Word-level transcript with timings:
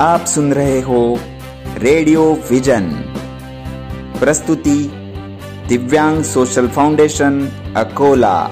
आप 0.00 0.24
सुन 0.24 0.52
रहे 0.52 0.80
हो 0.80 1.20
रेडियो 1.76 2.34
विजन। 2.50 2.90
प्रस्तुति 4.18 4.90
दिव्यांग 5.68 6.24
सोशल 6.24 6.68
फाउंडेशन, 6.68 7.48
अकोला। 7.76 8.48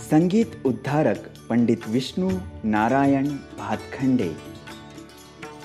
संगीत 0.00 0.62
उद्धारक 0.64 1.34
पंडित 1.48 1.88
विष्णु 1.88 2.30
नारायण 2.64 3.26
भातखंडे। 3.28 4.36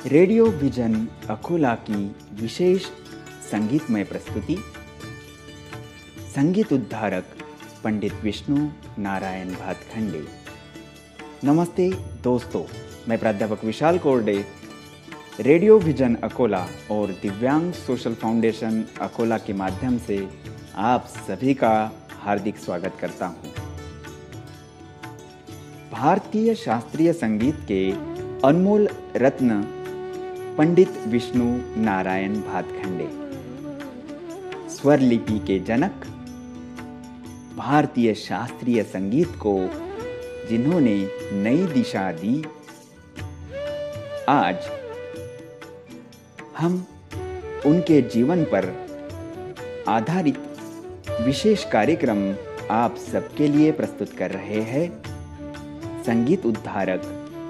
रेडियो 0.05 0.45
विजन, 0.45 1.07
अकोला 1.29 1.75
की 1.75 2.15
विशेष 2.41 2.83
संगीतमय 3.51 4.03
प्रस्तुति। 4.03 4.55
संगीत 6.35 6.73
उद्धारक 6.73 7.25
पंडित 7.83 8.11
विष्णु 8.23 8.67
नारायण 9.01 9.49
भातखंडे। 9.49 10.23
नमस्ते 11.43 11.89
दोस्तों, 12.23 12.63
मैं 13.07 13.17
प्राध्यापक 13.19 13.63
विशाल 13.65 13.97
कोरडे। 13.97 14.45
रेडियो 15.39 15.77
विजन 15.79 16.15
अकोला 16.15 16.65
और 16.91 17.11
दिव्यांग 17.21 17.71
सोशल 17.73 18.13
फाउंडेशन 18.13 18.83
अकोला 19.01 19.37
के 19.37 19.53
माध्यम 19.53 19.97
से 19.97 20.27
आप 20.75 21.07
सभी 21.27 21.53
का 21.53 21.71
हार्दिक 22.23 22.57
स्वागत 22.57 22.97
करता 23.01 23.25
हूँ। 23.25 23.53
भारतीय 25.91 26.55
शास्त्रीय 26.55 27.13
संगीत 27.13 27.65
के 27.67 27.91
अनमोल 28.47 28.89
रत्न 29.15 29.61
पंडित 30.57 31.03
विष्णु 31.07 31.49
नारायण 31.81 32.35
भातखंडे। 32.41 33.09
स्वर 34.69 34.99
लिपि 34.99 35.39
के 35.39 35.59
जनक 35.59 36.05
भारतीय 37.59 38.13
शास्त्रीय 38.13 38.81
संगीत 38.83 39.31
को 39.35 39.53
जिन्होंने 40.49 40.95
नई 41.33 41.65
दिशा 41.65 42.11
दी, 42.11 42.43
आज 44.29 44.69
हम 46.57 46.85
उनके 47.65 48.01
जीवन 48.13 48.43
पर 48.43 48.67
आधारित 49.87 50.37
विशेष 51.21 51.65
कार्यक्रम 51.71 52.21
आप 52.71 52.95
सबके 53.11 53.47
लिए 53.47 53.71
प्रस्तुत 53.71 54.13
कर 54.13 54.31
रहे 54.31 54.61
हैं। 54.61 54.87
संगीत 56.03 56.45
उद्धारक 56.45 57.01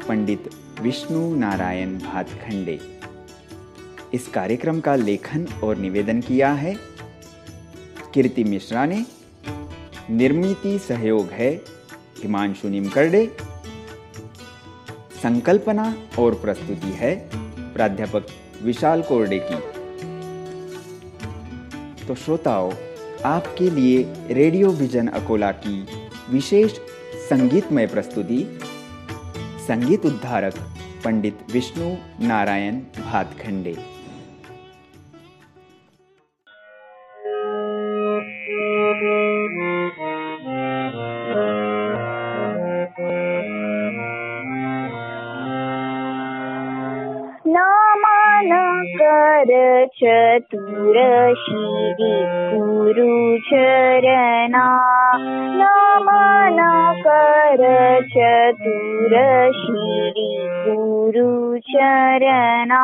पंडित 0.08 0.50
विष्णु 0.82 1.36
नारायण 1.36 1.98
भातखंडे। 2.00 2.80
इस 4.14 4.28
कार्यक्रम 4.28 4.80
का 4.80 4.96
लेखन 4.96 5.48
और 5.64 5.78
निवेदन 5.78 6.22
किया 6.22 6.52
है, 6.54 6.76
कीर्ति 8.14 8.44
मिश्रा 8.44 8.86
ने। 8.86 9.06
निर्मिति 10.10 10.80
सहयोग 10.80 11.30
है। 11.30 11.56
हिमांशु 12.22 12.70
निमकरडे। 12.70 13.38
संकल्पना 15.24 15.96
और 16.20 16.34
प्रस्तुति 16.34 16.88
है। 16.88 17.30
प्राध्यापक 17.74 18.28
विशाल 18.64 19.02
कोरडे 19.02 19.40
की। 19.44 19.80
तो 22.08 22.16
श्रोताओं, 22.16 22.74
आपके 23.26 23.70
लिए 23.70 24.14
रेडियो 24.32 24.70
विजन 24.70 25.08
अकोला 25.08 25.52
की 25.52 25.86
विशेष 26.30 26.72
संगीतमय 27.30 27.88
प्रस्तुति, 27.88 28.60
संगीत 29.68 30.06
उद्धारक 30.06 30.54
पंडित 31.06 31.38
विष्णु 31.52 31.96
नारायण 32.28 32.76
भातखंडे। 32.80 33.99
कर 49.90 50.40
चतुर 50.40 50.96
शिरी 51.34 52.12
गुरु 52.54 53.38
चरणा 53.38 54.66
नमन 55.60 56.58
कर 57.00 57.64
चतुर 58.02 59.16
शिरी 59.52 60.38
गुरु 60.68 61.58
चरणा 61.58 62.84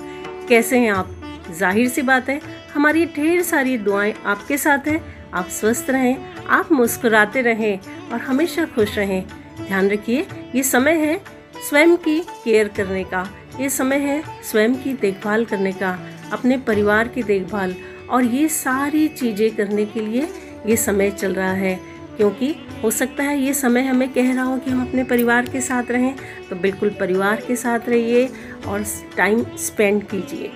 कैसे 0.47 0.79
हैं 0.79 0.93
आप? 0.93 1.09
ज़ाहिर 1.51 1.89
सी 1.89 2.03
बात 2.03 2.29
है 2.29 2.60
हमारी 2.75 3.05
ढेर 3.07 3.43
सारी 3.43 3.77
दुआएँ 3.79 4.15
आपके 4.27 4.57
साथ 4.57 4.89
हैं। 4.89 5.01
आप 5.35 5.49
स्वस्थ 5.49 5.91
रहें, 5.91 6.17
आप 6.49 6.73
मुस्कुराते 6.73 7.41
रहें 7.43 7.79
और 8.13 8.21
हमेशा 8.21 8.65
खुश 8.67 8.97
रहें। 8.99 9.23
ध्यान 9.59 9.91
रखिए, 9.91 10.27
ये 10.55 10.63
समय 10.63 10.95
है 10.97 11.21
स्वयं 11.69 11.97
की 11.97 12.19
केयर 12.45 12.69
करने 12.69 13.05
का। 13.05 13.29
ये 13.61 13.69
समय 13.71 13.99
है 13.99 14.23
स्वयं 14.43 14.75
की 14.75 14.93
देखभाल 14.93 15.45
करने 15.45 15.73
का, 15.73 15.99
अपने 16.33 16.59
परिवार 16.59 17.09
की 17.09 17.23
देखभाल। 17.23 17.75
और 18.11 18.25
ये 18.25 18.49
सारी 18.49 19.07
चीज़ें 19.09 19.55
करने 19.57 19.85
के 19.87 20.01
लिए 20.01 20.29
ये 20.67 20.77
समय 20.77 21.11
चल 21.11 21.35
रहा 21.35 21.53
है। 21.53 21.79
क्योंकि 22.17 22.55
हो 22.83 22.91
सकता 22.91 23.23
है 23.23 23.39
ये 23.39 23.53
समय 23.55 23.83
हमें 23.83 24.09
कह 24.09 24.33
रहा 24.35 24.45
हो 24.45 24.57
कि 24.59 24.71
हम 24.71 24.87
अपने 24.89 25.05
परिवार 25.05 25.47
के 25.47 25.61
साथ 25.61 25.91
रहें 25.91 26.15
तो 26.49 26.57
बिल्कुल 26.57 26.91
परिवार 26.91 27.43
के 27.47 27.57
साथ 27.57 27.89
रहिए 27.89 28.29
और 28.67 28.85
टाइम 29.17 29.45
स्पेंड 29.59 30.03
कीजिए। 30.05 30.51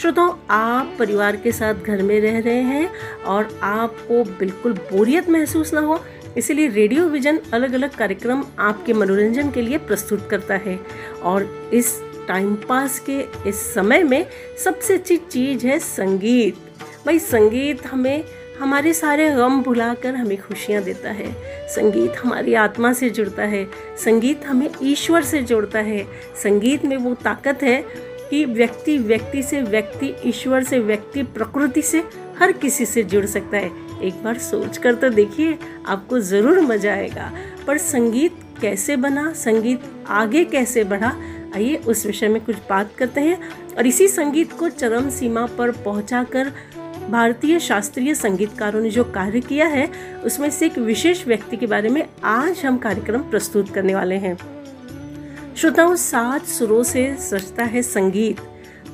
श्रोताओं, 0.00 0.34
आप 0.50 0.96
परिवार 0.98 1.36
के 1.36 1.52
साथ 1.52 1.74
घर 1.74 2.02
में 2.02 2.20
रह 2.20 2.38
रहे 2.38 2.60
हैं 2.60 2.90
और 3.26 3.58
आपको 3.62 4.24
बिल्कुल 4.24 4.72
बोरियत 4.72 5.30
महसूस 5.30 5.74
ना 5.74 5.80
हो, 5.80 6.04
इसीलिए 6.36 6.68
रेडियो 6.68 7.04
विजन 7.04 7.40
अलग 7.52 7.72
अलग 7.72 7.90
कार्यक्रम 7.90 8.44
आपके 8.58 8.92
मनोरंजन 8.92 9.50
के 9.50 9.62
लिए 9.62 9.78
प्रस्तुत 9.78 10.28
करता 10.30 10.54
है। 10.54 10.80
और 11.22 11.70
इस 11.74 12.02
टाइम 12.28 12.54
पास 12.54 12.98
के 12.98 13.48
इस 13.48 13.74
समय 13.74 14.02
में 14.02 14.26
सबसे 14.64 14.94
अच्छी 14.94 15.16
चीज़ 15.16 15.66
है 15.66 15.78
संगीत। 15.78 16.56
भाई, 17.06 17.18
संगीत 17.18 17.86
हमें, 17.86 18.24
हमारे 18.60 18.94
सारे 18.94 19.30
गम 19.30 19.62
भुलाकर 19.62 20.14
हमें 20.14 20.42
खुशियाँ 20.42 20.82
देता 20.82 21.10
है। 21.10 21.32
संगीत 21.68 22.12
हमारी 22.24 22.54
आत्मा 22.54 22.92
से 22.92 23.10
जुड़ता 23.10 23.42
है। 23.42 23.64
संगीत 24.04 24.46
हमें 24.46 24.70
ईश्वर 24.82 25.22
से 25.22 25.42
जोड़ता 25.42 25.78
है। 25.78 26.06
संगीत 26.42 26.84
में 26.84 26.96
वो 26.96 27.14
ताकत 27.14 27.58
है 27.62 28.13
कि 28.30 28.44
व्यक्ति 28.44 28.96
व्यक्ति 28.98 29.42
से 29.42 29.60
व्यक्ति, 29.62 30.14
ईश्वर 30.26 30.64
से 30.64 30.78
व्यक्ति, 30.78 31.22
प्रकृति 31.22 31.82
से 31.82 32.02
हर 32.38 32.52
किसी 32.52 32.86
से 32.86 33.02
जुड़ 33.02 33.24
सकता 33.26 33.56
है। 33.56 33.70
एक 34.02 34.22
बार 34.24 34.38
सोच 34.38 34.76
कर 34.78 34.94
तो 34.94 35.08
देखिए, 35.08 35.58
आपको 35.86 36.18
ज़रूर 36.20 36.60
मज़ा 36.60 36.92
आएगा। 36.92 37.32
पर 37.66 37.78
संगीत 37.78 38.38
कैसे 38.60 38.96
बना, 38.96 39.32
संगीत 39.32 39.82
आगे 40.08 40.44
कैसे 40.44 40.84
बढ़ा, 40.84 41.12
आइए 41.54 41.76
उस 41.76 42.06
विषय 42.06 42.28
में 42.28 42.44
कुछ 42.44 42.56
बात 42.70 42.94
करते 42.98 43.20
हैं। 43.20 43.38
और 43.76 43.86
इसी 43.86 44.08
संगीत 44.08 44.52
को 44.52 44.68
चरम 44.68 45.08
सीमा 45.10 45.46
पर 45.58 45.70
पहुंचाकर 45.70 46.52
भारतीय 47.10 47.58
शास्त्रीय 47.60 48.14
संगीतकारों 48.14 48.80
ने 48.80 48.90
जो 48.90 49.04
कार्य 49.04 49.40
किया 49.40 49.66
है, 49.66 49.86
उसमें 50.24 50.50
से 50.50 50.66
एक 50.66 50.78
विशेष 50.78 51.26
व्यक्ति 51.26 51.56
के 51.56 51.66
बारे 51.66 51.88
में 51.88 52.06
आज 52.24 52.64
हम 52.64 52.78
कार्यक्रम 52.78 53.22
प्रस्तुत 53.22 53.70
करने 53.70 53.94
वाले 53.94 54.14
हैं। 54.14 54.36
श्रोताओं, 55.56 55.94
सात 55.94 56.46
सुरों 56.46 56.82
से 56.82 57.02
सजता 57.20 57.64
है 57.64 57.82
संगीत, 57.82 58.40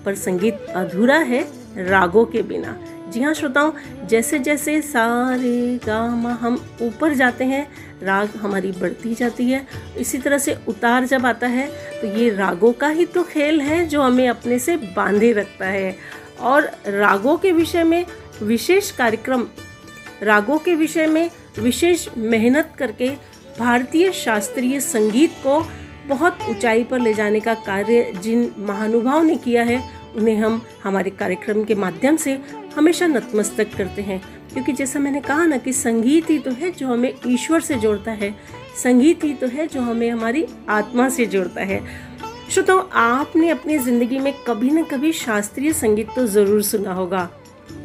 पर 0.05 0.15
संगीत 0.15 0.67
अधूरा 0.77 1.17
है 1.17 1.41
रागों 1.87 2.25
के 2.25 2.43
बिना। 2.43 2.77
जी 3.11 3.23
हाँ 3.23 3.33
श्रोताओं 3.35 3.73
जैसे 4.09 4.39
जैसे 4.39 4.81
सारे 4.83 5.79
गामा 5.87 6.33
हम 6.33 6.61
ऊपर 6.83 7.15
जाते 7.15 7.45
हैं, 7.45 7.67
राग 8.03 8.37
हमारी 8.37 8.73
बढ़ती 8.73 9.15
जाती 9.15 9.51
है, 9.51 9.67
इसी 9.99 10.19
तरह 10.19 10.39
से 10.39 10.57
उतार 10.69 11.07
जब 11.07 11.27
आता 11.27 11.47
है 11.47 11.67
तो 12.01 12.07
ये 12.19 12.29
रागों 12.31 12.73
का 12.73 12.89
ही 12.89 13.07
तो 13.07 13.23
खेल 13.23 13.61
है 13.61 13.85
जो 13.87 14.03
हमें 14.03 14.29
अपने 14.29 14.59
से 14.59 14.77
बांधे 14.77 15.33
रखता 15.33 15.67
है। 15.67 15.97
और 16.41 16.71
रागों 16.89 17.37
के 17.37 17.53
विषय 17.53 17.85
में 17.85 18.05
विशेष 18.43 18.91
कार्यक्रम, 18.91 19.47
रागों 20.23 20.59
के 20.59 20.75
विषय 20.75 21.07
में 21.07 21.31
विशेष 21.59 22.09
मेहनत 22.17 22.73
करके 22.79 23.11
भारतीय 23.59 24.11
शास्त्रीय 24.15 24.81
संगीत 24.81 25.31
को 25.37 25.61
बहुत 26.09 26.39
ऊंचाई 26.49 26.85
पर 26.85 27.01
ले 27.01 27.15
जाने 27.15 27.41
का 27.41 27.55
कार्य 27.55 28.13
जिन 28.23 28.51
महानुभाव 28.59 29.23
ने 29.23 29.37
किया 29.37 29.63
है, 29.63 29.83
उन्हें 30.17 30.37
हम 30.37 30.61
हमारे 30.85 31.11
कार्यक्रम 31.11 31.65
के 31.65 31.75
माध्यम 31.75 32.17
से 32.17 32.39
हमेशा 32.77 33.07
नतमस्तक 33.07 33.75
करते 33.77 34.03
हैं। 34.03 34.21
क्योंकि 34.53 34.73
जैसा 34.73 34.99
मैंने 34.99 35.21
कहा 35.21 35.45
ना 35.47 35.57
कि 35.57 35.73
संगीत 35.73 36.31
ही 36.31 36.39
तो 36.39 36.51
है 36.51 36.71
जो 36.71 36.87
हमें 36.89 37.13
ईश्वर 37.27 37.61
से 37.61 37.75
जोड़ता 37.75 38.11
है। 38.13 38.35
संगीत 38.77 39.25
ही 39.25 39.33
तो 39.35 39.47
है 39.47 39.67
जो 39.67 39.81
हमें 39.81 40.11
हमारी 40.11 40.47
आत्मा 40.69 41.09
से 41.09 41.27
जोड़ता 41.27 41.61
है। 41.61 41.83
श्रोताओ, 42.51 42.79
आपने 42.93 43.51
अपनी 43.51 43.79
ज़िंदगी 43.79 44.19
में 44.19 44.33
कभी 44.47 44.71
न 44.71 44.83
कभी 44.85 45.13
शास्त्रीय 45.13 45.73
संगीत 45.73 46.09
तो 46.17 46.27
ज़रूर 46.27 46.63
सुना 46.63 46.93
होगा। 46.93 47.29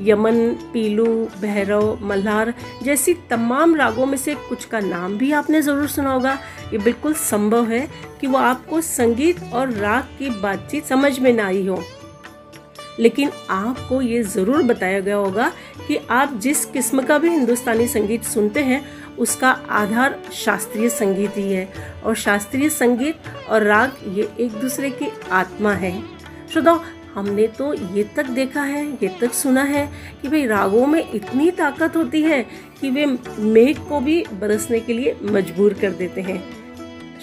यमन, 0.01 0.37
पीलू, 0.73 1.05
भैरव, 1.41 1.97
मल्हार 2.01 2.53
जैसी 2.83 3.13
तमाम 3.29 3.75
रागों 3.75 4.05
में 4.05 4.17
से 4.17 4.35
कुछ 4.49 4.65
का 4.65 4.79
नाम 4.79 5.17
भी 5.17 5.31
आपने 5.31 5.61
ज़रूर 5.61 5.87
सुना 5.87 6.13
होगा। 6.13 6.37
ये 6.73 6.77
बिल्कुल 6.77 7.13
संभव 7.13 7.65
है 7.65 7.87
कि 8.21 8.27
वो 8.27 8.37
आपको 8.37 8.81
संगीत 8.81 9.43
और 9.53 9.71
राग 9.71 10.03
की 10.19 10.29
बातचीत 10.41 10.85
समझ 10.85 11.19
में 11.19 11.33
ना 11.33 11.45
आई 11.45 11.67
हो। 11.67 11.83
लेकिन 12.99 13.31
आपको 13.49 14.01
ये 14.01 14.21
ज़रूर 14.23 14.61
बताया 14.63 14.99
गया 14.99 15.15
होगा 15.15 15.51
कि 15.87 15.95
आप 16.09 16.33
जिस 16.33 16.65
किस्म 16.65 17.01
का 17.01 17.17
भी 17.17 17.29
हिंदुस्तानी 17.29 17.87
संगीत 17.87 18.23
सुनते 18.23 18.59
हैं, 18.59 18.81
उसका 19.17 19.49
आधार 19.69 20.19
शास्त्रीय 20.33 20.89
संगीत 20.89 21.37
ही 21.37 21.51
है। 21.51 21.67
और 22.05 22.15
शास्त्रीय 22.15 22.69
संगीत 22.69 23.15
और 23.49 23.63
राग 23.63 23.97
ये 24.07 24.29
एक 24.39 24.51
दूसरे 24.51 24.89
की 24.89 25.11
आत्मा 25.31 25.73
है। 25.73 25.93
श्रोताओ 26.53 26.79
हमने 27.15 27.47
तो 27.47 27.73
ये 27.95 28.03
तक 28.15 28.25
देखा 28.25 28.61
है, 28.61 28.85
ये 28.93 29.07
तक 29.21 29.33
सुना 29.33 29.63
है 29.63 29.85
कि 30.21 30.27
भाई 30.27 30.45
रागों 30.45 30.85
में 30.87 31.11
इतनी 31.11 31.49
ताकत 31.51 31.95
होती 31.95 32.21
है 32.21 32.41
कि 32.81 32.89
वे 32.89 33.05
मेघ 33.39 33.77
को 33.79 33.99
भी 33.99 34.23
बरसने 34.33 34.79
के 34.79 34.93
लिए 34.93 35.15
मजबूर 35.23 35.73
कर 35.73 35.91
देते 35.91 36.21
हैं। 36.21 36.43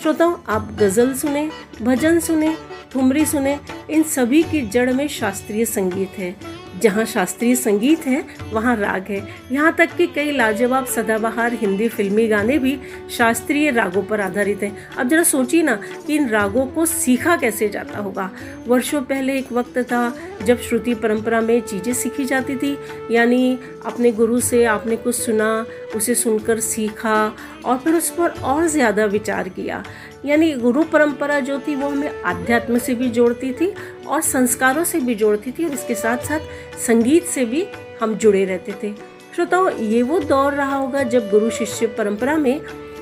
श्रोताओं, 0.03 0.37
आप 0.49 0.73
गज़ल 0.79 1.13
सुने, 1.15 1.49
भजन 1.83 2.19
सुने, 2.21 2.55
ठुमरी 2.93 3.25
सुने, 3.27 3.59
इन 3.91 4.03
सभी 4.03 4.43
की 4.43 4.61
जड़ 4.63 4.93
में 4.93 5.07
शास्त्रीय 5.09 5.65
संगीत 5.65 6.19
है। 6.19 6.35
जहाँ 6.83 7.05
शास्त्रीय 7.05 7.55
संगीत 7.57 8.07
है, 8.07 8.25
वहाँ 8.53 8.77
राग 8.77 9.07
है। 9.09 9.27
यहाँ 9.53 9.73
तक 9.73 9.97
कि 9.97 10.07
कई 10.07 10.31
लाजवाब 10.31 10.87
सदाबहार 10.87 11.55
हिंदी 11.55 11.89
फिल्मी 11.89 12.27
गाने 12.29 12.59
भी 12.59 12.79
शास्त्रीय 13.17 13.71
रागों 13.71 14.03
पर 14.03 14.21
आधारित 14.21 14.63
हैं। 14.63 14.77
अब 14.97 15.09
जरा 15.09 15.23
सोचिए 15.23 15.63
ना 15.63 15.75
कि 16.07 16.17
इन 16.17 16.29
रागों 16.29 16.67
को 16.67 16.87
सीखा 16.87 17.37
कैसे 17.37 17.69
जाता 17.69 17.99
होगा? 17.99 18.31
वर्षों 18.69 19.03
पहले 19.03 19.39
एक 19.39 19.53
वक्त 19.53 19.79
था 19.83 20.03
जब 20.45 20.61
श्रुति 20.61 20.95
परंपरा 20.95 21.41
में 21.41 21.61
चीज़ें 21.61 21.93
सीखी 21.95 22.25
जाती 22.25 22.57
थी। 22.57 22.77
यानी 23.11 23.59
अपने 23.87 24.13
गुरु 24.13 24.41
से 24.41 24.65
आपने 24.65 24.97
कुछ 24.97 25.15
सुना, 25.15 25.65
उसे 25.97 26.15
सुनकर 26.15 26.61
सीखा 26.61 27.33
और 27.65 27.79
फिर 27.79 27.95
उस 27.95 28.11
पर 28.11 28.41
और 28.43 28.67
ज़्यादा 28.67 29.05
विचार 29.07 29.49
किया। 29.49 29.83
यानी 30.25 30.53
गुरु 30.55 30.83
परंपरा 30.83 31.39
जो 31.41 31.59
थी 31.59 31.75
वो 31.75 31.89
हमें 31.89 32.23
आध्यात्म 32.23 32.79
से 32.79 32.95
भी 32.95 33.09
जोड़ती 33.11 33.53
थी 33.53 33.73
और 34.09 34.21
संस्कारों 34.23 34.85
से 34.85 35.01
भी 35.01 35.15
जोड़ती 35.15 35.53
थी 35.53 35.65
और 35.65 35.73
इसके 35.73 35.95
साथ 35.95 36.19
साथ 36.19 36.77
संगीत 36.79 37.25
से 37.25 37.45
भी 37.45 37.67
हम 38.03 38.15
जुड़े 38.15 38.45
रहते 38.45 38.75
थे। 38.83 38.93
श्रोताओ, 39.35 39.69
ये 39.71 40.03
वो 40.03 40.19
दौर 40.19 40.53
रहा 40.53 40.77
होगा 40.77 41.03
जब 41.03 41.31
गुरु 41.31 41.51
शिष्य 41.51 41.87
परंपरा 41.89 42.37
में 42.37 42.61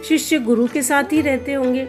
शिष्य 0.08 0.38
गुरु 0.38 0.66
के 0.66 0.82
साथ 0.82 1.12
ही 1.12 1.20
रहते 1.20 1.52
होंगे। 1.52 1.88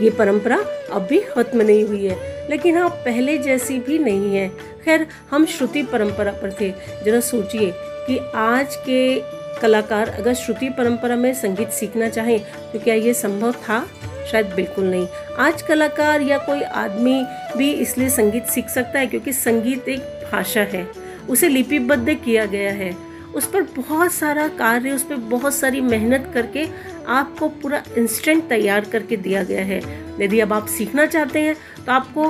ये 0.00 0.10
परंपरा 0.10 0.56
अब 0.92 1.06
भी 1.10 1.20
खत्म 1.20 1.62
नहीं 1.62 1.84
हुई 1.84 2.04
है, 2.06 2.48
लेकिन 2.50 2.76
हाँ 2.76 2.88
पहले 3.04 3.36
जैसी 3.38 3.78
भी 3.78 3.98
नहीं 3.98 4.36
है। 4.36 4.48
खैर, 4.84 5.06
हम 5.30 5.44
श्रुति 5.46 5.82
परंपरा 5.82 6.32
पर 6.32 6.56
थे। 6.60 6.70
जरा 7.04 7.20
सोचिए 7.20 7.72
कि 8.06 8.18
आज 8.34 8.76
के 8.88 9.20
कलाकार 9.62 10.08
अगर 10.08 10.34
श्रुति 10.34 10.68
परंपरा 10.68 11.16
में 11.16 11.32
संगीत 11.34 11.70
सीखना 11.70 12.08
चाहें 12.08 12.38
तो 12.72 12.78
क्या 12.78 12.94
ये 12.94 13.14
संभव 13.14 13.52
था? 13.52 13.84
शायद 14.30 14.46
बिल्कुल 14.46 14.84
नहीं। 14.84 15.06
आज 15.38 15.62
कलाकार 15.62 16.20
या 16.20 16.38
कोई 16.38 16.62
आदमी 16.62 17.24
भी 17.56 17.72
इसलिए 17.72 18.08
संगीत 18.10 18.46
सीख 18.46 18.68
सकता 18.68 18.98
है 18.98 19.06
क्योंकि 19.06 19.32
संगीत 19.32 19.88
एक 19.88 20.00
भाषा 20.32 20.60
है। 20.62 20.86
उसे 21.30 21.48
लिपिबद्ध 21.48 22.14
किया 22.14 22.44
गया 22.46 22.72
है। 22.72 22.90
उस 23.34 23.46
पर 23.50 23.62
बहुत 23.76 24.12
सारा 24.12 24.46
कार्य, 24.48 24.90
उस 24.90 25.02
पर 25.02 25.16
बहुत 25.16 25.54
सारी 25.54 25.80
मेहनत 25.80 26.30
करके 26.34 26.66
आपको 27.08 27.48
पूरा 27.48 27.82
इंस्टेंट 27.98 28.48
तैयार 28.48 28.84
करके 28.84 29.16
दिया 29.16 29.42
गया 29.42 29.64
है। 29.64 29.80
यदि 30.20 30.40
अब 30.40 30.52
आप 30.52 30.66
सीखना 30.68 31.06
चाहते 31.06 31.40
हैं 31.40 31.56
तो 31.86 31.92
आपको 31.92 32.28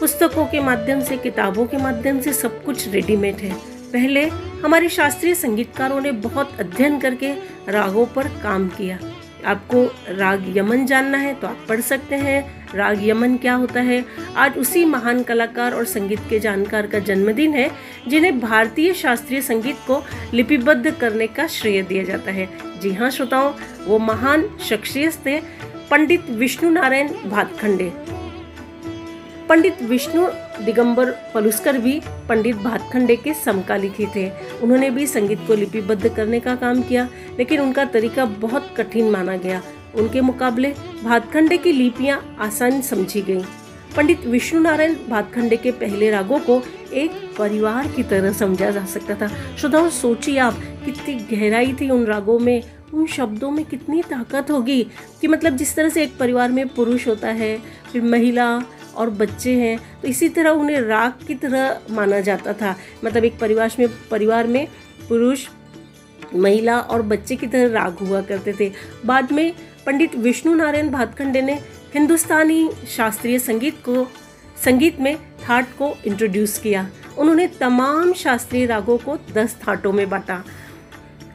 पुस्तकों 0.00 0.46
के 0.46 0.60
माध्यम 0.60 1.00
से, 1.00 1.16
किताबों 1.16 1.66
के 1.66 1.76
माध्यम 1.76 2.20
से 2.20 2.32
सब 2.32 2.64
कुछ 2.64 2.88
रेडीमेड 2.88 3.36
है। 3.36 3.73
पहले 3.94 4.26
हमारे 4.64 4.88
शास्त्रीय 4.88 5.34
संगीतकारों 5.34 6.00
ने 6.00 6.12
बहुत 6.12 6.60
अध्ययन 6.60 6.98
करके 7.00 7.32
रागों 7.68 8.06
पर 8.06 8.28
काम 8.42 8.68
किया। 8.68 8.98
आपको 9.46 9.84
राग 10.08 10.56
यमन 10.56 10.86
जानना 10.86 11.18
है 11.18 11.34
तो 11.34 11.46
आप 11.46 11.66
पढ़ 11.68 11.80
सकते 11.80 12.16
हैं। 12.16 12.72
राग 12.74 13.06
यमन 13.08 13.36
क्या 13.36 13.54
होता 13.54 13.80
है? 13.80 14.04
आज 14.36 14.58
उसी 14.58 14.84
महान 14.84 15.22
कलाकार 15.22 15.72
और 15.72 15.84
संगीत 15.84 16.20
के 16.30 16.38
जानकार 16.38 16.86
का 16.86 16.98
जन्मदिन 16.98 17.54
है, 17.54 17.70
जिन्हें 18.08 18.40
भारतीय 18.40 18.92
शास्त्रीय 18.94 19.40
संगीत 19.40 19.76
को 19.86 20.02
लिपिबद्ध 20.34 20.90
करने 20.90 21.26
का 21.26 21.46
श्रेय 21.46 21.82
दिया 21.82 22.04
जाता 22.04 22.30
है। 22.30 22.48
जी 22.80 22.92
हाँ 22.92 23.10
श्रोताओं, 23.10 23.52
वो 23.86 23.98
महान 23.98 24.48
शख्सियत 24.64 25.26
थे 25.26 25.40
पंडित 25.90 26.30
विष्णु 26.30 26.70
नारायण 26.70 27.08
भातखंडे। 27.08 27.92
पंडित 29.48 29.82
विष्णु 29.82 30.26
दिगंबर 30.60 31.10
पलुस्कर 31.34 31.78
भी 31.78 32.00
पंडित 32.28 32.56
भातखंडे 32.56 33.16
के 33.16 33.34
समकालिक 33.34 33.94
थे। 34.16 34.30
उन्होंने 34.62 34.90
भी 34.90 35.06
संगीत 35.06 35.38
को 35.46 35.54
लिपिबद्ध 35.54 36.08
करने 36.08 36.40
का 36.40 36.54
काम 36.56 36.82
किया, 36.82 37.08
लेकिन 37.38 37.60
उनका 37.60 37.84
तरीका 37.84 38.24
बहुत 38.24 38.74
कठिन 38.76 39.10
माना 39.10 39.36
गया। 39.36 39.62
उनके 39.94 40.20
मुकाबले 40.20 40.74
भातखंडे 41.04 41.56
की 41.58 41.72
लिपियाँ 41.72 42.36
आसान 42.40 42.80
समझी 42.80 43.22
गईं। 43.22 43.42
पंडित 43.96 44.26
विष्णु 44.26 44.60
नारायण 44.60 44.94
भातखंडे 45.08 45.56
के 45.56 45.70
पहले 45.70 46.10
रागों 46.10 46.38
को 46.38 46.62
एक 46.92 47.10
परिवार 47.38 47.88
की 47.88 48.02
तरह 48.02 48.32
समझा 48.32 48.70
जा 48.70 48.84
सकता 48.84 49.14
था। 49.14 49.28
श्रोताओं, 49.56 49.90
सोचिए 49.90 50.38
आप, 50.38 50.54
कितनी 50.84 51.14
गहराई 51.14 51.72
थी 51.72 51.90
उन 51.90 52.04
रागों 52.04 52.38
में, 52.38 52.62
उन 52.94 53.06
शब्दों 53.06 53.50
में 53.50 53.64
कितनी 53.64 54.02
ताकत 54.02 54.50
होगी 54.50 54.82
कि 55.20 55.28
मतलब 55.28 55.56
जिस 55.56 55.74
तरह 55.76 55.88
से 55.88 56.02
एक 56.02 56.16
परिवार 56.16 56.50
में 56.50 56.68
पुरुष 56.68 57.06
होता 57.08 57.28
है, 57.28 57.58
फिर 57.92 58.02
महिला 58.02 58.62
और 58.96 59.10
बच्चे 59.12 59.54
हैं 59.56 59.78
तो 60.02 60.08
इसी 60.08 60.28
तरह 60.28 60.50
उन्हें 60.52 60.80
राग 60.80 61.26
की 61.26 61.34
तरह 61.34 61.80
माना 61.90 62.20
जाता 62.20 62.52
था। 62.52 62.74
मतलब 63.04 63.24
एक 63.24 63.38
परिवार 63.38 63.72
में 63.78 63.88
परिवार 64.10 64.46
में 64.46 64.66
पुरुष, 65.08 65.46
महिला 66.34 66.78
और 66.80 67.02
बच्चे 67.02 67.36
की 67.36 67.46
तरह 67.46 67.72
राग 67.72 67.98
हुआ 67.98 68.20
करते 68.22 68.52
थे। 68.60 68.70
बाद 69.06 69.32
में 69.32 69.52
पंडित 69.86 70.14
विष्णु 70.16 70.54
नारायण 70.54 70.90
भातखंडे 70.90 71.42
ने 71.42 71.54
हिंदुस्तानी 71.94 72.68
शास्त्रीय 72.96 73.38
संगीत 73.38 73.78
को, 73.84 74.06
संगीत 74.64 75.00
में 75.00 75.16
थाट 75.40 75.66
को 75.78 75.94
इंट्रोड्यूस 76.06 76.58
किया। 76.58 76.88
उन्होंने 77.18 77.46
तमाम 77.60 78.12
शास्त्रीय 78.12 78.66
रागों 78.66 78.96
को 78.98 79.16
दस 79.34 79.56
थाटों 79.68 79.92
में 79.92 80.08
बांटा। 80.10 80.42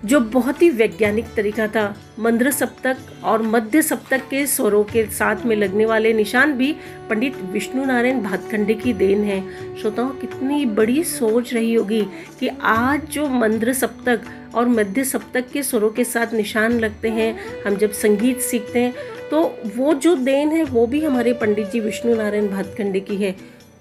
जो 0.06 0.20
बहुत 0.20 0.62
ही 0.62 0.70
वैज्ञानिक 0.70 1.26
तरीका 1.36 1.68
था। 1.68 1.84
मंद्र 2.20 2.52
सप्तक 2.52 2.98
और 3.24 3.42
मध्य 3.42 3.82
सप्तक 3.82 4.22
के 4.30 4.46
स्वरों 4.48 4.84
के 4.84 5.06
साथ 5.08 5.46
में 5.46 5.56
लगने 5.56 5.86
वाले 5.86 6.14
निशान 6.14 6.54
भी 6.54 6.72
पंडित 7.10 7.38
विष्णु 7.44 7.86
नारायण 7.86 8.22
भातखंडे 8.22 8.74
की 8.74 8.94
देन 8.94 9.24
है। 9.24 9.42
श्रोताओं, 9.82 10.10
कितनी 10.12 10.66
बड़ी 10.66 11.04
सोच 11.04 11.54
रही 11.54 11.74
होगी 11.74 12.02
कि 12.40 12.50
आज 12.62 13.06
जो 13.12 13.28
मंद्र 13.30 13.74
सप्तक 13.74 14.22
और 14.56 14.68
मध्य 14.68 15.04
सप्तक 15.04 15.50
के 15.54 15.64
स्वरों 15.64 15.90
के 15.90 16.04
साथ 16.04 16.34
निशान 16.34 16.80
लगते 16.80 17.10
हैं, 17.10 17.36
हम 17.64 17.76
जब 17.76 17.92
संगीत 17.92 18.42
सीखते 18.42 18.80
हैं 18.80 18.94
तो 19.30 19.42
वो 19.76 19.94
जो 19.94 20.16
देन 20.16 20.50
है, 20.50 20.64
वो 20.64 20.86
भी 20.88 21.04
हमारे 21.06 21.34
पंडित 21.34 21.72
जी 21.72 21.80
विष्णु 21.80 22.16
नारायण 22.16 22.48
भातखंडे 22.48 23.00
की 23.00 23.16
है। 23.16 23.32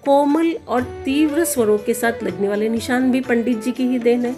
कोमल 0.05 0.53
और 0.69 0.83
तीव्र 1.05 1.45
स्वरों 1.45 1.79
के 1.79 1.95
साथ 1.95 2.23
लगने 2.23 2.49
वाले 2.49 2.69
निशान 2.69 3.11
भी 3.13 3.21
पंडित 3.21 3.63
जी 3.63 3.73
की 3.73 3.87
ही 3.89 3.99
देन 3.99 4.25
है। 4.27 4.35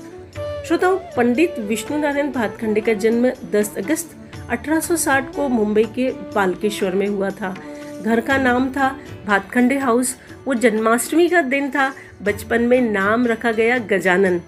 श्रोताओं, 0.67 0.99
पंडित 1.17 1.59
विष्णु 1.59 1.99
नारायण 1.99 2.33
भातखंडे 2.33 2.81
का 2.81 2.93
जन्म 2.93 3.31
10 3.53 3.79
अगस्त 3.79 4.17
1860 4.51 5.37
को 5.37 5.49
मुंबई 5.49 5.85
के 5.85 6.11
बालकेश्वर 6.11 6.95
में 6.95 7.07
हुआ 7.07 7.31
था। 7.31 7.57
घर 8.03 8.21
का 8.21 8.37
नाम 8.37 8.71
था 8.71 8.97
भातखंडे 9.27 9.79
हाउस। 9.79 10.17
वो 10.45 10.55
जन्माष्टमी 10.55 11.29
का 11.29 11.43
दिन 11.43 11.71
था। 11.71 11.95
बचपन 12.23 12.63
में 12.63 12.81
नाम 12.81 13.27
रखा 13.27 13.53
गया 13.53 13.79
गजानन। 13.79 14.41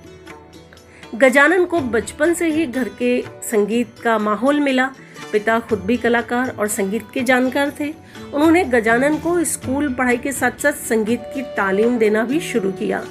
गजानन 1.14 1.64
को 1.64 1.80
बचपन 1.80 2.34
से 2.34 2.48
ही 2.48 2.66
घर 2.66 2.88
के 2.98 3.24
संगीत 3.50 3.98
का 4.04 4.18
माहौल 4.18 4.60
मिला। 4.60 4.90
पिता 5.32 5.60
खुद 5.60 5.80
भी 5.80 5.96
कलाकार 5.96 6.56
और 6.58 6.68
संगीत 6.68 7.04
के 7.14 7.22
जानकार 7.22 7.72
थे। 7.80 7.94
उन्होंने 8.34 8.64
गजानन 8.64 9.16
को 9.16 9.44
स्कूल 9.44 9.94
पढ़ाई 9.94 10.16
के 10.16 10.32
साथ 10.32 10.62
साथ 10.62 10.72
संगीत 10.72 11.22
की 11.34 11.42
तालीम 11.42 11.98
देना 11.98 12.24
भी 12.24 12.40
शुरू 12.40 12.72
किया। 12.72 13.04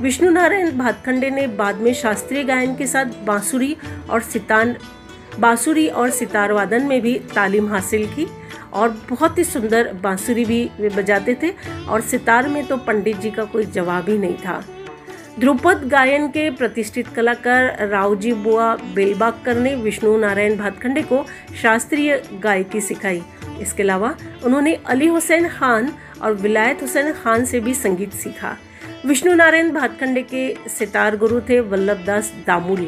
विष्णु 0.00 0.30
नारायण 0.30 0.70
भातखंडे 0.78 1.28
ने 1.30 1.46
बाद 1.46 1.80
में 1.80 1.92
शास्त्रीय 1.94 2.42
गायन 2.44 2.74
के 2.76 2.86
साथ 2.86 3.06
बांसुरी 3.24 3.76
और 4.10 4.20
सितार 4.22 4.76
बांसुरी 5.38 5.86
और 5.88 6.10
सितार 6.10 6.52
वादन 6.52 6.86
में 6.86 7.00
भी 7.02 7.14
तालीम 7.34 7.68
हासिल 7.68 8.06
की 8.14 8.26
और 8.72 8.88
बहुत 9.10 9.38
ही 9.38 9.44
सुंदर 9.44 9.92
बांसुरी 10.02 10.44
भी 10.44 10.62
वे 10.80 10.88
बजाते 10.88 11.34
थे 11.42 11.50
और 11.88 12.00
सितार 12.00 12.48
में 12.48 12.64
तो 12.66 12.76
पंडित 12.76 13.16
जी 13.16 13.30
का 13.30 13.44
कोई 13.44 13.64
जवाब 13.66 14.08
ही 14.08 14.16
नहीं 14.18 14.36
था। 14.36 14.62
ध्रुपद 15.38 15.86
गायन 15.88 16.28
के 16.28 16.48
प्रतिष्ठित 16.50 17.08
कलाकार 17.08 17.88
रावजी 17.88 18.32
बुआ 18.38 18.74
बेलबागकर 18.94 19.58
ने 19.58 19.74
विष्णु 19.74 20.16
नारायण 20.18 20.56
भातखंडे 20.56 21.02
को 21.02 21.24
शास्त्रीय 21.62 22.22
गायकी 22.42 22.80
सिखाई। 22.80 23.22
इसके 23.60 23.82
अलावा 23.82 24.14
उन्होंने 24.44 24.74
अली 24.86 25.06
हुसैन 25.08 25.48
खान 25.50 25.92
और 26.22 26.34
विलायत 26.34 26.82
हुसैन 26.82 27.12
खान 27.14 27.44
से 27.44 27.60
भी 27.60 27.74
संगीत 27.74 28.12
सीखा। 28.14 28.56
विष्णु 29.06 29.34
नारायण 29.34 29.70
भातखंडे 29.72 30.22
के 30.22 30.68
सितार 30.68 31.16
गुरु 31.16 31.40
थे 31.40 31.58
वल्लभ 31.60 32.04
दास 32.06 32.32
दामुल। 32.46 32.80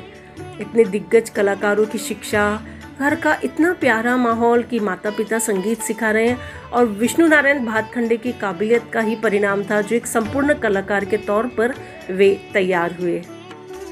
इतने 0.60 0.84
दिग्गज 0.84 1.30
कलाकारों 1.30 1.86
की 1.86 1.98
शिक्षा, 1.98 2.42
घर 3.00 3.14
का 3.14 3.36
इतना 3.44 3.72
प्यारा 3.72 4.16
माहौल 4.16 4.62
कि 4.62 4.80
माता 4.80 5.10
पिता 5.10 5.38
संगीत 5.38 5.82
सिखा 5.82 6.10
रहे 6.10 6.28
हैं 6.28 6.38
और 6.72 6.86
विष्णु 6.86 7.28
नारायण 7.28 7.64
भातखंडे 7.66 8.16
की 8.16 8.32
काबिलियत 8.32 8.90
का 8.92 9.00
ही 9.00 9.16
परिणाम 9.16 9.62
था 9.62 9.80
जो 9.80 9.96
एक 9.96 10.06
संपूर्ण 10.06 10.54
कलाकार 10.54 11.04
के 11.04 11.16
तौर 11.16 11.46
पर 11.58 11.74
वे 12.10 12.30
तैयार 12.52 12.96
हुए। 13.00 13.20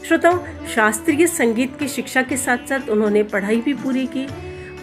श्रोताओं, 0.08 0.38
शास्त्रीय 0.74 1.26
संगीत 1.26 1.78
की 1.78 1.88
शिक्षा 1.88 2.22
के 2.22 2.36
साथ 2.36 2.68
साथ 2.68 2.88
उन्होंने 2.88 3.22
पढ़ाई 3.22 3.60
भी 3.60 3.74
पूरी 3.74 4.06
की। 4.06 4.26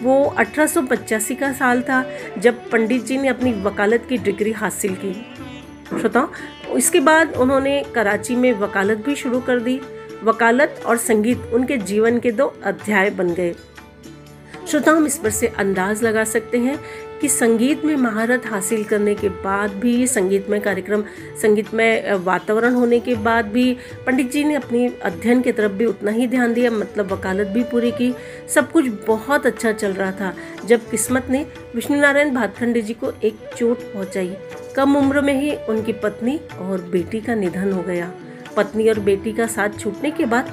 वो 0.02 0.22
अठारह 0.24 0.66
सौ 0.66 0.82
पचासी 0.82 1.34
का 1.34 1.52
साल 1.52 1.82
था 1.82 2.04
जब 2.38 2.70
पंडित 2.70 3.04
जी 3.04 3.18
ने 3.18 3.28
अपनी 3.28 3.52
वकालत 3.62 4.06
की 4.08 4.18
डिग्री 4.18 4.52
हासिल 4.52 4.94
की। 4.94 5.14
श्रोताओं, 5.90 6.28
इसके 6.76 7.00
बाद 7.00 7.36
उन्होंने 7.36 7.82
कराची 7.94 8.36
में 8.36 8.52
वकालत 8.52 8.98
भी 8.98 9.14
शुरू 9.14 9.40
कर 9.40 9.58
दी। 9.58 9.80
वकालत 10.24 10.82
और 10.86 10.96
संगीत 10.96 11.50
उनके 11.52 11.76
जीवन 11.78 12.18
के 12.18 12.32
दो 12.32 12.46
अध्याय 12.64 13.10
बन 13.10 13.32
गए। 13.34 13.54
श्रोता 14.68 14.92
हम 14.92 15.06
इस 15.06 15.18
पर 15.18 15.30
से 15.30 15.46
अंदाज 15.58 16.02
लगा 16.02 16.24
सकते 16.24 16.58
हैं 16.58 16.78
कि 17.20 17.28
संगीत 17.28 17.84
में 17.84 17.94
महारत 17.96 18.46
हासिल 18.46 18.84
करने 18.84 19.14
के 19.14 19.28
बाद 19.28 19.70
भी, 19.70 20.06
संगीत 20.06 20.48
में 20.50 20.60
कार्यक्रम, 20.60 21.02
संगीत 21.42 21.72
में 21.74 22.12
वातावरण 22.14 22.74
होने 22.74 23.00
के 23.00 23.14
बाद 23.14 23.46
भी 23.46 23.76
पंडित 24.06 24.30
जी 24.32 24.44
ने 24.44 24.54
अपनी 24.54 24.86
अध्ययन 25.04 25.42
की 25.42 25.52
तरफ़ 25.52 25.72
भी 25.72 25.84
उतना 25.84 26.10
ही 26.10 26.26
ध्यान 26.26 26.54
दिया 26.54 26.70
मतलब 26.70 27.12
वकालत 27.12 27.46
भी 27.46 27.62
पूरी 27.62 27.90
की। 27.90 28.12
सब 28.54 28.70
कुछ 28.72 28.86
बहुत 29.06 29.46
अच्छा 29.46 29.72
चल 29.72 29.92
रहा 29.92 30.12
था। 30.12 30.32
जब 30.64 30.88
किस्मत 30.90 31.26
ने 31.30 31.46
विष्णु 31.74 32.00
नारायण 32.00 32.34
भातखंडे 32.34 32.82
जी 32.82 32.94
को 32.94 33.12
एक 33.24 33.38
चोट 33.56 33.92
पहुंचाई, 33.94 34.36
कम 34.76 34.96
उम्र 34.96 35.20
में 35.20 35.34
ही 35.34 35.54
उनकी 35.68 35.92
पत्नी 35.92 36.40
और 36.58 36.82
बेटी 36.82 37.20
का 37.20 37.34
निधन 37.34 37.72
हो 37.72 37.82
गया। 37.82 38.10
पत्नी 38.56 38.88
और 38.88 38.98
बेटी 39.00 39.32
का 39.32 39.46
साथ 39.46 39.78
छूटने 39.80 40.10
के 40.10 40.24
बाद 40.24 40.52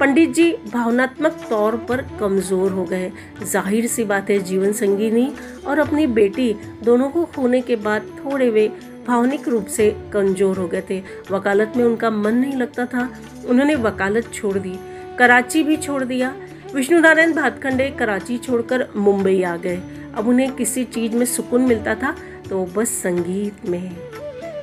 पंडित 0.00 0.32
जी 0.34 0.50
भावनात्मक 0.72 1.32
तौर 1.50 1.76
पर 1.88 2.00
कमज़ोर 2.20 2.70
हो 2.72 2.84
गए। 2.84 3.10
ज़ाहिर 3.42 3.86
सी 3.86 4.04
बात 4.04 4.30
है, 4.30 4.38
जीवन 4.40 4.72
संगीनी 4.72 5.32
और 5.66 5.78
अपनी 5.78 6.06
बेटी 6.08 6.52
दोनों 6.84 7.08
को 7.10 7.24
खोने 7.24 7.60
के 7.60 7.76
बाद 7.76 8.06
थोड़े 8.18 8.48
वे 8.50 8.68
भावनिक 9.06 9.48
रूप 9.48 9.66
से 9.66 9.90
कमज़ोर 10.12 10.58
हो 10.58 10.66
गए 10.68 10.82
थे। 10.90 11.02
वकालत 11.30 11.72
में 11.76 11.84
उनका 11.84 12.10
मन 12.10 12.34
नहीं 12.34 12.52
लगता 12.52 12.86
था। 12.86 13.08
उन्होंने 13.48 13.74
वकालत 13.76 14.32
छोड़ 14.34 14.58
दी। 14.58 14.74
कराची 15.18 15.62
भी 15.62 15.76
छोड़ 15.76 16.02
दिया। 16.04 16.34
विष्णु 16.74 17.00
नारायण 17.00 17.32
भातखंडे 17.32 17.88
कराची 17.90 18.38
छोड़कर 18.38 18.86
मुंबई 18.96 19.42
आ 19.42 19.56
गए। 19.56 19.80
अब 20.14 20.28
उन्हें 20.28 20.50
किसी 20.52 20.84
चीज़ 20.86 21.14
में 21.16 21.26
सुकून 21.26 21.62
मिलता 21.62 21.94
था 21.94 22.14
तो 22.48 22.64
बस 22.76 22.88
संगीत 23.02 23.68
में। 23.68 23.90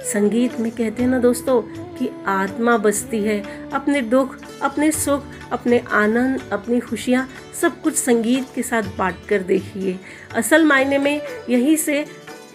संगीत 0.03 0.59
में 0.59 0.71
कहते 0.71 1.03
हैं 1.03 1.09
ना 1.09 1.19
दोस्तों 1.19 1.61
कि 2.01 2.09
आत्मा 2.27 2.77
बसती 2.77 3.21
है। 3.23 3.69
अपने 3.73 4.01
दुख, 4.01 4.35
अपने 4.61 4.91
सुख, 4.91 5.23
अपने 5.51 5.83
आनंद, 5.91 6.49
अपनी 6.51 6.79
खुशियाँ 6.79 7.27
सब 7.61 7.81
कुछ 7.81 7.95
संगीत 7.95 8.47
के 8.55 8.63
साथ 8.63 8.83
बांट 8.97 9.15
कर 9.29 9.39
देखिए। 9.39 9.99
असल 10.35 10.65
मायने 10.65 10.97
में 10.97 11.21
यहीं 11.49 11.75
से 11.75 12.05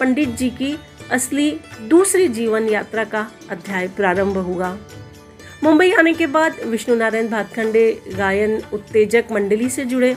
पंडित 0.01 0.29
जी 0.29 0.51
की 0.51 0.79
असली 1.11 1.61
दूसरी 1.89 2.29
जीवन 2.29 2.69
यात्रा 2.69 3.05
का 3.05 3.27
अध्याय 3.51 3.89
प्रारंभ 3.89 4.39
हुआ। 4.39 4.77
मुंबई 5.65 5.93
आने 5.93 6.13
के 6.13 6.27
बाद 6.27 6.57
विष्णु 6.67 6.95
नारायण 6.97 7.29
भातखंडे 7.29 8.03
गायन 8.17 8.63
उत्तेजक 8.73 9.25
मंडली 9.33 9.69
से 9.69 9.85
जुड़े। 9.85 10.17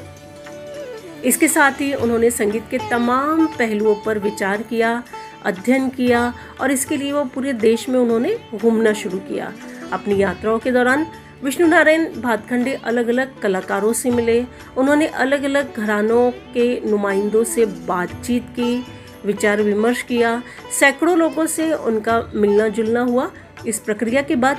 इसके 1.25 1.47
साथ 1.47 1.71
ही 1.71 1.93
उन्होंने 1.93 2.31
संगीत 2.31 2.63
के 2.71 2.77
तमाम 2.77 3.45
पहलुओं 3.47 3.95
पर 3.95 4.19
विचार 4.19 4.61
किया। 4.61 5.03
अध्ययन 5.45 5.89
किया 5.89 6.33
और 6.61 6.71
इसके 6.71 6.97
लिए 6.97 7.11
वो 7.11 7.23
पूरे 7.25 7.53
देश 7.53 7.89
में 7.89 7.99
उन्होंने 7.99 8.37
घूमना 8.55 8.93
शुरू 8.93 9.17
किया। 9.19 9.53
अपनी 9.93 10.21
यात्राओं 10.21 10.59
के 10.59 10.71
दौरान 10.71 11.05
विष्णु 11.43 11.67
नारायण 11.67 12.21
भातखंडे 12.21 12.73
अलग 12.73 13.07
अलग 13.07 13.39
कलाकारों 13.39 13.93
से 13.93 14.11
मिले। 14.11 14.45
उन्होंने 14.77 15.07
अलग 15.07 15.43
अलग 15.43 15.77
घरानों 15.77 16.31
के 16.31 16.89
नुमाइंदों 16.89 17.43
से 17.43 17.65
बातचीत 17.65 18.43
की, 18.43 18.85
विचार 19.25 19.61
विमर्श 19.61 20.01
किया। 20.01 20.43
सैकड़ों 20.79 21.17
लोगों 21.17 21.45
से 21.45 21.73
उनका 21.73 22.31
मिलना 22.35 22.67
जुलना 22.67 23.01
हुआ। 23.01 23.31
इस 23.67 23.79
प्रक्रिया 23.79 24.21
के 24.21 24.35
बाद 24.35 24.57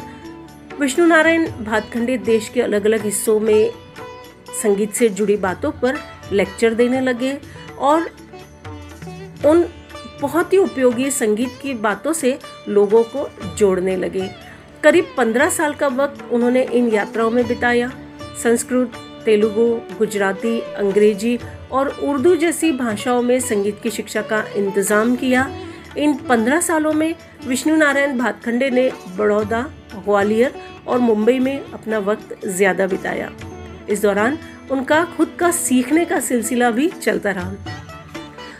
विष्णु 0.80 1.06
नारायण 1.06 1.46
भातखंडे 1.64 2.16
देश 2.18 2.48
के 2.48 2.60
अलग 2.60 2.84
अलग 2.84 3.04
हिस्सों 3.04 3.40
में 3.40 3.70
संगीत 4.62 4.92
से 4.92 5.08
जुड़ी 5.08 5.36
बातों 5.36 5.70
पर 5.72 5.98
लेक्चर 6.32 6.74
देने 6.74 7.00
लगे 7.00 7.38
और 7.78 8.10
उन 9.46 9.64
बहुत 10.20 10.52
ही 10.52 10.58
उपयोगी 10.58 11.10
संगीत 11.10 11.58
की 11.62 11.74
बातों 11.74 12.12
से 12.12 12.38
लोगों 12.68 13.02
को 13.04 13.28
जोड़ने 13.56 13.96
लगे। 13.96 14.30
करीब 14.82 15.14
पंद्रह 15.16 15.50
साल 15.50 15.74
का 15.74 15.88
वक्त 15.88 16.24
उन्होंने 16.32 16.62
इन 16.62 16.88
यात्राओं 16.88 17.30
में 17.30 17.46
बिताया। 17.48 17.90
संस्कृत, 18.42 18.92
तेलुगु, 19.24 19.66
गुजराती, 19.98 20.58
अंग्रेज़ी 20.60 21.38
और 21.72 21.88
उर्दू 22.02 22.34
जैसी 22.36 22.70
भाषाओं 22.72 23.22
में 23.22 23.38
संगीत 23.40 23.80
की 23.82 23.90
शिक्षा 23.90 24.22
का 24.22 24.44
इंतज़ाम 24.56 25.14
किया। 25.16 25.48
इन 25.98 26.14
पंद्रह 26.28 26.60
सालों 26.60 26.92
में 26.92 27.14
विष्णु 27.46 27.76
नारायण 27.76 28.18
भातखंडे 28.18 28.70
ने 28.70 28.90
बड़ौदा, 29.16 29.62
ग्वालियर 29.94 30.54
और 30.88 30.98
मुंबई 30.98 31.38
में 31.38 31.72
अपना 31.72 31.98
वक्त 31.98 32.46
ज़्यादा 32.46 32.86
बिताया। 32.86 33.30
इस 33.88 34.02
दौरान 34.02 34.38
उनका 34.70 35.04
खुद 35.16 35.36
का 35.38 35.50
सीखने 35.50 36.04
का 36.04 36.20
सिलसिला 36.20 36.70
भी 36.70 36.88
चलता 36.88 37.30
रहा। 37.30 37.52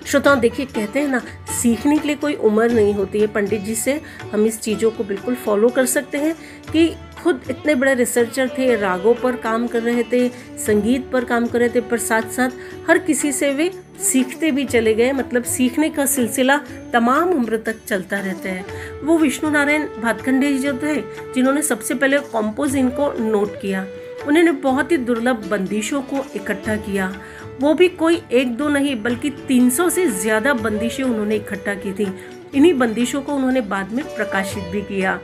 श्रोताओं, 0.06 0.40
देखिए, 0.40 0.66
कहते 0.66 1.00
हैं 1.00 1.08
ना 1.08 1.22
सीखने 1.62 1.98
के 1.98 2.06
लिए 2.08 2.16
कोई 2.16 2.34
उम्र 2.34 2.70
नहीं 2.70 2.94
होती 2.94 3.20
है। 3.20 3.26
पंडित 3.26 3.60
जी 3.60 3.74
से 3.74 4.00
हम 4.32 4.46
इस 4.46 4.60
चीज़ों 4.60 4.90
को 4.90 5.04
बिल्कुल 5.04 5.34
फॉलो 5.36 5.68
कर 5.68 5.86
सकते 5.88 6.18
हैं 6.18 6.34
कि 6.72 6.92
खुद 7.22 7.40
इतने 7.50 7.74
बड़े 7.74 7.94
रिसर्चर 7.94 8.48
थे, 8.48 8.74
रागों 8.76 9.14
पर 9.14 9.36
काम 9.36 9.66
कर 9.66 9.82
रहे 9.82 10.02
थे, 10.02 10.28
संगीत 10.58 11.10
पर 11.12 11.24
काम 11.24 11.46
कर 11.46 11.58
रहे 11.58 11.68
थे, 11.68 11.80
पर 11.80 11.98
साथ 11.98 12.30
साथ 12.32 12.50
हर 12.88 12.98
किसी 12.98 13.32
से 13.32 13.52
वे 13.54 13.70
सीखते 14.02 14.50
भी 14.50 14.64
चले 14.64 14.94
गए। 14.94 15.12
मतलब 15.12 15.42
सीखने 15.44 15.88
का 15.90 16.06
सिलसिला 16.06 16.56
तमाम 16.92 17.30
उम्र 17.30 17.56
तक 17.56 17.84
चलता 17.86 18.20
रहता 18.20 18.48
है। 18.48 18.64
वो 19.04 19.18
विष्णु 19.18 19.50
नारायण 19.50 19.86
भातखंडे 20.02 20.52
जी 20.52 20.58
जो 20.58 20.72
थे, 20.74 20.94
जिन्होंने 21.34 21.62
सबसे 21.62 21.94
पहले 21.94 22.18
कॉम्पोज 22.32 22.76
इनको 22.76 23.12
नोट 23.20 23.60
किया, 23.62 23.86
उन्होंने 24.28 24.52
बहुत 24.62 24.92
ही 24.92 24.96
दुर्लभ 24.98 25.46
बंदिशों 25.50 26.00
को 26.04 26.24
इकट्ठा 26.36 26.76
किया। 26.78 27.12
वो 27.60 27.72
भी 27.74 27.88
कोई 27.88 28.20
एक 28.32 28.56
दो 28.56 28.68
नहीं, 28.68 28.94
बल्कि 29.02 29.30
300 29.48 29.88
से 29.90 30.06
ज़्यादा 30.06 30.52
बंदिशें 30.54 31.02
उन्होंने 31.04 31.36
इकट्ठा 31.36 31.74
की 31.74 31.92
थी। 31.92 32.06
इन्हीं 32.54 32.72
बंदिशों 32.74 33.22
को 33.22 33.32
उन्होंने 33.32 33.60
बाद 33.60 33.92
में 33.92 34.04
प्रकाशित 34.16 34.64
भी 34.64 34.80
किया। 34.82 35.18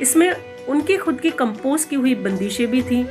इसमें 0.00 0.30
उनकी 0.68 0.96
खुद 0.96 1.20
की 1.20 1.30
कंपोज 1.30 1.84
की 1.84 1.96
हुई 1.96 2.14
बंदिशें 2.14 2.66
भी 2.70 2.82
थी, 2.82 3.06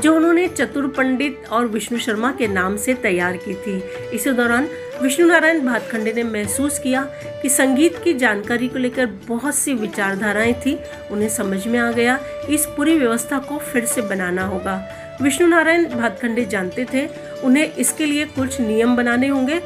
जो 0.00 0.14
उन्होंने 0.16 0.46
चतुर 0.48 0.86
पंडित 0.88 1.44
और 1.52 1.66
विष्णु 1.66 1.98
शर्मा 1.98 2.30
के 2.32 2.48
नाम 2.48 2.76
से 2.76 2.94
तैयार 2.94 3.36
की 3.36 3.54
थी। 3.54 3.76
इसी 4.14 4.32
दौरान 4.32 4.68
विष्णु 5.02 5.26
नारायण 5.26 5.64
भातखंडे 5.66 6.12
ने 6.12 6.22
महसूस 6.22 6.78
किया 6.78 7.02
कि 7.42 7.48
संगीत 7.48 7.98
की 8.04 8.14
जानकारी 8.14 8.68
को 8.68 8.78
लेकर 8.78 9.06
बहुत 9.28 9.54
सी 9.54 9.74
विचारधाराएँ 9.74 10.52
थी। 10.54 10.78
उन्हें 11.10 11.28
समझ 11.28 11.66
में 11.66 11.78
आ 11.78 11.90
गया, 11.92 12.18
इस 12.50 12.66
पूरी 12.66 12.98
व्यवस्था 12.98 13.38
को 13.38 13.58
फिर 13.58 13.84
से 13.84 14.02
बनाना 14.02 14.46
होगा। 14.46 14.76
विष्णु 15.22 15.48
नारायण 15.48 15.88
भातखंडे 15.88 16.44
जानते 16.44 16.86
थे, 16.94 17.06
उन्हें 17.44 17.72
इसके 17.74 18.06
लिए 18.06 18.24
कुछ 18.24 18.60
नियम 18.60 18.96
बनाने 18.96 19.28
होंगे। 19.28 19.60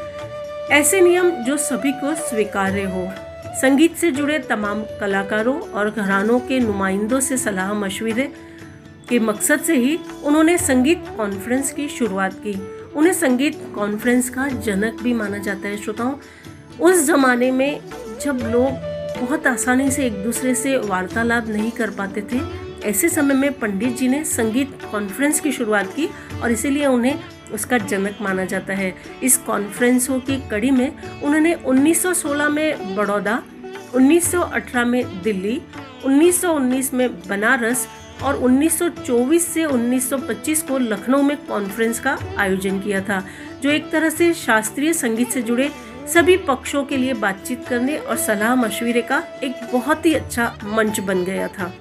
ऐसे 0.71 1.01
नियम 1.01 1.31
जो 1.31 1.57
सभी 1.57 1.93
को 1.93 2.15
स्वीकार्य 2.15 2.83
हो। 2.83 3.09
संगीत 3.61 3.97
से 3.97 4.11
जुड़े 4.11 4.39
तमाम 4.39 4.83
कलाकारों 4.83 5.61
और 5.61 5.91
घरानों 5.91 6.41
के 6.41 6.59
नुमाइंदों 6.59 7.21
से 7.21 7.37
सलाह 7.37 7.73
मशवरे 7.73 8.33
के 9.09 9.19
मकसद 9.19 9.61
से 9.61 9.77
ही 9.77 9.99
उन्होंने 10.25 10.59
संगीत 10.59 11.05
कॉन्फ्रेंस 11.17 11.73
की 11.73 11.89
शुरुआत 11.89 12.35
की। 12.35 12.55
उन्हें 12.95 13.13
संगीत 13.13 13.61
कॉन्फ्रेंस 13.75 14.31
का 14.31 14.49
जनक 14.49 15.03
भी 15.03 15.13
माना 15.13 15.39
जाता 15.39 15.69
है, 15.69 15.77
श्रोताओं। 15.77 16.15
उस 16.81 17.07
जमाने 17.07 17.51
में 17.51 17.81
जब 18.23 18.39
लोग 18.53 18.93
बहुत 19.21 19.47
आसानी 19.47 19.91
से 19.91 20.07
एक 20.07 20.25
दूसरे 20.25 20.55
से 20.55 20.77
वार्तालाप 20.77 21.49
नहीं 21.49 21.71
कर 21.71 21.91
पाते 21.91 22.21
थे 22.21 22.62
ऐसे 22.85 23.09
समय 23.09 23.35
में 23.35 23.53
पंडित 23.53 23.97
जी 23.97 24.09
ने 24.09 24.25
संगीत 24.25 24.79
कॉन्फ्रेंस 24.93 25.41
की 25.41 25.53
शुरुआत 25.53 25.95
की 25.97 26.09
और 26.43 26.53
इसीलिए 26.53 26.87
उन्हें 26.87 27.21
उसका 27.55 27.79
जनक 27.79 28.19
माना 28.21 28.45
जाता 28.45 28.75
है। 28.75 28.95
इस 29.23 29.37
कॉन्फ्रेंसों 29.37 30.19
की 30.21 30.37
कड़ी 30.49 30.71
में 30.71 30.93
उन्होंने 31.23 31.55
1916 31.55 32.49
में 32.49 32.97
बड़ौदा 32.97 33.43
1918 33.95 34.85
में 34.85 35.23
दिल्ली 35.23 35.61
1919 36.07 36.93
में 36.95 37.09
बनारस 37.29 37.87
और 38.23 38.37
1924 38.37 39.47
से 39.47 39.65
1925 39.65 40.63
को 40.63 40.79
लखनऊ 40.79 41.23
में 41.23 41.37
कॉन्फ्रेंस 41.37 42.01
का 42.01 42.19
आयोजन 42.39 42.81
किया 42.81 43.01
था, 43.01 43.23
जो 43.63 43.71
एक 43.71 43.91
तरह 43.91 44.11
से 44.11 44.33
शास्त्रीय 44.35 44.93
संगीत 44.93 45.31
से 45.31 45.43
जुड़े 45.43 45.71
सभी 46.15 46.37
पक्षों 46.37 46.85
के 46.85 46.97
लिए 46.97 47.15
बातचीत 47.15 47.67
करने 47.69 47.97
और 47.97 48.17
सलाह 48.17 48.55
मशवरे 48.55 49.03
का 49.03 49.23
एक 49.45 49.69
बहुत 49.73 50.07
ही 50.07 50.15
अच्छा 50.15 50.53
मंच 50.65 51.01
बन 51.01 51.25
गया 51.25 51.49
था। 51.49 51.73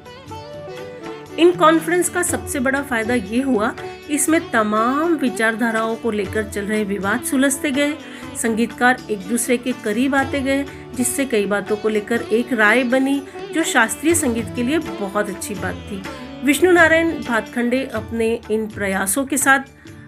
इन 1.40 1.52
कॉन्फ्रेंस 1.52 2.10
का 2.10 2.24
सबसे 2.24 2.60
बड़ा 2.60 2.82
फ़ायदा 2.82 3.14
ये 3.14 3.42
हुआ, 3.42 3.76
इसमें 4.10 4.52
तमाम 4.52 5.14
विचारधाराओं 5.14 5.96
को 5.96 6.12
लेकर 6.12 6.50
चल 6.50 6.62
रहे 6.62 6.84
विवाद 6.84 7.24
सुलझते 7.24 7.72
गए, 7.72 7.94
संगीतकार 8.42 8.98
एक 9.12 9.20
दूसरे 9.20 9.58
के 9.58 9.72
करीब 9.72 10.16
आते 10.16 10.42
गए, 10.42 10.66
जिससे 10.96 11.26
कई 11.26 11.46
बातों 11.46 11.78
को 11.78 11.90
लेकर 11.90 12.22
एक 12.22 12.54
राय 12.54 12.84
बनी, 12.84 13.24
जो 13.54 13.64
शास्त्रीय 13.64 14.16
संगीत 14.16 14.46
के 14.56 14.64
लिए 14.64 14.78
बहुत 14.78 15.30
अच्छी 15.30 15.56
बात 15.56 15.76
थी। 15.76 16.02
विष्णु 16.46 16.72
नारायण 16.72 17.12
भातखंडे 17.24 17.86
अपने 17.86 18.42
इन 18.52 18.68
प्रयासों 18.68 19.26
के 19.26 19.38
साथ 19.38 19.60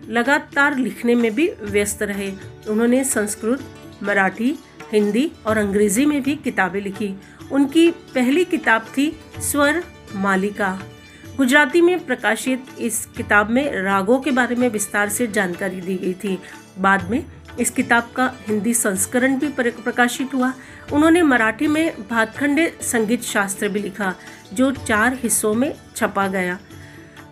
लगातार 0.10 0.78
लिखने 0.78 1.16
में 1.16 1.36
भी 1.36 1.52
व्यस्त 1.62 2.04
रहे। 2.04 2.32
उन्होंने 2.70 3.04
संस्कृत, 3.04 3.64
मराठी, 4.04 4.56
हिंदी 4.94 5.32
और 5.46 5.58
अंग्रेज़ी 5.58 6.06
में 6.06 6.22
भी 6.24 6.36
किताबें 6.36 6.82
लिखी। 6.82 7.14
उनकी 7.52 7.92
पहली 7.92 8.46
किताब 8.46 8.82
थी, 8.82 9.20
स्वर 9.42 9.84
मालिका। 10.16 10.80
गुजराती 11.38 11.82
में 11.82 12.06
प्रकाशित 12.06 12.66
इस 12.80 13.06
किताब 13.06 13.50
में 13.50 13.82
रागों 13.84 14.20
के 14.20 14.32
बारे 14.32 14.56
में 14.56 14.70
विस्तार 14.70 15.10
से 15.10 15.28
जानकारी 15.28 15.82
दी 15.82 15.96
गई 15.96 16.14
थी। 16.14 16.40
बाद 16.80 17.10
में 17.10 17.26
इस 17.60 17.70
किताब 17.70 18.12
का 18.16 18.34
हिंदी 18.48 18.74
संस्करण 18.74 19.38
भी 19.40 19.48
प्रकाशित 19.48 20.34
हुआ। 20.34 20.54
उन्होंने 20.94 21.22
मराठी 21.22 21.68
में 21.68 21.94
भातखंडे 22.10 22.68
संगीत 22.82 23.24
शास्त्र 23.24 23.70
भी 23.70 23.80
लिखा, 23.80 24.14
जो 24.54 24.72
चार 24.72 25.14
हिस्सों 25.14 25.54
में 25.54 25.74
छपा 25.96 26.28
गया। 26.28 26.60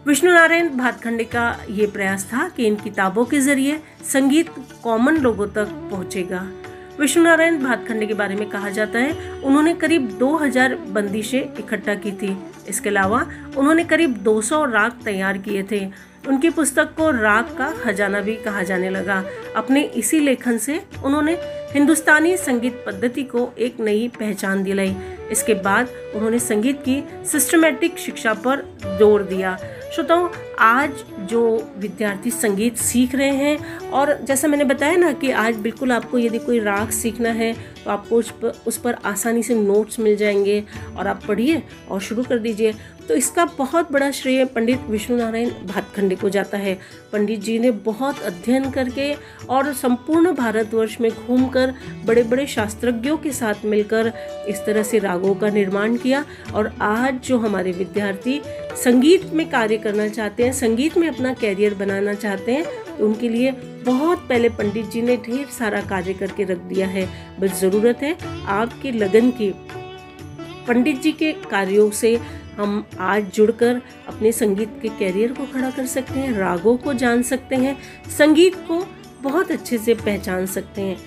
विष्णु 0.07 0.31
नारायण 0.31 0.69
भातखंडे 0.69 1.23
का 1.23 1.57
ये 1.69 1.87
प्रयास 1.87 2.25
था 2.25 2.49
कि 2.49 2.65
इन 2.65 2.75
किताबों 2.75 3.25
के 3.25 3.39
ज़रिए 3.39 3.81
संगीत 4.13 4.49
कॉमन 4.83 5.17
लोगों 5.17 5.47
तक 5.47 5.67
पहुंचेगा। 5.91 6.47
विष्णु 7.01 7.23
नारायण 7.23 7.57
भातखंडे 7.59 8.05
के 8.05 8.13
बारे 8.13 8.35
में 8.35 8.49
कहा 8.49 8.69
जाता 8.69 8.99
है। 8.99 9.41
उन्होंने 9.41 9.73
करीब 9.73 10.07
2000 10.17 10.75
बंदिशें 10.87 11.39
इकट्ठा 11.39 11.95
की 11.95 12.11
थी। 12.11 12.35
इसके 12.69 12.89
अलावा 12.89 13.25
उन्होंने 13.57 13.83
करीब 13.83 14.17
200 14.23 14.63
राग 14.65 14.99
तैयार 15.05 15.37
किए 15.37 15.63
थे। 15.71 15.79
उनकी 16.27 16.49
पुस्तक 16.49 16.93
को 16.97 17.09
राग 17.11 17.55
का 17.57 17.71
खजाना 17.83 18.21
भी 18.21 18.35
कहा 18.35 18.63
जाने 18.63 18.89
लगा। 18.89 19.23
अपने 19.55 19.83
इसी 19.95 20.19
लेखन 20.19 20.57
से 20.57 20.79
उन्होंने 21.03 21.33
हिंदुस्तानी 21.73 22.37
संगीत 22.37 22.83
पद्धति 22.87 23.23
को 23.23 23.51
एक 23.57 23.79
नई 23.79 24.07
पहचान 24.19 24.63
दिलाई। 24.63 24.95
इसके 25.31 25.53
बाद 25.53 25.89
उन्होंने 26.15 26.39
संगीत 26.39 26.81
की 26.81 27.03
सिस्टमेटिक 27.31 27.97
शिक्षा 27.97 28.33
पर 28.45 28.65
ज़ोर 28.99 29.23
दिया। 29.23 29.57
श्रोताओं, 29.91 30.27
आज 30.59 31.03
जो 31.19 31.41
विद्यार्थी 31.77 32.31
संगीत 32.31 32.77
सीख 32.77 33.15
रहे 33.15 33.29
हैं, 33.29 33.89
और 33.89 34.13
जैसा 34.23 34.47
मैंने 34.47 34.63
बताया 34.63 34.95
ना 34.95 35.11
कि 35.13 35.31
आज 35.31 35.55
बिल्कुल 35.55 35.91
आपको 35.91 36.19
यदि 36.19 36.39
कोई 36.39 36.59
राग 36.59 36.89
सीखना 36.89 37.29
है 37.29 37.53
तो 37.83 37.91
आपको 37.91 38.15
उस 38.15 38.29
पर 38.31 38.61
उस 38.67 38.77
पर 38.77 38.95
आसानी 39.05 39.43
से 39.43 39.55
नोट्स 39.55 39.99
मिल 39.99 40.15
जाएँगे, 40.15 40.63
और 40.97 41.07
आप 41.07 41.21
पढ़िए 41.27 41.61
और 41.89 42.01
शुरू 42.01 42.23
कर 42.23 42.39
दीजिए। 42.39 42.73
तो 43.11 43.15
इसका 43.15 43.43
बहुत 43.57 43.91
बड़ा 43.91 44.09
श्रेय 44.11 44.43
पंडित 44.45 44.81
विष्णु 44.89 45.15
नारायण 45.17 45.49
भातखंडे 45.67 46.15
को 46.15 46.29
जाता 46.29 46.57
है। 46.57 46.73
पंडित 47.13 47.39
जी 47.39 47.57
ने 47.59 47.71
बहुत 47.87 48.19
अध्ययन 48.19 48.69
करके 48.71 49.11
और 49.47 49.71
संपूर्ण 49.73 50.31
भारतवर्ष 50.35 50.95
में 51.01 51.09
घूमकर 51.11 51.73
बड़े 52.05 52.23
बड़े 52.23 52.45
शास्त्रज्ञों 52.47 53.17
के 53.17 53.31
साथ 53.31 53.65
मिलकर 53.65 54.11
इस 54.49 54.63
तरह 54.65 54.83
से 54.83 54.99
रागों 54.99 55.33
का 55.35 55.49
निर्माण 55.49 55.97
किया 55.97 56.23
और 56.53 56.71
आज 56.81 57.19
जो 57.23 57.37
हमारे 57.37 57.71
विद्यार्थी 57.71 58.39
संगीत 58.83 59.25
में 59.33 59.49
कार्य 59.49 59.77
करना 59.77 60.07
चाहते 60.07 60.43
हैं, 60.43 60.53
संगीत 60.53 60.97
में 60.97 61.07
अपना 61.07 61.33
कैरियर 61.33 61.73
बनाना 61.75 62.13
चाहते 62.15 62.51
हैं 62.51 62.65
तो 62.87 63.05
उनके 63.05 63.29
लिए 63.29 63.51
बहुत 63.85 64.25
पहले 64.29 64.49
पंडित 64.51 64.89
जी 64.91 65.01
ने 65.01 65.17
ढेर 65.17 65.45
सारा 65.59 65.81
कार्य 65.81 66.13
करके 66.13 66.43
रख 66.43 66.57
दिया 66.65 66.87
है। 66.87 67.07
बस 67.39 67.59
ज़रूरत 67.61 68.03
है 68.03 68.17
आपके 68.59 68.91
लगन 68.93 69.31
की। 69.31 69.53
पंडित 70.67 71.01
जी 71.01 71.11
के 71.11 71.31
कार्यों 71.51 71.89
से 71.91 72.19
हम 72.61 72.83
आज 72.99 73.31
जुड़कर 73.33 73.81
अपने 74.07 74.31
संगीत 74.31 74.69
के 74.81 74.89
कैरियर 74.89 75.31
को 75.31 75.45
खड़ा 75.45 75.69
कर 75.69 75.85
सकते 75.85 76.19
हैं, 76.19 76.37
रागों 76.37 76.77
को 76.77 76.93
जान 76.93 77.21
सकते 77.21 77.55
हैं, 77.55 77.77
संगीत 78.17 78.55
को 78.55 78.85
बहुत 79.21 79.51
अच्छे 79.51 79.77
से 79.77 79.93
पहचान 79.93 80.45
सकते 80.45 80.81
हैं। 80.81 80.97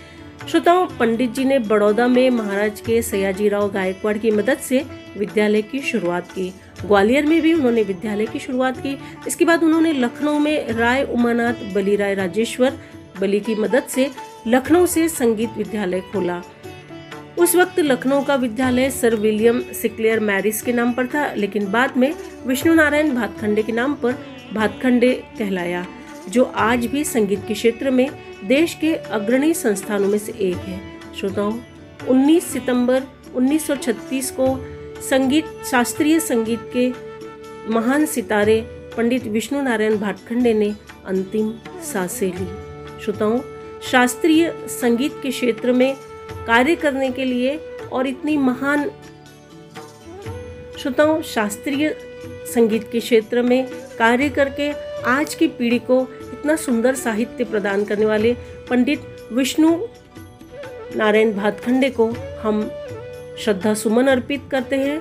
श्रोताओं, 0.48 0.86
पंडित 0.86 1.30
जी 1.30 1.44
ने 1.44 1.58
बड़ौदा 1.58 2.06
में 2.08 2.30
महाराज 2.30 2.80
के 2.80 3.02
सयाजी 3.02 3.48
राव 3.48 3.70
गायकवाड़ 3.70 4.18
की 4.18 4.30
मदद 4.30 4.58
से 4.58 4.84
विद्यालय 5.16 5.62
की 5.62 5.80
शुरुआत 5.80 6.32
की। 6.32 6.54
ग्वालियर 6.86 7.26
में 7.26 7.40
भी 7.42 7.52
उन्होंने 7.52 7.82
विद्यालय 7.82 8.26
की 8.26 8.38
शुरुआत 8.38 8.78
की। 8.78 8.98
इसके 9.26 9.44
बाद 9.44 9.62
उन्होंने 9.62 9.92
लखनऊ 9.92 10.38
में 10.38 10.68
राय 10.68 11.02
उमानाथ 11.02 11.54
बली 11.74 11.96
राय 11.96 12.14
राजेश्वर 12.14 12.78
बली 13.20 13.40
की 13.40 13.54
मदद 13.54 13.82
से 13.82 14.10
लखनऊ 14.46 14.86
से 14.86 15.08
संगीत 15.08 15.50
विद्यालय 15.56 16.00
खोला। 16.00 16.42
उस 17.38 17.54
वक्त 17.56 17.78
लखनऊ 17.80 18.22
का 18.24 18.34
विद्यालय 18.34 18.90
सर 18.90 19.14
विलियम 19.14 19.60
सिक्लेयर 19.72 20.20
मैरिस 20.20 20.62
के 20.62 20.72
नाम 20.72 20.92
पर 20.92 21.06
था, 21.06 21.32
लेकिन 21.34 21.70
बाद 21.72 21.96
में 21.96 22.14
विष्णु 22.46 22.74
नारायण 22.74 23.14
भातखंडे 23.14 23.62
के 23.62 23.72
नाम 23.72 23.94
पर 23.94 24.12
भातखंडे 24.54 25.12
कहलाया, 25.38 25.86
जो 26.28 26.44
आज 26.44 26.86
भी 26.86 27.04
संगीत 27.04 27.44
के 27.48 27.54
क्षेत्र 27.54 27.90
में 27.90 28.08
देश 28.44 28.74
के 28.74 28.94
अग्रणी 28.94 29.52
संस्थानों 29.54 30.08
में 30.08 30.18
से 30.18 30.32
एक 30.32 30.56
है। 30.56 30.80
श्रोताओं 31.20 31.52
19 32.08 32.44
सितंबर 32.44 33.02
1936 33.34 34.30
को 34.30 34.46
संगीत, 35.00 35.44
शास्त्रीय 35.70 36.20
संगीत 36.20 36.70
के 36.76 36.88
महान 37.70 38.06
सितारे 38.06 38.60
पंडित 38.96 39.26
विष्णु 39.26 39.62
नारायण 39.62 39.98
भाटखंडे 39.98 40.54
ने 40.54 40.74
अंतिम 41.06 41.52
साँसें 41.92 42.26
ली। 42.28 42.46
श्रोताओं, 43.04 43.40
शास्त्रीय 43.82 44.52
संगीत 44.70 45.12
के 45.22 45.30
क्षेत्र 45.30 45.72
में 45.72 45.96
कार्य 46.46 46.76
करने 46.76 47.10
के 47.10 47.24
लिए 47.24 47.56
और 47.92 48.06
इतनी 48.06 48.36
महान 48.36 48.90
श्रोताओं, 50.78 51.22
शास्त्रीय 51.22 51.96
संगीत 52.54 52.88
के 52.92 53.00
क्षेत्र 53.00 53.42
में 53.42 53.66
कार्य 53.98 54.28
करके 54.28 54.70
आज 55.06 55.34
की 55.34 55.46
पीढ़ी 55.48 55.78
को 55.78 56.00
इतना 56.32 56.56
सुंदर 56.56 56.94
साहित्य 56.94 57.44
प्रदान 57.44 57.84
करने 57.84 58.06
वाले 58.06 58.32
पंडित 58.70 59.00
विष्णु 59.32 59.76
नारायण 60.96 61.32
भातखंडे 61.32 61.90
को 61.90 62.06
हम 62.42 62.62
श्रद्धा 63.38 63.74
सुमन 63.74 64.06
अर्पित 64.06 64.42
करते 64.50 64.76
हैं। 64.76 65.00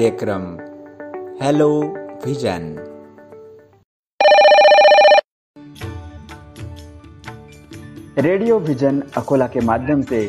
कार्यक्रम 0.00 0.44
hello 1.42 1.66
vision 2.26 2.62
radio 8.18 8.58
vision 8.58 9.02
Akola 9.16 9.46
के 9.46 9.60
माध्यम 9.60 10.02
से 10.02 10.20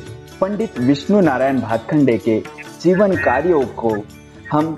पंडित 0.41 0.79
विष्णु 0.79 1.21
नारायण 1.21 1.61
भातखंडे 1.61 2.17
के 2.17 2.39
जीवन 2.81 3.15
कार्यों 3.23 3.63
को 3.83 3.95
हम 4.51 4.75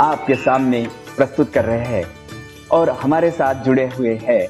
आपके 0.00 0.34
सामने 0.46 0.86
प्रस्तुत 1.16 1.52
कर 1.52 1.64
रहे 1.64 1.84
हैं 1.86 2.04
और 2.78 2.90
हमारे 3.02 3.30
साथ 3.30 3.64
जुड़े 3.64 3.86
हुए 3.98 4.18
हैं 4.22 4.42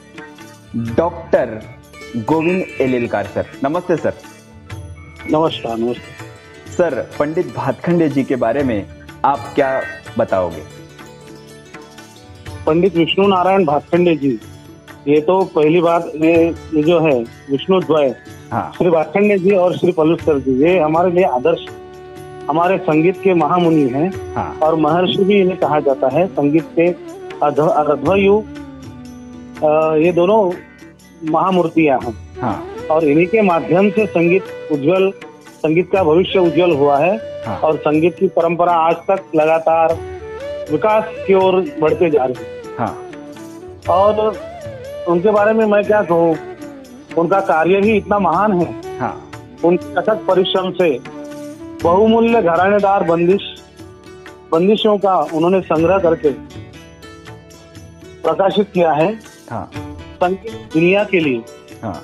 डॉक्टर 0.94 1.60
गोविंद 2.16 2.80
एलिलकार 2.80 3.26
सर। 3.34 3.52
नमस्ते 3.64 3.96
सर। 3.96 4.14
नमस्कार 5.30 5.78
नमस्कार 5.78 6.72
सर 6.72 7.00
पंडित 7.18 7.54
भातखंडे 7.56 8.08
जी 8.08 8.24
के 8.24 8.36
बारे 8.36 8.62
में 8.64 9.01
आप 9.24 9.38
क्या 9.54 9.80
बताओगे? 10.18 10.62
पंडित 12.66 12.96
विष्णु 12.96 13.26
नारायण 13.28 13.64
भातखंडे 13.64 14.14
जी 14.16 14.38
ये 15.08 15.20
तो 15.20 15.40
पहली 15.54 15.80
बात 15.80 16.10
ये 16.22 16.32
ये 16.46 16.82
जो 16.82 16.98
है 17.00 17.14
विष्णु 17.50 17.80
द्वय 17.80 18.14
हाँ। 18.52 18.72
श्री 18.76 18.90
भातखंडे 18.90 19.38
जी 19.38 19.54
और 19.56 19.76
श्री 19.78 19.92
पलुस्कर 19.92 20.38
जी 20.38 20.52
ये 20.62 20.78
हमारे 20.78 21.10
लिए 21.10 21.24
आदर्श 21.24 21.66
हमारे 22.50 22.78
संगीत 22.78 23.20
के 23.22 23.34
महामुनि 23.34 23.88
हैं 23.88 24.10
हाँ। 24.34 24.52
और 24.62 24.74
महर्षि 24.80 25.24
भी 25.24 25.40
इन्हें 25.40 25.58
कहा 25.58 25.80
जाता 25.80 26.08
है 26.12 26.26
संगीत 26.28 26.68
के 26.78 26.88
अध्वयु 27.46 28.42
ये 30.04 30.12
दोनों 30.12 30.40
महामूर्तियाँ 31.32 31.98
हैं। 32.04 32.14
हाँ। 32.40 32.62
और 32.90 33.04
इन्हीं 33.04 33.26
के 33.26 33.42
माध्यम 33.42 33.90
से 33.90 34.06
संगीत 34.06 34.44
उज्जवल 34.72 35.10
संगीत 35.62 35.90
का 35.92 36.02
भविष्य 36.04 36.38
उज्जवल 36.38 36.72
हुआ 36.76 36.98
है। 36.98 37.16
हाँ। 37.46 37.58
और 37.58 37.76
संगीत 37.76 38.16
की 38.18 38.28
परंपरा 38.28 38.72
आज 38.78 38.96
तक 39.10 39.30
लगातार 39.36 39.94
विकास 40.70 41.04
की 41.26 41.34
ओर 41.34 41.60
बढ़ते 41.80 42.10
जा 42.10 42.24
रही 42.24 42.44
है। 42.44 42.76
हाँ। 42.78 42.94
और 43.90 44.34
उनके 45.08 45.30
बारे 45.30 45.52
में 45.52 45.64
मैं 45.66 45.82
क्या 45.84 46.02
कहूँ 46.02 46.36
उनका 47.18 47.40
कार्य 47.40 47.80
भी 47.80 47.96
इतना 47.96 48.18
महान 48.18 48.52
है। 48.52 48.98
हाँ। 48.98 49.14
उनके 49.64 49.94
अथक 49.94 50.24
परिश्रम 50.28 50.70
से 50.72 50.98
बहुमूल्य 51.82 52.42
घरानेदार 52.42 53.04
बंदिश 53.04 53.42
बंदिशों 54.52 54.96
का 54.98 55.16
उन्होंने 55.34 55.60
संग्रह 55.60 55.98
करके 55.98 56.30
प्रकाशित 58.22 58.70
किया 58.74 58.92
है। 58.92 59.12
हाँ। 59.50 59.70
संगीत 60.14 60.68
दुनिया 60.74 61.04
के 61.04 61.20
लिए। 61.20 61.42
हाँ। 61.82 62.00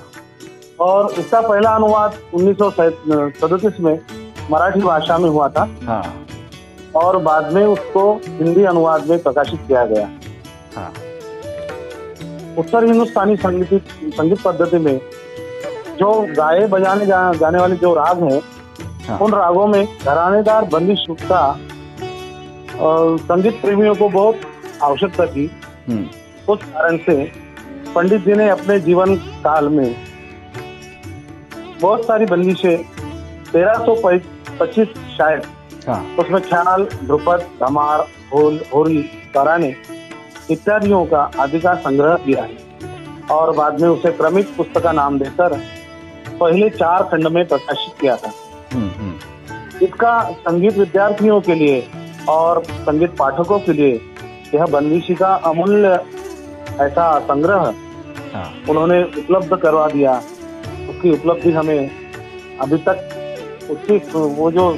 और 0.81 1.13
इसका 1.19 1.41
पहला 1.41 1.71
अनुवाद 1.71 2.19
उन्नीस 2.35 3.81
में 3.81 3.99
मराठी 4.51 4.81
भाषा 4.81 5.19
में 5.19 5.29
हुआ 5.31 5.49
था। 5.49 5.69
हाँ। 5.87 6.03
और 6.97 7.17
बाद 7.23 7.53
में 7.53 7.65
उसको 7.65 8.13
हिंदी 8.27 8.65
अनुवाद 8.65 9.07
में 9.07 9.23
प्रकाशित 9.23 9.61
किया 9.69 9.85
गया। 9.87 10.09
हाँ। 10.77 10.93
उत्तर 12.59 12.85
हिंदुस्तानी 12.85 13.37
संगीत 13.37 13.89
संगीत 14.15 14.43
पद्धति 14.43 14.79
में 14.79 15.01
जो 15.99 16.11
गाए 16.37 16.67
बजाने 16.67 17.07
जा, 17.07 17.33
जाने 17.33 17.59
वाले 17.59 17.77
जो 17.77 17.95
राग 17.95 18.23
हैं 18.23 18.41
हाँ। 19.09 19.19
उन 19.19 19.33
रागों 19.33 19.67
में 19.67 19.85
घरानेदार 19.85 20.65
बंदिश 20.65 21.05
का 21.23 21.43
संगीत 23.19 23.61
प्रेमियों 23.63 23.95
को 23.95 24.09
बहुत 24.09 24.41
आवश्यकता 24.83 25.27
थी। 25.27 25.51
हम्म। 25.89 26.53
उस 26.53 26.63
कारण 26.65 26.97
से 26.97 27.25
पंडित 27.95 28.25
जी 28.25 28.35
ने 28.35 28.49
अपने 28.49 28.79
जीवन 28.81 29.15
काल 29.45 29.69
में 29.69 29.95
बहुत 31.81 32.05
सारी 32.05 32.27
बंदिशें 32.27 32.77
तेरह 33.53 33.85
सौ 33.85 33.95
पच्चीस 34.61 34.89
शायद। 34.89 35.43
हाँ। 35.89 36.17
उसमें 36.19 36.43
ख्याल 36.43 36.85
ध्रुपद 37.05 37.41
धमार 37.41 38.01
होल 38.35 38.61
होरी 38.75 39.03
तराने 39.35 39.75
इत्यादियों 40.51 41.05
का 41.07 41.31
आदि 41.41 41.61
का 41.61 41.75
संग्रह 41.75 42.15
किया 42.15 42.43
है। 42.43 42.69
और 43.31 43.57
बाद 43.57 43.81
में 43.81 43.89
उसे 43.89 44.11
क्रमिक 44.13 44.57
पुस्तक 44.57 44.83
का 44.83 44.93
नाम 44.93 45.19
देकर 45.19 45.59
पहले 46.41 46.71
चार 46.71 47.03
खंड 47.03 47.29
में 47.29 47.49
प्रकाशित 47.49 48.01
किया 48.01 48.17
था। 48.17 48.33
हम्म 48.73 48.91
हम्म। 48.91 49.15
इसका 49.85 50.31
संगीत 50.31 50.79
विद्यार्थियों 50.79 51.41
के 51.41 51.55
लिए 51.55 51.91
और 52.29 52.63
संगीत 52.65 53.17
पाठकों 53.17 53.59
के 53.59 53.73
लिए 53.73 54.01
यह 54.55 54.67
बंदिशी 54.67 55.15
का 55.15 55.35
अमूल्य 55.35 56.01
ऐसा 56.81 57.19
संग्रह 57.19 57.75
हाँ। 58.35 58.55
उन्होंने 58.69 59.03
उपलब्ध 59.03 59.57
करवा 59.57 59.89
दिया। 59.89 60.19
उसकी 60.91 61.11
उपलब्धि 61.11 61.51
हमें 61.51 61.91
अभी 62.61 62.77
तक 62.77 63.18
उसकी 63.71 63.97
वो 64.15 64.51
जो 64.51 64.69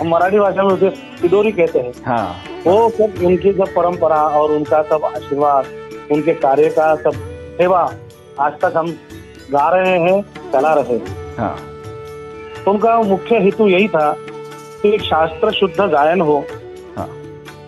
हम 0.00 0.08
मराठी 0.08 0.38
भाषा 0.38 0.62
में 0.62 0.70
उसे 0.70 0.88
तिडोरी 1.20 1.52
कहते 1.52 1.78
हैं। 1.78 1.92
हाँ। 2.06 2.34
वो 2.66 2.88
सब 2.90 3.24
उनकी 3.24 3.52
सब 3.52 3.74
परंपरा 3.74 4.22
और 4.38 4.52
उनका 4.52 4.82
सब 4.82 5.04
आशीर्वाद 5.06 5.66
उनके 6.12 6.34
कार्य 6.36 6.68
का 6.70 6.94
सब 6.94 7.12
सेवा 7.56 7.80
आज 8.40 8.52
तक 8.60 8.72
हम 8.76 8.90
गा 9.52 9.68
रहे 9.70 9.98
हैं 9.98 10.20
चला 10.52 10.72
रहे 10.74 10.94
हैं। 10.94 11.36
हाँ। 11.38 11.56
उनका 12.68 13.00
मुख्य 13.02 13.38
हेतु 13.38 13.66
यही 13.68 13.88
था 13.88 14.12
कि 14.82 14.88
एक 14.88 15.02
शास्त्र 15.02 15.50
शुद्ध 15.52 15.80
गायन 15.82 16.20
हो 16.20 16.38
हाँ। 16.96 17.08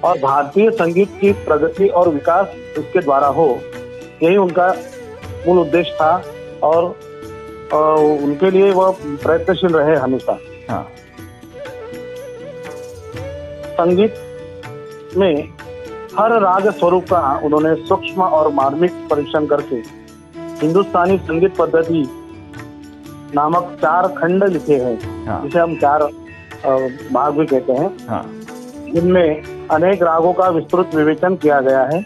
और 0.05 0.19
भारतीय 0.19 0.71
संगीत 0.71 1.19
की 1.21 1.33
प्रगति 1.45 1.89
और 1.91 2.09
विकास 2.09 2.57
उसके 2.79 3.01
द्वारा 3.01 3.27
हो। 3.29 3.49
यही 4.23 4.37
उनका 4.37 4.69
मूल 5.47 5.59
उद्देश्य 5.59 5.93
था 5.93 6.13
और 6.63 6.85
उनके 7.75 8.51
लिए 8.51 8.71
वह 8.73 8.97
प्रयत्नशील 9.23 9.73
रहे 9.73 9.97
हमेशा। 9.97 10.39
हाँ। 10.71 10.83
संगीत 13.75 14.15
में 15.17 15.49
हर 16.19 16.33
राग 16.41 16.71
स्वरूप 16.71 17.05
का 17.05 17.21
उन्होंने 17.45 17.75
सूक्ष्म 17.87 18.23
और 18.23 18.53
मार्मिक 18.53 18.93
परीक्षण 19.11 19.47
करके 19.47 19.77
हिंदुस्तानी 20.65 21.19
संगीत 21.19 21.57
पद्धति 21.57 22.05
नामक 23.35 23.77
चार 23.83 24.07
खंड 24.09 24.45
लिखे 24.45 24.75
हैं 24.75 25.27
हाँ। 25.27 25.43
जिसे 25.43 25.59
हम 25.59 25.77
चार 25.77 26.03
भाग 27.13 27.39
भी 27.39 27.47
कहते 27.47 27.73
हैं। 27.73 28.07
हाँ। 28.09 28.25
जिनमें 28.95 29.69
अनेक 29.69 30.03
रागों 30.03 30.33
का 30.33 30.49
विस्तृत 30.49 30.95
विवेचन 30.95 31.37
किया 31.37 31.61
गया 31.61 31.83
है 31.85 32.01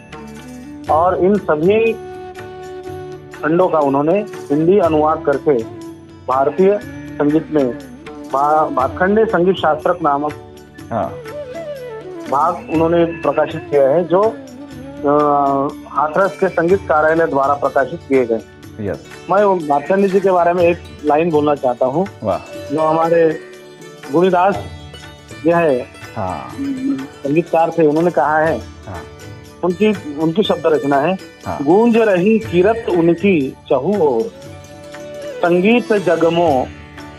और 0.91 1.17
इन 1.25 1.35
सभी 1.39 1.93
खंडों 3.33 3.67
का 3.67 3.79
उन्होंने 3.79 4.17
हिंदी 4.49 4.77
अनुवाद 4.79 5.23
करके 5.25 5.57
भारतीय 6.27 6.77
संगीत 6.83 7.47
में 7.51 7.88
भा- 8.33 8.71
भातखंडे 8.71 9.25
संगीत 9.25 9.55
शास्त्रक 9.55 10.01
नामक 10.01 10.33
हाँ। 10.91 11.07
भाग 12.31 12.69
उन्होंने 12.73 13.05
प्रकाशित 13.05 13.67
किया 13.71 13.87
है 13.89 14.03
जो 14.07 14.21
हाथरस 15.89 16.37
के 16.39 16.47
संगीत 16.47 16.79
कार्यालय 16.89 17.25
द्वारा 17.27 17.53
प्रकाशित 17.53 17.99
किए 18.09 18.25
गए। 18.25 18.39
यस 18.89 19.05
मैं 19.31 19.43
वो 19.43 19.55
भातखंडे 19.55 20.07
जी 20.09 20.19
के 20.19 20.31
बारे 20.31 20.53
में 20.53 20.63
एक 20.63 20.77
लाइन 21.05 21.29
बोलना 21.31 21.55
चाहता 21.55 21.85
हूँ। 21.85 22.05
जो 22.23 22.81
हमारे 22.81 23.39
गुणिदास 24.11 24.55
जो 25.45 25.55
है 25.55 25.79
हाँ। 26.15 26.49
संगीतकार 27.23 27.71
थे 27.77 27.85
उन्होंने 27.87 28.11
कहा 28.11 28.37
है 28.39 28.57
हाँ। 28.87 29.01
उनकी 29.63 29.93
उनकी 30.19 30.43
शब्द 30.43 30.67
रचना 30.67 30.99
है 31.01 31.17
हाँ। 31.45 31.57
गूंज 31.63 31.97
रही 31.97 32.37
किरत 32.39 32.85
उनकी 32.89 33.39
चहु 33.69 33.93
और 34.07 34.21
संगीत 35.43 35.93
जगमो 35.93 36.49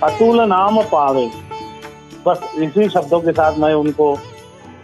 अतुल 0.02 0.40
नाम 0.48 0.82
पावे। 0.92 1.26
बस 2.26 2.40
इसी 2.62 2.88
शब्दों 2.88 3.20
के 3.20 3.32
साथ 3.38 3.58
मैं 3.58 3.72
उनको 3.74 4.12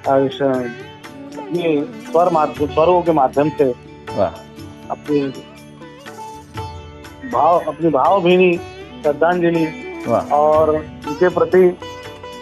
अपनी 0.09 1.65
स्वर 2.07 2.31
माध्यम 2.33 2.67
स्वरों 2.75 3.01
के 3.03 3.13
माध्यम 3.19 3.49
से 3.59 3.71
अपनी 4.95 5.21
भाव 7.33 7.59
अपनी 7.69 7.91
भावभीनी 7.99 8.53
श्रद्धांजलि 9.03 9.67
और 10.33 10.75
उनके 10.77 11.29
प्रति 11.39 11.63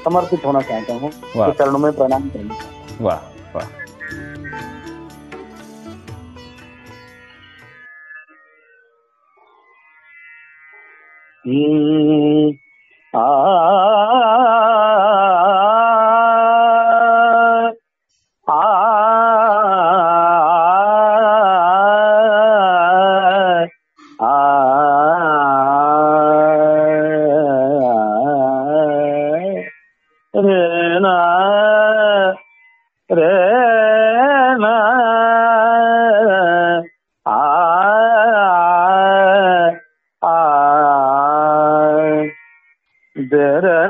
समर्पित 0.05 0.45
होना 0.47 0.61
चाहता 0.71 0.95
हूँ 0.95 1.11
चरणों 1.59 1.79
में 1.79 1.93
प्रणाम 1.97 2.29
करना 2.31 2.55
हूँ। 2.55 3.07
वाह 3.07 3.21
वाह। 3.55 3.67
हम्म, 11.45 12.13
आ, 13.14 13.84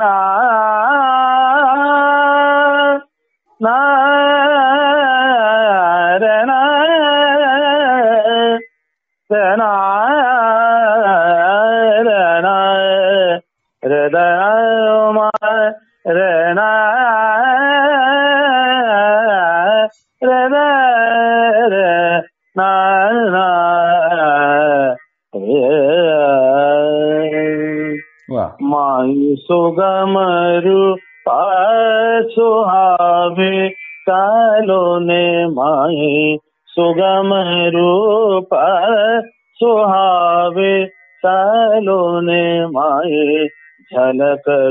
दरना 0.04 0.33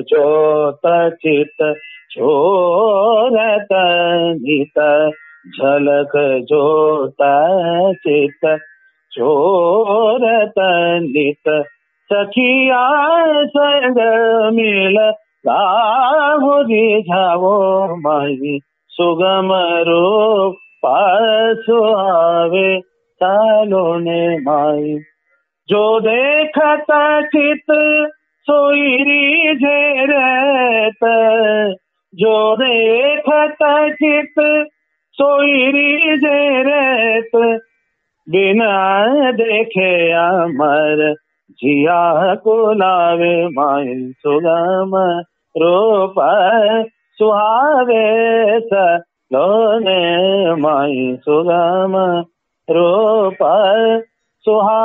जोत 0.03 0.87
चित 1.15 1.63
छोरत 2.11 3.73
नित 4.41 4.79
झलक 5.49 6.11
जोत 6.43 7.23
चित 7.97 8.45
छोरत 9.11 10.59
नित 11.03 11.49
सखिया 12.09 12.83
देखे 39.75 40.11
अमर। 40.13 41.13
जिया 41.51 42.35
को 42.35 42.73
लावे 42.73 43.47
माई 43.47 44.13
सुगम 44.17 44.91
रूप 45.55 46.15
सुहावे 47.17 48.59
सलोने 48.59 50.01
माई 50.55 51.17
सुगम 51.21 51.95
रूप 52.69 53.37
सुहा 54.45 54.83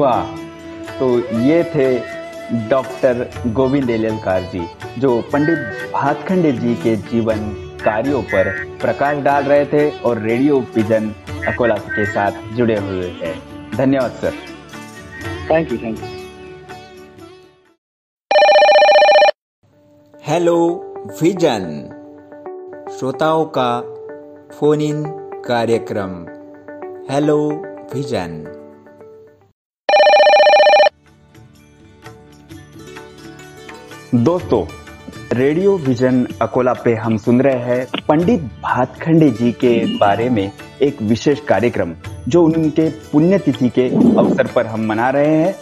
वाह 0.00 0.24
तो 0.98 1.08
ये 1.40 1.62
थे 1.64 1.98
डॉक्टर 2.68 3.26
गोविंद 3.52 3.90
एलकार 3.90 4.40
जी, 4.40 4.60
जो 4.98 5.20
पंडित 5.32 5.58
भातखंडे 5.94 6.52
जी 6.52 6.74
के 6.74 6.96
जीवन 6.96 7.65
कार्यों 7.86 8.22
पर 8.32 8.50
प्रकाश 8.82 9.22
डाल 9.24 9.44
रहे 9.44 9.64
थे 9.66 9.88
और 10.00 10.18
रेडियो 10.22 10.60
विजन 10.74 11.08
अकोला 11.48 11.76
के 11.88 12.06
साथ 12.12 12.42
जुड़े 12.56 12.76
हुए 12.78 13.10
थे 13.20 13.32
धन्यवाद 13.76 14.12
sir. 14.20 14.34
Thank 15.50 15.72
you 15.72 15.78
thank 15.78 15.98
you 15.98 16.14
hello 20.24 20.56
vision 21.20 21.66
श्रोताओं 22.98 23.44
का 23.58 23.70
फ़ोन 24.52 24.80
इन 24.80 25.04
कार्यक्रम। 25.46 26.14
हेलो 27.10 27.38
विजन 27.94 28.32
दोस्तों 34.24 34.64
रेडियो 35.36 35.76
विजन 35.76 36.26
अकोला 36.42 36.72
पे 36.74 36.92
हम 36.94 37.16
सुन 37.16 37.40
रहे 37.42 37.62
हैं 37.64 38.02
पंडित 38.08 38.42
भातखंडे 38.62 39.28
जी 39.30 39.50
के 39.54 39.72
बारे 39.96 40.28
में 40.30 40.50
एक 40.82 41.02
विशेष 41.02 41.40
कार्यक्रम, 41.48 41.92
जो 42.28 42.42
उनके 42.42 42.88
पुण्यतिथि 43.10 43.68
के 43.68 43.88
अवसर 44.18 44.46
पर 44.54 44.66
हम 44.66 44.86
मना 44.88 45.08
रहे 45.10 45.34
हैं 45.34 45.54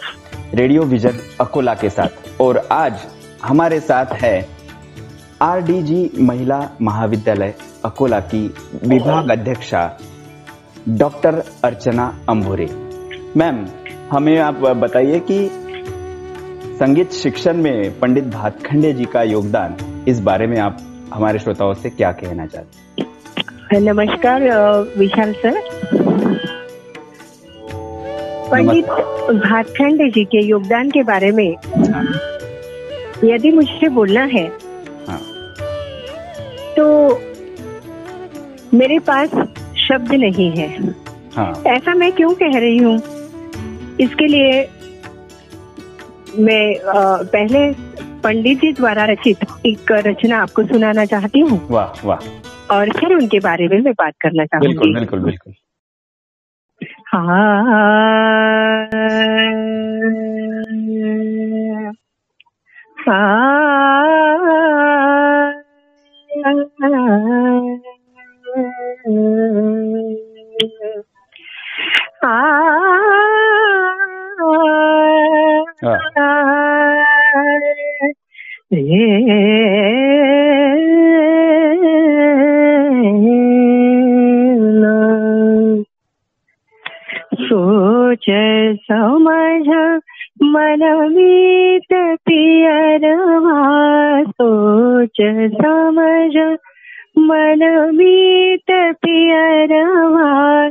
रेडियो 0.53 0.83
विजन 0.83 1.19
अकोला 1.41 1.73
के 1.73 1.89
साथ। 1.89 2.39
और 2.41 2.57
आज 2.71 3.05
हमारे 3.43 3.79
साथ 3.79 4.13
है 4.21 4.47
आरडीजी 5.41 6.09
महिला 6.21 6.61
महाविद्यालय 6.81 7.53
अकोला 7.85 8.19
की 8.33 8.45
विभाग 8.85 9.31
अध्यक्षा 9.31 9.85
डॉक्टर 10.89 11.43
अर्चना 11.63 12.07
अंभोरे 12.29 12.69
मैम, 13.37 13.65
हमें 14.11 14.37
आप 14.39 14.65
बताइए 14.77 15.19
कि 15.19 15.45
संगीत 16.79 17.11
शिक्षण 17.13 17.57
में 17.63 17.99
पंडित 17.99 18.23
भातखंडे 18.23 18.91
जी 18.93 19.05
का 19.13 19.21
योगदान 19.23 19.75
इस 20.07 20.19
बारे 20.21 20.47
में 20.47 20.57
आप 20.59 20.77
हमारे 21.13 21.39
श्रोताओं 21.39 21.73
से 21.73 21.89
क्या 21.89 22.11
कहना 22.11 22.45
चाहते 22.45 23.01
हैं? 23.01 23.79
नमस्कार 23.81 24.43
विशाल 24.97 25.33
सर। 25.45 25.59
पंडित 28.51 28.85
भातखंडे 29.45 30.09
जी 30.09 30.23
के 30.33 30.45
योगदान 30.47 30.91
के 30.91 31.03
बारे 31.03 31.31
में 31.31 31.49
यदि 33.23 33.51
मुझसे 33.51 33.89
बोलना 33.89 34.23
है 34.33 34.45
हाँ। 35.07 35.19
तो 36.77 36.85
मेरे 38.77 38.99
पास 39.09 39.29
शब्द 39.87 40.13
नहीं 40.13 40.51
है। 40.57 40.69
हाँ। 41.35 41.51
ऐसा 41.67 41.93
मैं 41.93 42.11
क्यों 42.11 42.33
कह 42.41 42.57
रही 42.59 42.77
हूँ? 42.77 42.97
इसके 44.01 44.27
लिए 44.27 44.63
मैं 46.39 46.75
अ, 46.75 47.23
पहले 47.33 47.71
पंडित 48.23 48.57
जी 48.57 48.71
द्वारा 48.73 49.05
रचित 49.05 49.43
एक 49.65 49.91
रचना 50.07 50.37
आपको 50.41 50.63
सुनाना 50.63 51.05
चाहती 51.05 51.39
हूँ 51.39 51.59
वाह 51.71 52.07
वाह 52.07 52.75
और 52.75 52.89
फिर 52.99 53.13
उनके 53.15 53.39
बारे 53.39 53.67
में 53.67 53.79
मैं 53.81 53.93
बात 53.93 54.13
करना 54.21 54.43
बिल्कुल 54.59 54.93
चाहूँगी 54.93 54.99
बिल्कुल 54.99 55.19
बिल्कुल 55.19 55.53
सोच 87.35 88.25
समझ 88.81 89.67
मन 90.43 90.83
मीत 91.13 91.93
पियरवा 92.25 93.59
सोच 94.23 95.21
समझ 95.61 96.57
मन 97.19 97.65
मीत 97.95 98.71
पियरवा 98.71 100.69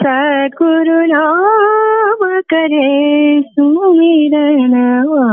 सद्गुरु 0.00 1.00
नाम 1.06 2.40
करे 2.40 2.88
सुमिरनवा 3.42 5.26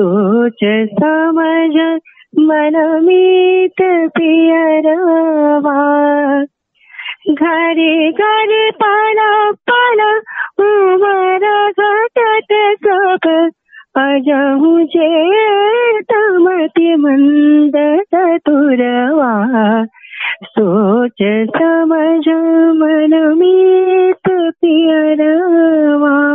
सोच 0.00 0.64
समझ 1.02 2.00
मन 2.38 3.00
मीत 3.02 4.08
पियरवा। 4.08 5.80
घरे 7.32 8.12
घरे 8.12 8.70
पाला 8.70 9.50
पाला 9.50 10.10
उमर 10.58 11.70
घटत 11.70 12.52
सब 12.84 13.50
अजहु 13.96 14.80
जे 14.82 15.10
तमति 16.00 16.94
मंद 16.94 18.02
चतुरवा। 18.14 19.32
सोच 20.44 21.22
समझ 21.56 22.28
मन 22.80 23.34
मीत 23.38 24.30
पियरवा। 24.60 26.32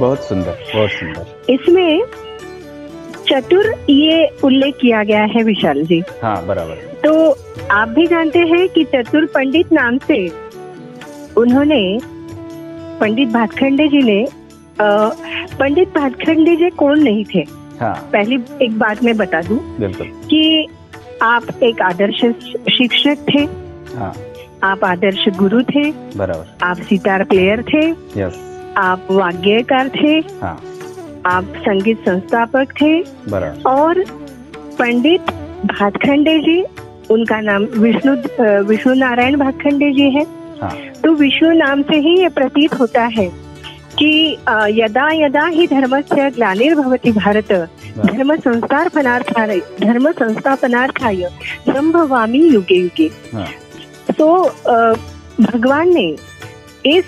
बहुत 0.00 0.18
सुंदर 0.18 0.58
बहुत 0.74 0.90
सुंदर। 0.90 1.52
इसमें 1.52 2.02
चतुर 3.28 3.74
ये 3.90 4.26
उल्लेख 4.44 4.74
किया 4.80 5.02
गया 5.04 5.22
है 5.24 5.42
विशाल 5.42 5.82
जी। 5.82 6.02
हाँ 6.22 6.46
बराबर। 6.46 6.74
तो 7.04 7.36
आप 7.70 7.88
भी 7.88 8.06
जानते 8.06 8.38
हैं 8.38 8.68
कि 8.68 8.84
चतुर 8.84 9.26
पंडित 9.26 9.72
नाम 9.72 9.98
से 9.98 10.28
उन्होंने 11.36 11.98
पंडित 13.00 13.28
भातखंडे 13.28 13.88
जी 13.88 14.02
ने 14.02 14.24
अ, 14.24 15.08
पंडित 15.58 15.88
भातखंडे 15.88 16.56
जी 16.56 16.70
कौन 16.70 17.02
नहीं 17.02 17.24
थे? 17.24 17.44
हाँ। 17.80 17.94
पहली 18.12 18.38
एक 18.62 18.78
बात 18.78 19.02
मैं 19.04 19.16
बता 19.16 19.40
दूँ 19.42 19.58
बिल्कुल। 19.80 20.06
कि 20.06 20.68
आप 21.22 21.62
एक 21.62 21.82
आदर्श 21.82 22.20
शिक्षक 22.72 23.26
थे। 23.28 23.42
हाँ। 23.96 24.12
आप 24.62 24.84
आदर्श 24.84 25.24
गुरु 25.36 25.62
थे। 25.62 25.90
बराबर। 25.90 26.66
आप 26.66 26.76
सितार 26.76 27.24
प्लेयर 27.24 27.62
थे। 27.62 27.86
यस 28.20 28.38
आप 28.76 29.06
वाग्यकार 29.10 29.88
थे। 29.88 30.14
हाँ। 30.42 30.60
आप 31.26 31.44
संगीत 31.56 32.00
संस्थापक 32.00 32.72
थे। 32.80 33.00
बराबर। 33.30 33.70
और 33.70 34.04
पंडित 34.78 35.20
भातखंडे 35.66 36.38
जी 36.38 36.62
उनका 37.10 37.40
नाम 37.40 37.64
विष्णु 37.64 38.16
विष्णु 38.64 38.94
नारायण 38.94 39.36
भातखंडे 39.36 39.92
जी 39.92 40.10
है। 40.10 40.26
हाँ। 40.62 40.76
तो 41.04 41.12
विष्णु 41.12 41.52
नाम 41.52 41.82
से 41.82 41.96
ही 41.96 42.20
ये 42.20 42.28
प्रतीत 42.28 42.74
होता 42.74 43.04
है। 43.04 43.45
कि 43.98 44.10
यदा 44.72 45.08
यदा 45.14 45.46
ही 45.46 45.66
धर्मस्य 45.66 46.30
ग्लानिर्भवति 46.30 47.12
भारत 47.12 47.52
धर्म 47.98 48.34
संस्थापनार्थाय 48.36 49.60
धर्म 49.80 50.10
संस्थापनार्थाय 50.12 51.22
संभवामी 51.68 52.42
युगे। 52.44 52.76
युगे 52.76 53.08
तो 54.12 54.28
भगवान 55.40 55.94
ने 55.94 56.08
इस 56.86 57.04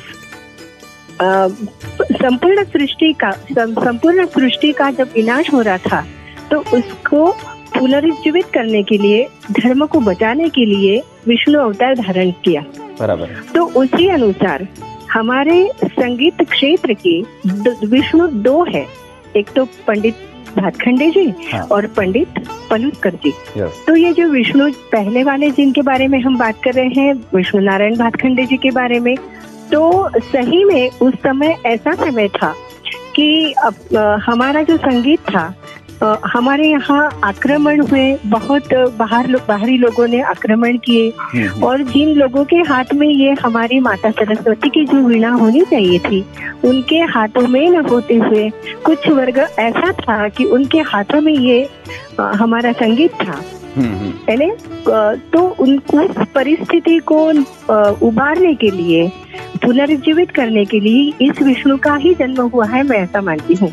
संपूर्ण 1.21 2.65
सृष्टि 2.65 3.13
का 3.21 3.31
संपूर्ण 3.51 4.27
सृष्टि 4.27 4.73
का 4.73 4.91
जब 4.91 5.13
विनाश 5.15 5.53
हो 5.53 5.61
रहा 5.61 5.79
था 5.79 6.05
तो 6.51 6.59
उसको 6.77 7.31
पुनरुज्जीवित 7.79 8.47
करने 8.55 8.83
के 8.83 8.99
लिए 8.99 9.27
धर्म 9.53 9.87
को 9.87 10.01
बचाने 10.01 10.49
के 10.49 10.65
लिए 10.65 11.01
विष्णु 11.27 11.59
अवतार 11.61 11.95
धारण 11.95 12.31
किया। 12.45 12.61
बराबर। 13.01 13.35
तो 13.55 13.65
उसी 13.81 14.09
अनुसार 14.09 14.67
हमारे 15.13 15.71
संगीत 15.85 16.43
क्षेत्र 16.51 16.97
के 17.07 17.21
विष्णु 17.87 18.27
दो 18.27 18.65
है। 18.65 18.87
एक 19.37 19.51
तो 19.57 19.65
पंडित 19.65 20.15
भातखंडे 20.57 21.11
जी 21.11 21.33
हाँ। 21.53 21.63
और 21.63 21.87
पंडित 21.87 22.29
पलुतकर 22.71 23.15
जी। 23.15 23.33
तो 23.87 23.97
ये 23.97 24.13
जो 24.13 24.29
विष्णु 24.29 24.71
पहले 24.93 25.23
वाले 25.25 25.51
जिनके 25.51 25.83
बारे 25.83 26.09
में 26.09 26.21
हम 26.21 26.39
बात 26.39 26.63
कर 26.65 26.73
रहे 26.73 26.89
हैं 26.89 27.15
विष्णु 27.35 27.63
नारायण 27.63 27.97
भातखंडे 27.97 28.47
जी 28.47 28.57
के 28.57 28.71
बारे 28.71 29.01
में 29.01 29.17
तो 29.73 30.09
सही 30.19 30.65
में 30.65 30.91
उस 30.91 31.15
समय 31.15 31.57
ऐसा 31.67 31.93
समय 31.93 32.29
था 32.29 32.55
कि 33.17 33.53
अब, 33.53 33.75
हमारा 34.23 34.63
जो 34.63 34.77
संगीत 34.77 35.21
था 35.21 35.55
हमारे 36.05 36.69
यहाँ 36.71 37.09
आक्रमण 37.25 37.81
हुए 37.81 38.19
बहुत 38.27 38.73
बाहर 38.99 39.27
लो, 39.29 39.39
बाहरी 39.49 39.77
लोगों 39.79 40.07
ने 40.09 40.21
आक्रमण 40.23 40.77
किए 40.85 41.09
हम्म, 41.19 41.63
और 41.65 41.83
जिन 41.83 42.09
लोगों 42.19 42.45
के 42.45 42.57
हाथ 42.69 42.95
में 42.95 43.07
ये 43.09 43.33
हमारी 43.43 43.81
माता 43.81 44.11
सरस्वती 44.11 44.69
की 44.69 44.85
जो 44.85 45.03
वीणा 45.07 45.31
होनी 45.31 45.61
चाहिए 45.71 45.99
थी 45.99 46.25
उनके 46.65 46.99
हाथों 47.15 47.47
में 47.49 47.71
न 47.71 47.85
होते 47.87 48.15
हुए 48.17 48.49
कुछ 48.87 49.09
वर्ग 49.09 49.39
ऐसा 49.59 49.93
था 49.93 50.29
कि 50.29 50.45
उनके 50.45 50.79
हाथों 50.93 51.21
में 51.21 51.33
ये 51.33 51.63
अ, 52.21 52.23
हमारा 52.23 52.73
संगीत 52.73 53.13
था। 53.23 53.41
हम्म, 53.77 53.87
हम्म, 53.87 54.13
तो 55.33 55.41
उन 55.61 55.79
उस 55.95 56.27
परिस्थिति 56.35 56.99
को 57.13 57.19
उबारने 58.07 58.55
के 58.55 58.71
लिए 58.71 59.11
पुनर्जीवित 59.69 60.31
करने 60.31 60.65
के 60.65 60.81
लिए 60.81 61.25
इस 61.25 61.43
विष्णु 61.43 61.77
का 61.77 61.95
ही 61.95 62.15
जन्म 62.15 62.43
हुआ 62.43 62.67
है 62.67 62.83
मैं 62.83 62.99
ऐसा 62.99 63.21
मानती 63.21 63.55
हूँ। 63.55 63.73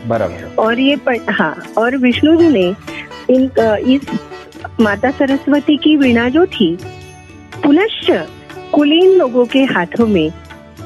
और 0.56 0.80
ये 0.80 0.96
प- 0.96 1.26
हाँ 1.30 1.56
और 1.78 1.98
विष्णु 1.98 2.36
जी 2.36 2.50
ने 2.50 2.76
इन 3.30 3.50
इस 3.88 4.20
माता 4.82 5.12
सरस्वती 5.12 5.78
की 5.78 5.98
वीणा 5.98 6.30
जो 6.30 6.46
थी 6.46 6.78
पुनश्च 7.64 8.28
कुलीन 8.72 9.10
लोगों 9.10 9.46
के 9.46 9.64
हाथों 9.64 10.08
में 10.08 10.32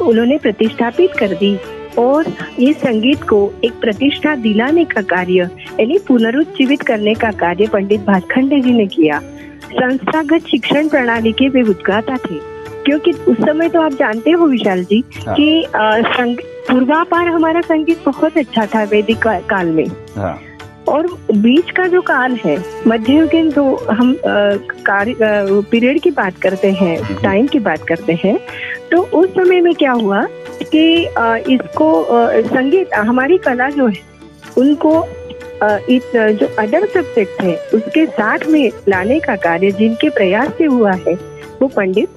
उन्होंने 0.01 0.37
प्रतिष्ठापित 0.37 1.11
कर 1.19 1.27
दी 1.27 1.57
और 1.99 2.25
ये 2.59 2.73
संगीत 2.73 3.23
को 3.23 3.53
एक 3.63 3.71
प्रतिष्ठा 3.71 4.35
दिलाने 4.35 4.85
का 4.85 5.01
कार्य 5.01 5.49
यानी 5.79 5.97
पुनरुज्जीवित 6.07 6.81
करने 6.81 7.13
का 7.13 7.31
कार्य 7.31 7.67
पंडित 7.67 8.01
भातखंडे 8.01 8.59
जी 8.59 8.71
ने 8.71 8.87
किया। 8.87 9.19
संस्थागत 9.73 10.47
शिक्षण 10.51 10.87
प्रणाली 10.87 11.31
के 11.31 11.49
वे 11.49 11.61
उद्गाता 11.61 12.15
थे। 12.15 12.58
क्योंकि 12.89 13.11
उस 13.11 13.37
समय 13.37 13.69
तो 13.69 13.81
आप 13.81 13.91
जानते 13.91 14.31
हो 14.31 14.45
विशाल 14.45 14.83
जी 14.83 15.03
हाँ। 15.25 15.35
कि 15.35 15.65
पूर्वापार 16.71 17.27
हमारा 17.27 17.61
संगीत 17.61 18.03
बहुत 18.05 18.37
अच्छा 18.37 18.65
था 18.65 18.83
वैदिक 18.83 19.27
काल 19.27 19.67
में। 19.67 19.87
हाँ। 20.15 20.39
और 20.87 21.07
बीच 21.31 21.71
का 21.71 21.87
जो 21.87 22.01
काल 22.01 22.35
है 22.45 22.63
मध्ययुगीन 22.87 23.51
जो 23.51 23.75
हम 23.91 24.15
पीरियड 25.71 26.01
की 26.01 26.11
बात 26.11 26.37
करते 26.37 26.71
हैं 26.71 27.21
टाइम 27.23 27.47
की 27.47 27.59
बात 27.59 27.79
करते 27.87 28.13
हैं 28.13 28.39
तो 28.91 29.01
उस 29.01 29.29
समय 29.29 29.61
में 29.61 29.75
क्या 29.75 29.91
हुआ 29.91 30.23
कि 30.63 31.05
अ, 31.05 31.35
इसको 31.49 32.01
अ, 32.01 32.41
संगीत 32.41 32.93
हमारी 32.93 33.37
कला 33.37 33.69
जो 33.69 33.87
है 33.87 34.01
उनको 34.57 35.07
इस 35.89 36.11
जो 36.15 36.47
अदर 36.59 36.85
सब्जेक्ट 36.85 37.41
है 37.41 37.55
उसके 37.73 38.05
साथ 38.05 38.39
में 38.49 38.71
लाने 38.89 39.19
का 39.19 39.35
कार्य 39.35 39.71
जिनके 39.71 40.09
प्रयास 40.09 40.49
से 40.57 40.65
हुआ 40.65 40.91
है 40.91 41.13
वो 41.61 41.67
पंडित 41.67 42.09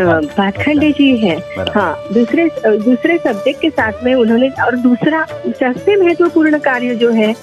भातखंडे 0.00 0.90
जी 0.90 1.16
हैं। 1.16 1.38
बराबर। 1.38 1.78
हाँ 1.78 2.14
दूसरे 2.14 2.48
दूसरे 2.64 3.18
सब्जेक्ट 3.18 3.60
के 3.60 3.70
साथ 3.70 4.04
में 4.04 4.14
उन्होंने 4.14 4.48
और 4.64 4.76
दूसरा 4.76 5.24
सबसे 5.46 5.96
महत्वपूर्ण 5.96 6.58
कार्य 6.58 6.94
जो 6.94 7.10
है 7.10 7.34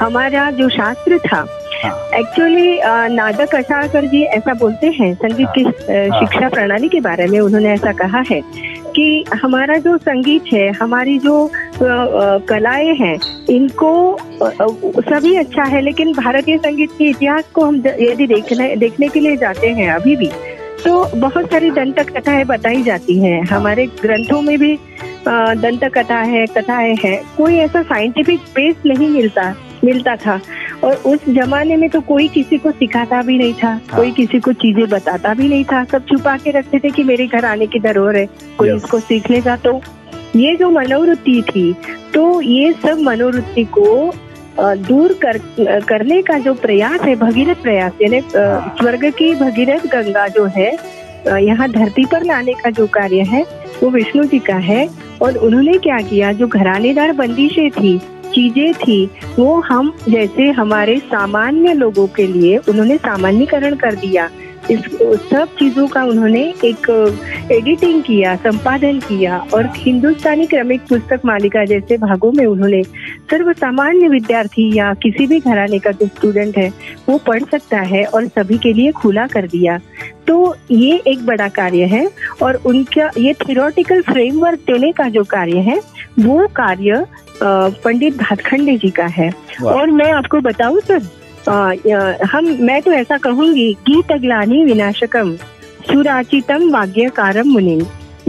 हमारा 0.00 0.50
जो 0.50 0.68
शास्त्र 0.68 1.18
था। 1.26 1.46
हाँ। 1.82 1.92
एक्चुअली 2.14 2.80
नादक 3.14 3.54
अशाकर 3.54 4.06
जी 4.06 4.22
ऐसा 4.22 4.54
बोलते 4.54 4.86
हैं 5.00 5.14
संगीत 5.14 5.48
की 5.54 5.62
हाँ। 5.62 6.20
शिक्षा 6.20 6.48
प्रणाली 6.48 6.88
के 6.88 7.00
बारे 7.00 7.26
में 7.26 7.38
उन्होंने 7.40 7.72
ऐसा 7.72 7.92
कहा 7.92 8.22
है 8.30 8.40
कि 8.96 9.24
हमारा 9.42 9.76
जो 9.78 9.96
संगीत 9.98 10.52
है 10.52 10.70
हमारी 10.72 11.18
जो 11.18 11.50
कलाएँ 11.82 12.94
हैं 12.94 13.18
इनको 13.50 13.92
सभी 14.42 15.34
अच्छा 15.36 15.64
है 15.64 15.80
लेकिन 15.80 16.12
भारतीय 16.12 16.58
संगीत 16.58 16.90
के 16.98 17.08
इतिहास 17.10 17.44
को 17.54 17.64
हम 17.64 17.82
यदि 18.00 18.26
देखने 18.26 18.74
देखने 18.76 19.08
के 19.08 19.20
लिए 19.20 19.36
जाते 19.36 19.68
हैं 19.68 19.90
अभी 19.92 20.16
भी 20.16 20.30
तो 20.84 21.04
बहुत 21.16 21.50
सारी 21.50 21.70
दंत 21.70 21.98
कथाएँ 22.08 22.44
बताई 22.44 22.82
जाती 22.82 23.18
हैं। 23.18 23.40
हमारे 23.46 23.86
ग्रंथों 24.02 24.40
में 24.42 24.58
भी 24.58 24.78
दंत 25.26 25.84
कथा 25.94 26.18
है 26.24 26.46
कथाएँ 26.48 26.94
हैं। 27.04 27.20
कोई 27.36 27.56
ऐसा 27.58 27.82
साइंटिफिक 27.84 28.40
बेस 28.54 28.76
नहीं 28.86 29.08
मिलता 29.08 29.54
मिलता 29.84 30.14
था। 30.16 30.40
और 30.84 30.94
उस 31.06 31.28
जमाने 31.28 31.76
में 31.76 31.88
तो 31.90 32.00
कोई 32.02 32.28
किसी 32.28 32.58
को 32.58 32.70
सिखाता 32.70 33.20
भी 33.22 33.36
नहीं 33.38 33.54
था 33.54 33.68
हाँ। 33.68 33.96
कोई 33.96 34.10
किसी 34.12 34.40
को 34.40 34.52
चीज़ें 34.54 34.88
बताता 34.88 35.34
भी 35.34 35.48
नहीं 35.48 35.64
था। 35.64 35.82
सब 35.84 36.06
छुपा 36.06 36.36
के 36.36 36.50
रखते 36.50 36.78
थे 36.78 36.90
कि 36.90 37.04
मेरे 37.04 37.26
घर 37.26 37.44
आने 37.44 37.66
की 37.66 37.78
धरोहर 37.80 38.16
है 38.16 38.26
कोई. 38.58 38.74
इसको 38.76 39.00
सीख 39.00 39.30
लेगा। 39.30 39.56
तो 39.58 39.80
ये 40.36 40.54
जो 40.56 40.70
मनोवृत्ति 40.70 41.42
थी 41.48 41.72
तो 42.14 42.40
ये 42.40 42.72
सब 42.82 43.00
मनोवृत्ति 43.00 43.64
को 43.78 43.86
दूर 44.60 45.12
कर 45.22 45.38
करने 45.82 46.20
का 46.22 46.38
जो 46.38 46.54
प्रयास 46.56 47.00
है 47.00 47.14
भगीरथ 47.16 47.62
प्रयास 47.62 47.92
यानी 48.02 48.18
हाँ। 48.36 48.76
स्वर्ग 48.80 49.04
की 49.12 49.34
भगीरथ 49.34 49.86
गंगा 49.92 50.26
जो 50.28 50.44
है 50.56 50.70
यहाँ 51.26 51.68
धरती 51.70 52.04
पर 52.04 52.24
लाने 52.24 52.52
का 52.54 52.70
जो 52.70 52.86
कार्य 52.90 53.22
है 53.22 53.42
वो 53.82 53.90
विष्णु 53.90 54.24
जी 54.24 54.38
का 54.38 54.56
है 54.62 54.88
और 55.22 55.36
उन्होंने 55.38 55.78
क्या 55.78 55.98
किया 56.00 56.32
जो 56.32 56.46
घरानेदार 56.48 57.12
बंदिशें 57.12 57.70
थी 57.70 57.98
चीज़ें 58.34 58.72
थी 58.74 59.04
वो 59.38 59.60
हम 59.60 59.92
जैसे 60.08 60.50
हमारे 60.50 60.98
सामान्य 61.00 61.72
लोगों 61.74 62.06
के 62.08 62.26
लिए 62.26 62.56
उन्होंने 62.58 62.96
सामान्यकरण 62.98 63.74
कर 63.76 63.94
दिया 63.94 64.28
इस 64.68 64.84
सब 65.30 65.54
चीज़ों 65.58 65.86
का 65.88 66.02
उन्होंने 66.04 66.42
एक 66.64 66.88
एडिटिंग 67.52 68.02
किया 68.02 68.34
संपादन 68.36 68.98
किया 68.98 69.38
और 69.54 69.66
हिंदुस्तानी 69.76 70.46
क्रमिक 70.46 70.80
पुस्तक 70.88 71.20
मालिका 71.24 71.64
जैसे 71.64 71.96
भागों 71.98 72.30
में 72.32 72.44
उन्होंने 72.46 72.82
सर्व 73.30 73.52
सामान्य 73.52 74.08
विद्यार्थी 74.08 74.70
या 74.76 74.92
किसी 74.94 75.26
भी 75.26 75.38
घराने 75.40 75.78
का 75.78 75.90
जो 75.92 76.06
स्टूडेंट 76.06 76.58
है 76.58 76.68
वो 77.08 77.18
पढ़ 77.26 77.42
सकता 77.44 77.80
है 77.92 78.04
और 78.04 78.26
सभी 78.28 78.58
के 78.58 78.72
लिए 78.72 78.92
खुला 78.92 79.26
कर 79.26 79.46
दिया। 79.46 79.78
तो 80.26 80.54
ये 80.70 80.96
एक 81.06 81.24
बड़ा 81.26 81.48
कार्य 81.50 81.84
है 81.86 82.06
और 82.42 82.60
उनका 82.66 83.10
ये 83.18 83.32
थियोरटिकल 83.40 84.02
फ्रेमवर्क 84.02 84.60
देने 84.66 84.92
का 84.92 85.08
जो 85.08 85.24
कार्य 85.30 85.58
है 85.60 85.80
वो 86.18 86.46
कार्य 86.56 87.04
पंडित 87.42 88.16
भातखंडे 88.18 88.76
जी 88.76 88.90
का 88.90 89.06
है। 89.08 89.30
और 89.66 89.90
मैं 89.90 90.10
आपको 90.12 90.40
बताऊँ 90.40 90.80
सर 90.80 90.98
हम 91.48 92.56
मैं 92.60 92.80
तो 92.82 92.92
ऐसा 92.92 93.16
कहूँगी 93.18 93.72
गीत 93.86 94.12
ग्लानी 94.22 94.64
विनाशकम 94.64 95.36
सुराचितम 95.90 96.68
वाग्यकारम 96.70 97.48
मुनि 97.48 97.80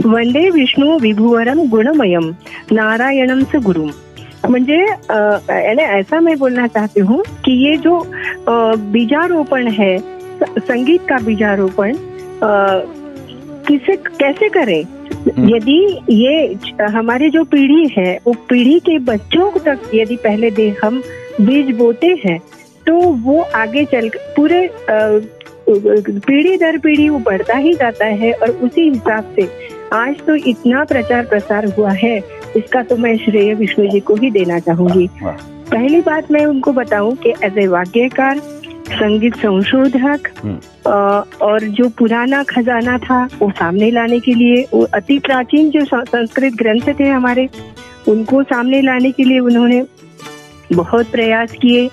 वंदे 0.06 0.48
विष्णु 0.50 0.98
विभुवरम 0.98 1.66
गुणमयम 1.68 2.34
नारायणम 2.72 3.42
स 3.52 3.62
गुरु 3.64 3.84
म्हणजे 4.50 4.78
ऐसा 5.82 6.20
मैं 6.20 6.38
बोलना 6.38 6.66
चाहती 6.66 7.00
हूँ 7.00 7.22
कि 7.44 7.52
ये 7.66 7.76
जो 7.76 7.98
बीजारोपण 8.92 9.68
है 9.70 9.96
संगीत 10.42 11.06
का 11.08 11.18
बीजारोपण 11.24 11.94
किसे 13.66 13.96
कैसे 13.96 14.48
करें? 14.48 14.82
यदि 15.48 15.78
ये 16.10 16.84
हमारी 16.92 17.28
जो 17.30 17.42
पीढ़ी 17.44 17.86
है 17.98 18.18
वो 18.26 18.32
पीढ़ी 18.48 18.78
के 18.80 18.98
बच्चों 18.98 19.50
तक 19.66 19.90
यदि 19.94 20.16
पहले 20.16 20.50
दे 20.50 20.68
हम 20.84 21.02
बीज 21.40 21.70
बोते 21.76 22.06
हैं 22.24 22.38
तो 22.86 22.94
वो 23.24 23.40
आगे 23.56 23.84
चल 23.84 24.08
पूरे 24.36 24.68
पीढ़ी 25.68 26.56
दर 26.56 26.78
पीढ़ी 26.78 27.08
वो 27.08 27.18
बढ़ता 27.26 27.56
ही 27.56 27.74
जाता 27.74 28.06
है 28.22 28.32
और 28.32 28.50
उसी 28.66 28.88
हिसाब 28.88 29.32
से 29.36 29.48
आज 29.94 30.20
तो 30.26 30.34
इतना 30.34 30.84
प्रचार 30.84 31.26
प्रसार 31.26 31.66
हुआ 31.74 31.90
है। 31.92 32.16
इसका 32.56 32.82
तो 32.82 32.96
मैं 32.96 33.16
श्रेय 33.18 33.54
विष्णु 33.54 33.86
जी 33.90 34.00
को 34.00 34.14
ही 34.14 34.30
देना 34.30 34.58
चाहूँगी। 34.60 35.08
पहली 35.22 36.00
बात 36.00 36.30
मैं 36.30 36.44
उनको 36.46 36.72
बताऊँ 36.72 37.14
कि 37.16 37.32
एज 37.44 37.58
ए 37.58 37.66
वाक्यकार 37.66 38.38
संगीत 38.90 39.36
संशोधक 39.36 40.28
हम्म। 40.42 40.58
और 41.46 41.64
जो 41.78 41.88
पुराना 41.98 42.42
खजाना 42.44 42.98
था 42.98 43.24
वो 43.38 43.50
सामने 43.50 43.90
लाने 43.90 44.18
के 44.20 44.34
लिए 44.34 44.62
वो 44.72 44.82
अति 44.94 45.18
प्राचीन 45.18 45.70
जो 45.70 45.84
संस्कृत 45.84 46.54
ग्रंथ 46.54 46.92
थे 47.00 47.08
हमारे 47.08 47.48
उनको 48.08 48.42
सामने 48.42 48.80
लाने 48.82 49.10
के 49.12 49.24
लिए 49.24 49.38
उन्होंने 49.40 49.82
बहुत 50.72 51.10
प्रयास 51.10 51.52
किए। 51.62 51.88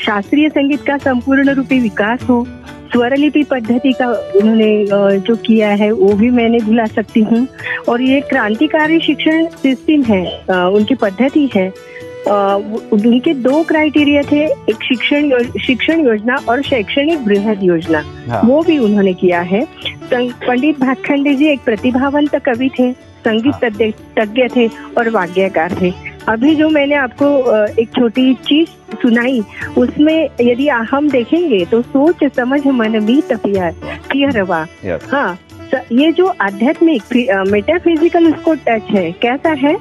शास्त्रीय 0.00 0.48
संगीत 0.48 0.82
का 0.82 0.98
संपूर्ण 0.98 1.50
रूपी 1.50 1.78
विकास 1.78 2.22
हो 2.22 2.46
स्वरलिपि 2.92 3.42
पद्धति 3.42 3.92
का 3.92 4.06
उन्होंने 4.08 4.86
जो 5.18 5.36
किया 5.36 5.68
है 5.68 5.92
वो 5.92 6.12
भी 6.12 6.30
मैंने 6.30 6.58
भुला 6.58 6.84
सकती 6.84 7.20
हूँ। 7.20 7.48
और 7.88 8.02
ये 8.02 8.20
क्रांतिकारी 8.20 9.00
शिक्षण 9.00 9.46
सिस्टम 9.46 10.02
है 10.02 10.40
उनकी 10.50 10.94
पद्धति 10.94 11.50
है। 11.54 11.68
उनके 12.92 13.34
दो 13.34 13.62
क्राइटेरिया 13.62 14.22
थे 14.22 14.44
एक 14.44 14.84
शिक्षण 14.88 15.24
यो- 15.24 15.60
शिक्षण 15.60 16.00
योजना 16.00 16.36
और 16.48 16.62
शैक्षणिक 16.62 17.24
बृहद 17.24 17.62
योजना। 17.62 18.02
हाँ। 18.28 18.42
वो 18.44 18.62
भी 18.62 18.78
उन्होंने 18.78 19.12
किया 19.12 19.40
है। 19.40 19.66
पंडित 20.14 20.80
भातखंडे 20.80 21.34
जी 21.34 21.46
एक 21.46 21.60
प्रतिभावंत 21.64 22.36
कवि 22.36 22.70
थे 22.78 22.92
संगीत 22.92 23.64
तज्ञ 23.64 23.90
तज्ञ 24.18 24.42
थे 24.56 24.66
और 24.66 25.10
वाद्यकार 25.10 25.76
थे। 25.82 26.15
अभी 26.28 26.54
जो 26.54 26.68
मैंने 26.68 26.94
आपको 26.94 27.26
एक 27.80 27.88
छोटी 27.88 28.32
चीज़ 28.46 28.68
सुनाई 29.02 29.40
उसमें 29.78 30.28
यदि 30.40 30.68
हम 30.92 31.08
देखेंगे 31.10 31.64
तो 31.64 31.80
सोच 31.82 32.24
समझ 32.36 32.66
मन 32.66 32.98
भी 33.06 33.20
तपिया 33.30 33.70
पिया 34.12 34.30
रवा 34.36 34.66
हाँ 35.10 35.38
ये 35.92 36.10
जो 36.12 36.26
आध्यात्मिक 36.40 37.02
मेटाफिजिकल 37.48 38.32
उसको 38.34 38.54
टच 38.66 38.90
है 38.90 39.10
कैसा 39.22 39.50
है? 39.60 39.74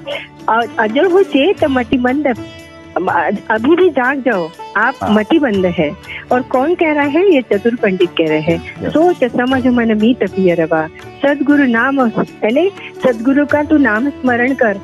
अजर 0.80 1.06
हो 1.12 1.22
चेत 1.24 1.64
मति 1.66 1.98
बंद। 1.98 2.28
अभी 2.28 3.76
भी 3.76 3.89
जाग 3.89 4.22
जाओ 4.22 4.50
आप 4.78 4.96
हाँ। 5.02 5.14
मति 5.14 5.39
बंद 5.39 5.66
है। 5.78 5.89
और 6.32 6.41
कौन 6.52 6.74
कह 6.76 6.93
रहा 6.93 7.06
है? 7.06 7.24
ये 7.34 7.41
चतुर 7.52 7.76
पंडित 7.76 8.10
कह 8.18 8.28
रहे 8.30 8.39
हैं. 8.39 8.89
सोच 8.89 9.24
समझ 9.32 9.66
मन 9.68 9.93
मीत 10.02 10.24
पिय 10.36 10.54
रवा 10.56 10.86
सदगुरु 11.24 11.66
नाम 11.68 12.00
यानी 12.00 12.70
सदगुरु 13.04 13.46
का 13.46 13.64
तू 13.64 13.78
नाम 13.78 14.10
स्मरण 14.10 14.54
कर। 14.54 14.80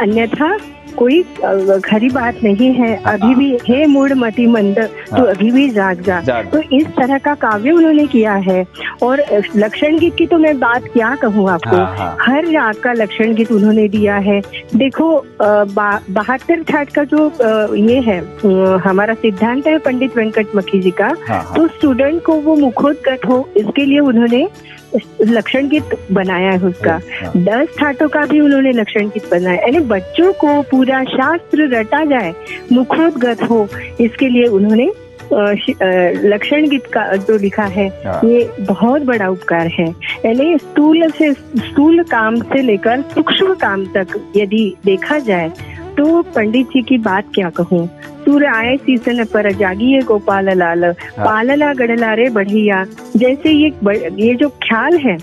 अन्यथा 0.00 0.56
कोई 0.98 1.22
खरी 1.84 2.08
बात 2.10 2.42
नहीं 2.44 2.72
है। 2.74 2.94
अभी 3.06 3.34
भी 3.34 3.50
हे। 3.68 3.84
मूड 3.86 4.12
मति 4.18 4.46
मंद 4.46 4.78
तू 4.78 5.16
हाँ। 5.16 5.26
अभी 5.26 5.50
भी 5.50 5.68
जाग 5.70 6.00
जा। 6.02 6.20
तो 6.44 6.60
इस 6.76 6.86
तरह 6.96 7.18
का 7.18 7.34
काव्य 7.36 7.70
उन्होंने 7.72 8.06
किया 8.06 8.34
है। 8.46 8.64
और 9.02 9.22
लक्षण 9.56 9.98
गीत 9.98 10.14
की 10.16 10.26
तो 10.26 10.38
मैं 10.38 10.58
बात 10.58 10.84
क्या 10.92 11.14
कहूँ 11.22 11.48
आपको? 11.50 11.76
हाँ 11.76 11.96
हाँ। 11.96 12.16
हर 12.20 12.46
राग 12.46 12.80
का 12.84 12.92
लक्षण 12.92 13.34
गीत 13.34 13.52
उन्होंने 13.52 13.86
दिया 13.88 14.16
है। 14.20 14.40
देखो 14.76 15.10
बहत्तर 15.40 16.62
ठाट 16.62 16.90
का 16.94 17.04
जो 17.04 17.26
ये 17.76 18.00
है 18.00 18.18
हमारा 18.80 19.14
सिद्धांत 19.16 19.66
है 19.66 19.78
पंडित 19.78 20.16
वेंकट 20.16 20.56
मक्खी 20.56 20.80
जी 20.80 20.90
का 20.92 21.06
हाँ 21.28 21.42
हाँ। 21.42 21.54
तो 21.56 21.66
स्टूडेंट 21.68 22.22
को 22.22 22.34
वो 22.40 22.56
मुखोद्गत 22.56 23.26
हो 23.28 23.48
इसके 23.56 23.84
लिए 23.84 23.98
उन्होंने 24.00 24.46
लक्षण 25.22 25.68
गीत 25.68 25.96
बनाया 26.12 26.50
है 26.50 26.66
उसका। 26.66 26.92
हाँ, 26.92 27.32
दस 27.36 27.76
ठाटों 27.78 28.08
का 28.08 28.24
भी 28.26 28.40
उन्होंने 28.40 28.72
लक्षण 28.72 29.08
गीत 29.08 29.30
बनाया। 29.30 29.56
यानी 29.56 29.80
बच्चों 29.88 30.32
को 30.34 30.60
पूरा 30.70 31.02
शास्त्र 31.06 31.68
रटा 31.74 32.04
जाए 32.04 32.32
मुखोद्गत 32.72 33.42
हो 33.50 33.66
इसके 34.00 34.28
लिए 34.28 34.46
उन्होंने 34.48 34.90
लक्षण 36.24 36.68
गीत 36.68 36.86
का 36.86 37.04
जो 37.16 37.36
लिखा 37.38 37.64
है 37.64 37.86
हाँ। 38.04 38.20
ये 38.24 38.48
बहुत 38.60 39.02
बड़ा 39.02 39.28
उपकार 39.28 39.66
है। 39.70 39.88
यानी 40.24 40.56
स्थूल 40.58 41.08
से 41.18 41.32
स्थूल 41.32 42.02
काम 42.10 42.40
से 42.42 42.62
लेकर 42.62 43.02
सूक्ष्म 43.14 43.54
काम 43.54 43.84
तक 43.94 44.16
यदि 44.36 44.64
देखा 44.84 45.18
जाए 45.28 45.50
तो 45.98 46.20
पंडित 46.34 46.66
जी 46.66 46.80
की 46.88 46.96
बात 46.98 47.30
क्या 47.34 47.48
कहूँ? 47.50 47.86
सूर्य 48.24 48.46
आए 48.46 48.76
सीसन 48.76 49.24
पर 49.24 49.50
जागिए 49.52 50.00
गोपाल 50.06 50.50
लाल 50.58 50.84
पालला 51.18 51.72
गड़ला 51.74 52.12
रे 52.14 52.28
बढ़िया। 52.30 52.84
जैसे 53.16 53.50
ये 53.50 53.68
ये 54.18 54.34
जो 54.34 54.48
ख्याल 54.62 54.96
है 54.98 55.16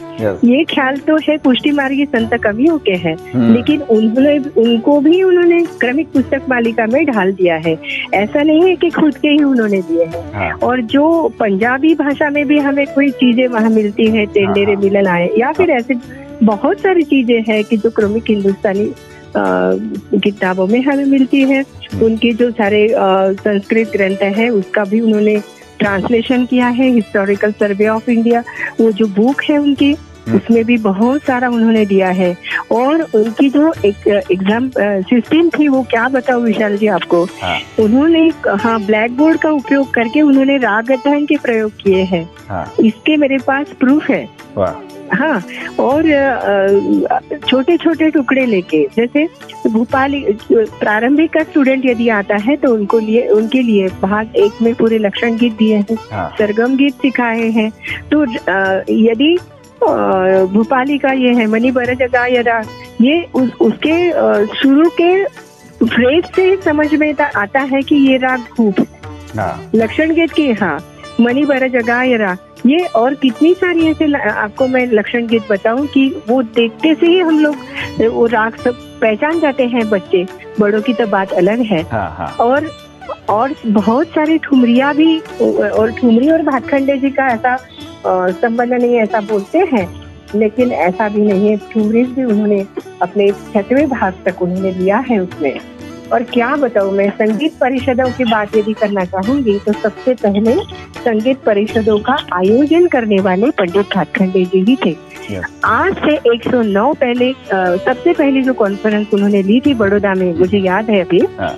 ये 0.46 0.64
ख्याल 0.70 0.98
तो 1.08 1.18
है 1.28 1.38
पुष्टि 1.38 1.72
मार्गी 1.72 2.06
संत 2.06 2.34
कवियों 2.44 2.78
के 2.80 2.96
हैं। 3.06 3.16
हम्म। 3.34 3.54
लेकिन 3.54 3.82
उन्होंने 3.82 4.38
उनको 4.62 5.00
भी 5.02 5.22
उन्होंने 5.24 5.62
क्रमिक 5.80 6.12
पुस्तक 6.14 6.50
मालिका 6.50 6.86
में 6.88 7.06
ढाल 7.06 7.34
दिया 7.34 7.56
है। 7.66 7.78
ऐसा 8.14 8.44
नहीं 8.44 8.68
है 8.68 8.76
कि 8.76 8.90
खुद 8.90 9.18
के 9.18 9.28
ही 9.28 9.44
उन्होंने 9.44 9.82
दिए 9.82 10.06
हैं। 10.06 10.24
हाँ। 10.34 10.52
और 10.64 10.82
जो 10.96 11.08
पंजाबी 11.40 11.96
भाषा 11.96 12.30
में 12.30 12.46
भी 12.48 12.60
हमें 12.60 12.86
कोई 12.88 13.10
चीज़ें 13.24 13.48
वहाँ 13.48 13.70
मिलती 13.70 14.08
है 14.08 14.26
टेंडेरे 14.28 14.74
हाँ। 14.74 14.82
मिलन 14.82 15.08
आए 15.08 15.30
या 15.38 15.52
फिर 15.52 15.70
ऐसे 15.72 16.00
बहुत 16.44 16.80
सारी 16.80 17.04
चीज़ें 17.04 17.42
हैं 17.48 17.64
कि 17.64 17.78
जो 17.78 17.90
क्रमिक 17.90 18.24
हिंदुस्तानी 18.30 18.92
किताबों 19.36 20.68
में 20.68 20.82
हमें 20.82 21.06
मिलती 21.06 21.42
है 21.44 21.64
उनके 22.04 22.34
जो 22.34 22.50
सारे 22.52 22.88
संस्कृत 22.94 23.92
ग्रंथ 23.92 24.24
है 24.36 24.50
उसका 24.52 24.84
भी 24.84 25.00
उन्होंने 25.02 25.38
ट्रांसलेशन 25.80 26.46
किया 26.46 26.68
है 26.72 26.90
हिस्टोरिकल 26.90 27.52
सर्वे 27.52 27.88
ऑफ़ 27.88 28.10
इंडिया 28.12 28.44
वो 28.80 28.92
जो 28.92 29.08
बुक 29.16 29.42
है 29.44 29.58
उनकी 29.58 29.92
हम्म। 30.28 30.38
उसमें 30.38 30.64
भी 30.66 30.78
बहुत 30.78 31.24
सारा 31.24 31.50
उन्होंने 31.50 31.86
दिया 31.86 32.10
है 32.12 32.36
और 32.72 33.02
उनकी 33.16 33.50
जो 33.50 33.74
एक 33.86 34.08
एग्ज़ाम 34.08 34.70
सिस्टम 35.10 35.50
थी 35.50 35.68
वो 35.68 35.82
क्या 35.90 36.08
बताओ 36.10 36.40
विशाल 36.42 36.78
जी 36.78 36.88
आपको? 36.88 37.24
हाँ। 37.42 37.58
उन्होंने 37.80 38.28
हाँ 38.64 38.80
ब्लैक 38.86 39.18
बोर्ड 39.18 39.40
का 39.42 39.52
उपयोग 39.52 39.94
करके 39.94 40.22
उन्होंने 40.22 40.58
राग 40.58 40.92
अध्ययन 40.92 41.26
के 41.26 41.38
प्रयोग 41.38 41.72
किए 41.84 42.04
हैं। 42.04 42.28
हाँ। 42.50 42.66
इसके 42.80 43.18
मेरे 43.18 43.38
पास 43.48 43.74
प्रूफ 43.80 44.10
है। 44.10 44.28
हाँ 45.14 45.40
और 45.80 46.04
छोटे 47.48 47.76
छोटे 47.78 48.10
टुकड़े 48.12 48.46
लेके 48.46 48.82
जैसे 48.96 49.26
भोपाल 49.68 50.14
प्रारंभिक 50.52 51.32
का 51.34 51.44
स्टूडेंट 51.44 51.86
यदि 51.86 52.08
आता 52.10 52.36
है 52.44 52.56
तो 52.58 52.74
उनको 52.74 53.00
लिए 53.00 53.28
उनके 53.30 53.62
लिए 53.62 53.88
भाग 54.02 54.36
एक 54.36 54.62
में 54.62 54.74
पूरे 54.76 54.98
लक्षण 54.98 55.38
गीत 55.38 55.54
दिए 55.58 55.76
हैं 55.78 55.98
हाँ। 56.12 56.30
सरगम 56.38 56.76
गीत 56.78 57.02
सिखाए 57.02 57.50
हैं। 57.50 57.70
तो 58.12 58.24
यदि 58.94 59.38
भोपाली 59.84 60.98
का 60.98 61.12
ये 61.12 61.34
है 61.34 61.48
मनी 61.48 61.72
बर 61.72 61.94
जगा 61.94 62.26
ये 63.02 63.24
उस, 63.36 63.54
उसके 63.54 64.12
शुरू 64.56 64.90
के 65.02 65.26
फ्रेज 65.86 66.26
से 66.26 66.62
समझ 66.62 66.94
में 66.94 67.16
आता 67.36 67.60
है 67.60 67.82
कि 67.82 67.96
ये 67.96 68.18
राग 68.18 68.40
खूब 68.40 68.76
हाँ। 69.40 69.72
लक्षण 69.76 70.14
गीत 70.14 70.32
की 70.32 70.52
हाँ 70.52 70.80
मनी 71.22 71.46
बर 71.46 71.68
जगा 71.68 72.04
यरा 72.04 72.38
ये 72.66 72.78
और 72.78 73.14
कितनी 73.14 73.54
सारी 73.54 73.88
ऐसे 73.88 74.30
आपको 74.30 74.68
मैं 74.68 74.88
लक्षण 74.88 75.28
गीत 75.28 75.44
बताऊँ 75.52 75.88
कि 75.88 76.22
वो 76.30 76.44
देखते 76.44 76.96
से 76.96 77.06
ही 77.06 77.20
हम 77.20 77.40
लोग 77.40 77.56
वो 78.14 78.26
राग 78.26 78.56
सब 78.56 79.00
पहचान 79.02 79.40
जाते 79.40 79.66
हैं 79.66 79.90
बच्चे। 79.90 80.26
बड़ों 80.60 80.82
की 80.82 80.94
तो 80.94 81.08
बात 81.08 81.32
अलग 81.34 81.60
है। 81.60 81.82
हाँ 81.82 82.16
हाँ। 82.18 82.28
और 82.28 82.72
और 83.30 83.56
बहुत 83.66 84.08
सारे 84.08 84.38
ठुमरिया 84.38 84.94
भी 84.94 85.20
और 85.70 85.92
ठुमरी 85.92 86.32
और 86.32 86.42
भातखंडे 86.42 86.98
जी 86.98 87.10
का 87.10 87.28
ऐसा 87.28 87.58
संबंध 88.08 88.74
नहीं 88.74 88.96
ऐसा 89.00 89.22
बोलते 89.24 89.60
हैं 89.74 89.88
लेकिन 90.36 90.72
ऐसा 90.72 91.08
भी 91.10 91.22
नहीं 91.22 91.50
है। 91.50 91.58
ठुमरी 91.72 92.04
भी 92.06 92.24
उन्होंने 92.24 92.66
अपने 93.02 93.32
छठवें 93.54 93.88
भाग 93.90 94.14
तक 94.26 94.42
उन्होंने 94.42 94.72
लिया 94.72 94.98
है 95.10 95.20
उसमें। 95.20 95.60
और 96.14 96.24
क्या 96.24 96.56
बताऊँ 96.56 96.92
मैं 96.92 97.10
संगीत 97.12 97.54
परिषदों 97.60 98.10
की 98.12 98.24
बात 98.24 98.56
यदि 98.56 98.74
करना 98.74 99.06
चाहूँगी 99.06 99.58
तो 99.60 99.74
सबसे 99.74 100.14
पहले 100.16 100.56
संगीत 101.00 101.38
परिषदों 101.46 101.98
का 102.00 102.18
आयोजन 102.34 102.88
करने 102.88 103.20
वाले 103.22 103.50
पंडित 103.52 103.96
भातखंडे 103.96 104.44
जी 104.46 104.64
ही 104.64 104.76
थे। 104.76 104.96
Yes. 105.26 105.46
आज 105.66 105.96
से 105.96 106.16
109 106.30 106.94
पहले 106.96 107.32
सबसे 107.52 108.14
पहली 108.14 108.42
जो 108.44 108.54
कॉन्फ्रेंस 108.54 109.14
उन्होंने 109.14 109.42
ली 109.44 109.60
थी 109.60 109.74
बड़ौदा 109.74 110.14
में 110.14 110.34
मुझे 110.34 110.58
याद 110.58 110.90
है 110.90 111.00
अभी 111.02 111.20
हाँ। 111.40 111.56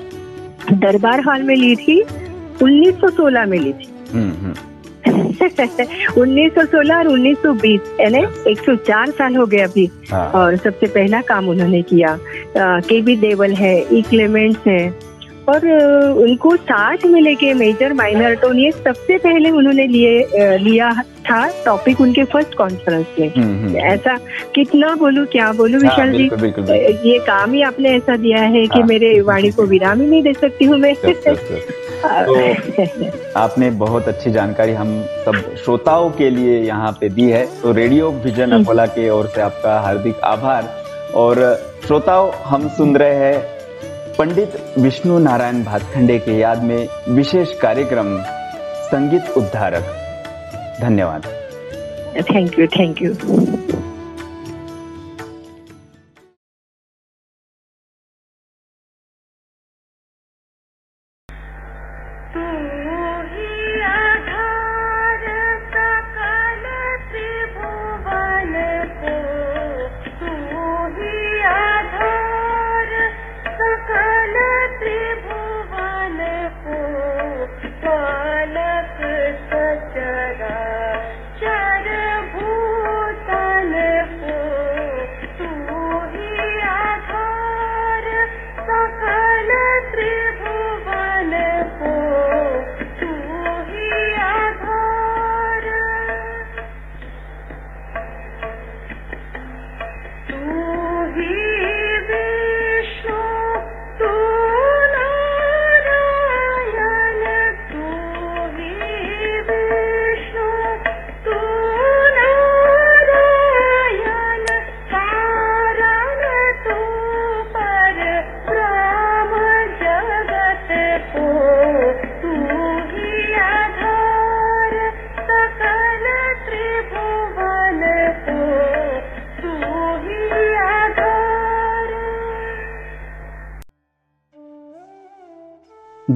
दरबार 0.72 1.24
हॉल 1.24 1.43
में 1.43 1.56
ली 1.56 1.76
थी 1.76 2.02
1916 2.02 3.45
में 3.45 3.60
ली 3.60 3.74
थी। 3.74 3.89
हम्म 5.08 5.22
हम्म 5.22 6.22
1916 6.22 6.95
और 6.97 7.08
1920 7.08 7.99
यानी 8.01 8.26
104 8.51 9.12
साल 9.12 9.36
हो 9.36 9.45
गए 9.45 9.62
अभी। 9.62 9.89
हाँ। 10.12 10.30
और 10.32 10.55
सबसे 10.58 10.88
पहला 10.88 11.22
काम 11.22 11.49
उन्होंने 11.49 11.82
किया। 11.82 12.18
के 12.58 13.01
बी 13.01 13.16
देवल 13.18 13.53
है 13.55 13.76
ई 13.97 14.01
क्लेमेंट्स 14.10 14.68
है। 14.68 15.08
और 15.49 15.66
उनको 16.22 16.55
साथ 16.55 17.05
में 17.05 17.22
लेके 17.22 17.53
मेजर 17.53 17.93
माइनर 17.93 18.34
टोन 18.36 18.58
ये 18.60 18.72
सबसे 18.72 19.18
पहले 19.18 19.49
उन्होंने 19.49 19.86
लिए 19.88 20.58
लिया 20.58 20.91
था 21.30 21.47
टॉपिक 21.66 22.01
उनके 22.01 22.24
फ़र्स्ट 22.24 22.55
कॉन्फ्रेंस 22.55 23.05
में। 23.20 23.28
हम्म 23.36 23.66
हम्म 23.66 23.78
ऐसा 23.78 24.18
कितना 24.55 24.93
बोलूँ 24.95 25.26
क्या 25.26 25.51
बोलूँ 25.51 25.82
हाँ, 25.82 25.89
विशाल 25.89 26.12
जी? 26.12 26.18
बिल्कुल 26.18 26.39
बिल्कुल 26.41 26.64
बिल्कुल। 26.64 27.10
ये 27.10 27.18
काम 27.20 27.53
ही 27.53 27.62
आपने 27.62 27.89
ऐसा 27.89 28.16
दिया 28.18 28.41
है 28.41 28.66
कि 28.66 28.80
हाँ। 28.80 28.88
मेरे 28.88 29.20
वाणी 29.22 29.51
को 29.51 29.66
विराम 29.66 30.01
ही 30.01 30.08
नहीं 30.08 30.24
दे 30.24 30.34
सकती 30.34 30.66
हूँ 30.66 30.78
मैं। 30.78 30.93
Yes. 31.98 33.34
आपने 33.38 33.70
बहुत 33.80 34.08
अच्छी 34.08 34.32
जानकारी 34.32 34.74
हम 34.74 34.89
सब 35.26 35.56
श्रोताओं 35.64 36.10
के 36.10 36.30
लिए 36.30 36.60
यहाँ 36.62 36.91
पे 37.02 37.10
दी 37.10 37.30
है। 37.32 37.45
तो 37.62 37.72
रेडियो 37.72 38.12
विजन 38.26 38.52
अकोला 38.52 38.86
के 38.86 39.10
ओर 39.10 39.28
से 39.28 39.41
आपका 39.41 39.80
हार्दिक 39.80 40.20
आभार। 40.24 40.70
और 41.16 41.41
श्रोताओं 41.88 42.32
हम 42.45 42.68
सुन 42.70 42.95
रहे 42.98 43.16
हैं 43.16 43.39
पंडित 44.18 44.58
विष्णु 44.78 45.20
नारायण 45.20 45.64
भातखंडे 45.64 46.18
के 46.20 46.38
याद 46.39 46.64
में 46.64 46.88
विशेष 47.10 47.54
कार्यक्रम 47.60 48.18
संगीत 48.86 49.38
उद्धारक। 49.38 49.84
धन्यवाद। 50.82 51.28
थैंक 52.32 52.60
यू 52.60 52.68
थैंक 52.68 53.02
यू 53.02 53.14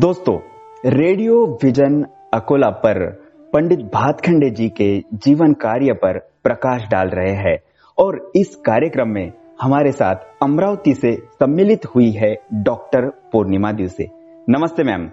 दोस्तों, 0.01 0.39
रेडियो 0.85 1.59
विजन 1.63 2.05
अकोला 2.33 2.69
पर 2.69 3.09
पंडित 3.53 3.79
भातखंडे 3.79 4.49
जी 4.49 4.69
के 4.69 4.99
जीवन 4.99 5.53
कार्य 5.53 5.93
पर 5.93 6.19
प्रकाश 6.19 6.87
डाल 6.91 7.09
रहे 7.09 7.33
हैं 7.33 7.57
और 7.97 8.31
इस 8.35 8.55
कार्यक्रम 8.55 9.07
में 9.07 9.33
हमारे 9.61 9.91
साथ 9.91 10.15
अमरावती 10.43 10.93
से 10.93 11.11
सम्मिलित 11.11 11.85
हुई 11.85 12.11
है 12.11 12.35
डॉक्टर 12.53 13.09
पूर्णिमा 13.31 13.71
दिवसे। 13.71 14.07
नमस्ते, 14.49 14.83
मैम। 14.83 15.09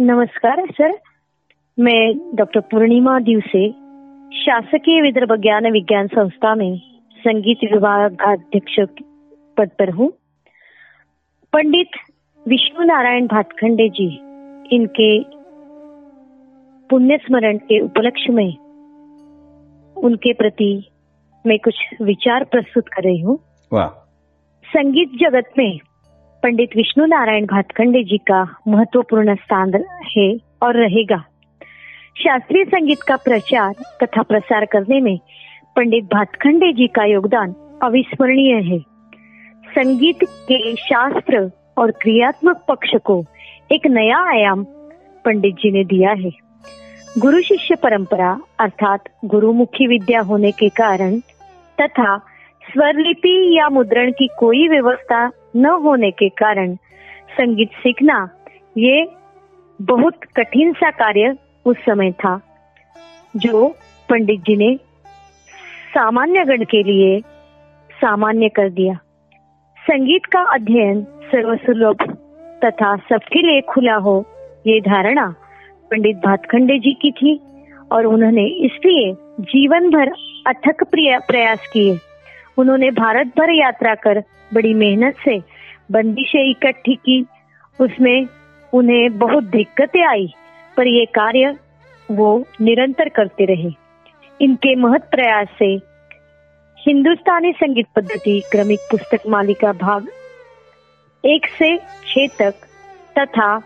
नमस्कार, 0.00 0.70
सर। 0.70 0.98
मैं 1.78 2.34
डॉक्टर 2.34 2.60
पूर्णिमा 2.60 3.18
दिवसे 3.18 3.70
शासकीय 4.38 5.02
विदर्भ 5.02 5.40
ज्ञान 5.40 5.72
विज्ञान 5.72 6.06
संस्था 6.06 6.54
में 6.54 6.80
संगीत 7.18 7.58
विभाग 7.72 8.16
अध्यक्ष 8.20 8.80
पद 9.56 9.70
पर 9.78 9.90
हूँ। 9.90 10.10
पंडित 11.52 12.11
विष्णु 12.48 12.84
नारायण 12.84 13.26
भातखंडे 13.26 13.88
जी 13.88 14.06
इनके 14.72 15.22
पुण्य 16.90 17.16
स्मरण 17.16 17.56
के 17.58 17.78
उपलक्ष्य 17.80 18.32
में 18.32 18.56
उनके 19.96 20.32
प्रति 20.32 20.90
मैं 21.46 21.58
कुछ 21.58 21.74
विचार 22.02 22.44
प्रस्तुत 22.44 22.88
कर 22.88 23.02
रही 23.02 23.20
हूँ। 23.20 23.38
संगीत 24.64 25.12
जगत 25.20 25.52
में 25.58 25.78
पंडित 26.42 26.76
विष्णु 26.76 27.06
नारायण 27.06 27.46
भातखंडे 27.46 28.02
जी 28.02 28.18
का 28.18 28.42
महत्वपूर्ण 28.68 29.34
स्थान 29.34 29.84
है 30.16 30.28
और 30.62 30.76
रहेगा। 30.76 31.24
शास्त्रीय 32.18 32.64
संगीत 32.64 33.02
का 33.02 33.16
प्रचार 33.16 33.72
तथा 34.02 34.22
प्रसार 34.22 34.64
करने 34.64 35.00
में 35.00 35.18
पंडित 35.76 36.04
भातखंडे 36.04 36.72
जी 36.72 36.86
का 36.86 37.04
योगदान 37.04 37.54
अविस्मरणीय 37.82 38.54
है। 38.54 38.78
संगीत 39.70 40.24
के 40.24 40.76
शास्त्र 40.76 41.50
और 41.76 41.90
क्रियात्मक 42.00 42.64
पक्ष 42.68 42.94
को 43.04 43.24
एक 43.72 43.86
नया 43.86 44.18
आयाम 44.30 44.64
पंडित 45.24 45.54
जी 45.54 45.70
ने 45.70 45.84
दिया 45.84 46.12
है। 46.12 46.30
गुरु 47.18 47.40
शिष्य 47.42 47.74
परंपरा 47.74 48.30
अर्थात 48.60 49.08
गुरुमुखी 49.24 49.86
विद्या 49.86 50.20
होने 50.20 50.50
के 50.52 50.68
कारण 50.68 51.18
तथा 51.78 52.16
स्वरलिपि 52.62 53.34
या 53.58 53.68
मुद्रण 53.68 54.10
की 54.10 54.28
कोई 54.38 54.66
व्यवस्था 54.68 55.26
न 55.56 55.66
होने 55.82 56.10
के 56.10 56.28
कारण 56.28 56.74
संगीत 57.32 57.70
सीखना 57.82 58.28
ये 58.78 59.06
बहुत 59.80 60.24
कठिन 60.36 60.72
सा 60.72 60.90
कार्य 60.90 61.34
उस 61.64 61.76
समय 61.86 62.10
था, 62.12 62.40
जो 63.36 63.68
पंडित 64.08 64.40
जी 64.40 64.56
ने 64.56 64.74
सामान्य 65.94 66.44
गण 66.44 66.64
के 66.64 66.82
लिए 66.82 67.20
सामान्य 67.90 68.48
कर 68.48 68.68
दिया। 68.70 68.94
संगीत 69.78 70.26
का 70.26 70.40
अध्ययन 70.54 71.04
सर्वसुलभ 71.32 72.02
तथा 72.64 72.96
सबके 73.08 73.42
लिए 73.42 73.60
खुला 73.68 73.94
हो 74.04 74.14
ये 74.66 74.80
धारणा 74.80 75.26
पंडित 75.90 76.16
भातखंडे 76.16 76.78
जी 76.78 76.92
की 77.02 77.10
थी 77.12 77.38
और 77.92 78.06
उन्होंने 78.06 78.46
इसलिए 78.66 79.12
जीवन 79.42 79.90
भर 79.90 80.12
अथक 80.46 80.84
प्रयास 80.92 81.66
किए। 81.72 81.98
उन्होंने 82.58 82.90
भारत 82.92 83.26
भर 83.38 83.50
यात्रा 83.50 83.94
कर 83.96 84.22
बड़ी 84.50 84.72
मेहनत 84.74 85.16
से 85.24 85.38
बंदिशें 85.92 86.40
इकट्ठी 86.40 86.94
की। 86.96 87.24
उसमें 87.78 88.26
उन्हें 88.72 89.18
बहुत 89.18 89.44
दिक्कतें 89.50 90.02
आई, 90.02 90.26
पर 90.76 90.86
ये 90.86 91.04
कार्य 91.14 91.54
वो 92.08 92.28
निरंतर 92.60 93.08
करते 93.08 93.44
रहे। 93.44 93.70
इनके 94.40 94.74
महत 94.76 95.08
प्रयास 95.10 95.48
से 95.58 95.66
हिंदुस्तानी 96.78 97.52
संगीत 97.52 97.86
पद्धति 97.96 98.40
क्रमिक 98.52 98.80
पुस्तक 98.90 99.28
मालिका 99.28 99.72
भाग 99.78 100.08
एक 101.24 101.46
से 101.46 101.76
छह 102.06 102.26
तक, 102.38 102.54
तथा 103.18 103.58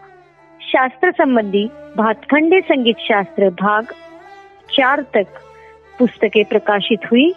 शास्त्र 0.61 1.11
संबंधी 1.11 1.65
भातखंडे 1.97 2.61
संगीत 2.61 2.97
शास्त्र 2.99 3.49
भाग 3.51 3.93
चार 4.75 5.03
तक 5.15 5.27
पुस्तकें 5.99 6.45
प्रकाशित 6.45 7.01
हुई 7.13 7.31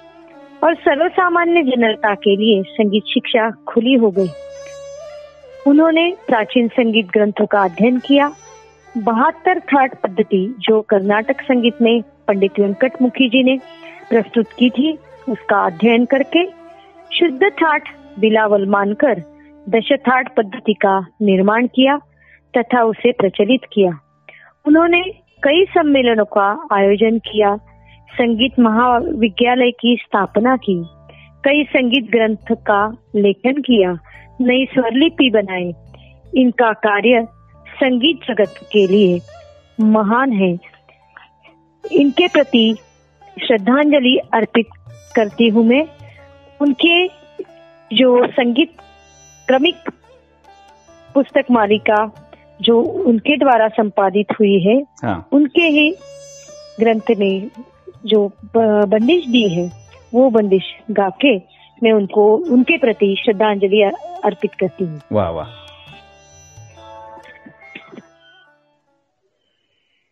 और 0.63 0.75
सर्वसामान्य 0.75 1.63
जनता 1.63 2.13
के 2.15 2.35
लिए 2.35 2.63
संगीत 2.63 3.03
शिक्षा 3.03 3.49
खुली 3.67 3.93
हो 3.93 4.11
गई। 4.11 4.29
उन्होंने 5.67 6.15
प्राचीन 6.27 6.67
संगीत 6.67 7.07
ग्रंथों 7.07 7.45
का 7.45 7.63
अध्ययन 7.63 7.99
किया। 7.99 8.31
बहत्तर 8.97 9.59
थाट 9.59 9.95
पद्धति 9.95 10.55
जो 10.59 10.81
कर्नाटक 10.81 11.41
संगीत 11.41 11.81
में 11.81 12.01
पंडित 12.27 12.59
वेंकट 12.59 13.01
मुखी 13.01 13.29
जी 13.29 13.43
ने 13.43 13.57
प्रस्तुत 14.09 14.53
की 14.59 14.69
थी, 14.69 14.97
उसका 15.29 15.65
अध्ययन 15.65 16.05
करके 16.05 16.45
शुद्ध 17.11 17.43
थाट 17.43 17.89
बिलावल 18.19 18.65
मानकर 18.65 19.23
दश 19.69 19.91
ठाट 19.93 20.35
पद्धति 20.35 20.73
का 20.73 21.05
निर्माण 21.21 21.67
किया 21.67 21.97
तथा 22.57 22.83
उसे 22.83 23.11
प्रचलित 23.11 23.61
किया। 23.73 23.99
उन्होंने 24.65 25.03
कई 25.43 25.65
सम्मेलनों 25.65 26.25
का 26.25 26.67
आयोजन 26.71 27.19
किया, 27.19 27.55
संगीत 28.11 28.59
महाविद्यालय 28.59 29.71
की 29.71 29.95
स्थापना 29.95 30.57
की, 30.57 30.83
कई 31.43 31.63
संगीत 31.63 32.11
ग्रंथ 32.11 32.51
का 32.51 32.97
लेखन 33.15 33.61
किया, 33.61 33.97
नई 34.41 34.65
स्वरलिपि 34.65 35.29
बनाई। 35.29 35.73
इनका 36.41 36.71
कार्य 36.71 37.27
संगीत 37.67 38.19
जगत 38.27 38.53
के 38.71 38.87
लिए 38.87 39.19
महान 39.81 40.31
है। 40.31 40.57
इनके 41.91 42.27
प्रति 42.27 42.75
श्रद्धांजलि 43.47 44.17
अर्पित 44.33 44.65
करती 45.15 45.47
हूँ 45.47 45.65
मैं। 45.65 45.87
उनके 46.61 47.07
जो 47.95 48.27
संगीत 48.27 48.71
क्रमिक 49.49 49.89
पुस्तक 51.15 51.45
मालिका 51.51 52.11
जो 52.61 52.81
उनके 52.81 53.37
द्वारा 53.37 53.67
संपादित 53.67 54.27
हुई 54.39 54.59
है 54.59 54.83
हाँ। 55.03 55.29
उनके 55.31 55.61
ही 55.61 55.95
ग्रंथ 56.79 57.17
में 57.17 57.49
जो 58.05 58.31
बंदिश 58.57 59.25
दी 59.25 59.49
है 59.49 59.71
वो 60.13 60.29
बंदिश 60.29 60.63
गा 60.91 61.09
के 61.09 61.37
मैं 61.83 61.91
उनको 61.91 62.35
उनके 62.37 62.77
प्रति 62.77 63.15
श्रद्धांजलि 63.25 63.81
अर्पित 64.23 64.51
करती 64.53 64.83
हूँ। 64.83 65.01
वाह 65.11 65.29
वाह। 65.29 65.47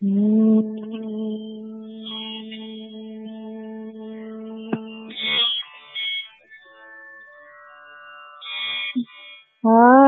आ 0.04 1.77
Ah, 9.70 10.07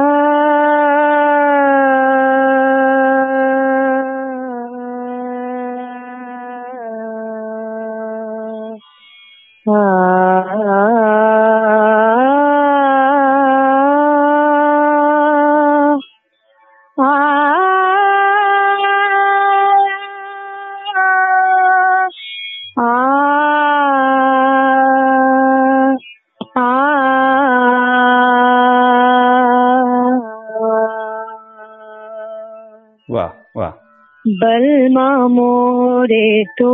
मोरे 35.34 36.44
तो 36.58 36.72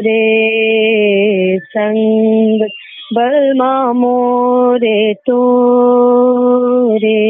रे 0.00 0.22
संग 1.72 2.62
बलमा 3.14 3.72
मोरे 3.92 5.14
तो 5.26 5.38
रे 7.04 7.20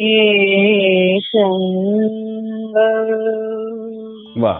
ए 0.00 1.20
वाह। 4.38 4.58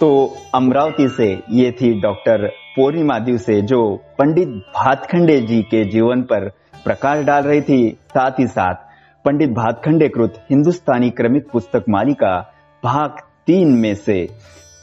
तो 0.00 0.08
अमरावती 0.54 1.08
से 1.08 1.26
ये 1.50 1.70
थी 1.72 1.92
डॉक्टर 2.00 2.46
पूर्णिमा 2.76 3.18
दिवसे 3.18 3.60
जो 3.62 3.80
पंडित 4.18 4.48
भातखंडे 4.76 5.40
जी 5.40 5.62
के 5.62 5.84
जीवन 5.84 6.22
पर 6.22 6.48
प्रकाश 6.84 7.24
डाल 7.24 7.42
रही 7.42 7.60
थी। 7.60 7.78
साथ 8.08 8.38
ही 8.40 8.46
साथ 8.46 8.74
पंडित 9.24 9.50
भातखंडे 9.50 10.08
कृत 10.08 10.34
हिंदुस्तानी 10.50 11.10
क्रमिक 11.10 11.48
पुस्तक 11.52 11.84
मालिका 11.88 12.36
भाग 12.82 13.10
तीन 13.46 13.68
में 13.72 13.94
से 13.94 14.18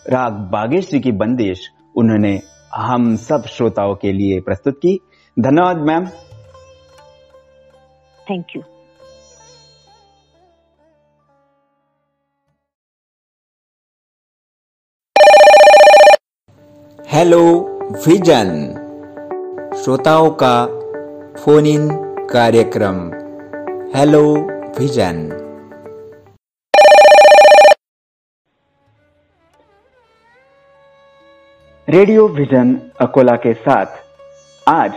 राग 0.09 0.33
बागेश्वरी 0.51 0.99
की 0.99 1.11
बंदिश 1.11 1.59
उन्होंने 1.95 2.33
हम 2.77 3.15
सब 3.15 3.45
श्रोताओं 3.45 3.95
के 3.95 4.11
लिए 4.11 4.39
प्रस्तुत 4.39 4.77
की। 4.77 4.99
धन्यवाद 5.39 5.77
ma'am. 5.77 6.05
Thank 8.31 8.45
you 8.55 8.61
hello 17.07 17.41
vision 18.07 18.51
श्रोताओं 19.83 20.29
का 20.43 20.65
फ़ोन 21.39 21.65
इन 21.65 21.89
कार्यक्रम। 22.27 22.97
Hello 23.95 24.21
vision 24.79 25.44
radio 31.87 32.27
vision 32.27 32.79
Akola 33.01 33.35
के 33.35 33.53
साथ। 33.53 33.85
आज 34.67 34.93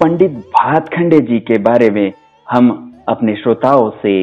पंडित 0.00 0.30
भातखंडे 0.30 1.18
जी 1.20 1.38
के 1.40 1.58
बारे 1.58 1.90
में 1.90 2.12
हम 2.46 2.70
अपने 3.08 3.34
श्रोताओं 3.36 3.90
से 3.90 4.14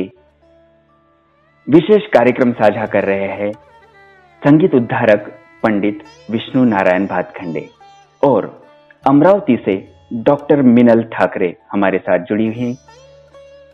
विशेष 1.68 2.08
कार्यक्रम 2.08 2.52
साझा 2.52 2.86
कर 2.86 3.06
रहे 3.06 3.28
हैं। 3.34 3.52
संगीत 4.42 4.76
उद्धारक 4.76 5.32
पंडित 5.64 6.04
विष्णु 6.32 6.64
नारायण 6.64 7.06
भातखंडे 7.08 7.68
और 8.24 8.52
अमरावती 9.04 9.58
से 9.66 9.78
डॉक्टर 10.14 10.62
मिनल 10.62 11.04
ठाकरे 11.14 11.56
हमारे 11.72 11.98
साथ 11.98 12.20
जुड़ी 12.20 12.48
हुई 12.48 12.78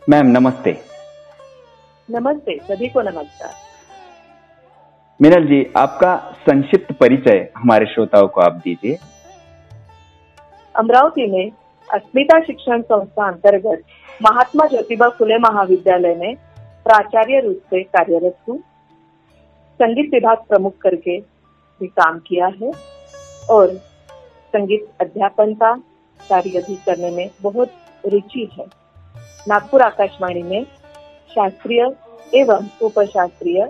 मैम, 0.08 0.26
नमस्ते। 0.26 0.80
नमस्ते, 2.10 2.58
सभी 2.68 2.88
को 2.88 3.02
नमस्कार। 3.02 3.65
मिनल 5.20 5.44
जी, 5.46 5.62
आपका 5.76 6.14
संक्षिप्त 6.40 6.92
परिचय 6.92 7.38
हमारे 7.56 7.86
श्रोताओं 7.86 8.26
को 8.28 8.40
आप 8.40 8.52
दीजिए। 8.64 8.96
अमरावती 10.74 11.26
में 11.26 11.50
अस्मिता 11.88 12.40
शिक्षण 12.40 12.82
संस्था 12.82 13.28
अंतर्गत 13.28 13.82
महात्मा 14.20 14.66
ज्योतिबा 14.66 15.08
फुले 15.08 15.38
महाविद्यालय 15.38 16.14
में 16.14 16.34
प्राचार्य 16.84 17.40
रूप 17.40 17.60
से 17.70 17.82
कार्यरत 17.82 18.36
हूँ। 18.48 18.58
संगीत 19.80 20.12
विभाग 20.14 20.44
प्रमुख 20.48 20.76
करके 20.78 21.18
भी 21.80 21.86
काम 21.86 22.18
किया 22.18 22.46
है 22.60 22.72
और 23.50 23.74
संगीत 24.54 24.86
अध्यापन 25.00 25.54
का 25.54 25.72
कार्य 26.20 26.64
भी 26.68 26.76
करने 26.86 27.10
में 27.10 27.28
बहुत 27.42 27.72
रुचि 28.04 28.48
है। 28.52 28.66
नागपुर 29.48 29.82
आकाशवाणी 29.82 30.42
में 30.42 30.62
शास्त्रीय 31.30 31.90
एवं 32.34 32.68
उपशास्त्रीय 32.82 33.68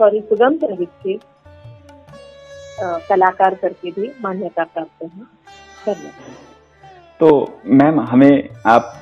सॉरी 0.00 0.20
सुगम 0.20 0.54
संगीत 0.56 0.88
के 1.02 1.14
कलाकार 3.08 3.54
करके 3.54 3.90
भी 3.90 4.10
मान्यता 4.22 4.64
प्राप्त 4.64 5.02
है 5.02 5.08
धन्यवाद। 5.08 6.36
तो 7.20 7.28
मैम 7.66 8.00
हमें 8.02 8.48
आप 8.66 8.94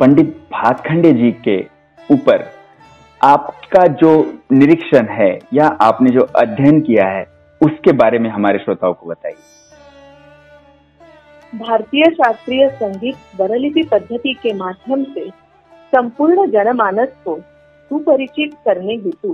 पंडित 0.00 0.28
भातखंडे 0.52 1.12
जी 1.12 1.30
के 1.46 1.58
ऊपर 2.00 2.44
आपका 3.20 3.86
जो 4.02 4.12
निरीक्षण 4.52 5.08
है 5.10 5.28
या 5.54 5.66
आपने 5.82 6.10
जो 6.10 6.22
अध्ययन 6.36 6.80
किया 6.80 7.06
है 7.08 7.24
उसके 7.60 7.92
बारे 7.94 8.18
में 8.18 8.30
हमारे 8.30 8.58
श्रोताओं 8.58 8.94
को 8.94 9.08
बताइए। 9.08 9.36
भारतीय 11.52 12.04
शास्त्रीय 12.14 12.68
संगीत 12.76 13.16
स्वरलिपि 13.34 13.82
पद्धति 13.82 14.34
के 14.42 14.52
माध्यम 14.54 15.04
से 15.04 15.28
संपूर्ण 15.92 16.50
जनमानस 16.50 17.12
को 17.24 17.38
सुपरिचित 17.90 18.54
करने 18.64 18.94
हेतु 18.96 19.30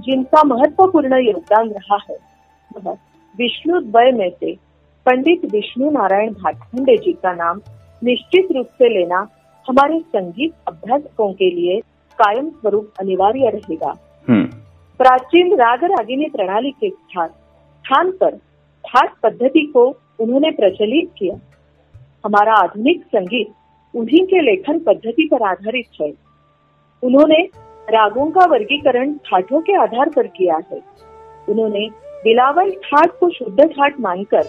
जिनका 0.00 0.42
महत्वपूर्ण 0.44 1.14
योगदान 1.14 1.70
रहा 1.70 1.98
है 2.10 2.16
वह 2.76 2.92
विष्णु 3.38 3.80
द्वय 3.80 4.10
में 4.12 4.30
से 4.30 4.56
पंडित 5.06 5.44
विष्णु 5.52 5.90
नारायण 5.90 6.32
भाटखंडे 6.32 6.96
जी 6.96 7.12
का 7.12 7.32
नाम 7.32 7.60
निश्चित 8.04 8.48
रूप 8.52 8.66
से 8.66 8.88
लेना 8.88 9.28
हमारे 9.68 10.00
संगीत 10.00 10.54
अभ्यासकों 10.68 11.32
के 11.32 11.50
लिए 11.50 11.80
कायम 12.18 12.50
स्वरूप 12.50 12.92
अनिवार्य 13.00 13.50
रहेगा। 13.50 13.94
हम्म। 14.28 14.44
प्राचीन 14.98 15.54
राग 15.54 15.84
रागिनी 15.84 16.24
प्रणाली 16.24 16.70
के 16.70 16.90
स्थान 16.90 17.28
स्थान 17.28 18.10
पर 18.10 18.36
ठाट 18.84 19.12
पद्धति 19.22 19.66
को 19.66 19.96
उन्होंने 20.20 20.50
प्रचलित 20.50 21.10
किया। 21.18 21.34
हमारा 22.26 22.54
आधुनिक 22.54 23.04
संगीत 23.04 23.48
उन्हीं 23.94 24.26
के 24.26 24.40
लेखन 24.40 24.78
पद्धति 24.78 25.28
पर 25.30 25.42
आधारित 25.42 25.86
है। 26.00 26.12
उन्होंने 27.02 27.48
रागों 27.90 28.30
का 28.30 28.44
वर्गीकरण 28.46 29.12
ठाठों 29.26 29.60
के 29.60 29.76
आधार 29.76 30.08
पर 30.08 30.26
किया 30.26 30.56
है। 30.72 30.80
उन्होंने 31.48 31.88
बिलावल 32.24 32.70
ठाट 32.84 33.18
को 33.20 33.30
शुद्ध 33.30 33.64
ठाट 33.64 34.00
मानकर 34.00 34.42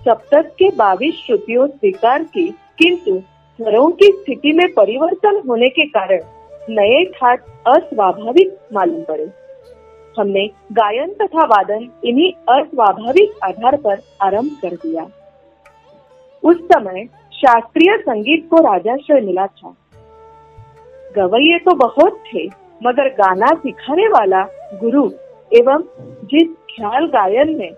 सप्तक 0.00 0.50
के 0.58 0.68
बाईस 0.76 1.14
श्रुतियों 1.16 1.66
स्वीकार 1.68 2.22
की, 2.24 2.46
किंतु 2.78 3.18
स्वरों 3.58 3.90
की 3.90 4.10
स्थिति 4.12 4.52
में 4.52 4.66
परिवर्तन 4.72 5.40
होने 5.48 5.68
के 5.68 5.86
कारण 5.88 6.20
नए 6.70 7.04
ठाट 7.10 7.44
अस्वाभाविक 7.66 8.56
मालूम 8.72 9.02
पड़े। 9.02 9.28
हमने 10.16 10.46
गायन 10.72 11.12
तथा 11.12 11.44
वादन 11.46 11.88
इन्हीं 12.04 12.32
अस्वाभाविक 12.50 13.38
आधार 13.44 13.76
पर 13.76 14.02
आरंभ 14.22 14.50
कर 14.62 14.74
दिया। 14.76 15.06
उस 16.42 16.60
समय 16.64 17.04
शास्त्रीय 17.32 17.96
संगीत 17.98 18.48
को 18.50 18.60
राजाश्रय 18.64 19.20
मिला 19.20 19.46
था। 19.46 19.74
गवैये 21.16 21.58
तो 21.58 21.74
बहुत 21.76 22.22
थे 22.26 22.46
मगर 22.80 23.08
गाना 23.08 23.46
सिखाने 23.54 24.06
वाला 24.08 24.42
गुरु 24.80 25.08
एवं 25.52 25.82
जिस 26.24 26.48
ख्याल 26.70 27.06
गायन 27.06 27.56
ने 27.56 27.70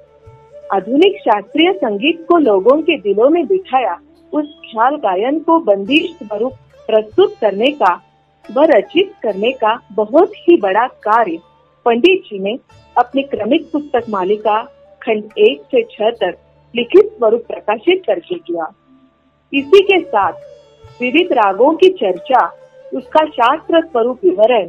आधुनिक 0.73 1.19
शास्त्रीय 1.21 1.73
संगीत 1.73 2.25
को 2.29 2.39
लोगों 2.39 2.81
के 2.83 2.97
दिलों 2.99 3.29
में 3.31 3.47
बिठाया, 3.47 3.97
उस 4.33 4.55
ख्याल 4.65 4.97
गायन 4.97 5.39
को 5.41 5.59
बंदिश 5.61 6.11
स्वरूप 6.17 6.53
प्रस्तुत 6.89 7.35
करने 7.41 7.71
का 7.73 7.93
व 8.45 8.65
रचित 8.65 9.13
करने 9.23 9.53
का 9.53 9.79
बहुत 9.93 10.33
ही 10.39 10.57
बड़ा 10.57 10.87
कार्य 10.87 11.39
पंडित 11.87 12.23
जी 12.23 12.39
ने 12.39 12.59
अपनी 12.97 13.23
क्रमिक 13.23 13.71
पुस्तक 13.73 14.11
मालिका 14.11 14.61
खंड 15.03 15.39
एक 15.39 15.63
से 15.63 15.83
छह 15.83 16.11
तक 16.11 16.39
लिखित 16.75 17.07
स्वरूप 17.07 17.45
प्रकाशित 17.49 18.03
करके 18.07 18.39
किया 18.39 18.73
इसी 19.53 19.81
के 19.83 20.01
साथ 20.01 20.33
विविध 21.01 21.33
रागों 21.33 21.73
की 21.73 21.89
चर्चा, 21.89 22.47
उसका 22.95 23.25
शास्त्र 23.27 23.81
स्वरूप 23.87 24.21
विवरण 24.25 24.69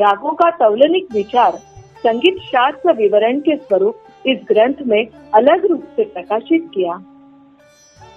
रागों 0.00 0.32
का 0.32 0.50
तवलनिक 0.50 1.06
विचार 1.12 1.56
संगीत 1.98 2.38
शास्त्र 2.38 2.92
विवरण 2.92 3.40
के 3.40 3.56
स्वरूप 3.56 4.26
इस 4.26 4.38
ग्रंथ 4.48 4.74
में 4.86 5.06
अलग 5.34 5.66
रूप 5.66 5.84
से 5.96 6.04
प्रकाशित 6.04 6.70
किया। 6.74 6.92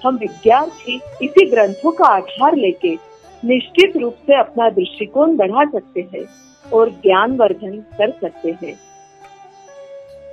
हम 0.06 0.18
विद्यार्थी 0.18 1.02
इसी 1.22 1.46
ग्रंथों 1.50 1.92
का 1.92 2.06
आधार 2.06 2.56
लेके 2.56 2.94
निश्चित 3.44 3.98
रूप 3.98 4.14
से 4.28 4.36
अपना 4.36 4.70
दृष्टिकोण 4.70 5.36
बढ़ा 5.38 5.66
सकते 5.66 6.02
हैं 6.14 6.26
और 6.72 6.90
ज्ञान 6.90 7.38
वर्धन 7.38 7.78
कर 7.98 8.12
सकते 8.12 8.52
हैं। 8.64 8.74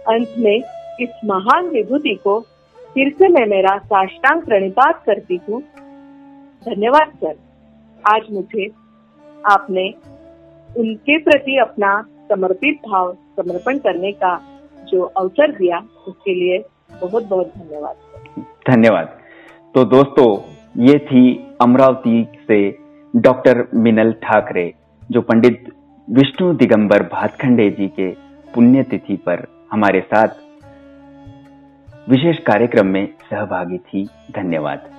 अंत 0.09 0.35
में 0.39 0.63
इस 1.01 1.09
महान 1.25 1.67
विभूति 1.67 2.15
को 2.15 2.41
फिर 2.95 3.13
से 3.19 3.29
मैं 3.29 3.47
मेरा 3.47 3.79
साष्टांग 3.79 4.43
प्रणिपात 4.43 5.03
करती 5.07 5.41
हूँ। 5.49 5.63
धन्यवाद, 6.67 7.13
सर। 7.25 7.35
आज 8.05 8.23
मुझे 8.31 8.67
आपने 9.47 9.89
उनके 10.77 11.19
प्रति 11.19 11.59
अपना 11.59 12.03
समर्पित 12.29 12.89
भाव 12.89 13.13
समर्पण 13.13 13.79
करने 13.79 14.13
का 14.13 14.41
जो 14.89 15.03
अवसर 15.03 15.53
दिया, 15.53 15.79
उसके 16.09 16.35
लिए 16.35 16.59
बहुत 17.01 17.25
बहुत 17.25 17.47
धन्यवाद। 17.47 17.97
धन्यवाद। 18.71 19.19
तो 19.75 19.85
दोस्तों, 19.85 20.39
ये 20.85 20.99
थी 20.99 21.55
अमरावती 21.61 22.29
से 22.47 22.79
डॉक्टर 23.17 23.69
मिनल 23.75 24.13
ठाकरे, 24.13 24.75
जो 25.11 25.21
पंडित 25.21 25.73
विष्णु 26.11 26.53
दिगंबर 26.55 27.03
भातखंडे 27.03 27.71
जी 27.71 27.89
के 27.89 28.11
पुण्यतिथि 28.55 29.17
पर 29.17 29.47
हमारे 29.73 30.01
साथ 30.01 30.29
विशेष 32.09 32.39
कार्यक्रम 32.39 32.87
में 32.87 33.09
सहभागी 33.31 33.79
थी। 33.79 34.09
धन्यवाद। 34.37 34.96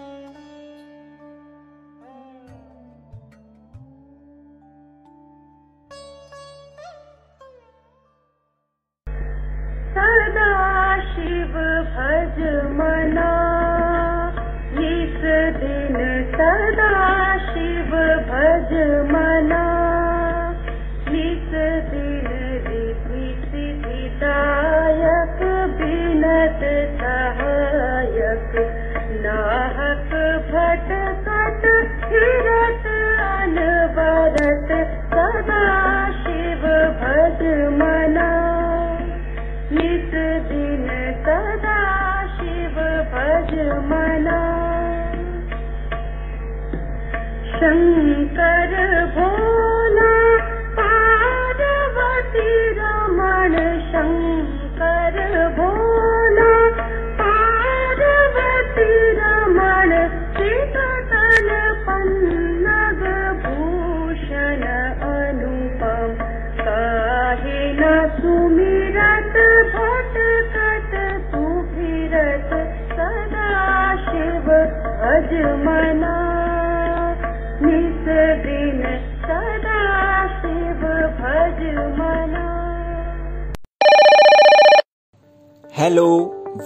हेलो 85.87 86.07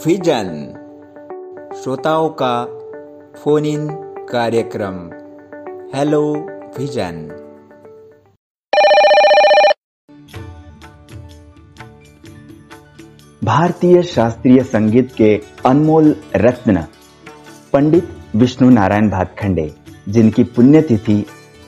विजन 0.05 0.47
श्रोताओं 1.84 2.30
का 2.41 2.53
फ़ोन 3.39 3.65
इन 3.65 3.88
कार्यक्रम। 4.32 4.95
हेलो 5.95 6.22
विजन 6.78 7.19
भारतीय 13.43 14.01
शास्त्रीय 14.03 14.63
संगीत 14.63 15.13
के 15.17 15.36
अनमोल 15.65 16.15
रत्न 16.36 16.86
पंडित 17.74 18.09
विष्णु 18.36 18.69
नारायण 18.69 19.09
भातखंडे, 19.09 19.72
जिनकी 20.09 20.43
पुण्यतिथि 20.43 21.26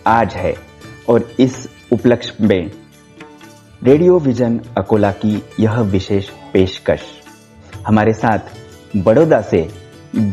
आज 0.07 0.33
है 0.33 0.55
और 1.09 1.29
इस 1.39 1.69
उपलक्ष्य 1.93 2.47
में 2.47 2.71
रेडियो 3.83 4.19
विजन 4.19 4.61
अकोला 4.77 5.11
की 5.11 5.43
यह 5.59 5.81
विशेष 5.81 6.29
पेशकश। 6.53 7.22
हमारे 7.87 8.11
साथ 8.13 8.51
बड़ौदा 8.95 9.39
से 9.41 9.67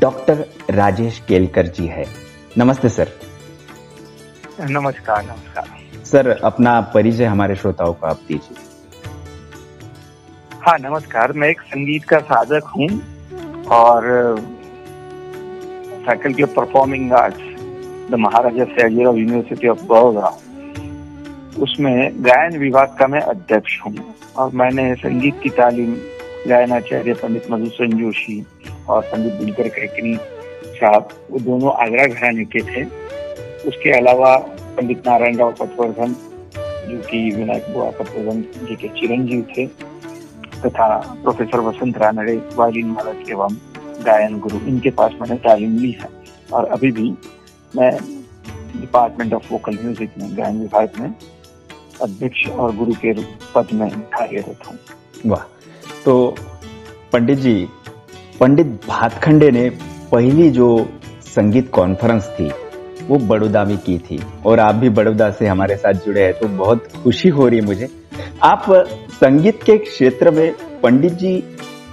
डॉक्टर 0.00 0.44
राजेश 0.70 1.18
केलकर 1.28 1.66
जी 1.66 1.86
है। 1.86 2.04
नमस्ते 2.58 2.88
सर। 2.88 3.08
नमस्कार 4.70 5.24
नमस्कार। 5.24 6.04
सर 6.04 6.28
अपना 6.44 6.80
परिचय 6.94 7.24
हमारे 7.24 7.54
श्रोताओं 7.54 7.92
को 7.92 8.06
आप 8.06 8.20
दीजिए। 8.28 8.68
हाँ 10.62 10.76
नमस्कार। 10.78 11.32
मैं 11.32 11.48
एक 11.48 11.60
संगीत 11.62 12.04
का 12.04 12.18
साधक 12.30 12.72
हूँ 12.76 12.88
और 13.72 14.36
faculty 16.06 16.42
of 16.42 16.54
performing 16.56 17.12
arts 17.12 17.42
the 18.10 18.14
Maharaja 18.18 18.64
Sayajirao 18.64 19.16
university 19.16 19.68
of 19.68 19.82
Baroda 19.88 20.36
उसमें 21.62 22.24
गायन 22.24 22.58
विभाग 22.58 22.96
का 22.98 23.06
मैं 23.06 23.20
अध्यक्ष 23.34 23.78
हूँ 23.86 23.96
और 24.36 24.50
मैंने 24.54 24.94
संगीत 24.94 25.40
की 25.42 25.50
तालीम 25.58 25.94
गायनाचार्य 26.48 27.14
पंडित 27.14 27.50
मधुसूदन 27.50 27.98
जोशी 27.98 28.46
और 28.88 29.02
पंडित 29.02 29.32
दिनकर 29.32 29.68
कैकनी 29.68 30.16
साहब, 30.76 31.08
वो 31.30 31.38
दोनों 31.38 31.72
आगरा 31.72 32.06
घराने 32.06 32.44
के 32.44 32.60
थे। 32.60 32.84
उसके 33.68 33.90
अलावा 33.90 34.36
पंडित 34.76 35.06
नारायण 35.06 35.36
राव 35.36 35.52
पटवर्धन, 35.52 36.12
जो 36.88 36.98
कि 37.00 37.30
विनायक 37.30 37.66
बुआ 37.70 37.90
पटवर्धन 37.90 38.40
जी 38.40 38.76
के 38.76 38.88
चिरंजीव 38.88 39.46
थे, 39.56 39.66
तथा 40.66 40.98
प्रोफेसर 41.22 41.60
वसंत 41.60 41.98
रानड़े 41.98 42.36
वायलिन 42.56 42.90
वादक 42.90 43.30
एवं 43.30 43.56
गायन 44.06 44.38
गुरु, 44.38 44.58
इनके 44.58 44.90
पास 44.90 45.12
मैंने 45.20 45.34
तालीम 45.34 45.78
ली 45.78 45.90
है। 45.90 46.08
और 46.52 46.64
अभी 46.64 46.92
भी 46.92 47.14
मैं 47.76 47.92
डिपार्टमेंट 48.80 49.34
ऑफ़ 49.34 49.52
वोकल 49.52 49.78
म्यूज़िक 49.82 50.10
में, 50.18 50.36
गायन 50.36 50.60
विभाग 50.60 50.90
में 51.00 51.14
अध्यक्ष 52.02 52.48
और 52.48 52.76
गुरु 52.76 52.92
के 52.92 53.12
पद 53.54 53.68
में 53.72 53.90
कार्यरत 53.90 54.66
हूँ। 54.66 54.78
वाह। 55.26 55.59
तो 56.04 56.34
पंडित 57.12 57.38
जी, 57.38 57.68
पंडित 58.40 58.66
भातखंडे 58.88 59.50
ने 59.50 59.68
पहली 60.12 60.50
जो 60.50 60.68
संगीत 61.24 61.70
कॉन्फ्रेंस 61.70 62.28
थी, 62.38 62.50
वो 63.08 63.18
बड़ौदा 63.18 63.64
में 63.64 63.76
की 63.78 63.98
थी। 64.00 64.20
और 64.46 64.60
आप 64.60 64.74
भी 64.74 64.88
बड़ौदा 64.90 65.30
से 65.30 65.46
हमारे 65.46 65.76
साथ 65.76 66.04
जुड़े 66.06 66.22
हैं 66.22 66.32
तो 66.32 66.48
बहुत 66.48 66.86
खुशी 67.02 67.28
हो 67.28 67.48
रही 67.48 67.58
है 67.60 67.64
मुझे। 67.66 67.88
आप 68.42 68.64
संगीत 69.12 69.62
के 69.62 69.76
क्षेत्र 69.78 70.30
में 70.30 70.52
पंडित 70.82 71.12
जी 71.12 71.36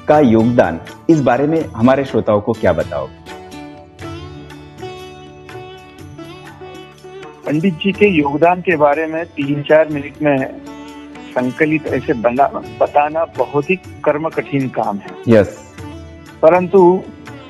का 0.07 0.19
योगदान, 0.19 0.79
इस 1.09 1.21
बारे 1.21 1.47
में 1.47 1.63
हमारे 1.67 2.05
श्रोताओं 2.05 2.41
को 2.41 2.53
क्या 2.53 2.73
बताओगे? 2.73 3.25
पंडित 7.45 7.73
जी 7.73 7.91
के 7.91 8.07
योगदान 8.09 8.61
के 8.61 8.75
बारे 8.77 9.05
में 9.07 9.23
तीन 9.25 9.61
चार 9.63 9.89
मिनट 9.89 10.21
में 10.21 10.37
संकलित 11.37 11.87
ऐसे 11.93 12.13
बना 12.21 12.47
बताना 12.81 13.25
बहुत 13.37 13.69
ही 13.69 13.75
कर्म 14.05 14.29
कठिन 14.29 14.67
काम 14.77 14.97
है। 14.97 15.15
यस 15.27 15.57
परंतु 16.41 16.79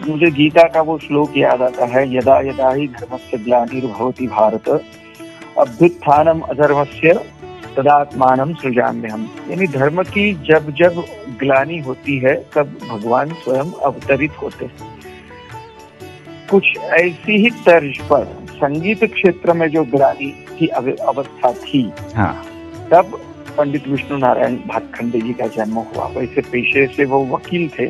मुझे 0.07 0.29
गीता 0.31 0.63
का 0.73 0.81
वो 0.81 0.97
श्लोक 0.97 1.37
याद 1.37 1.61
आता 1.61 1.85
है 1.85 2.03
यदा 2.15 2.39
यदा 2.41 2.69
ही 2.71 2.87
धर्म 2.87 3.17
से 3.19 3.37
ग्लानिर्भवती 3.37 4.27
भारत 4.27 4.69
अभ्युत्थानम 5.59 6.41
अधर्मस्य 6.49 7.13
तदात्मान 7.77 8.53
सृजाम्य 8.53 9.07
हम 9.07 9.27
यानी 9.49 9.67
धर्म 9.67 10.01
की 10.03 10.31
जब 10.47 10.69
जब 10.77 11.03
ग्लानी 11.39 11.79
होती 11.79 12.17
है 12.17 12.35
तब 12.55 12.77
भगवान 12.89 13.33
स्वयं 13.43 13.71
अवतरित 13.85 14.41
होते 14.41 14.65
हैं। 14.65 14.95
कुछ 16.49 16.77
ऐसी 16.77 17.37
ही 17.43 17.49
तर्ज 17.65 17.97
पर 18.09 18.25
संगीत 18.51 19.03
क्षेत्र 19.13 19.53
में 19.53 19.67
जो 19.69 19.83
ग्लानी 19.95 20.29
की 20.59 20.67
अवस्था 20.67 21.51
थी 21.53 21.81
हाँ। 22.15 22.33
तब 22.91 23.19
पंडित 23.57 23.87
विष्णु 23.87 24.17
नारायण 24.17 24.55
भातखंडे 24.67 25.21
जी 25.21 25.33
का 25.33 25.47
जन्म 25.47 25.77
हुआ। 25.87 26.07
वैसे 26.07 26.41
पेशे 26.41 26.85
से 26.87 27.05
वो 27.05 27.25
वकील 27.25 27.67
थे 27.69 27.87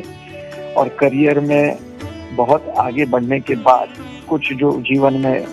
और 0.74 0.88
करियर 0.88 1.40
में 1.40 1.78
बहुत 2.36 2.68
आगे 2.78 3.04
बढ़ने 3.06 3.40
के 3.40 3.54
बाद 3.62 3.88
कुछ 4.28 4.52
जो 4.52 4.70
जीवन 4.82 5.14
में 5.14 5.46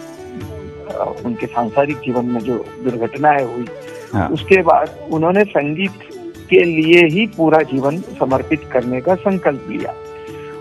उनके 1.26 1.46
सांसारिक 1.46 1.98
जीवन 1.98 2.26
में 2.26 2.40
जो 2.40 2.58
दुर्घटनाएँ 2.84 3.44
हुई 3.46 3.66
हाँ। 4.14 4.28
उसके 4.30 4.62
बाद 4.62 4.98
उन्होंने 5.14 5.44
संगीत 5.44 6.10
के 6.50 6.64
लिए 6.64 7.06
ही 7.08 7.26
पूरा 7.28 7.62
जीवन 7.72 7.98
समर्पित 8.20 8.64
करने 8.72 9.02
का 9.02 9.16
संकल्प 9.16 9.68
लिया। 9.70 9.94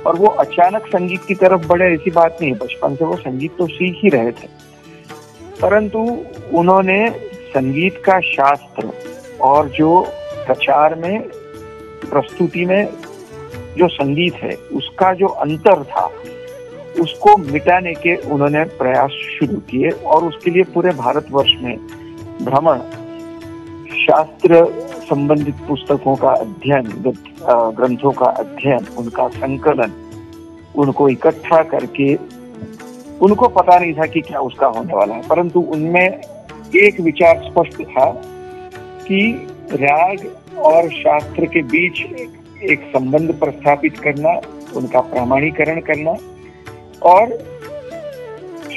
और 0.06 0.16
वो 0.16 0.26
अचानक 0.26 0.86
संगीत 0.86 1.24
की 1.28 1.34
तरफ़ 1.34 1.66
बढ़े 1.66 1.92
ऐसी 1.94 2.10
बात 2.10 2.38
नहीं 2.40 2.52
बचपन 2.52 2.94
से 2.94 3.04
वो 3.04 3.16
संगीत 3.16 3.56
तो 3.58 3.66
सीख 3.66 3.98
ही 4.02 4.08
रहे 4.08 4.32
थे। 4.32 4.48
परंतु 5.62 5.98
उन्होंने 6.52 6.98
संगीत 7.48 8.02
का 8.04 8.18
शास्त्र 8.20 8.90
और 9.44 9.68
जो 9.68 10.00
प्रचार 10.46 10.94
में, 10.94 11.20
प्रस्तुति 12.10 12.64
में 12.66 12.88
जो 13.78 13.88
संगीत 13.88 14.34
है, 14.34 14.54
उसका 14.72 15.12
जो 15.14 15.26
अंतर 15.26 15.82
था, 15.84 16.06
उसको 17.00 17.36
मिटाने 17.36 17.92
के 17.94 18.14
उन्होंने 18.32 18.64
प्रयास 18.78 19.10
शुरू 19.30 19.56
किए 19.70 19.90
और 19.90 20.24
उसके 20.24 20.50
लिए 20.50 20.62
पूरे 20.74 20.90
भारतवर्ष 20.94 21.52
में 21.62 21.76
भ्रमण, 22.42 22.78
शास्त्र 23.96 24.64
संबंधित 25.08 25.54
पुस्तकों 25.68 26.14
का 26.16 26.30
अध्ययन 26.30 26.86
ग्रंथों 27.76 28.12
का 28.12 28.26
अध्ययन, 28.26 28.86
उनका 28.98 29.28
संकलन, 29.30 29.92
उनको 30.74 31.08
इकट्ठा 31.08 31.62
करके, 31.64 32.14
उनको 33.24 33.48
पता 33.48 33.78
नहीं 33.78 33.94
था 33.94 34.06
कि 34.06 34.20
क्या 34.20 34.40
उसका 34.40 34.66
होने 34.68 34.94
वाला 34.94 35.14
है, 35.14 35.28
परंतु 35.28 35.60
उनमें 35.74 36.06
एक 36.76 37.00
विचार 37.00 37.42
स्पष्ट 37.42 37.82
था 37.82 38.06
कि 39.08 39.48
राग 39.72 40.26
और 40.58 40.88
शास्त्र 40.90 41.46
के 41.46 41.62
बीच 41.62 42.00
एक 42.70 42.90
संबंध 42.96 43.32
प्रस्थापित 43.40 43.98
करना 43.98 44.40
उनका 44.76 45.00
प्रमाणीकरण 45.00 45.80
करना 45.80 46.14
और 47.08 47.36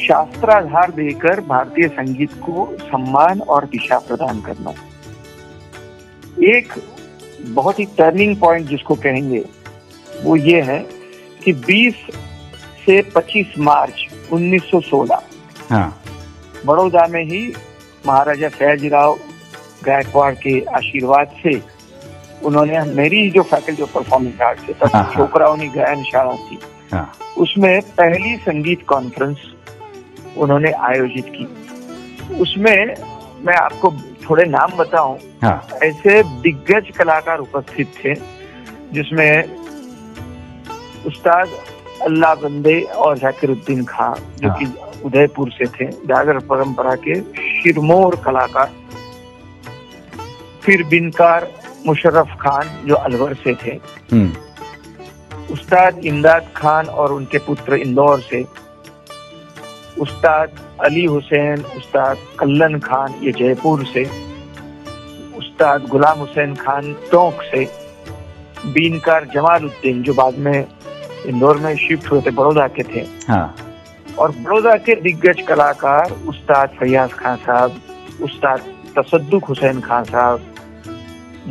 शास्त्राधार 0.08 0.92
देकर 0.92 1.40
भारतीय 1.42 1.88
संगीत 1.88 2.34
को 2.46 2.68
सम्मान 2.82 3.42
और 3.42 3.66
दिशा 3.66 3.98
प्रदान 4.00 4.42
करना। 4.42 4.74
एक 6.48 6.74
बहुत 7.56 7.80
ही 7.80 7.86
टर्निंग 7.98 8.36
पॉइंट 8.38 8.68
जिसको 8.68 8.96
कहेंगे 8.96 9.44
वो 10.24 10.36
ये 10.36 10.62
है 10.62 10.80
कि 11.44 11.54
20 11.54 11.96
से 12.86 13.02
25 13.18 13.58
मार्च 13.60 14.06
1916 14.34 15.20
हाँ। 15.70 16.02
बड़ौदा 16.66 17.08
में 17.08 17.24
ही 17.24 17.42
महाराजा 18.08 18.50
सयाजीराव 18.50 19.18
गायकवाड़ 19.88 20.34
के 20.36 20.60
आशीर्वाद 20.76 21.36
से 21.44 21.62
उन्होंने 22.46 22.80
मेरी 22.96 23.30
जो 23.32 23.44
फैकल्टी 23.52 23.84
ऑफ़ 23.84 23.94
परफॉर्मिंग 23.94 24.42
आर्ट 24.48 24.60
से 24.66 24.74
तब 24.74 24.90
हाँ, 24.94 25.04
हाँ। 25.04 25.14
छोकराओनी 25.14 25.68
गायन 25.76 26.04
शाला 26.04 26.36
थी 26.50 26.60
हाँ। 26.94 27.12
उसमें 27.38 27.82
पहली 27.98 28.36
संगीत 28.46 28.86
कॉन्फ्रेंस 28.88 29.38
उन्होंने 30.38 30.72
आयोजित 30.90 31.32
की। 31.36 31.46
उसमें 32.42 32.96
मैं 33.46 33.56
आपको 33.56 33.92
थोड़े 34.30 34.44
नाम 34.50 34.72
बताऊँ 34.78 35.18
हाँ। 35.44 35.68
ऐसे 35.84 36.22
दिग्गज 36.44 36.90
कलाकार 36.98 37.40
उपस्थित 37.40 37.94
थे 38.04 38.14
जिसमें 38.94 39.32
उस्ताद 41.08 41.50
अल्लाह 42.06 42.34
बंदे 42.36 42.80
और 43.04 43.18
जाकिरुद्दीन 43.18 43.84
खां 43.86 44.14
जो 44.42 44.54
कि 44.60 44.66
उदयपुर 45.06 45.52
से 45.52 45.66
थे 45.76 45.92
जागर 46.08 46.40
परंपरा 46.50 46.96
के 47.08 47.20
शिरमोर 47.62 48.16
कलाकार। 48.26 48.72
फिर 50.68 50.84
बिनकार 50.84 51.52
मुशर्रफ 51.88 52.28
खान 52.28 52.88
जो 52.88 52.96
अलवर 52.96 53.34
से 53.34 53.54
थे। 53.54 53.72
हम्म। 54.12 54.32
उस्ताद 55.54 55.98
इमदाद 55.98 56.48
खान 56.56 56.86
और 56.86 57.14
उनके 57.14 57.38
पुत्र 57.38 57.76
इंदौर 57.76 58.20
से। 58.20 58.46
उस्ताद 60.00 60.50
अली 60.86 61.06
हुसैन 61.06 61.62
उस्ताद 61.62 62.18
कल्लन 62.40 62.80
खान 62.80 63.14
ये 63.24 63.32
जयपुर 63.32 63.86
से। 63.86 64.04
उस्ताद 65.38 65.88
गुलाम 65.88 66.20
हुसैन 66.20 66.56
खान 66.56 66.94
टोंक 67.12 67.42
से। 67.42 67.66
बीनकार 68.66 69.26
जमालुद्दीन 69.26 70.04
जो 70.04 70.14
बाद 70.14 70.38
में 70.38 70.66
इंदौर 71.26 71.58
में 71.58 71.76
शिफ्ट 71.78 72.12
हुए 72.12 72.22
थे 72.22 72.32
बड़ौदा 72.32 72.68
के 72.68 72.84
थे। 72.84 73.08
हाँ। 73.28 73.56
और 74.20 74.32
बड़ौदा 74.32 74.76
के 74.76 74.96
दिग्गज 74.96 75.42
कलाकार 75.42 76.12
उस्ताद 76.12 76.70
फैयाज 76.70 77.14
खान 77.14 77.36
साहब 77.36 77.82
उस्ताद 78.22 78.60
तसद्दुक 78.98 79.46
हुसैन 79.46 79.82
खान 79.82 80.04
साहब 80.04 80.54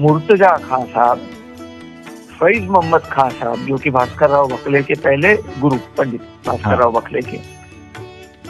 मुर्तजा 0.05 0.49
खान 0.69 0.85
साहब 0.95 1.19
फैज 2.41 2.67
मोहम्मद 2.69 3.03
खान 3.13 3.31
साहब 3.41 3.67
जो 3.67 3.77
कि 3.85 3.91
भास्कर 3.91 4.31
राव 4.31 4.49
बखले 4.49 4.83
के 4.91 4.95
पहले 5.07 5.35
गुरु 5.61 5.77
पंडित 5.99 6.21
भास्कर 6.47 6.69
हाँ। 6.69 6.77
राव 6.79 6.93
बकले 6.93 7.21
के 7.31 7.39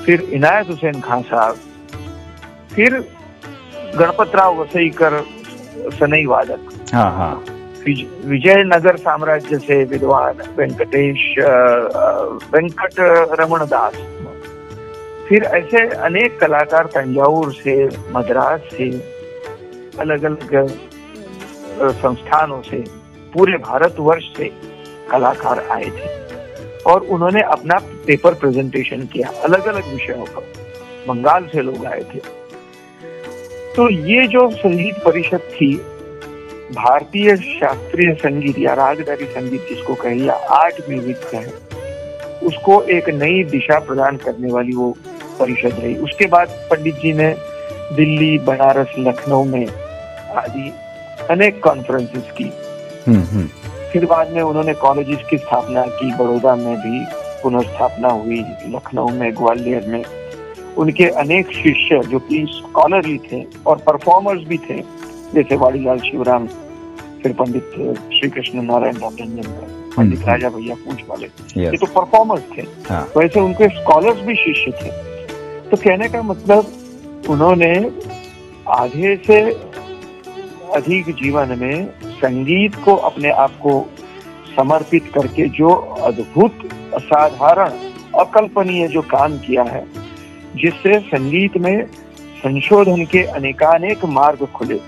फिर 0.05 0.21
इनायत 0.39 0.69
हुसैन 0.71 1.01
खान 1.01 1.23
साहब 1.31 1.57
फिर 2.75 2.95
गणपत 3.99 4.35
राव 4.37 4.61
वसईकर 4.61 5.21
सनई 5.99 6.25
वादक 6.27 6.73
हाँ 6.95 7.11
हाँ 7.17 7.33
विज- 7.87 8.27
विजयनगर 8.29 8.97
साम्राज्य 9.07 9.59
से 9.67 9.83
विद्वान 9.93 10.43
वेंकटेश 10.59 11.25
वेंकट 12.55 13.01
रमण 13.41 13.65
दास 13.75 13.95
फिर 15.29 15.45
ऐसे 15.59 15.87
अनेक 16.09 16.39
कलाकार 16.41 16.87
तंजावुर 16.95 17.53
से 17.55 17.77
मद्रास 18.17 18.61
से 18.77 18.91
अलग 20.01 20.25
अलग 20.25 20.55
संस्थानों 21.83 22.63
से, 22.63 22.85
पूरे 23.35 23.59
भारतवर्ष 23.59 24.25
से 24.37 24.51
कलाकार 25.11 25.67
आए 25.71 25.85
थे। 25.85 26.15
और 26.83 27.01
उन्होंने 27.01 27.43
अपना 27.43 27.79
पेपर 28.07 28.35
प्रेजेंटेशन 28.35 29.07
किया 29.07 29.29
अलग 29.29 29.67
अलग 29.67 29.93
विषयों 29.93 30.25
पर। 30.25 30.53
बंगाल 31.09 31.47
से 31.47 31.63
लोग 31.63 31.87
आए 31.87 32.01
थे। 32.01 32.19
तो 33.77 33.89
ये 33.91 34.27
जो 34.27 34.51
संगीत 34.51 34.95
परिषद 35.05 35.41
थी, 35.55 35.75
भारतीय 36.73 37.37
शास्त्रीय 37.37 38.15
संगीत 38.15 38.59
या 38.59 38.75
रागदारी 38.75 39.25
संगीत 39.25 39.67
जिसको 39.69 39.95
कहे 39.95 40.17
या 40.17 40.35
आर्ट 40.35 40.81
म्यूज़िक 40.91 41.17
कहे 41.17 42.47
उसको 42.47 42.83
एक 42.83 43.09
नई 43.09 43.45
दिशा 43.45 43.79
प्रदान 43.79 44.17
करने 44.17 44.53
वाली 44.53 44.73
वो 44.73 44.91
परिषद 45.39 45.81
रही। 45.81 45.95
उसके 45.97 46.27
बाद 46.27 46.49
पंडित 46.71 46.95
जी 46.95 47.13
ने 47.13 47.37
दिल्ली, 47.93 48.39
बनारस, 48.39 48.95
लखनऊ 48.99 49.45
में 49.45 49.67
आदि 50.37 50.73
अनेक 51.31 51.63
कॉन्फ्रेंसेस 51.63 52.31
की। 52.39 52.51
हम्म 53.07 53.23
हम्म। 53.23 53.47
फिर 53.93 54.07
बाद 54.07 54.31
में 54.31 54.43
उन्होंने 54.43 54.75
कॉलेजेस 54.75 55.23
की 55.31 55.39
स्थापना 55.39 55.87
की 55.87 56.11
बड़ौदा 56.17 56.55
में 56.57 56.77
भी 56.77 57.05
पुनर्स्थापना 57.43 58.09
हुई 58.09 58.41
लखनऊ 58.69 59.09
में 59.09 59.33
ग्वालियर 59.35 59.87
में। 59.89 60.05
उनके 60.77 61.05
अनेक 61.21 61.53
शिष्य 61.53 62.01
जो 62.09 62.19
कि 62.19 62.45
स्कॉलरली 62.51 63.19
थे 63.19 63.45
और 63.67 63.77
परफॉर्मर्स 63.77 64.43
भी 64.49 64.59
थे 64.59 64.81
जैसे 65.35 65.57
वाड़ीलाल 65.57 65.99
शिवराम 65.99 66.47
फिर 67.23 67.33
पंडित 67.33 67.71
श्री 68.13 68.29
कृष्ण 68.31 68.63
नारायण 68.63 68.99
पंडित 69.01 70.19
हम्म। 70.19 70.31
राजा 70.31 70.49
भैया 70.49 70.75
पूछ 70.75 71.03
वाले 71.09 71.27
ये 71.63 71.77
तो 71.77 71.87
परफॉर्मर्स 71.87 72.43
थे। 72.57 72.63
हाँ। 72.89 73.03
वैसे 73.17 73.41
उनके 73.41 73.69
स्कॉलर्स 73.69 74.21
भी 74.21 74.35
शिष्य 74.35 74.73
थे। 74.83 74.91
तो 75.71 75.77
कहने 75.77 76.09
का 76.09 76.23
मतलब 76.23 76.73
उन्होंने 77.31 77.73
आधे 78.69 79.17
से 79.17 79.41
अधिक 80.75 81.11
जीवन 81.15 81.59
में 81.59 81.91
संगीत 82.07 82.75
को 82.75 82.95
अपने 82.95 83.31
आप 83.31 83.51
को 83.51 83.89
समर्पित 84.57 85.11
करके 85.15 85.49
जो 85.49 85.71
अद्भुत 86.03 86.69
असाधारण 86.95 87.71
अकल्पनीय 88.15 88.89
जो 88.89 89.03
काम 89.03 89.39
किया 89.39 89.63
है 89.63 89.85
जिससे 90.57 90.99
संगीत 90.99 91.57
में 91.57 91.87
संशोधन 92.37 93.05
के 93.05 93.23
अनेकानेक 93.23 94.05
मार्ग 94.05 94.45
खुले। 94.47 94.81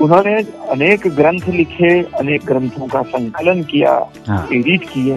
उन्होंने 0.00 0.34
अनेक 0.68 1.06
ग्रंथ 1.06 1.48
लिखे 1.48 2.02
अनेक 2.02 2.44
ग्रंथों 2.44 2.86
का 2.86 3.02
संकलन 3.02 3.62
किया 3.62 3.92
हाँ। 4.28 4.48
एडिट 4.52 4.84
किए। 4.84 5.16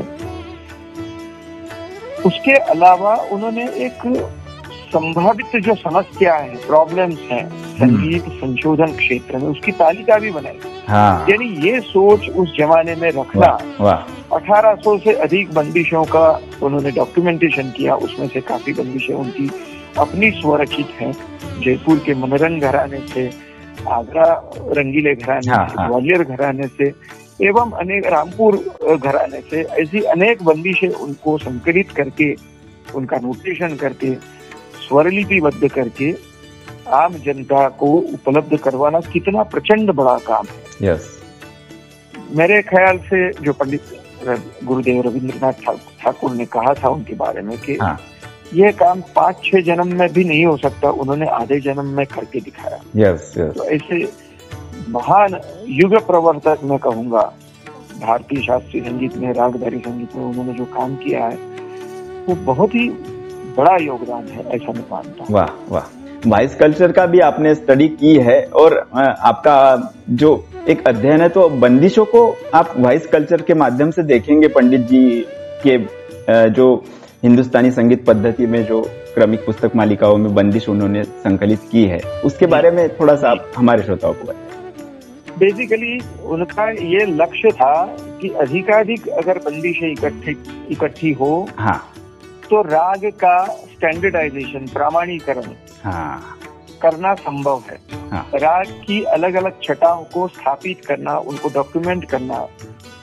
उसके 2.25 2.51
अलावा 2.51 3.15
उन्होंने 3.31 3.67
एक 3.85 4.05
संभावित 4.87 5.55
जो 5.63 5.75
समस्या 5.75 6.35
है 6.35 6.55
प्रॉब्लम्स 6.67 7.19
हैं 7.31 7.45
संगीत 7.77 8.29
संशोधन 8.33 8.95
क्षेत्र 8.97 9.37
में 9.37 9.47
उसकी 9.47 9.71
तालिका 9.79 10.17
भी 10.19 10.31
बनाई। 10.31 10.59
हाँ। 10.87 11.25
यानी 11.29 11.47
ये 11.67 11.79
सोच 11.81 12.29
उस 12.29 12.55
जमाने 12.57 12.95
में 12.95 13.09
रखना 13.11 13.47
अठारह 14.33 14.75
सौ 14.75 14.97
से 14.99 15.13
अधिक 15.25 15.53
बंदिशों 15.53 16.03
का 16.05 16.27
उन्होंने 16.63 16.91
डॉक्यूमेंटेशन 16.91 17.71
किया 17.77 17.95
उसमें 18.07 18.27
से 18.27 18.41
काफ़ी 18.43 18.73
बंदिशें 18.73 19.13
उनकी 19.15 19.49
अपनी 19.99 20.31
स्वरचित 20.31 20.95
हैं 20.99 21.11
जयपुर 21.61 21.99
के 22.05 22.13
मनोरंग 22.15 22.61
घराने 22.61 22.99
से 23.13 23.29
आगरा 23.89 24.25
रंगीले 24.77 25.15
घराने 25.15 25.51
हाँ, 25.51 25.67
से 25.67 25.75
हाँ। 25.75 25.87
ग्वालियर 25.89 26.23
घराने 26.23 26.67
से 26.77 26.93
एवं 27.47 27.71
अनेक 27.79 28.05
रामपुर 28.07 28.55
घराने 28.97 29.41
से 29.49 29.61
ऐसी 29.81 30.01
अनेक 30.15 30.43
बंदिशें 30.43 30.89
उनको 30.89 31.37
संकलित 31.37 31.91
करके 31.97 32.33
उनका 32.95 33.17
नोटेशन 33.23 33.75
करके 33.75 34.09
स्वरलिपिबद्ध 34.87 35.69
करके 35.69 36.11
आम 36.95 37.13
जनता 37.25 37.67
को 37.79 37.87
उपलब्ध 38.13 38.57
करवाना 38.57 38.99
कितना 39.13 39.43
प्रचंड 39.53 39.91
बड़ा 39.93 40.17
काम 40.27 40.45
है। 40.47 40.89
यस 40.89 41.09
मेरे 42.37 42.61
ख्याल 42.63 42.97
से 43.09 43.29
जो 43.43 43.53
पंडित 43.53 43.95
गुरुदेव 44.65 45.01
रविंद्रनाथ 45.01 45.65
ठाकुर 46.01 46.31
ने 46.35 46.45
कहा 46.53 46.73
था 46.73 46.89
उनके 46.89 47.15
बारे 47.15 47.41
में 47.41 47.57
कि 47.57 47.77
हाँ। 47.81 47.97
यह 48.53 48.71
काम 48.79 49.01
पाँच 49.15 49.43
छह 49.43 49.61
जन्म 49.61 49.93
में 49.97 50.07
भी 50.13 50.23
नहीं 50.23 50.45
हो 50.45 50.55
सकता 50.57 50.89
उन्होंने 51.01 51.27
आधे 51.31 51.59
जन्म 51.61 51.85
में 51.97 52.05
करके 52.05 52.39
दिखाया। 52.39 52.79
यस 52.95 53.33
यस 53.37 53.53
तो 53.57 53.63
ऐसे 53.65 54.03
महान 54.89 55.39
युग 55.69 55.95
प्रवर्तक 56.07 56.59
मैं 56.63 56.79
कहूँगा 56.79 57.21
भारतीय 58.01 58.41
शास्त्रीय 58.41 58.81
संगीत 58.83 59.17
में 59.17 59.31
रागदारी 59.33 59.79
संगीत 59.79 60.15
में 60.15 60.23
उन्होंने 60.25 60.53
जो 60.53 60.65
काम 60.73 60.95
किया 60.95 61.25
है 61.25 61.35
वो 62.27 62.35
बहुत 62.45 62.75
ही 62.75 62.87
बड़ा 63.57 63.75
योगदान 63.83 64.27
है 64.27 64.43
ऐसा 64.55 64.71
मैं 64.71 64.83
मानता 64.91 65.23
हूँ। 65.23 65.35
वाह 65.35 65.49
वाह। 65.69 65.95
वाइस 66.27 66.55
कल्चर 66.55 66.91
का 66.91 67.05
भी 67.05 67.19
आपने 67.19 67.53
स्टडी 67.55 67.87
की 67.89 68.15
है 68.19 68.41
और 68.55 68.77
आपका 68.93 69.55
जो 70.11 70.29
एक 70.69 70.87
अध्ययन 70.87 71.21
है 71.21 71.29
तो 71.29 71.47
बंदिशों 71.59 72.05
को 72.05 72.21
आप 72.53 72.73
वाइस 72.77 73.05
कल्चर 73.07 73.41
के 73.41 73.53
माध्यम 73.53 73.91
से 73.91 74.03
देखेंगे 74.03 74.47
पंडित 74.47 74.81
जी 74.87 75.03
के 75.65 75.77
जो 76.51 76.73
हिंदुस्तानी 77.23 77.71
संगीत 77.71 78.05
पद्धति 78.05 78.45
में 78.45 78.63
जो 78.65 78.81
क्रमिक 79.15 79.45
पुस्तक 79.45 79.75
मालिकाओं 79.75 80.17
में 80.17 80.33
बंदिश 80.35 80.67
उन्होंने 80.69 81.03
संकलित 81.03 81.59
की 81.71 81.83
है 81.85 81.99
उसके 82.25 82.45
बारे 82.45 82.71
में 82.71 82.87
थोड़ा 82.99 83.15
सा 83.15 83.29
आप 83.29 83.51
हमारे 83.57 83.83
श्रोताओं 83.83 84.13
को 84.13 84.23
बताएँ। 84.23 84.45
बेसिकली 85.39 85.99
उनका 86.25 86.69
ये 86.69 87.05
लक्ष्य 87.05 87.51
था 87.51 87.73
कि 88.21 88.29
अधिकाधिक 88.41 89.07
अगर 89.17 89.37
बंदिशें 89.45 89.91
इकट्ठी 89.91 90.37
इकट्ठी 90.71 91.11
हो 91.13 91.47
हाँ। 91.57 91.81
तो 92.49 92.61
राग 92.61 93.05
का 93.05 93.45
स्टैंडर्डाइजेशन 93.45 94.67
प्रामाणीकरण 94.67 95.53
हाँ। 95.83 96.37
करना 96.81 97.13
संभव 97.13 97.63
है। 97.69 97.77
हाँ। 98.11 98.29
राग 98.35 98.67
की 98.87 99.01
अलग 99.03 99.33
अलग 99.33 99.61
छटाओं 99.63 100.03
को 100.03 100.27
स्थापित 100.27 100.85
करना 100.85 101.17
उनको 101.17 101.49
डॉक्यूमेंट 101.49 102.09
करना 102.09 102.47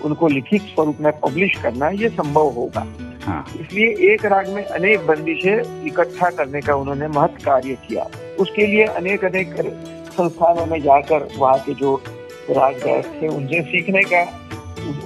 उनको 0.05 0.29
लिखित 0.29 0.63
स्वरूप 0.63 1.01
में 1.01 1.13
पब्लिश 1.21 1.57
करना 1.63 1.89
ये 1.89 2.09
संभव 2.09 2.49
होगा। 2.49 2.87
हाँ। 3.25 3.45
इसलिए 3.61 4.13
एक 4.13 4.25
राग 4.25 4.49
में 4.49 4.65
अनेक 4.65 5.07
बंदिशें 5.07 5.87
इकट्ठा 5.87 6.31
करने 6.31 6.61
का 6.61 6.75
उन्होंने 6.75 7.09
महत्व 7.09 7.45
कार्य 7.45 7.75
किया। 7.89 8.07
उसके 8.41 8.67
लिए 8.67 8.85
अनेक 8.85 9.25
अनेक 9.25 9.55
संस्थानों 10.13 10.67
में 10.67 10.81
जाकर 10.83 11.29
वहाँ 11.39 11.59
के 11.59 11.75
जो 11.75 11.95
राग 12.51 12.75
गायक 12.75 13.07
थे 13.23 13.29
उनसे 13.29 13.61
सीखने 13.63 14.03
का 14.05 14.23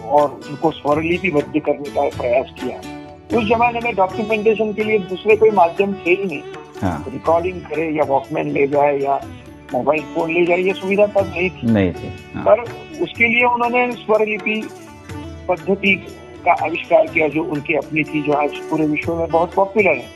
और 0.08 0.40
उनको 0.48 0.70
स्वरलिपिबद्ध 0.70 1.60
करने 1.60 1.90
का 1.90 2.08
प्रयास 2.18 2.46
किया। 2.60 2.97
उस 3.34 3.44
जमाने 3.44 3.80
में 3.80 3.94
डॉक्यूमेंटेशन 3.94 4.72
के 4.72 4.84
लिए 4.84 4.98
दूसरे 4.98 5.36
कोई 5.36 5.50
माध्यम 5.50 5.92
थे 5.92 6.10
ही 6.10 6.24
नहीं। 6.24 6.42
हाँ। 6.82 7.04
रिकॉर्डिंग 7.08 7.60
करे 7.60 7.90
या 7.90 8.04
वॉकमैन 8.04 8.50
ले 8.50 8.66
जाए 8.66 8.98
या 8.98 9.20
मोबाइल 9.74 10.02
फ़ोन 10.02 10.32
ले 10.32 10.44
जाए 10.46 10.58
ये 10.58 10.72
सुविधा 10.72 11.06
तब 11.06 11.26
नहीं 11.36 11.50
थी। 11.50 11.72
नहीं 11.72 11.92
थे 11.92 12.08
हाँ। 12.34 12.44
पर 12.44 12.60
उसके 13.02 13.28
लिए 13.28 13.44
उन्होंने 13.44 13.92
स्वरलिपि 13.92 14.68
पद्धति 15.48 15.94
का 16.44 16.52
आविष्कार 16.52 17.06
किया 17.06 17.28
जो 17.28 17.44
उनकी 17.44 17.74
अपनी 17.74 18.02
थी 18.02 18.22
जो 18.22 18.32
आज 18.32 18.50
पूरे 18.56 18.86
विश्व 18.86 19.14
में 19.14 19.28
बहुत 19.28 19.54
पॉपुलर 19.54 19.96
है। 19.96 20.06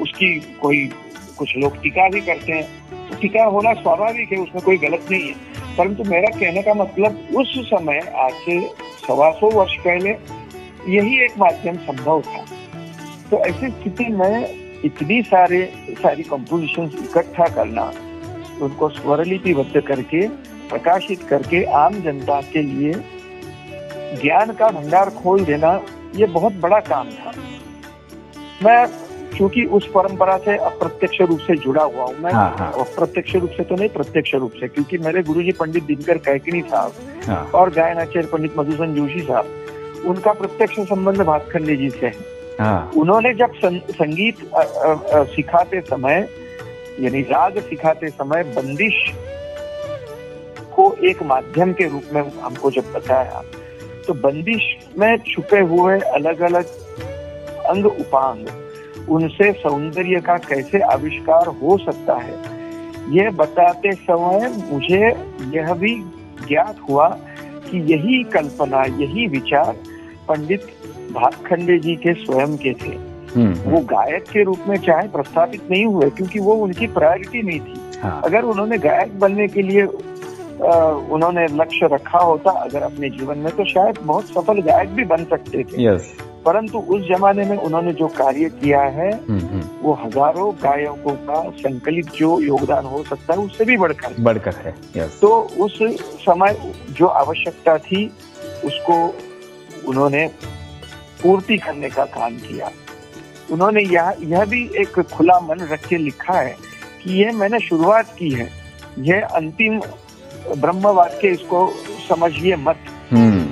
उसकी 0.00 0.40
कोई 0.40 0.90
कुछ 1.38 1.56
लोग 1.56 1.82
टीका 1.82 2.08
भी 2.08 2.20
करते 2.20 2.52
हैं। 2.52 2.64
तो 3.08 3.16
टीका 3.16 3.44
होना 3.44 3.72
स्वाभाविक 3.72 4.32
है 4.32 4.38
उसमें 4.38 4.64
कोई 4.64 4.76
गलत 4.76 5.06
नहीं 5.10 5.22
है। 5.22 5.34
परंतु 5.76 6.04
मेरा 6.04 6.38
कहने 6.38 6.62
का 6.62 6.74
मतलब 6.74 7.28
उस 7.36 7.70
समय 7.70 7.98
आज 8.16 8.32
से 8.32 8.68
सवा 9.08 9.30
सौ 9.30 9.50
वर्ष 9.50 9.76
पहले 9.76 10.12
यही 10.88 11.18
एक 11.24 11.38
माध्यम 11.38 11.76
संभव 11.86 12.20
था। 12.22 12.44
तो 13.30 13.38
ऐसी 13.46 13.70
स्थिति 13.70 14.04
में 14.12 14.80
इतनी 14.84 15.22
सारे 15.22 15.64
सारी 16.02 16.22
कंपोजिशन 16.22 16.90
इकट्ठा 17.04 17.46
करना 17.54 17.92
उनको 18.62 18.88
स्वरलिपिबद्ध 18.88 19.80
करके 19.80 20.26
प्रकाशित 20.68 21.22
करके 21.30 21.62
आम 21.78 22.00
जनता 22.02 22.40
के 22.52 22.62
लिए 22.62 22.92
ज्ञान 24.22 24.52
का 24.52 24.70
भंडार 24.70 25.10
खोल 25.22 25.44
देना 25.44 25.80
ये 26.16 26.26
बहुत 26.26 26.52
बड़ा 26.60 26.78
काम 26.80 27.10
था। 27.10 27.32
मैं 28.62 28.86
क्योंकि 29.36 29.64
उस 29.76 29.86
परंपरा 29.94 30.36
से 30.38 30.56
अप्रत्यक्ष 30.56 31.20
रूप 31.20 31.38
से 31.40 31.56
जुड़ा 31.62 31.82
हुआ 31.82 32.04
हूँ 32.04 32.14
मैं 32.20 32.32
हाँ, 32.32 32.54
हाँ। 32.58 32.72
अप्रत्यक्ष 32.80 33.34
रूप 33.36 33.50
से 33.56 33.64
तो 33.64 33.74
नहीं 33.74 33.88
प्रत्यक्ष 33.88 34.34
रूप 34.34 34.52
से 34.60 34.68
क्योंकि 34.68 34.98
मेरे 34.98 35.22
गुरुजी 35.22 35.52
पंडित 35.60 35.84
दिनकर 35.84 36.18
कैकनी 36.28 36.60
साहब 36.62 36.92
हाँ। 37.26 37.44
और 37.54 37.70
गायनाचार्य 37.74 38.28
पंडित 38.32 38.58
मधुसन 38.58 38.94
जोशी 38.94 39.20
साहब 39.20 39.65
उनका 40.06 40.32
प्रत्यक्ष 40.32 40.80
संबंध 40.88 41.20
भातखंडे 41.22 41.76
जी 41.76 41.90
से 41.90 42.06
है। 42.06 42.14
हाँ। 42.60 42.90
उन्होंने 42.96 43.32
जब 43.34 43.54
सं, 43.54 43.78
संगीत 43.78 44.36
सिखाते 45.34 45.80
समय 45.80 46.28
यानी 47.00 47.20
राग 47.22 47.58
सिखाते 47.60 48.08
समय 48.08 48.42
बंदिश 48.56 48.94
को 50.76 50.84
एक 51.04 51.22
माध्यम 51.22 51.72
के 51.72 51.88
रूप 51.88 52.04
में 52.12 52.22
हमको 52.40 52.70
जब 52.70 52.92
बताया 52.94 53.42
तो 54.06 54.14
बंदिश 54.14 54.62
में 54.98 55.16
छुपे 55.26 55.60
हुए 55.60 55.98
अलग 55.98 56.40
अलग 56.40 56.66
अंग 57.66 57.86
उपांग 57.86 58.46
उनसे 59.08 59.50
सौंदर्य 59.52 60.20
का 60.20 60.36
कैसे 60.48 60.80
आविष्कार 60.92 61.46
हो 61.62 61.76
सकता 61.78 62.14
है 62.14 62.34
यह 63.16 63.30
बताते 63.30 63.92
समय 63.92 64.48
मुझे 64.70 65.02
यह 65.56 65.72
भी 65.74 65.94
ज्ञात 66.48 66.80
हुआ 66.88 67.08
कि 67.68 67.78
यही 67.92 68.22
कल्पना 68.32 68.82
यही 69.00 69.26
विचार 69.28 69.74
पंडित 70.28 70.66
भातखंडे 71.12 71.78
जी 71.78 71.94
के 71.96 72.14
स्वयं 72.14 72.56
के 72.56 72.72
थे। 72.82 72.94
हम्म 73.34 73.70
वो 73.70 73.80
गायक 73.86 74.24
के 74.32 74.42
रूप 74.44 74.64
में 74.68 74.76
चाहे 74.76 75.08
प्रस्थापित 75.08 75.70
नहीं 75.70 75.84
हुए 75.86 76.10
क्योंकि 76.10 76.40
वो 76.40 76.54
उनकी 76.64 76.86
प्रायोरिटी 76.92 77.42
नहीं 77.42 77.60
थी। 77.60 78.00
हाँ। 78.02 78.20
अगर 78.24 78.44
उन्होंने 78.44 78.78
गायक 78.78 79.18
बनने 79.20 79.48
के 79.48 79.62
लिए 79.62 79.86
अ, 80.56 80.74
उन्होंने 81.12 81.46
लक्ष्य 81.52 81.88
रखा 81.92 82.18
होता 82.18 82.50
अगर 82.60 82.82
अपने 82.82 83.08
जीवन 83.10 83.38
में 83.38 83.50
तो 83.56 83.64
शायद 83.64 83.98
बहुत 84.02 84.28
सफल 84.28 84.60
गायक 84.62 84.94
भी 84.94 85.04
बन 85.04 85.24
सकते 85.24 85.64
थे। 85.64 85.84
यस 85.84 86.14
परंतु 86.46 86.78
उस 86.78 87.02
जमाने 87.08 87.44
में 87.44 87.56
उन्होंने 87.56 87.92
जो 87.92 88.06
कार्य 88.18 88.48
किया 88.60 88.80
है 88.80 89.10
हम्म 89.12 89.38
हम्म। 89.40 89.62
वो 89.82 89.92
हज़ारों 90.04 90.52
गायकों 90.62 91.14
का 91.28 91.42
संकलित 91.58 92.10
जो 92.16 92.38
योगदान 92.40 92.84
हो 92.86 93.02
सकता 93.02 93.34
है 93.34 93.40
उससे 93.40 93.64
भी 93.64 93.76
बढ़कर। 93.76 94.22
बढ़कर 94.22 94.54
है 94.64 95.08
तो 95.20 95.28
उस 95.60 95.78
समय 96.24 96.56
जो 96.90 97.06
आवश्यकता 97.22 97.76
थी 97.78 98.06
उसको 98.64 98.96
उन्होंने 99.88 100.26
पूर्ति 101.22 101.56
करने 101.56 101.88
का 101.88 102.04
काम 102.04 102.36
किया। 102.36 102.70
उन्होंने 103.50 103.82
यह 103.82 104.16
यह 104.20 104.44
भी 104.44 104.70
एक 104.76 105.00
खुला 105.00 105.40
मन 105.40 105.58
रख 105.58 105.86
के 105.86 105.96
लिखा 105.96 106.40
है 106.40 106.56
कि 107.02 107.22
यह 107.22 107.32
मैंने 107.32 107.60
शुरुआत 107.60 108.16
की 108.18 108.30
है। 108.30 108.50
यह 108.98 109.26
अंतिम 109.26 109.80
ब्रह्म 110.58 110.88
वाक्य 110.88 111.28
इसको 111.28 111.72
समझिए 112.08 112.56
मत। 112.56 112.76
हम्म। 113.10 113.46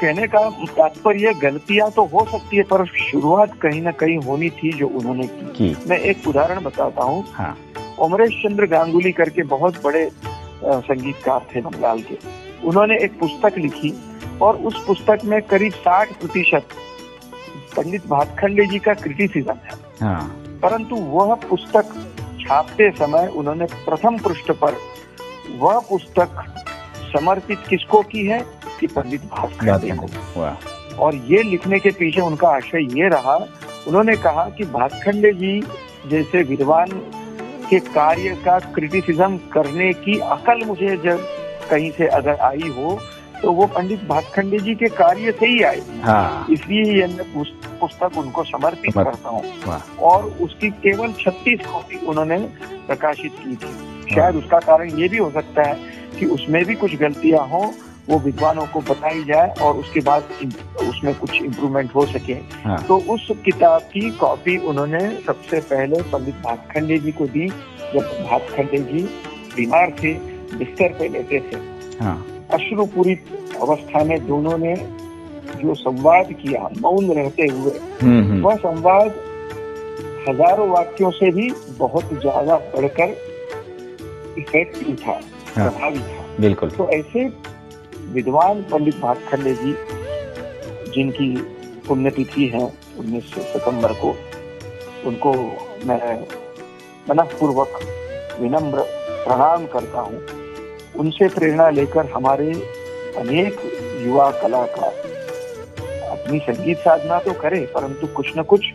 कहने 0.00 0.26
का 0.26 0.50
तात्पर्य 0.50 1.34
गलतियाँ 1.34 1.90
तो 1.90 2.04
हो 2.04 2.26
सकती 2.32 2.56
है 2.56 2.62
पर 2.62 2.86
शुरुआत 2.86 3.52
कहीं 3.62 3.82
ना 3.82 3.90
कहीं 3.90 4.18
होनी 4.18 4.50
थी 4.50 4.72
जो 4.72 4.88
उन्होंने 4.88 5.26
की। 5.26 5.46
की। 5.46 5.88
मैं 5.88 5.98
एक 5.98 6.28
उदाहरण 6.28 6.60
बताता 6.60 7.02
हूँ। 7.02 7.24
हाँ। 7.32 7.58
अमरेश 8.02 8.30
चंद्र 8.30 8.66
गांगुली 8.66 9.12
करके 9.12 9.42
बहुत 9.42 9.82
बड़े 9.84 10.10
संगीतकार 10.64 11.46
थे 11.54 11.60
बंगाल 11.60 12.00
के। 12.00 12.18
उन्होंने 12.64 12.98
एक 12.98 13.18
पुस्तक 13.18 13.58
लिखी 13.58 13.90
और 14.42 14.56
उस 14.56 14.84
पुस्तक 14.86 15.24
में 15.24 15.42
करीब 15.42 15.72
60 15.72 16.12
प्रतिशत 16.12 16.62
पंडित 17.76 18.06
भातखंडे 18.06 18.66
जी 18.66 18.78
का 18.78 18.94
क्रिटिसिज्म 18.94 19.54
है। 19.64 19.76
हाँ। 20.02 20.20
परंतु 20.62 20.96
वह 20.96 21.34
पुस्तक 21.34 21.94
छापते 22.40 22.90
समय 22.90 23.26
उन्होंने 23.36 23.64
प्रथम 23.64 24.18
पृष्ठ 24.18 24.50
पर 24.52 24.76
वह 25.58 25.78
पुस्तक 25.88 26.44
समर्पित 27.16 27.58
किसको 27.68 28.02
की 28.02 28.26
है? 28.26 28.40
कि 28.80 28.86
पंडित 28.86 29.24
भातखंडे 29.24 29.90
को। 29.96 30.06
और 30.96 31.14
ये 31.14 31.42
लिखने 31.42 31.78
के 31.78 31.90
पीछे 31.90 32.20
उनका 32.20 32.48
आशय 32.48 33.00
ये 33.00 33.08
रहा 33.08 33.34
उन्होंने 33.88 34.16
कहा 34.16 34.44
कि 34.48 34.64
भातखंडे 34.64 35.32
जी 35.32 35.60
जैसे 36.10 36.42
विद्वान 36.42 36.90
के 37.70 37.78
कार्य 37.78 38.34
का 38.44 38.58
क्रिटिसिज्म 38.58 39.36
करने 39.52 39.92
की 39.92 40.18
अकल 40.18 40.64
मुझे 40.66 40.96
जब 40.96 41.26
कहीं 41.70 41.90
से 41.90 42.06
अगर 42.06 42.34
आई 42.40 42.68
हो 42.76 42.98
तो 43.42 43.52
वो 43.52 43.66
पंडित 43.66 44.04
भातखंडे 44.04 44.58
जी 44.58 44.74
के 44.74 44.88
कार्य 44.88 45.32
से 45.32 45.46
ही 45.46 45.62
आए। 45.62 45.80
हाँ। 46.02 46.46
इसलिए 46.50 46.82
ये 46.94 47.06
मैं 47.06 47.44
पुस्तक 47.80 48.18
उनको 48.18 48.44
समर्पित। 48.44 48.94
करता 48.94 49.28
हूँ। 49.28 49.42
और 50.00 50.24
उसकी 50.24 50.70
केवल 50.70 51.12
36 51.12 51.66
कॉपी 51.66 52.06
उन्होंने 52.06 52.38
प्रकाशित 52.86 53.32
की 53.38 53.56
थी। 53.56 54.14
शायद 54.14 54.36
उसका 54.36 54.58
कारण 54.58 54.90
ये 54.90 55.08
भी 55.08 55.18
हो 55.18 55.30
सकता 55.30 55.68
है 55.68 55.74
कि 56.18 56.26
उसमें 56.26 56.64
भी 56.64 56.74
कुछ 56.74 56.94
गलतियाँ 56.96 57.46
हों 57.48 57.72
वो 58.08 58.18
विद्वानों 58.18 58.66
को 58.66 58.80
बताई 58.80 59.22
जाए 59.24 59.54
और 59.62 59.76
उसके 59.76 60.00
बाद 60.00 60.22
उसमें 60.80 61.14
कुछ 61.14 61.42
इम्प्रूवमेंट 61.42 61.94
हो 61.94 62.06
सके। 62.06 62.32
हाँ। 62.64 62.82
तो 62.86 62.96
उस 63.14 63.28
किताब 63.44 63.82
की 63.82 64.10
कॉपी 64.10 64.56
उन्होंने 64.58 65.00
सबसे 65.26 65.60
पहले 65.60 66.02
पंडित 66.02 66.34
भातखंडे 66.34 66.98
जी 66.98 67.12
को 67.12 67.26
दी 67.26 67.48
जब 67.94 68.26
भातखंडे 68.30 68.78
जी 68.78 69.02
बीमार 69.56 69.96
थे 70.02 70.12
बिस्तर 70.56 70.98
पे 70.98 71.08
लेते 71.08 71.40
थे। 71.40 71.56
हाँ। 72.04 72.16
अश्रुपूरी 72.52 73.14
अवस्था 73.62 74.04
में 74.04 74.18
दोनों 74.26 74.56
ने 74.58 74.74
जो 75.62 75.74
संवाद 75.74 76.32
किया 76.32 76.68
मौन 76.80 77.10
रहते 77.12 77.46
हुए 77.46 77.72
हम्म 78.02 78.22
हम्म। 78.22 78.40
वह 78.42 78.56
संवाद 78.56 79.14
हज़ारों 80.28 80.68
वाक्यों 80.68 81.10
से 81.10 81.30
भी 81.30 81.50
बहुत 81.78 82.12
ज़्यादा 82.14 82.56
बढ़कर 82.74 83.16
इफ़ेक्टिव 84.38 84.96
था 84.96 85.12
हाँ। 85.56 85.70
प्रभावी 85.70 85.98
था। 85.98 86.26
बिल्कुल। 86.40 86.70
तो 86.70 86.88
ऐसे 86.88 87.26
विद्वान 88.12 88.62
पंडित 88.62 88.96
भातखंडे 89.00 89.54
जी 89.54 89.74
जिनकी 90.94 91.34
पुण्यतिथि 91.88 92.46
है 92.46 92.64
उन्नीस 92.98 93.34
सितंबर 93.52 93.92
को 94.02 94.14
उनको 95.06 95.32
मैं 95.86 96.00
मनपूर्वक 97.08 97.80
विनम्र 98.40 98.82
प्रणाम 99.24 99.66
करता 99.66 100.00
हूँ। 100.00 100.20
उनसे 100.96 101.28
प्रेरणा 101.28 101.68
लेकर 101.70 102.06
हमारे 102.06 102.52
अनेक 103.18 103.60
युवा 104.06 104.30
कलाकार 104.30 104.92
अपनी 106.10 106.38
संगीत 106.38 106.78
साधना 106.78 107.18
तो 107.18 107.32
करें 107.32 107.64
परंतु 107.66 108.06
कुछ 108.06 108.32
न 108.38 108.42
कुछ 108.42 108.66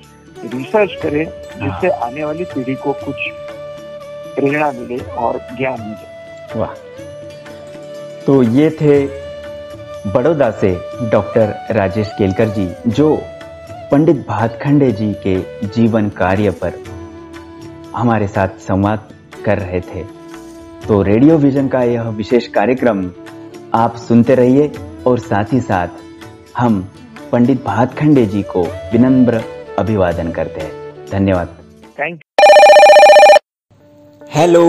रिसर्च 0.45 0.95
करें 1.03 1.23
जिससे 1.59 1.89
आने 2.05 2.23
वाली 2.23 2.43
पीढ़ी 2.45 2.75
को 2.75 2.93
कुछ 3.05 3.29
प्रेरणा 4.35 4.71
मिले 4.71 4.97
और 4.97 5.39
ज्ञान 5.57 5.81
मिले। 5.81 6.59
वाह। 6.59 6.73
तो 8.25 8.41
ये 8.43 8.69
थे 8.81 8.99
बड़ौदा 10.11 10.49
से 10.51 10.69
डॉक्टर 11.09 11.53
राजेश 11.71 12.11
केलकर 12.17 12.49
जी 12.49 12.67
जो 12.87 13.15
पंडित 13.91 14.25
भातखंडे 14.27 14.91
जी 14.91 15.13
के 15.25 15.39
जीवन 15.67 16.09
कार्य 16.09 16.49
पर 16.63 16.83
हमारे 17.95 18.27
साथ 18.27 18.59
संवाद 18.59 19.09
कर 19.45 19.59
रहे 19.59 19.79
थे। 19.79 20.16
तो 20.87 21.01
रेडियो 21.01 21.37
विजन 21.37 21.67
का 21.67 21.81
यह 21.83 22.07
विशेष 22.09 22.47
कार्यक्रम 22.47 22.99
आप 23.75 23.95
सुनते 23.95 24.35
रहिए 24.35 24.71
और 25.07 25.19
साथ 25.19 25.51
ही 25.53 25.59
साथ 25.61 25.87
हम 26.57 26.79
पंडित 27.31 27.63
भातखंडे 27.63 28.25
जी 28.25 28.43
को 28.43 28.61
विनम्र 28.93 29.41
अभिवादन 29.79 30.31
करते 30.31 30.61
हैं। 30.61 31.05
धन्यवाद। 31.11 31.47
थैंक 31.99 32.21
हेलो 34.35 34.63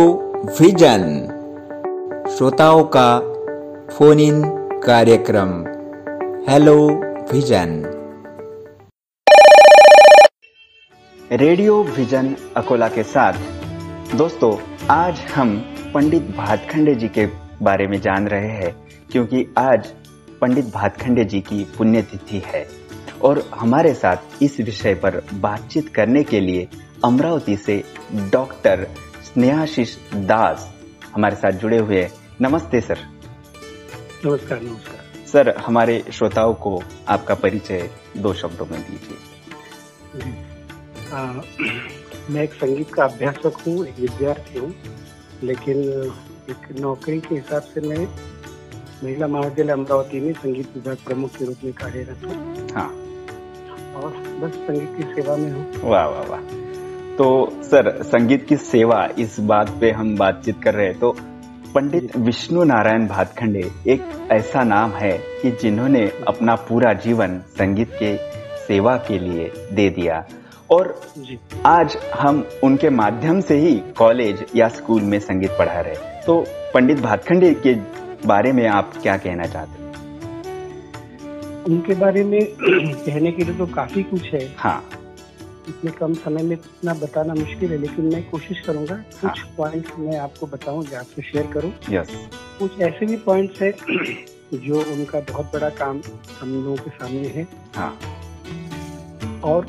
विजन 0.61 1.07
श्रोताओं 2.37 2.85
का 2.97 3.09
फ़ोन 3.89 4.21
इन 4.21 4.43
कार्यक्रम। 4.85 5.55
Hello 6.51 6.77
vision 7.33 7.83
radio 11.33 11.83
vision 11.97 12.37
Akola 12.57 12.89
के 12.89 13.03
साथ। 13.03 14.15
दोस्तों 14.17 14.57
आज 14.91 15.21
हम 15.35 15.59
पंडित 15.95 16.23
भातखंडे 16.37 16.95
जी 16.95 17.09
के 17.09 17.27
बारे 17.63 17.87
में 17.87 18.01
जान 18.01 18.29
रहे 18.29 18.49
हैं 18.49 18.87
क्योंकि 19.13 19.55
आज 19.59 19.87
पंडित 20.41 20.65
भातखंडे 20.65 21.25
जी 21.25 21.41
की 21.41 21.65
पुण्यतिथि 21.79 22.43
है। 22.47 22.67
और 23.23 23.51
हमारे 23.55 23.95
साथ 23.95 24.43
इस 24.43 24.61
विषय 24.61 24.95
पर 24.95 25.23
बातचीत 25.35 25.89
करने 25.89 26.23
के 26.25 26.41
लिए 26.41 26.69
अमरावती 27.05 27.57
से 27.57 27.85
डॉक्टर 28.33 28.87
स्नेहाशीष 29.25 29.97
दास 30.15 30.75
हमारे 31.15 31.37
साथ 31.37 31.53
जुड़े 31.53 31.79
हुए 31.79 32.03
हैं। 32.03 32.13
नमस्ते 32.41 32.81
सर। 32.81 32.99
नमस्कार 34.27 34.63
नमस्कार। 34.63 35.27
सर 35.27 35.57
हमारे 35.57 36.05
श्रोताओं 36.13 36.55
को 36.55 36.83
आपका 37.09 37.35
परिचय 37.35 37.91
दो 38.17 38.35
शब्दों 38.35 38.67
में 38.67 38.81
दीजिए। 38.83 39.19
मैं 42.31 42.43
एक 42.43 42.53
संगीत 42.53 42.95
का 42.95 43.05
अभ्यासक 43.05 43.53
हूँ 43.67 43.87
एक 43.87 43.99
विद्यार्थी 44.01 44.59
हूँ। 44.59 44.73
लेकिन 45.45 45.77
एक 46.51 46.81
नौकरी 46.81 47.21
के 47.21 47.35
हिसाब 47.35 47.63
से 47.63 47.81
मैं 47.81 48.09
महिला 49.05 49.27
महाविद्यालय 49.27 49.73
अमरावती 49.73 50.21
में 50.21 50.33
संगीत 50.33 50.69
विभाग 50.75 50.97
प्रमुख 51.07 51.31
के 51.31 51.45
रूप 51.45 51.57
में 51.65 51.73
कार्यरत 51.73 52.25
हूँ। 52.25 52.69
हाँ। 52.75 52.89
और 53.97 54.11
बस 54.41 54.55
संगीत 54.55 54.97
की 54.97 55.03
सेवा 55.03 55.37
में 55.37 55.51
हूँ। 55.53 55.91
वाह 55.91 56.07
वाह 56.07 56.23
वाह। 56.23 56.41
तो 57.17 57.49
सर 57.63 58.03
संगीत 58.03 58.47
की 58.49 58.57
सेवा 58.57 59.09
इस 59.19 59.41
बात 59.41 59.71
पे 59.81 59.91
हम 59.91 60.17
बातचीत 60.17 60.63
कर 60.63 60.75
रहे 60.75 60.87
हैं। 60.87 60.99
तो 60.99 61.17
पंडित 61.75 62.17
विष्णु 62.17 62.65
नारायण 62.65 63.07
भातखंडे 63.07 63.71
एक 63.87 64.29
ऐसा 64.33 64.63
नाम 64.63 64.91
है 64.91 65.19
कि 65.43 65.51
जिन्होंने 65.51 66.13
अपना 66.29 66.55
पूरा 66.55 66.93
जीवन 66.93 67.39
संगीत 67.39 67.91
के 68.03 68.17
सेवा 68.67 68.97
के 68.97 69.19
लिए 69.19 69.53
दे 69.73 69.91
दिया। 69.91 70.29
और 70.71 71.01
जी 71.19 71.39
आज 71.67 71.97
हम 72.15 72.45
उनके 72.65 72.91
माध्यम 72.91 73.41
से 73.41 73.57
ही 73.59 73.75
कॉलेज 73.99 74.45
या 74.57 74.69
स्कूल 74.69 75.03
में 75.03 75.19
संगीत 75.21 75.51
पढ़ा 75.59 75.81
रहे 75.81 76.23
तो 76.23 76.41
पंडित 76.75 77.01
भातखंडे 77.01 77.53
के 77.67 77.75
बारे 78.27 78.53
में 78.53 78.67
आप 78.69 78.93
क्या 79.03 79.17
कहना 79.17 79.47
चाहते 79.47 79.83
हैं? 79.83 79.87
उनके 81.69 81.95
बारे 81.95 82.25
में 82.25 82.41
कहने 82.61 83.33
के 83.33 83.45
लिए 83.45 83.55
तो 83.59 83.67
काफ़ी 83.67 84.03
कुछ 84.03 84.23
है। 84.33 84.47
हाँ। 84.59 84.83
इतने 85.69 85.91
कम 85.91 86.15
समय 86.15 86.43
में 86.43 86.55
इतना 86.57 86.95
बताना 86.95 87.35
मुश्किल 87.35 87.71
है 87.73 87.79
लेकिन 87.79 88.05
मैं 88.13 88.23
कोशिश 88.31 88.61
करूँगा 88.67 88.95
कुछ 89.21 89.41
पॉइंट्स 89.57 89.99
मैं 89.99 90.19
आपको 90.19 90.47
बताऊँ 90.47 90.85
जो 90.87 90.97
आपसे 90.99 91.23
शेयर 91.23 91.47
करूँ। 91.55 91.73
यस 91.91 92.09
कुछ 92.59 92.81
ऐसे 92.83 93.07
भी 93.07 93.17
पॉइंट्स 93.27 93.63
है 93.63 93.71
जो 94.55 94.81
उनका 94.93 95.21
बहुत 95.33 95.53
बड़ा 95.55 95.69
काम 95.83 96.01
हम 96.41 96.55
लोगों 96.55 96.77
के 96.77 96.91
सामने 96.91 97.29
है। 97.29 97.47
हाँ। 97.77 97.99
और 99.45 99.67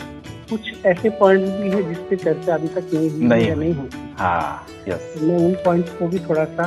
कुछ 0.49 0.85
ऐसे 0.85 1.09
पॉइंट 1.09 1.45
भी 1.45 1.69
है 1.69 1.81
जिसपे 1.89 2.15
चर्चा 2.15 2.53
अभी 2.53 2.67
तक 2.67 2.89
नहीं 2.93 3.09
हुई 3.09 3.25
नहीं 3.25 3.47
या 3.47 3.55
नहीं 3.55 3.73
हुई। 3.73 3.89
हाँ 4.19 4.65
यस 4.87 5.13
मैं 5.21 5.37
उन 5.37 5.53
पॉइंट्स 5.53 5.91
को 5.91 6.07
भी 6.07 6.19
थोड़ा 6.19 6.45
सा 6.45 6.63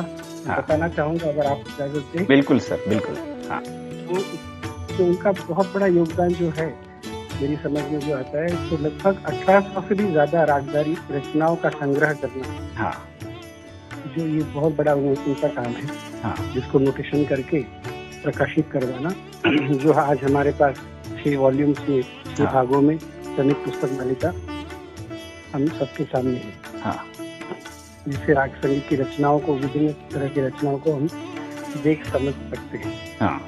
हाँ। 0.47 0.57
बताना 0.57 0.87
चाहूँगा 0.87 1.29
अगर 1.29 1.45
आप 1.45 1.63
इजाज़त 1.67 2.05
दें। 2.15 2.25
बिल्कुल 2.25 2.59
सर 2.59 2.85
बिल्कुल 2.89 3.15
हाँ। 3.49 3.61
तो, 3.61 4.21
तो 4.97 5.05
उनका 5.05 5.31
बहुत 5.31 5.73
बड़ा 5.73 5.85
योगदान 5.85 6.29
जो 6.29 6.49
है 6.49 6.67
मेरी 7.41 7.55
समझ 7.55 7.81
में 7.83 7.99
जो 7.99 8.17
आता 8.17 8.41
है 8.43 8.69
तो 8.69 8.77
लगभग 8.77 9.23
अठारह 9.25 9.59
सौ 9.59 9.81
से 9.81 9.95
भी 9.95 10.11
ज़्यादा 10.11 10.43
रागदारी 10.43 10.97
रचनाओं 11.11 11.55
का 11.55 11.69
संग्रह 11.69 12.13
करना। 12.13 12.69
हाँ। 12.75 13.07
जो 14.17 14.27
ये 14.27 14.43
बहुत 14.43 14.75
बड़ा 14.75 14.93
उन- 14.93 15.27
उनका 15.27 15.47
काम 15.47 15.65
है। 15.65 15.87
हाँ। 16.23 16.51
जिसको 16.53 16.79
नोटेशन 16.79 17.25
करके 17.25 17.59
प्रकाशित 18.23 18.69
करवाना। 18.71 19.09
जो 19.75 19.93
आज 19.93 20.23
हमारे 20.23 20.51
पास 20.51 20.75
छह 21.23 21.37
वॉल्यूम्स 21.37 21.89
में 21.89 22.01
छह 22.01 22.43
हाँ। 22.43 22.53
भागों 22.53 22.81
में 22.81 22.97
समित 23.37 23.57
पुस्तक 23.57 23.97
मालिका 23.97 24.29
हम 25.53 25.65
सबके 25.79 26.03
सामने 26.03 26.37
है। 26.37 26.81
हाँ। 26.81 26.97
जिससे 28.07 28.33
राग 28.33 28.49
संगीत 28.55 28.87
की 28.89 28.95
रचनाओं 28.95 29.39
को 29.39 29.53
विभिन्न 29.55 29.91
तरह 30.13 30.27
की 30.29 30.41
रचनाओं 30.41 30.77
को 30.77 30.93
हम 30.93 31.07
देख 31.83 32.05
समझ 32.07 32.33
सकते 32.33 32.77
हैं। 32.77 32.93
हाँ। 33.19 33.39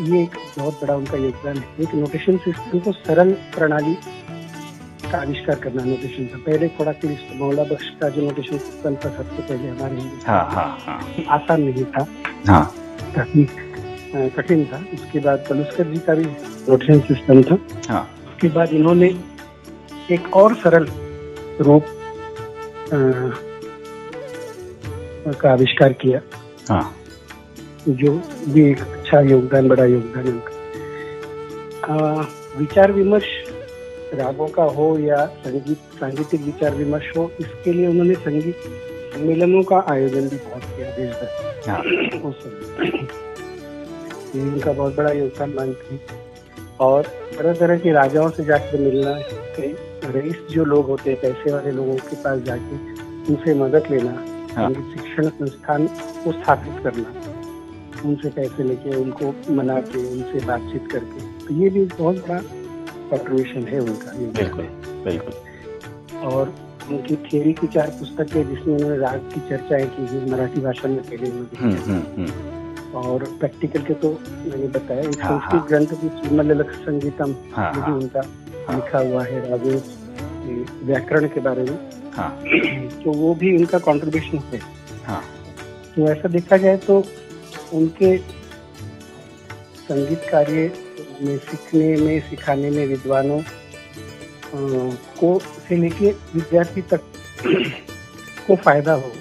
ये 0.00 0.22
एक 0.22 0.36
बहुत 0.58 0.80
बड़ा 0.82 0.94
उनका 0.94 1.16
योगदान 1.18 1.56
है। 1.56 1.82
एक 1.82 1.94
नोटेशन 1.94 2.36
सिस्टम 2.38 2.78
को 2.78 2.92
सरल 2.92 3.32
प्रणाली 3.54 3.94
का 5.10 5.18
आविष्कार 5.18 5.56
करना 5.58 5.84
नोटेशन 5.84 6.26
का 6.26 6.38
पहले 6.46 6.68
थोड़ा 6.68 6.92
सी 6.92 7.38
मौला 7.38 7.64
बख्श 7.64 7.88
का 8.00 8.08
जो 8.08 8.22
नोटेशन 8.22 8.58
सिस्टम 8.58 8.96
था 8.96 9.10
सबसे 9.16 9.42
पहले 9.42 9.68
हमारे 9.68 9.96
हाँ 10.26 10.44
हाँ 10.50 10.68
हाँ। 10.80 11.00
आसान 11.38 11.62
नहीं 11.62 11.84
था। 11.86 12.06
हाँ। 12.46 12.64
कठिन 14.36 14.64
था। 14.66 14.84
उसके 14.94 15.20
बाद 15.20 15.44
पलुस्कर 15.48 15.92
जी 15.92 16.00
का 16.00 16.14
भी 16.14 16.24
नोटेशन 16.24 17.00
सिस्टम 17.08 17.42
था। 17.42 17.58
हाँ। 17.88 18.08
उसके 18.38 18.48
बाद 18.54 18.72
इन्होंने 18.72 19.06
एक 20.14 20.36
और 20.36 20.54
सरल 20.54 20.84
रूप 21.60 21.84
अ, 22.92 22.98
का 25.40 25.50
आविष्कार 25.52 25.92
किया। 25.92 26.20
हाँ। 26.68 26.94
जो 27.88 28.12
भी 28.48 28.64
एक 28.70 28.80
अच्छा 28.80 29.20
योगदान 29.20 29.68
बड़ा 29.68 29.84
योगदान 29.84 30.26
है 30.26 30.32
उनका। 30.32 30.52
विचार 32.58 32.92
विमर्श 32.92 33.26
रागों 34.14 34.48
का 34.48 34.62
हो 34.78 34.86
या 34.98 35.24
संगीत 35.46 35.78
सांगीतिक 36.00 36.40
विचार 36.40 36.74
विमर्श 36.74 37.10
हो 37.16 37.30
इसके 37.40 37.72
लिए 37.72 37.86
उन्होंने 37.86 38.14
संगीत 38.28 38.62
सम्मेलनों 39.14 39.62
का 39.62 39.84
आयोजन 39.90 40.28
भी 40.28 40.36
बहुत 40.36 40.62
किया 40.76 40.90
देश 40.96 41.10
भर 41.10 41.28
हाँ। 41.70 41.80
उस 42.30 42.36
समय। 42.44 43.06
बहुत 44.72 44.96
बड़ा 44.96 45.10
योगदान 45.12 45.54
मानती 45.56 45.94
हूँ। 45.94 46.27
और 46.80 47.02
तरह 47.38 47.54
तरह 47.54 47.78
के 47.78 47.92
राजाओं 47.92 48.30
से 48.30 48.44
जाकर 48.44 48.80
मिलना 48.80 49.18
रईस 50.10 50.36
जो 50.50 50.64
लोग 50.64 50.86
होते 50.86 51.10
हैं 51.10 51.20
पैसे 51.20 51.52
वाले 51.52 51.70
लोगों 51.70 51.94
के 51.94 52.16
पास 52.16 52.42
जाके 52.42 52.76
उनसे 53.32 53.54
मदद 53.54 53.90
लेना 53.90 54.12
हाँ। 54.54 54.72
शिक्षण 54.72 55.28
संस्थान 55.28 55.86
को 56.24 56.32
स्थापित 56.32 56.82
करना 56.84 57.12
उनसे 58.08 58.30
पैसे 58.30 58.64
लेके 58.64 58.96
उनको 58.96 59.34
मना 59.54 59.80
के 59.80 59.98
उनसे 60.12 60.46
बातचीत 60.46 60.92
करके। 60.92 61.46
तो 61.46 61.54
ये 61.54 61.70
भी 61.70 61.84
बहुत 61.84 62.16
बड़ा 62.16 62.40
कॉन्ट्रीब्यूशन 63.10 63.68
है 63.68 63.80
उनका। 63.80 64.12
बिल्कुल 64.12 64.64
बिल्कुल। 65.04 66.18
और 66.18 66.54
उनकी 66.90 67.16
थियरी 67.16 67.52
की 67.52 67.66
चार 67.66 67.90
पुस्तकें 67.90 68.54
जिसमें 68.54 68.74
उन्होंने 68.74 68.96
राग 68.96 69.30
की 69.34 69.40
चर्चाएँ 69.40 69.86
की 69.86 70.30
मराठी 70.30 70.60
भाषा 70.60 70.88
में 70.88 71.02
पहले 71.02 71.30
और 72.94 73.24
प्रैक्टिकल 73.40 73.82
के 73.82 73.94
तो 73.94 74.10
मैंने 74.32 74.68
बताया 74.68 75.00
एक 75.00 75.22
हाँ, 75.22 75.38
संस्कृत 75.40 75.60
हाँ। 75.60 75.66
ग्रंथ 75.68 75.86
की 75.86 76.08
श्रीमल 76.08 76.62
संगीतम 76.62 77.34
हाँ, 77.52 77.72
भी। 77.74 77.92
उनका। 77.92 78.20
लिखा 78.70 78.98
हुआ 78.98 79.24
है 79.24 79.40
के 79.40 79.76
व्याकरण 80.86 81.26
के 81.28 81.40
बारे 81.40 81.62
में 81.62 81.78
हाँ 82.14 82.30
तो 83.04 83.12
वो 83.12 83.34
भी 83.34 83.56
उनका 83.56 83.78
कंट्रीब्यूशन 83.78 84.38
है 84.52 84.60
हाँ 85.04 85.22
तो 85.96 86.08
ऐसा 86.08 86.28
देखा 86.28 86.56
जाए 86.56 86.76
तो 86.76 87.04
उनके 87.72 88.16
संगीत 89.88 90.28
कार्य 90.30 90.72
में 91.22 91.38
सीखने 91.38 91.96
में 91.96 92.20
सिखाने 92.20 92.70
में 92.70 92.86
विद्वानों 92.86 93.42
को 95.20 95.38
से 95.68 95.76
लेके 95.76 96.10
विद्यार्थी 96.34 96.82
तक 96.82 97.00
को 98.46 98.56
फ़ायदा 98.56 98.92
हो 98.92 99.12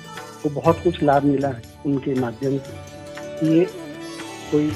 तो 0.44 0.50
बहुत 0.50 0.84
कुछ 0.84 1.02
लाभ 1.04 1.24
मिला 1.24 1.48
है 1.48 1.62
उनके 1.86 2.20
माध्यम 2.20 2.58
से 2.58 2.87
ये 3.44 3.66
कोई 4.52 4.68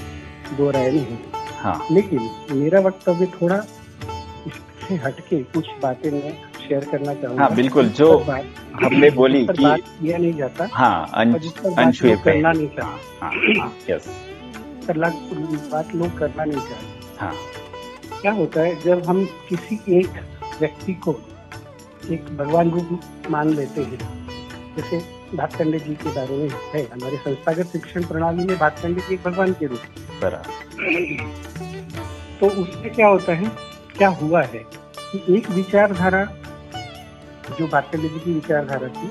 दो 0.58 0.70
राय 0.72 0.92
नहीं 0.92 1.06
है। 1.06 1.20
हाँ। 1.62 1.88
लेकिन 1.92 2.30
मेरा 2.52 2.80
वक्तव्य 2.80 3.26
थोड़ा 3.42 3.56
इससे 4.48 4.96
हटके 4.96 5.42
कुछ 5.54 5.68
बातें 5.84 6.12
मैं 6.12 6.32
शेयर 6.68 6.86
करना 6.92 7.14
चाहूँगा। 7.14 7.44
हाँ 7.44 7.56
बिल्कुल 7.56 7.90
जो 8.00 8.18
हमने 8.84 9.10
बोली 9.12 9.46
कि 9.48 9.64
बात 9.64 9.80
किया 9.80 10.18
नहीं 10.18 10.34
जाता। 10.34 10.68
हाँ 10.74 11.10
अंश 11.16 11.52
करना 11.58 12.52
नहीं 12.52 12.68
हाँ 12.68 12.98
चाहते 13.20 13.60
हाँ 13.60 13.74
यस 13.90 14.08
बात 15.72 15.96
लोग 15.96 16.18
करना 16.18 16.44
नहीं 16.44 16.60
चाहते। 16.60 17.18
हाँ। 17.20 17.34
क्या 18.22 18.32
होता 18.32 18.62
है 18.62 18.82
जब 18.82 19.06
हम 19.06 19.26
किसी 19.50 19.80
एक 20.00 20.20
व्यक्ति 20.60 20.94
को 21.06 21.16
एक 22.12 22.26
भगवान 22.38 22.70
रूप 22.72 23.02
मान 23.30 23.50
लेते 23.50 23.82
हैं 23.82 23.98
जैसे 24.78 25.00
भातखंडे 25.36 25.80
जी 25.80 25.96
के 25.96 26.10
बारे 26.10 26.38
में 26.38 26.50
है 26.74 26.84
हमारे 26.84 27.18
संस्थागत 27.18 27.72
शिक्षण 27.72 28.04
प्रणाली 28.04 28.46
में 28.46 28.58
भातखंडे 28.58 29.02
जी 29.02 29.14
एक 29.14 29.24
भगवान 29.24 29.54
के 29.54 29.66
रूप 29.66 29.82
तो 32.40 32.48
उसमें 32.62 32.94
क्या 32.94 33.08
होता 33.08 33.34
है 33.34 33.52
क्या 33.98 34.08
हुआ 34.22 34.42
है 34.44 34.64
कि 35.02 35.24
एक 35.38 35.50
विचारधारा 35.52 36.24
जो 37.58 37.68
भातखंडे 37.68 38.08
जी 38.08 38.20
की 38.20 38.34
विचारधारा 38.34 38.88
थी 38.90 39.10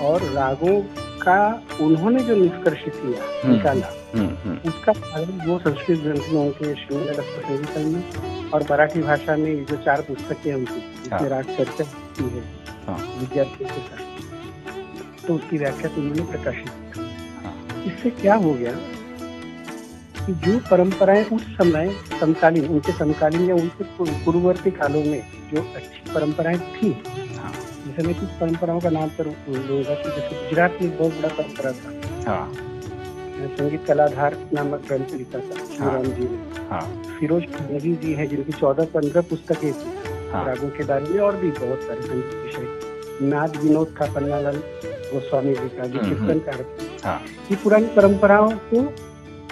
और 0.00 0.22
रागों 0.32 0.80
का 1.20 1.38
उन्होंने 1.80 2.22
जो 2.24 2.36
निष्कर्ष 2.36 2.82
किया 2.86 3.24
हम्म। 3.24 3.52
निकाला 3.52 3.92
हम्म 4.14 4.36
हम्म 4.44 4.68
उसका 4.68 4.92
कारण 4.94 5.46
वो 5.46 5.58
संस्कृत 5.58 6.00
ग्रंथों 6.00 6.48
के 6.52 6.74
श्रीमद 6.74 7.20
संगीतम 7.20 7.88
में 7.88 8.50
और 8.50 8.66
मराठी 8.70 9.02
भाषा 9.02 9.36
में 9.36 9.64
जो 9.64 9.76
चार 9.84 10.02
पुस्तकें 10.08 10.52
उनकी 10.54 10.80
जिसमें 10.80 11.18
हाँ। 11.18 11.28
राग 11.28 11.56
चर्चा 11.56 11.84
की 11.84 12.28
है 12.30 12.44
हाँ। 12.86 12.98
विद्यार्थियों 13.20 13.68
के 13.68 13.80
साथ 13.80 14.13
तो 15.26 15.34
उसकी 15.34 15.58
व्याख्या 15.58 15.88
तो 15.88 16.00
उन्होंने 16.00 16.22
प्रकाशित 16.32 16.68
की। 16.94 17.00
हाँ। 17.44 17.84
इससे 17.86 18.10
क्या 18.20 18.34
हो 18.34 18.52
गया 18.54 18.72
कि 20.16 20.32
जो 20.44 20.58
परंपराएँ 20.70 21.24
उस 21.32 21.42
समय 21.56 21.94
समकालीन 22.20 22.66
उनके 22.66 22.92
समकालीन 22.92 23.48
या 23.48 23.54
उनके 23.54 23.84
पूर्ववर्ती 24.24 24.70
कालों 24.70 25.04
में 25.04 25.22
जो 25.52 25.62
अच्छी 25.76 26.12
परंपराएँ 26.12 26.58
थी 26.58 26.92
हाँ। 27.36 27.52
जैसे 27.86 28.02
मैं 28.02 28.14
कुछ 28.20 28.28
परंपराओं 28.40 28.80
का 28.80 28.90
नाम 28.90 29.08
पर 29.08 29.26
लूँगा 29.48 29.94
कि 29.94 30.10
जैसे 30.10 30.42
गुजरात 30.44 30.78
में 30.82 30.96
बहुत 30.98 31.12
बड़ा 31.12 31.28
परंपरा 31.28 31.72
था। 31.72 32.30
हाँ। 32.30 32.52
संगीत 33.56 33.84
कलाधार 33.86 34.36
नामक 34.54 34.84
ग्रंथ 34.86 35.12
लिखा 35.14 35.38
था 35.38 35.64
शिवराम 35.66 36.04
जी 36.04 36.28
ने। 36.28 36.66
हाँ। 36.70 37.02
फिरोज 37.18 37.44
खानगी 37.54 37.94
जी 37.96 38.12
है 38.12 38.26
जिनकी 38.26 38.52
चौदह 38.52 38.84
पंद्रह 38.94 39.20
पुस्तकें 39.30 39.72
थी। 39.72 40.30
हाँ। 40.32 40.44
रागों 40.46 40.68
के 40.68 40.84
बारे 40.84 41.08
में 41.08 41.20
और 41.20 41.36
भी 41.36 41.50
बहुत 41.50 41.82
सारे 41.82 42.02
संगीत 42.02 42.34
विषय। 42.44 42.66
नाद 43.22 43.56
विनोद 43.56 43.94
था 44.00 44.06
पन्नालाल 44.14 44.56
गोस्वामी 45.12 45.54
जी 45.54 45.68
का 45.76 45.86
जो 45.86 45.98
हम्म, 46.00 46.08
कीर्तनकार 46.08 46.62
थे 46.62 46.86
हाँ। 47.08 47.20
ये 47.50 47.56
पुरानी 47.56 47.86
परंपराओं 47.96 48.50
को 48.72 48.80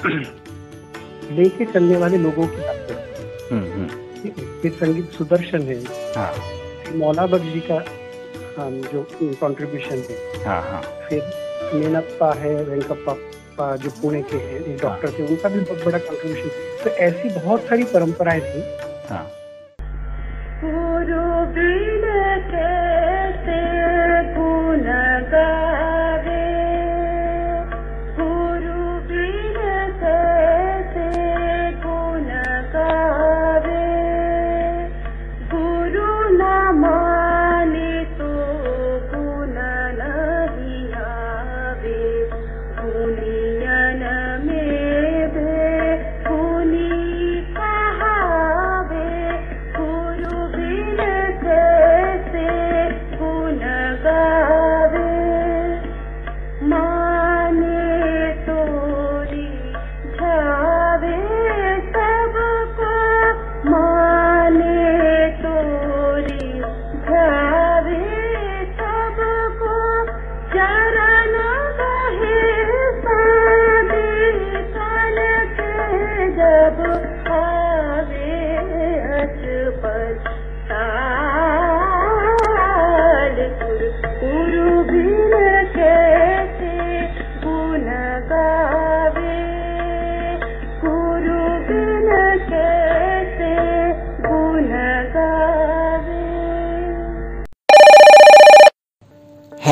लेके 1.36 1.64
चलने 1.72 1.96
वाले 1.96 2.18
लोगों 2.18 2.46
की 2.46 2.56
बात 2.56 2.90
है। 2.90 2.96
हम्म 3.50 3.72
हम्म। 3.72 4.30
फिर 4.62 4.72
संगीत 4.72 5.10
सुदर्शन 5.10 5.62
है। 5.62 5.76
हाँ। 6.16 6.32
मौला 6.96 7.26
बख्श 7.26 7.52
जी 7.52 7.60
का 7.70 7.78
जो 8.58 9.06
कंट्रीब्यूशन 9.22 10.02
है। 10.10 10.44
हाँ 10.44 10.60
हाँ। 10.62 10.82
फिर 11.08 11.22
मेनप्पा 11.74 12.32
है 12.38 12.54
वेंकप्पा 12.64 13.74
जो 13.76 13.90
पुणे 13.90 14.22
के 14.22 14.36
हैं 14.36 14.76
डॉक्टर 14.76 15.10
थे 15.18 15.26
उनका 15.26 15.48
भी 15.48 15.60
बहुत 15.60 15.84
बड़ा 15.84 15.98
कंट्रीब्यूशन 15.98 16.48
तो 16.84 16.90
ऐसी 17.06 17.28
बहुत 17.40 17.60
सारी 17.60 17.84
परंपराएँ 17.94 18.40
थी। 18.40 18.60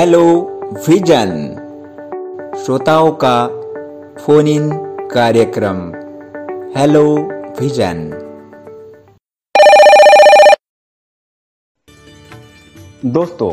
हेलो 0.00 0.20
विजन 0.88 1.30
श्रोताओं 2.58 3.10
का 3.24 3.32
फ़ोन 4.18 4.46
इन 4.48 4.70
कार्यक्रम। 5.12 5.80
हेलो 6.76 7.02
विजन 7.60 7.98
दोस्तों 13.06 13.52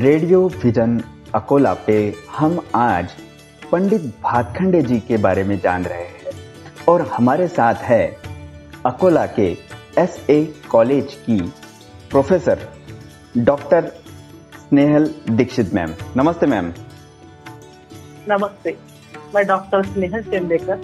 रेडियो 0.00 0.40
विजन 0.64 0.98
अकोला 1.34 1.74
पे 1.86 1.96
हम 2.36 2.58
आज 2.74 3.10
पंडित 3.72 4.06
भातखंडे 4.22 4.82
जी 4.82 5.00
के 5.00 5.16
बारे 5.16 5.44
में 5.44 5.58
जान 5.58 5.84
रहे 5.84 6.04
हैं 6.04 6.32
और 6.88 7.02
हमारे 7.12 7.48
साथ 7.48 7.82
है 7.82 8.06
अकोला 8.86 9.26
के 9.38 9.50
एस 9.98 10.18
ए 10.30 10.42
कॉलेज 10.70 11.14
की 11.26 11.40
professor 12.10 12.68
doctor 13.36 13.92
Snehal 14.74 15.04
Dixit 15.30 15.72
ma'am. 15.74 15.90
नमस्ते 16.16 16.46
मैम। 16.46 16.72
नमस्ते 18.28 18.70
मैं 19.34 19.44
डॉक्टर 19.46 19.84
स्नेहल 19.86 20.22
चंदेकर 20.22 20.80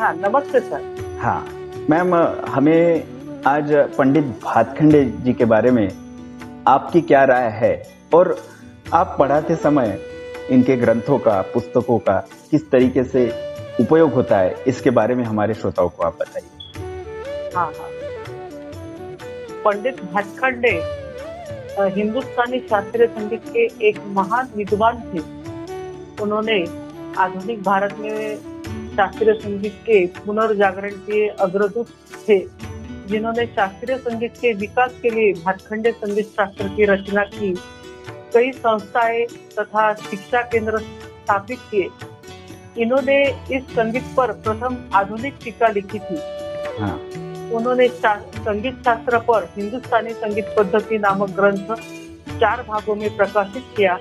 हाँ 0.00 0.12
नमस्ते 0.16 0.60
सर। 0.60 1.18
हाँ 1.20 1.46
मैम 1.90 2.14
हमें 2.54 3.42
आज 3.46 3.72
पंडित 3.98 4.24
भातखंडे 4.44 5.04
जी 5.04 5.32
के 5.32 5.44
बारे 5.44 5.70
में 5.70 5.86
आपकी 6.68 7.00
क्या 7.02 7.22
राय 7.24 7.48
है? 7.60 7.72
और 8.14 8.36
आप 8.92 9.16
पढ़ाते 9.18 9.56
समय 9.56 9.98
इनके 10.50 10.76
ग्रंथों 10.76 11.18
का 11.18 11.40
पुस्तकों 11.54 11.98
का 11.98 12.18
किस 12.50 12.70
तरीके 12.70 13.04
से 13.04 13.26
उपयोग 13.80 14.12
होता 14.14 14.38
है 14.38 14.54
इसके 14.66 14.90
बारे 14.98 15.14
में 15.14 15.24
हमारे 15.24 15.54
श्रोताओं 15.54 15.88
को 15.88 16.02
आप 16.02 16.18
बताइए। 16.20 17.52
हाँ 17.56 17.66
हाँ। 17.66 17.88
पंडित 19.64 20.04
भातखंडे 20.04 21.03
हिंदुस्तानी 21.78 22.58
शास्त्रीय 22.58 23.06
संगीत 23.06 23.42
के 23.48 23.88
एक 23.88 23.98
महान 24.06 24.48
विद्वान 24.56 25.00
थे। 25.00 25.18
उन्होंने 26.22 26.64
आधुनिक 27.18 27.62
भारत 27.62 27.96
में 27.98 28.36
शास्त्रीय 28.96 29.34
संगीत 29.34 29.72
के 29.72 30.06
पुनर्जागरण 30.06 30.90
के 30.90 31.28
अग्रदूत 31.28 31.88
थे, 32.28 32.38
जिन्होंने 33.06 33.46
शास्त्रीय 33.46 33.96
संगीत 33.98 34.36
के 34.36 34.52
विकास 34.52 34.94
के 35.02 35.10
लिए 35.10 35.32
भारखंड 35.32 35.92
संगीत 35.92 36.26
शास्त्र 36.26 36.68
की 36.68 36.84
रचना 36.84 37.24
की, 37.24 37.54
कई 38.34 38.52
संस्थाएँ 38.52 39.26
तथा 39.58 39.92
शिक्षा 39.94 40.42
केंद्र 40.42 40.78
स्थापित 40.78 41.58
किए। 41.70 41.88
इन्होंने 42.82 43.22
इस 43.52 43.62
संगीत 43.62 44.04
पर 44.16 44.32
प्रथम 44.32 44.78
आधुनिक 44.94 45.34
टीका 45.44 45.68
लिखी 45.68 45.98
थी। 45.98 46.16
हाँ। 46.80 47.00
उन्होंने 47.54 47.86
संगीत 47.88 48.76
शास्त्र 48.84 49.18
पर 49.28 49.48
हिंदुस्तानी 49.56 50.12
संगीत 50.14 50.54
पद्धति 50.58 50.98
नामक 50.98 51.30
ग्रंथ 51.30 51.74
चार 52.40 52.62
भागों 52.68 52.94
में 52.94 53.16
प्रकाशित 53.16 53.64
किया 53.76 53.98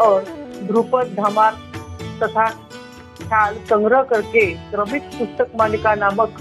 और 0.00 0.24
ध्रुपद 0.62 1.14
धमार 1.18 1.52
तथा 2.22 2.48
ख्याल 3.20 3.54
संग्रह 3.70 4.02
करके 4.10 4.44
क्रमिक 4.70 5.02
पुस्तक 5.18 5.52
मालिका 5.58 5.94
नामक 5.94 6.40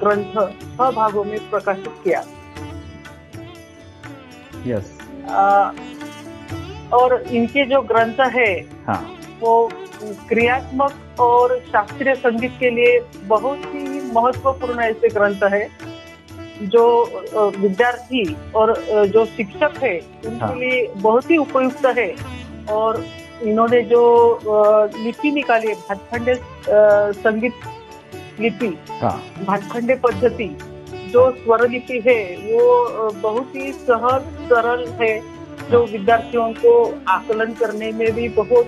ग्रंथ 0.00 0.34
छह 0.76 0.90
भागों 0.90 1.24
में 1.24 1.38
प्रकाशित 1.50 1.94
किया। 2.04 2.24
यस 4.66 4.96
आ, 5.30 5.72
और 6.92 7.22
इनके 7.22 7.64
जो 7.64 7.80
ग्रंथ 7.82 8.20
है 8.34 8.50
हाँ। 8.86 9.02
वो 9.40 9.52
क्रियात्मक 10.28 11.20
और 11.20 11.58
शास्त्रीय 11.66 12.14
संगीत 12.16 12.52
के 12.60 12.70
लिए 12.70 12.98
बहुत 13.26 13.62
ही 13.74 14.00
महत्वपूर्ण 14.12 14.80
ऐसे 14.80 15.08
ग्रंथ 15.08 15.42
है। 15.52 15.68
जो 16.62 16.84
विद्यार्थी 17.58 18.24
और 18.56 18.74
जो 19.14 19.24
शिक्षक 19.26 19.74
है 19.82 19.98
उनके 20.26 20.44
हाँ। 20.44 20.54
लिए 20.54 20.86
बहुत 20.96 21.30
ही 21.30 21.36
उपयुक्त 21.36 21.86
है। 21.98 22.14
और 22.70 23.04
इन्होंने 23.42 23.82
जो 23.82 24.02
लिपि 24.96 25.30
निकाली 25.30 25.68
है 25.68 25.74
भातखंडे 25.74 26.34
संगीत 27.20 28.40
लिपि 28.40 28.76
हाँ। 29.00 29.12
भातखंडे 29.46 29.94
पद्धति 30.04 30.48
जो 31.12 31.30
स्वर 31.32 31.68
लिपि 31.70 32.02
है 32.06 32.20
वो 32.52 33.10
बहुत 33.22 33.54
ही 33.56 33.72
सहज 33.72 34.22
सरल 34.48 34.86
है 35.00 35.18
जो 35.70 35.84
विद्यार्थियों 35.86 36.52
को 36.54 36.74
आकलन 37.08 37.52
करने 37.54 37.92
में 37.92 38.10
भी 38.14 38.28
बहुत 38.28 38.66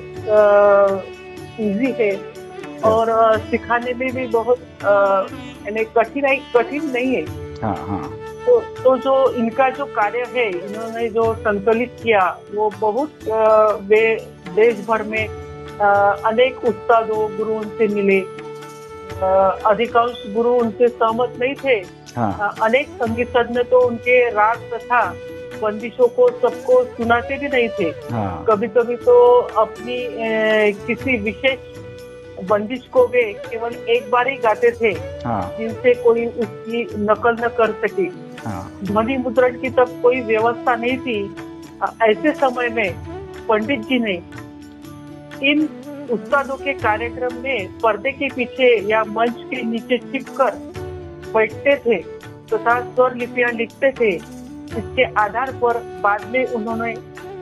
इजी 1.61 1.93
है। 1.99 2.12
और 2.85 3.11
सिखाने 3.51 3.93
में 3.95 4.11
भी 4.15 4.27
बहुत 4.27 4.59
अ, 4.59 4.93
यानी 5.67 5.85
कठिनाई 5.97 6.37
कठिन 6.57 6.91
नहीं 6.91 7.15
है। 7.15 7.25
हाँ 7.62 7.74
हाँ। 7.77 8.03
तो, 8.47 8.61
तो 8.82 8.97
जो 8.97 9.15
इनका 9.39 9.69
जो 9.70 9.85
कार्य 9.97 10.24
है 10.35 10.49
इन्होंने 10.51 11.09
जो 11.09 11.35
संकलित 11.35 11.97
किया 12.03 12.20
वो 12.55 12.70
बहुत 12.81 13.28
वे 13.89 14.03
देश 14.55 14.85
भर 14.87 15.03
में 15.03 15.27
अनेक 15.78 16.65
उस्तादों 16.65 17.37
गुरुओं 17.37 17.62
से 17.78 17.89
मिले। 17.89 18.20
अधिकांश 19.70 20.23
गुरु 20.35 20.51
उनसे 20.55 20.89
सहमत 20.89 21.35
नहीं 21.41 21.55
थे। 21.65 21.74
हाँ। 22.16 22.55
अनेक 22.62 22.89
संगीतज्ञ 23.03 23.62
तो 23.70 23.81
उनके 23.81 24.19
राग 24.31 24.57
तथा 24.73 25.03
बंदिशों 25.62 26.07
को 26.09 26.28
सबको 26.41 26.82
सुनाते 26.85 27.39
भी 27.39 27.49
नहीं 27.49 27.69
थे। 27.78 27.89
हाँ। 28.12 28.45
कभी 28.49 28.69
कभी 28.77 28.97
तो 28.97 29.16
अपनी 29.65 29.99
अ, 30.07 30.87
किसी 30.87 31.16
विशेष 31.19 31.59
बंदिश 32.43 32.87
को 32.93 33.07
वे 33.07 33.23
केवल 33.45 33.75
एक 33.91 34.11
बार 34.11 34.29
ही 34.29 34.37
गाते 34.39 34.71
थे 34.73 34.91
हाँ। 35.25 35.43
जिनसे 35.59 35.95
कोई 35.95 36.27
उसकी 36.27 36.83
नकल 37.01 37.37
न 37.41 37.49
कर 37.59 37.73
सके। 37.81 38.09
ध्वनि 38.85 39.15
हाँ। 39.15 39.23
मुद्रण 39.23 39.61
की 39.61 39.71
तब 39.71 39.99
कोई 40.03 40.21
व्यवस्था 40.23 40.75
नहीं 40.77 40.97
थी। 40.99 41.19
ऐसे 42.03 42.33
समय 42.33 42.69
में 42.69 42.93
पंडित 43.49 43.81
जी 43.81 43.99
ने 43.99 44.15
इन 45.51 45.69
उस्तादों 46.11 46.57
के 46.57 46.73
कार्यक्रम 46.75 47.35
में 47.43 47.79
पर्दे 47.79 48.11
के 48.12 48.29
पीछे 48.29 48.75
या 48.89 49.03
मंच 49.09 49.45
के 49.51 49.62
नीचे 49.62 49.99
छिपकर 50.01 50.55
बैठते 51.35 51.77
थे 51.77 52.03
तथा 52.49 52.81
तो 52.81 52.95
स्वर 52.95 53.15
लिपियाँ 53.15 53.51
लिखते 53.53 53.91
थे। 53.91 54.15
इसके 54.15 55.05
आधार 55.21 55.53
पर 55.62 55.79
बाद 56.03 56.27
में 56.33 56.45
उन्होंने 56.47 56.93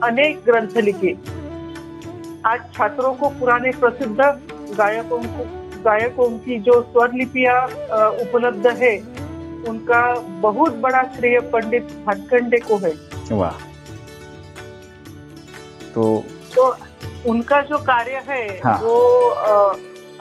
अनेक 0.03 0.41
ग्रंथ 0.45 0.77
लिखे। 0.79 1.15
आज 2.45 2.59
छात्रों 2.73 3.13
को 3.13 3.29
पुराने 3.29 3.71
प्रसिद्ध 3.79 4.19
गायकों 4.77 5.19
को 5.19 5.45
गायकों 5.83 6.29
की 6.39 6.59
जो 6.59 6.81
स्वर 6.83 7.13
लिपियाँ 7.13 7.61
उपलब्ध 8.21 8.67
है 8.77 8.95
उनका 9.69 10.01
बहुत 10.41 10.75
बड़ा 10.77 11.03
श्रेय 11.15 11.39
पंडित 11.53 11.83
भातखंडे 12.05 12.59
को 12.59 12.77
है। 12.77 12.93
वाह। 13.31 13.67
तो 15.93 16.23
तो 16.55 16.75
उनका 17.27 17.61
जो 17.61 17.77
कार्य 17.85 18.21
है 18.27 18.45
हाँ। 18.59 18.77
वो 18.83 18.97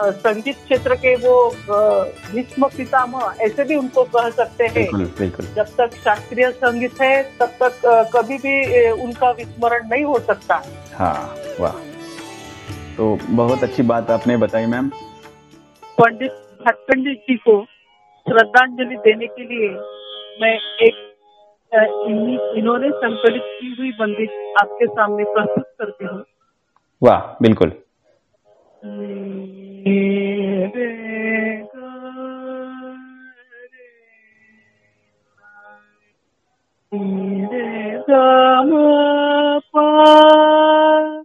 संगीत 0.01 0.57
क्षेत्र 0.57 0.95
के 0.95 1.15
वो 1.17 1.35
भीष्म 1.61 2.67
पितामह 2.77 3.35
ऐसे 3.41 3.65
भी 3.65 3.77
उनको 3.77 4.05
कह 4.15 4.29
सकते 4.31 4.67
हैं। 4.67 4.87
जब 5.55 5.75
तक 5.79 5.97
शास्त्रीय 6.05 6.51
संगीत 6.53 7.01
है 7.03 7.23
तब 7.41 7.57
तक 7.63 7.81
कभी 8.15 8.39
भी 8.39 8.91
उनका 8.91 9.31
विस्मरण 9.31 9.89
नहीं 9.89 10.05
हो 10.05 10.19
सकता। 10.21 10.63
हाँ 10.95 11.35
वाह। 11.61 11.73
तो 12.99 13.19
बहुत 13.31 13.63
अच्छी 13.63 13.83
बात 13.83 14.11
आपने 14.11 14.37
बताई 14.37 14.67
मैम। 14.67 14.89
पंडित 15.99 16.31
भातखंडे 16.31 17.15
जी 17.15 17.35
को 17.37 17.55
श्रद्धांजलि 18.27 18.97
देने 18.97 19.27
के 19.27 19.45
लिए 19.45 19.69
मैं 20.43 20.55
एक 20.87 20.97
इन्होंने 22.59 22.91
संकलित 22.91 23.43
की 23.61 23.75
हुई 23.79 23.91
बंदिश 23.91 24.31
आपके 24.63 24.87
सामने 24.87 25.25
प्रस्तुत 25.25 25.67
करती 25.79 26.05
हूँ। 26.05 26.25
वाह 27.03 27.21
बिल्कुल। 27.43 27.73
रे 28.85 29.15
ग 38.09 38.17
रे 38.73 39.61
सा। 39.61 41.18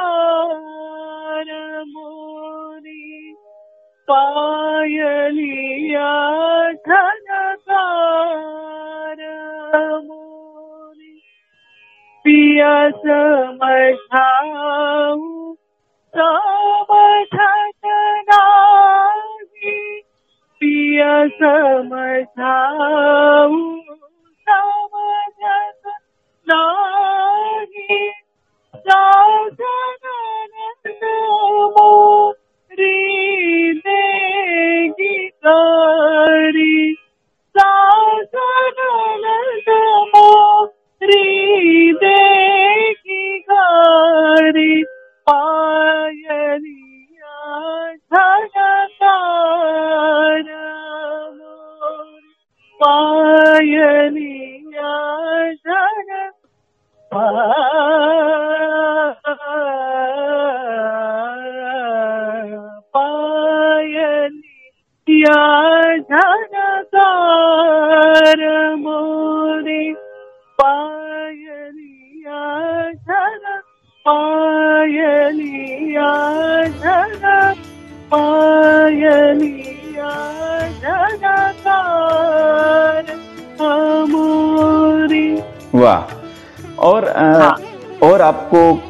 मोरी 1.93 3.05
पायलिया 4.07 6.11
झनकार 6.71 7.24
sơ 13.03 13.51
mời 13.59 13.93
thắng. 14.09 14.53
Sơ 16.13 16.39
mời 16.87 17.25
thắng 17.31 17.71
thế 17.83 18.23
đá 18.27 19.11
vì 19.53 20.01
bia 20.61 21.29
sơ 21.39 21.83
mời 21.83 22.23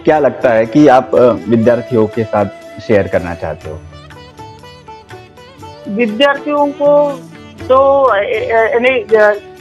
क्या 0.06 0.20
लगता 0.20 0.50
है 0.50 0.66
कि 0.66 0.88
आप 0.88 1.12
विद्यार्थियों 1.50 2.06
के 2.08 2.24
साथ 2.24 2.80
शेयर 2.80 3.08
करना 3.08 3.34
चाहते 3.36 3.70
हो? 3.70 3.80
विद्यार्थियों 5.90 6.68
को 6.82 6.92
तो 7.70 7.80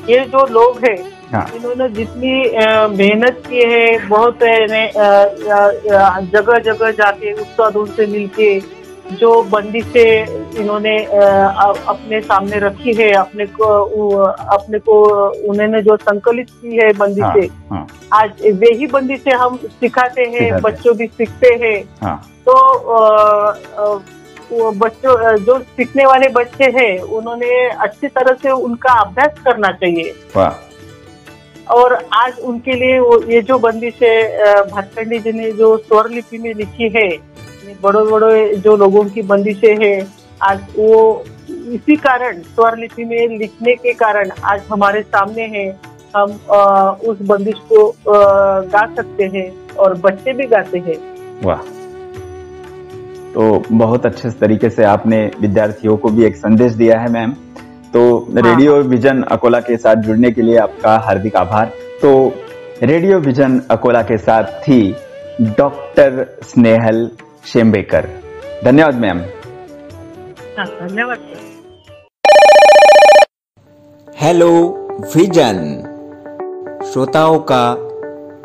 ये 0.08 0.24
जो 0.24 0.46
लोग 0.46 0.84
हैं 0.84 0.96
हाँ। 1.32 1.46
इन्होंने 1.56 1.88
जितनी 1.88 2.32
मेहनत 2.96 3.42
की 3.46 3.62
है 3.72 4.08
बहुत 4.08 4.42
है, 4.42 4.66
जगह 6.26 6.58
जगह 6.58 6.90
जाके 6.90 7.32
उस्तादों 7.32 7.86
से 7.86 8.06
मिलके 8.06 8.58
जो 9.16 9.42
बंदिशें 9.42 10.56
इन्होंने 10.60 10.96
अपने 11.04 12.20
सामने 12.20 12.58
रखी 12.58 12.92
है 12.92 13.10
अपने 13.12 13.46
को 13.46 13.64
अपने 14.56 14.78
को 14.78 15.02
उन्होंने 15.50 15.82
जो 15.82 15.96
संकलित 15.96 16.50
की 16.50 16.76
है 16.76 16.86
हाँ 16.86 16.98
बंदिशें 16.98 17.48
हाँ। 17.70 17.86
आज 18.14 18.42
वे 18.54 18.72
ही 18.78 18.86
बंदिशें 18.86 19.32
हम 19.32 19.56
सिखाते 19.80 20.22
हैं 20.32 20.60
बच्चों 20.62 20.96
भी 20.96 21.06
सीखते 21.08 21.54
हैं। 21.62 21.78
हाँ। 22.02 22.16
तो 22.48 22.54
बच्चों 24.72 25.36
जो 25.38 25.58
सीखने 25.58 26.04
वाले 26.06 26.28
बच्चे 26.32 26.64
हैं 26.72 26.98
उन्होंने 27.00 27.68
अच्छी 27.68 28.08
तरह 28.08 28.34
से 28.42 28.50
उनका 28.50 28.92
अभ्यास 29.00 29.38
करना 29.44 29.70
चाहिए। 29.74 30.14
और 31.70 31.94
आज 32.12 32.38
उनके 32.40 32.72
लिए 32.72 32.98
वो 32.98 33.20
ये 33.30 33.40
जो 33.42 33.58
बंदिश 33.58 34.02
है 34.02 34.62
भातखंडी 34.64 35.18
जी 35.18 35.32
ने 35.32 35.50
जो 35.52 35.76
स्वर 35.78 36.08
लिपि 36.10 36.38
में 36.38 36.52
लिखी 36.54 36.88
है 36.96 37.08
बड़े 37.82 38.04
बड़े 38.10 38.56
जो 38.56 38.76
लोगों 38.76 39.04
की 39.04 39.22
बंदिशें 39.24 39.84
हैं 39.84 39.96
आज 40.42 40.60
वो 40.76 41.24
इसी 41.48 41.96
कारण 41.96 42.40
स्वर 42.44 42.76
लिपि 42.78 43.04
में 43.04 43.38
लिखने 43.38 43.74
के 43.76 43.92
कारण 43.94 44.30
आज 44.44 44.62
हमारे 44.70 45.02
सामने 45.02 45.46
है। 45.54 45.66
हम 46.16 46.30
उस 47.08 47.18
बंदिश 47.22 47.58
को 47.72 47.88
गा 48.08 48.86
सकते 48.96 49.24
हैं 49.34 49.46
और 49.74 49.94
बच्चे 49.98 50.32
भी 50.32 50.46
गाते 50.46 50.78
हैं। 50.78 50.96
वाह। 51.44 51.62
तो 53.34 53.62
बहुत 53.72 54.06
अच्छे 54.06 54.30
तरीके 54.40 54.70
से 54.70 54.84
आपने 54.84 55.18
विद्यार्थियों 55.40 55.96
को 55.96 56.08
भी 56.08 56.24
एक 56.24 56.36
संदेश 56.36 56.72
दिया 56.72 56.98
है 57.00 57.10
मैम। 57.12 57.32
तो 57.94 58.02
रेडियो 58.36 58.76
विजन 58.84 59.22
अकोला 59.32 59.60
के 59.60 59.76
साथ 59.76 59.96
जुड़ने 60.02 60.30
के 60.30 60.42
लिए 60.42 60.56
आपका 60.58 60.96
हार्दिक 60.98 61.36
आभार। 61.36 61.72
तो 62.02 62.12
रेडियो 62.82 63.18
विजन 63.20 63.60
अकोला 63.70 64.02
के 64.02 64.16
साथ 64.18 64.44
थी 64.62 64.80
डॉक्टर 65.58 66.26
स्नेहल 66.42 67.08
शेम्बेकर 67.44 68.08
धन्यवाद 68.64 68.94
मैम। 68.96 69.18
हाँ, 70.58 70.66
धन्यवाद। 70.66 71.18
Hello 74.08 74.50
vision. 75.16 75.58
श्रोताओं 76.92 77.38
का 77.38 77.74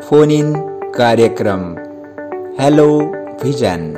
फ़ोन 0.04 0.30
इन 0.30 0.54
कार्यक्रम। 0.96 1.60
Hello, 2.60 3.00
vision. 3.44 3.94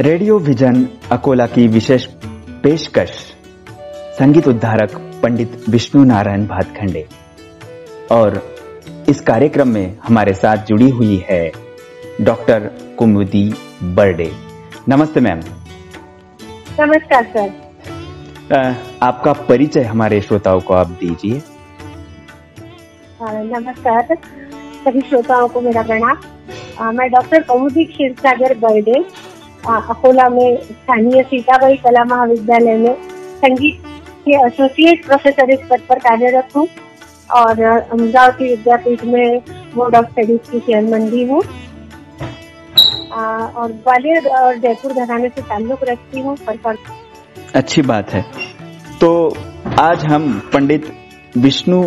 Radio 0.00 0.38
vision 0.38 0.88
Akola 1.12 1.46
की 1.46 1.66
विशेष 1.68 2.06
पेशकश। 2.62 3.10
संगीत 4.18 4.48
उद्धारक 4.48 5.20
पंडित 5.22 5.64
विष्णु 5.68 6.04
नारायण 6.04 6.46
भातखंडे। 6.46 7.08
और 8.12 8.56
इस 9.08 9.20
कार्यक्रम 9.20 9.68
में 9.68 9.98
हमारे 10.02 10.34
साथ 10.34 10.56
जुड़ी 10.56 10.90
हुई 10.90 11.24
है 11.30 11.63
डॉक्टर 12.20 12.66
कुमुदी 12.98 13.42
बर्डे। 13.94 14.30
नमस्ते 14.88 15.20
मैम। 15.20 15.40
नमस्कार 16.80 17.24
सर। 17.32 18.74
आपका 19.02 19.32
परिचय 19.48 19.82
हमारे 19.82 20.20
श्रोताओं 20.20 20.60
को 20.60 20.74
आप 20.74 20.90
दीजिए। 21.00 21.40
नमस्कार। 23.22 24.14
सभी 24.84 25.00
श्रोताओं 25.00 25.48
को 25.48 25.60
मेरा 25.60 25.82
प्रणाम। 25.82 26.92
मैं 26.96 27.10
डॉक्टर 27.10 27.42
कौमुदी 27.42 27.84
क्षीरसागर 27.84 28.54
बर्डे 28.58 29.04
अकोला 29.66 30.28
में 30.28 30.56
स्थानीय 30.62 31.22
सीताबाई 31.22 31.76
कला 31.76 32.04
महाविद्यालय 32.04 32.76
में 32.78 32.94
संगीत 33.44 33.82
के 34.24 34.36
एसोसिएट 34.46 35.04
प्रोफेसर 35.06 35.50
इस 35.50 35.68
पद 35.70 35.80
पर 35.88 35.98
कार्यरत 35.98 36.56
हूँ 36.56 36.66
और 37.30 37.62
अ, 37.62 37.78
अमरावती 37.92 38.48
विद्यापीठ 38.48 39.04
में 39.04 39.40
बोर्ड 39.74 39.94
ऑफ़ 39.96 40.10
स्टडीज़ 40.10 40.50
की 40.50 40.58
चेयरमैन 40.60 41.10
भी 41.10 41.24
हूँ। 41.28 41.42
और 43.14 43.72
ग्वालियर 43.72 44.26
और 44.36 44.58
जयपुर 44.58 44.92
घराने 44.92 45.28
से 45.28 45.42
ताल्लुक 45.42 45.84
रखती 45.88 46.20
हूँ 46.20 46.36
अच्छी 47.54 47.82
बात 47.82 48.10
है। 48.10 48.22
तो 49.00 49.10
आज 49.80 50.04
हम 50.04 50.38
पंडित 50.52 50.90
विष्णु 51.36 51.82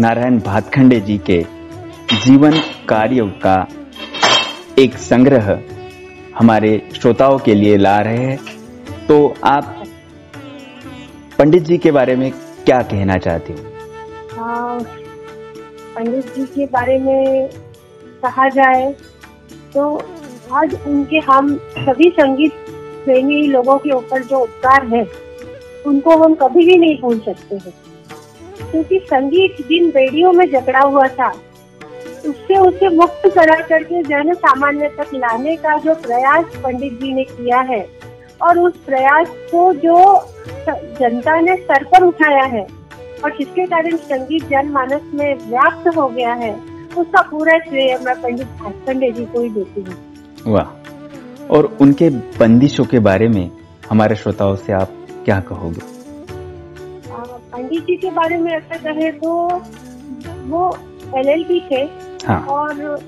नारायण 0.00 0.38
भातखंडे 0.40 1.00
जी 1.00 1.16
के 1.30 1.40
जीवन 2.24 2.58
कार्यों 2.88 3.26
का 3.44 3.56
एक 4.78 4.96
संग्रह 4.98 5.50
हमारे 6.38 6.70
श्रोताओं 6.94 7.38
के 7.38 7.54
लिए 7.54 7.76
ला 7.76 7.96
रहे 8.00 8.24
हैं। 8.24 9.06
तो 9.06 9.34
आप 9.44 9.82
पंडित 11.38 11.62
जी 11.62 11.78
के 11.78 11.90
बारे 11.90 12.16
में 12.16 12.30
क्या 12.64 12.78
कहना 12.82 13.16
चाहती 13.18 13.52
हूँ? 13.52 13.64
पंडित 15.94 16.34
जी 16.36 16.44
के 16.46 16.66
बारे 16.66 16.98
में 16.98 17.48
कहा 18.22 18.48
जाए 18.48 18.90
तो 19.74 19.96
आज 20.52 20.74
उनके 20.86 21.18
हम 21.18 21.56
सभी 21.78 22.08
संगीत 22.10 22.52
प्रेमी 23.04 23.46
लोगों 23.46 23.78
के 23.78 23.90
ऊपर 23.90 24.22
जो 24.22 24.38
उपकार 24.38 24.86
है, 24.86 25.02
उनको 25.86 26.16
हम 26.16 26.34
कभी 26.34 26.64
भी 26.66 26.76
नहीं 26.76 27.00
भूल 27.00 27.18
सकते 27.18 27.56
हैं। 27.56 27.72
क्योंकि 28.70 28.98
संगीत 28.98 29.56
जिन 29.68 29.90
रेडियो 29.90 30.32
में 30.32 30.44
जकड़ा 30.50 30.80
हुआ 30.80 31.06
था, 31.08 31.28
उससे 32.26 32.56
उसे 32.58 32.88
मुक्त 32.88 33.28
करा 33.34 33.60
करके 33.60 34.02
जन 34.02 34.34
सामान्य 34.34 34.88
तक 34.88 35.14
लाने 35.14 35.56
का 35.56 35.76
जो 35.78 35.94
प्रयास 35.94 36.56
पंडित 36.64 36.92
जी 36.92 37.12
ने 37.12 37.24
किया 37.24 37.60
है, 37.60 37.86
और 38.42 38.58
उस 38.58 38.76
प्रयास 38.86 39.28
को 39.28 39.72
जो 39.74 39.98
जनता 40.68 41.40
ने 41.40 41.56
सर 41.56 41.84
पर 41.84 42.04
उठाया 42.04 42.44
है, 42.44 42.66
और 43.24 43.36
जिसके 43.38 43.66
कारण 43.66 43.96
संगीत 43.96 44.48
जनमानस 44.48 45.10
में 45.14 45.48
व्याप्त 45.48 45.96
हो 45.96 46.08
गया 46.08 46.32
है, 46.34 46.54
उसका 46.98 47.22
पूरा 47.22 47.58
श्रेय 47.58 47.98
मैं 47.98 48.20
पंडित 48.22 48.46
भास्कंडे 48.46 49.10
जी 49.12 49.24
को 49.24 49.40
ही 49.40 49.48
देती 49.48 49.80
हूँ। 49.80 50.05
वाह 50.46 51.46
और 51.54 51.64
उनके 51.80 52.08
बंदिशों 52.38 52.84
के 52.84 52.98
बारे 53.00 53.28
में 53.28 53.50
हमारे 53.90 54.16
श्रोताओं 54.16 54.54
से 54.56 54.72
आप 54.72 54.90
क्या 55.24 55.38
कहोगे? 55.48 55.80
पंडित 57.52 57.82
जी 57.84 57.96
के 57.96 58.10
बारे 58.10 58.36
में 58.38 58.52
ऐसा 58.52 58.76
कहे 58.82 59.10
तो 59.12 59.32
वो 60.48 60.76
एलएलबी 61.16 61.60
थे। 61.70 61.82
हाँ। 62.26 62.40
और 62.48 62.98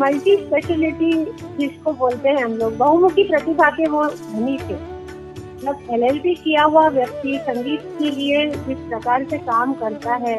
मल्टी 0.00 0.36
स्पेशलिटी 0.36 1.12
जिसको 1.58 1.92
बोलते 1.94 2.28
हैं 2.28 2.44
हम 2.44 2.52
लोग 2.52 2.76
बहुमुखी 2.76 3.24
प्रतिभा 3.24 3.68
के 3.70 3.88
वो 3.90 4.04
धनी 4.06 4.56
थे। 4.58 4.74
मतलब 4.74 5.86
एलएलबी 5.92 6.34
किया 6.34 6.64
हुआ 6.64 6.88
व्यक्ति 6.88 7.38
संगीत 7.42 7.82
के 7.98 8.10
लिए 8.10 8.46
जिस 8.46 8.78
प्रकार 8.78 9.24
से 9.30 9.38
काम 9.38 9.72
करता 9.74 10.14
है 10.26 10.36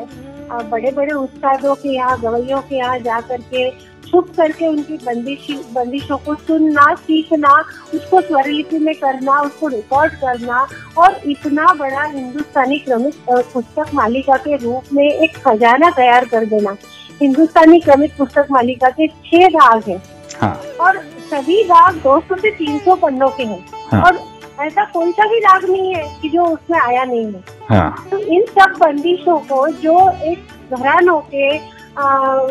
बड़े 0.70 0.92
बड़े 0.92 1.14
उस्तादों 1.14 1.74
के 1.76 1.90
यहाँ 1.90 2.20
गवैयों 2.22 2.62
के 2.62 2.76
यहाँ 2.76 3.00
जा 3.00 3.20
करके 3.22 3.70
छुप 4.12 4.30
करके 4.38 4.68
उनकी 4.68 4.98
बंदिश 4.98 5.48
बंदिशों 5.74 6.18
को 6.18 6.36
सुनना 6.36 6.94
सीखना 6.96 7.54
उसको 7.96 8.22
स्वरलिपि 8.22 8.80
में 8.80 8.94
करना 8.96 9.40
उसको 9.42 9.68
रिकॉर्ड 9.68 10.14
करना 10.14 10.68
और 10.98 11.20
इतना 11.26 11.74
बड़ा 11.74 12.04
हिंदुस्तानी 12.04 12.80
क्रमिक 12.80 13.16
पुस्तक 13.30 13.94
मालिका 13.94 14.38
के 14.38 14.56
रूप 14.56 14.94
में 14.94 15.04
एक 15.04 15.38
खजाना 15.38 15.90
तैयार 15.90 16.26
कर 16.26 16.46
देना। 16.46 16.76
हिंदुस्तानी 17.22 17.80
क्रमिक 17.80 18.18
पुस्तक 18.18 18.48
मालिका 18.52 18.90
के 18.90 19.08
छह 19.08 19.48
भाग 19.48 19.84
है। 19.88 20.02
हाँ। 20.42 20.54
और 20.82 20.98
सभी 21.32 21.62
राग 21.64 21.96
200 21.96 22.36
से 22.36 22.52
300 22.52 22.96
पन्नों 22.96 23.30
के 23.30 23.44
हैं। 23.44 23.66
हाँ। 23.92 24.02
और 24.02 24.20
ऐसा 24.60 24.84
कोई 24.86 25.12
सा 25.12 25.28
भी 25.28 25.40
राग 25.40 25.66
नहीं 25.70 25.96
है 25.96 26.04
कि 26.22 26.30
जो 26.30 26.46
उसमें 26.46 26.80
आया 26.80 27.04
नहीं 27.04 27.26
है। 27.26 27.44
हाँ। 27.70 28.08
तो 28.12 28.18
इन 28.18 28.46
सब 28.50 28.78
बंदिशों 28.80 29.38
को 29.40 29.68
जो 29.68 30.10
एक 30.24 30.74
घरानों 30.74 31.20
के 31.20 31.79
आ, 32.00 32.48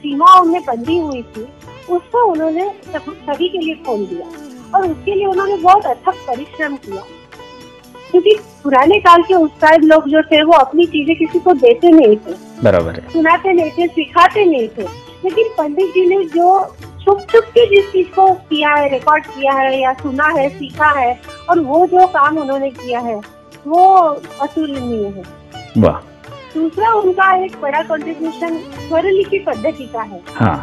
सीमाओं 0.00 0.44
में 0.44 0.60
बंधी 0.62 0.98
हुई 0.98 1.22
थी 1.22 1.46
उसको 1.90 2.24
उन्होंने 2.32 2.70
सभी 2.96 3.48
के 3.48 3.58
लिए 3.58 3.74
खोल 3.74 4.06
दिया 4.06 4.26
और 4.74 4.88
उसके 4.88 5.14
लिए 5.14 5.26
उन्होंने 5.26 5.56
बहुत 5.56 5.86
अथक 5.86 6.14
परिश्रम 6.28 6.76
किया। 6.76 7.02
क्योंकि 8.10 8.34
पुराने 8.62 8.98
काल 8.98 9.22
के 9.22 9.34
उस्ताद 9.34 9.84
लोग 9.84 10.08
जो 10.08 10.22
थे 10.22 10.42
वो 10.42 10.52
अपनी 10.52 10.86
चीज़ें 10.86 11.16
किसी 11.16 11.38
को 11.38 11.52
देते 11.52 11.90
नहीं 11.90 12.16
थे। 12.16 12.34
बराबर 12.62 12.94
है। 12.94 13.10
सुनाते 13.12 13.52
नहीं 13.52 13.70
थे 13.70 13.86
सिखाते 13.86 14.44
नहीं 14.44 14.68
थे। 14.68 14.82
लेकिन 15.24 15.48
पंडित 15.58 15.86
जी 15.86 16.06
ने 16.06 16.24
जो 16.24 16.64
छुप 17.04 17.20
छुप 17.20 17.44
के 17.44 17.66
जिस 17.66 17.90
चीज़ 17.92 18.08
को 18.08 18.32
किया 18.34 18.70
है 18.70 18.88
रिकॉर्ड 18.88 19.26
किया 19.26 19.52
है 19.52 19.80
या 19.80 19.92
सुना 19.92 20.26
है 20.26 20.48
सीखा 20.48 20.90
है 21.00 21.20
और 21.50 21.60
वो 21.60 21.86
जो 21.86 22.06
काम 22.06 22.38
उन्होंने 22.38 22.70
किया 22.70 23.00
है 23.00 23.20
वो 23.66 23.84
अतुलनीय 24.40 25.06
है। 25.06 25.22
वाह। 25.78 26.15
दूसरा 26.56 26.92
उनका 26.94 27.34
एक 27.44 27.60
बड़ा 27.60 27.82
कंट्रीब्यूशन 27.82 28.58
स्वरलिपि 28.88 29.38
पद्धति 29.46 29.86
का 29.92 30.02
है. 30.02 30.20
हाँ 30.34 30.56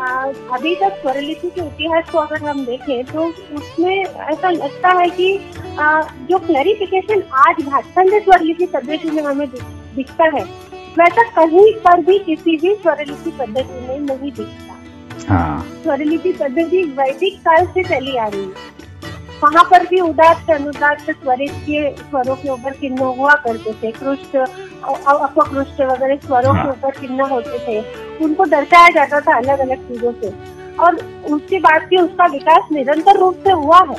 आ, 0.00 0.24
अभी 0.56 0.74
तक 0.76 0.98
स्वरलिपि 1.00 1.48
के 1.50 1.60
इतिहास 1.60 2.10
को 2.10 2.18
अगर 2.18 2.48
हम 2.48 2.64
देखें 2.66 3.04
तो 3.04 3.24
उसमें 3.56 4.04
ऐसा 4.04 4.50
लगता 4.50 4.88
है 4.98 5.08
कि 5.10 5.28
आ, 5.78 6.02
जो 6.30 6.38
क्लैरिफिकेशन 6.38 7.22
आज 7.38 7.62
भाषण 7.66 8.18
स्वरलिपि 8.18 8.66
पद्धति 8.66 9.10
में 9.10 9.22
हमें 9.22 9.46
दिखता 9.48 10.24
है 10.36 10.44
वैसा 10.98 11.22
कहीं 11.36 11.72
पर 11.84 12.00
भी 12.04 12.18
किसी 12.18 12.56
भी 12.56 12.74
स्वरलिपि 12.74 13.30
पद्धति 13.38 13.86
में 13.88 13.98
नहीं 14.00 14.32
दिखता. 14.32 14.76
हाँ. 15.28 15.66
स्वरलिपि 15.82 16.32
पद्धति 16.32 16.82
वैदिक 16.98 17.38
काल 17.40 17.66
से 17.66 17.84
चली 17.84 18.16
आ 18.16 18.26
रही 18.26 18.42
है. 18.42 18.79
वहाँ 19.42 19.62
पर 19.64 19.86
भी 19.86 20.00
उदात्त 20.00 20.50
अनुदात्त 20.50 21.10
स्वरित 21.12 21.52
के 21.66 21.90
स्वरों 21.92 22.34
के 22.36 22.48
ऊपर 22.48 22.72
चिन्ह 22.72 23.04
हुआ 23.04 23.34
करते 23.44 23.72
थे। 23.72 23.90
कृष्ट 23.90 24.36
अपकृष्ट 24.36 25.80
वगैरह 25.82 26.16
स्वरों 26.16 26.52
के 26.52 26.58
हाँ। 26.58 26.68
ऊपर 26.68 26.90
चिन्ह 26.90 27.24
होते 27.24 27.58
थे। 27.58 27.80
उनको 28.24 28.44
दर्शाया 28.46 28.88
जाता 28.90 29.20
था 29.20 29.36
अलग 29.36 29.58
अलग 29.58 29.88
चीज़ों 29.88 30.12
से। 30.12 30.32
और 30.76 30.96
उसके 31.30 31.58
बाद 31.58 31.82
भी 31.82 31.96
उसका 31.96 32.26
विकास 32.26 32.68
निरंतर 32.72 33.18
रूप 33.18 33.36
से 33.44 33.52
हुआ 33.52 33.80
है। 33.90 33.96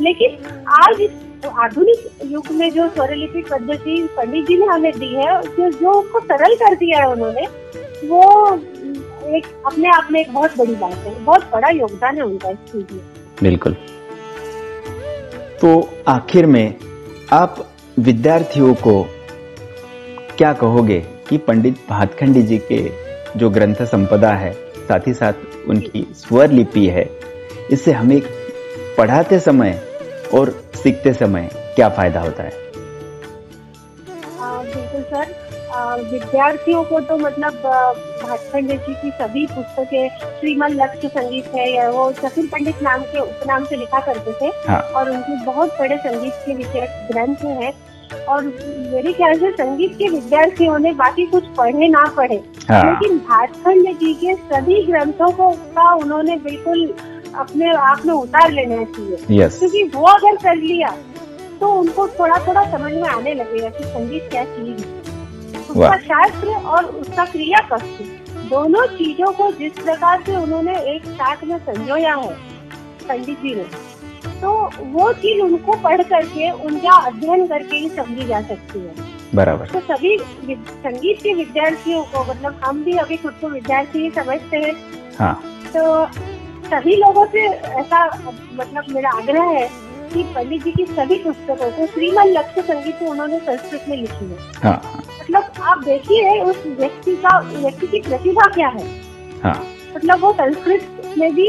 लेकिन 0.00 0.64
आज 0.80 1.00
इस 1.00 1.46
आधुनिक 1.58 2.10
युग 2.26 2.50
में 2.52 2.70
जो 2.70 2.88
स्वरलिपि 2.88 3.42
पद्धति 3.42 4.02
पंडित 4.16 4.46
जी 4.46 4.56
ने 4.56 4.66
हमें 4.66 4.92
दी 4.92 5.14
है 5.14 5.40
जो 5.42 5.70
जो 5.70 5.92
उसको 5.92 6.20
सरल 6.20 6.54
कर 6.54 6.74
दिया 6.74 6.98
है 6.98 7.08
उन्होंने 7.10 7.46
वो 8.08 8.22
एक 9.36 9.46
अपने 9.66 9.88
आप 9.88 10.08
में 10.10 10.20
एक 10.20 10.32
बहुत 10.34 10.58
बड़ी 10.58 10.74
बात 10.74 10.94
है। 10.94 11.24
बहुत 11.24 11.48
बड़ा 11.52 11.68
योगदान 11.68 12.16
है 12.16 12.22
उनका 12.22 12.50
इस 12.50 12.58
चीज़ 12.72 12.94
में। 12.94 13.02
बिल्कुल। 13.42 13.76
तो 15.60 15.88
आखिर 16.08 16.46
में 16.46 16.74
आप 17.32 17.56
विद्यार्थियों 17.98 18.74
को 18.74 19.02
क्या 20.38 20.52
कहोगे 20.52 20.98
कि 21.28 21.38
पंडित 21.38 21.80
भातखंडी 21.88 22.42
जी 22.42 22.58
के 22.72 22.78
जो 23.38 23.50
ग्रंथ 23.50 23.82
संपदा 23.86 24.32
है, 24.32 24.52
साथ 24.88 25.06
ही 25.06 25.14
साथ 25.14 25.68
उनकी 25.68 26.06
स्वर 26.14 26.50
लिपि 26.50 26.86
है 26.86 27.04
इससे 27.70 27.92
हमें 27.92 28.20
पढ़ाते 28.98 29.38
समय 29.40 29.78
और 30.34 30.50
सीखते 30.82 31.12
समय 31.14 31.50
क्या 31.76 31.88
फ़ायदा 31.88 32.20
होता 32.20 32.42
है? 32.42 32.52
बिल्कुल 34.64 35.02
सर। 35.02 35.38
विद्यार्थियों 36.12 36.84
को 36.84 37.00
तो 37.00 37.16
मतलब 37.16 37.52
आ, 38.30 38.36
जी 38.54 38.94
की 38.94 39.10
सभी 39.10 39.46
पुस्तकें 39.46 40.08
श्रीमन 40.40 40.70
लक्ष्य 40.70 41.08
संगीत 41.08 41.46
है 41.54 41.70
या 41.72 41.90
वो 41.90 42.10
चतुर 42.12 42.46
पंडित 42.46 42.82
नाम 42.82 43.02
के 43.02 43.20
उपनाम 43.20 43.64
से 43.64 43.76
लिखा 43.76 44.00
करते 44.00 44.32
थे। 44.32 44.46
हाँ। 44.68 44.80
और 44.80 45.10
उनके 45.10 45.44
बहुत 45.44 45.68
बड़े 45.80 45.96
संगीत 45.96 46.32
के 46.46 46.54
विषय 46.54 47.08
ग्रंथ 47.12 47.44
हैं। 47.44 47.72
और 48.24 48.44
मेरे 48.92 49.12
ख्याल 49.12 49.38
से 49.38 49.50
संगीत 49.50 49.94
के 49.98 50.08
विद्यार्थियों 50.08 50.78
ने 50.78 50.92
बाकी 50.92 51.26
कुछ 51.26 51.44
पढ़े 51.58 51.88
ना 51.88 52.04
पढ़े। 52.16 52.40
हाँ। 52.68 52.82
लेकिन 52.84 53.18
भाटखंड 53.18 53.98
जी 53.98 54.14
के 54.14 54.34
सभी 54.34 54.82
ग्रंथों 54.82 55.30
को 55.32 55.50
का 55.50 55.94
उन्होंने 55.94 56.36
बिल्कुल 56.36 56.94
अपने 57.34 57.70
आप 57.70 58.06
में 58.06 58.14
उतार 58.14 58.50
लेना 58.52 58.84
चाहिए। 58.84 59.48
क्योंकि 59.48 59.82
वो 59.94 60.06
अगर 60.06 60.36
कर 60.36 60.56
लिया 60.56 60.94
तो 61.60 61.72
उनको 61.72 62.08
थोड़ा 62.08 62.38
थोड़ा 62.46 62.64
समझ 62.70 62.92
में 62.92 63.08
आने 63.08 63.34
लगेगा 63.34 63.68
कि 63.68 63.84
संगीत 63.84 64.28
क्या 64.30 64.44
चीज़ 64.44 64.84
है। 64.84 65.00
उसका 65.70 65.96
शास्त्र 65.96 66.48
और 66.48 66.84
उसका 66.84 67.24
क्रिया 67.24 67.58
कष्ट 67.72 68.19
दोनों 68.50 68.86
चीज़ों 68.86 69.32
को 69.32 69.50
जिस 69.52 69.72
प्रकार 69.72 70.22
से 70.26 70.36
उन्होंने 70.36 70.78
एक 70.94 71.04
साथ 71.06 71.44
में 71.44 71.58
संजोया 71.58 72.14
है 72.14 72.34
पंडित 73.08 73.38
जी 73.38 73.54
ने 73.54 73.64
तो 74.40 74.50
वो 74.92 75.12
चीज़ 75.12 75.40
उनको 75.42 75.72
पढ़ 75.82 76.02
करके 76.02 76.50
उनका 76.50 76.96
अध्ययन 77.06 77.46
करके 77.46 77.76
ही 77.76 77.88
समझी 77.88 78.26
जा 78.26 78.40
सकती 78.42 78.78
है। 78.78 79.08
बराबर। 79.34 79.66
तो 79.66 79.80
सभी 79.80 80.16
संगीत 80.18 81.22
के 81.22 81.34
विद्यार्थियों 81.34 82.02
को 82.04 82.24
मतलब 82.24 82.60
हम 82.64 82.82
भी 82.84 82.96
अभी 82.96 83.16
खुद 83.16 83.34
को 83.40 83.48
विद्यार्थी 83.48 83.98
ही 83.98 84.10
समझते 84.10 84.56
हैं। 84.56 84.74
हाँ। 85.18 85.34
तो 85.76 86.06
सभी 86.66 86.96
लोगों 86.96 87.26
से 87.26 87.46
ऐसा 87.80 88.04
मतलब 88.54 88.84
मेरा 88.90 89.10
आग्रह 89.10 89.42
है 89.50 89.68
कि 90.14 90.22
पंडित 90.34 90.64
जी 90.64 90.72
की 90.72 90.86
सभी 90.86 91.18
पुस्तकों 91.18 91.70
को 91.70 91.86
श्रीमन 91.86 92.28
लक्ष्य 92.28 92.62
संगीत 92.62 93.02
उन्होंने 93.02 93.38
संस्कृत 93.38 93.84
में 93.88 93.96
लिखी 93.96 94.24
है। 94.24 94.38
हाँ। 94.64 94.99
मतलब 95.30 95.62
आप 95.62 95.82
देखिए 95.84 96.40
उस 96.40 96.62
व्यक्ति 96.66 97.14
का 97.16 97.38
व्यक्ति 97.40 97.86
की 97.86 98.00
प्रतिभा 98.00 98.46
क्या 98.54 98.68
है? 98.68 98.86
हाँ। 99.42 99.66
मतलब 99.96 100.20
वो 100.20 100.32
संस्कृत 100.32 101.14
में 101.18 101.34
भी 101.34 101.46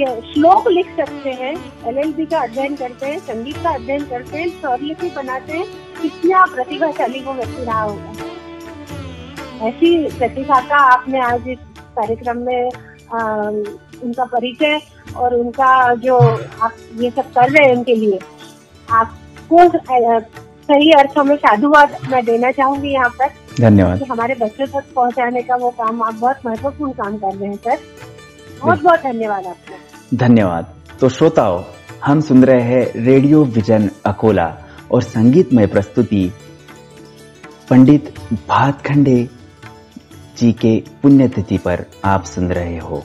ये 0.00 0.06
श्लोक 0.32 0.68
लिख 0.68 0.86
सकते 0.96 1.30
हैं 1.30 1.52
एलएलबी 1.86 2.26
का 2.26 2.38
अध्ययन 2.38 2.76
करते 2.76 3.06
हैं 3.06 3.18
संगीत 3.18 3.56
का 3.56 3.70
अध्ययन 3.70 4.04
करते 4.04 4.38
हैं 4.38 4.48
स्वरलिपि 4.48 5.10
बनाते 5.10 5.52
हैं 5.52 5.66
कितना 6.02 6.44
प्रतिभाशाली 6.46 7.20
वो 7.20 7.32
व्यक्ति 7.32 7.64
रहा 7.64 7.82
होगा। 7.82 8.12
ऐसी 9.68 10.18
प्रतिभा 10.18 10.60
का 10.60 10.76
आपने 10.76 11.20
आज 11.20 11.48
इस 11.48 11.58
कार्यक्रम 11.98 12.38
में 12.38 12.70
आ, 13.14 13.48
उनका 14.02 14.24
परिचय 14.24 14.80
और 15.16 15.34
उनका 15.34 15.94
जो 15.94 16.18
आप 16.62 16.72
ये 16.94 17.10
सब 17.10 17.32
कर 17.32 17.50
रहे 17.50 17.68
हैं 17.68 17.76
उनके 17.76 17.94
लिए 17.94 18.18
आपको 18.90 19.68
सही 20.68 20.90
अर्थों 20.92 21.24
में 21.24 21.36
साधुवाद 21.36 21.96
मैं 22.10 22.24
देना 22.24 22.50
चाहूँगी 22.50 22.92
यहाँ 22.92 23.08
पर 23.10 23.28
धन्यवाद। 23.60 24.02
हमारे 24.10 24.34
बच्चों 24.34 24.66
तक 24.66 24.84
पहुँचाने 24.94 25.42
का 25.42 25.56
वो 25.56 25.70
काम 25.70 26.02
आप 26.02 26.14
बहुत 26.14 26.46
महत्वपूर्ण 26.46 26.92
काम 26.92 27.16
कर 27.16 27.34
रहे 27.34 27.48
हैं 27.48 27.56
सर। 27.56 27.78
बहुत 28.60 28.82
बहुत 28.82 29.00
धन्यवाद 29.00 29.46
आपका। 29.46 30.16
धन्यवाद। 30.16 30.74
तो 31.00 31.08
श्रोताओं 31.08 31.62
हम 32.04 32.20
सुन 32.20 32.44
रहे 32.44 32.62
हैं 32.62 33.04
रेडियो 33.04 33.44
विजन 33.44 33.90
अकोला 34.06 34.46
और 34.92 35.02
संगीतमय 35.02 35.66
प्रस्तुति 35.66 36.30
पंडित 37.70 38.12
भातखंडे 38.48 39.28
जी 40.38 40.52
के 40.52 40.76
पुण्यतिथि 41.02 41.58
पर 41.58 41.84
आप 42.04 42.24
सुन 42.24 42.50
रहे 42.52 42.78
हो। 42.78 43.04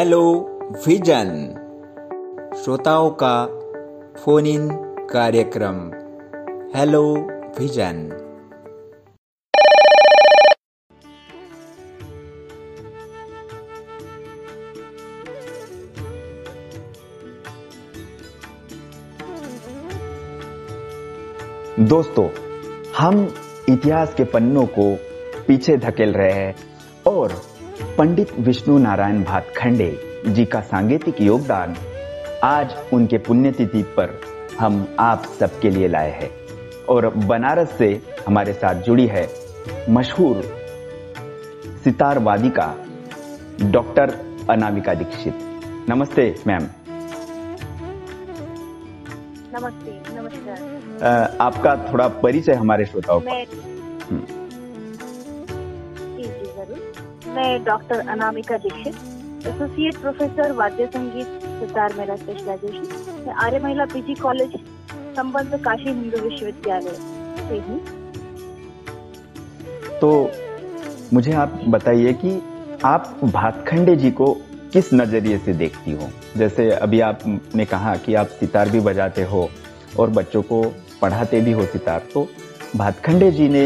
हेलो 0.00 0.20
विजन 0.86 1.30
श्रोताओं 2.64 3.10
का 3.22 3.46
फ़ोन 4.24 4.46
इन 4.46 4.68
कार्यक्रम। 5.10 5.74
हेलो 6.76 7.02
विजन 7.58 8.08
दोस्तों, 21.80 22.28
हम 22.96 23.34
इतिहास 23.68 24.14
के 24.14 24.24
पन्नों 24.24 24.66
को 24.66 24.94
पीछे 25.46 25.76
धकेल 25.76 26.12
रहे 26.12 26.32
हैं। 26.32 26.69
पंडित 28.00 28.26
विष्णु 28.38 28.76
नारायण 28.78 29.22
भातखंडे 29.24 29.88
जी 30.26 30.44
का 30.44 30.60
सांगीतिक 30.60 31.20
योगदान 31.20 31.74
आज 32.42 32.74
उनके 32.92 33.18
पुण्यतिथि 33.18 33.82
पर 33.96 34.14
हम 34.60 34.96
आप 35.00 35.24
सबके 35.40 35.70
लिए 35.70 35.88
लाए 35.88 36.10
हैं 36.10 36.30
और 36.88 37.08
बनारस 37.26 37.76
से 37.78 37.90
हमारे 38.26 38.52
साथ 38.52 38.82
जुड़ी 38.82 39.06
है 39.06 39.26
मशहूर 39.90 40.42
सितार 41.84 42.18
वादिका 42.18 42.74
डॉक्टर 43.70 44.16
अनामिका 44.50 44.94
दीक्षित। 44.94 45.34
नमस्ते 45.88 46.34
मैम। 46.46 46.68
नमस्ते 49.54 50.00
नमस्कार। 50.14 51.36
आपका 51.40 51.76
थोड़ा 51.92 52.08
परिचय 52.22 52.52
हमारे 52.52 52.84
श्रोताओं 52.86 53.20
को। 53.20 53.69
मैं 57.30 57.62
doctor 57.64 57.98
Anamika 58.08 58.56
Dixit, 58.56 58.94
associate 59.46 59.96
professor 59.96 60.52
वाद्य 60.52 60.86
संगीत 60.86 61.26
सितार 61.60 61.94
मेरा 61.98 62.16
स्पेशलाइजेशन 62.16 63.24
मैं 63.26 63.34
आर्य 63.44 63.58
महिला 63.58 63.84
पीजी 63.84 64.14
कॉलेज, 64.14 64.56
संबंध 65.16 65.54
काशी 65.64 65.88
हिंदू 65.88 66.18
विश्वविद्यालय 66.18 66.96
से 67.40 67.58
हूँ। 67.60 67.78
तो 70.00 70.10
मुझे 71.12 71.32
आप 71.34 71.60
बताइए 71.68 72.12
कि 72.24 72.40
आप 72.84 73.16
भातखंडे 73.24 73.96
जी 73.96 74.10
को 74.12 74.32
किस 74.72 74.92
नज़रिए 74.94 75.38
से 75.38 75.52
देखती 75.54 75.92
हो? 75.92 76.08
जैसे 76.36 76.70
अभी 76.72 77.00
आपने 77.02 77.64
कहा 77.66 77.94
कि 77.96 78.14
आप 78.14 78.28
सितार 78.40 78.68
भी 78.68 78.80
बजाते 78.80 79.22
हो 79.24 79.48
और 79.98 80.10
बच्चों 80.10 80.42
को 80.42 80.62
पढ़ाते 81.02 81.40
भी 81.40 81.52
हो 81.52 81.64
सितार 81.66 82.06
तो 82.14 82.28
भातखंडे 82.76 83.30
जी 83.30 83.48
ने 83.48 83.64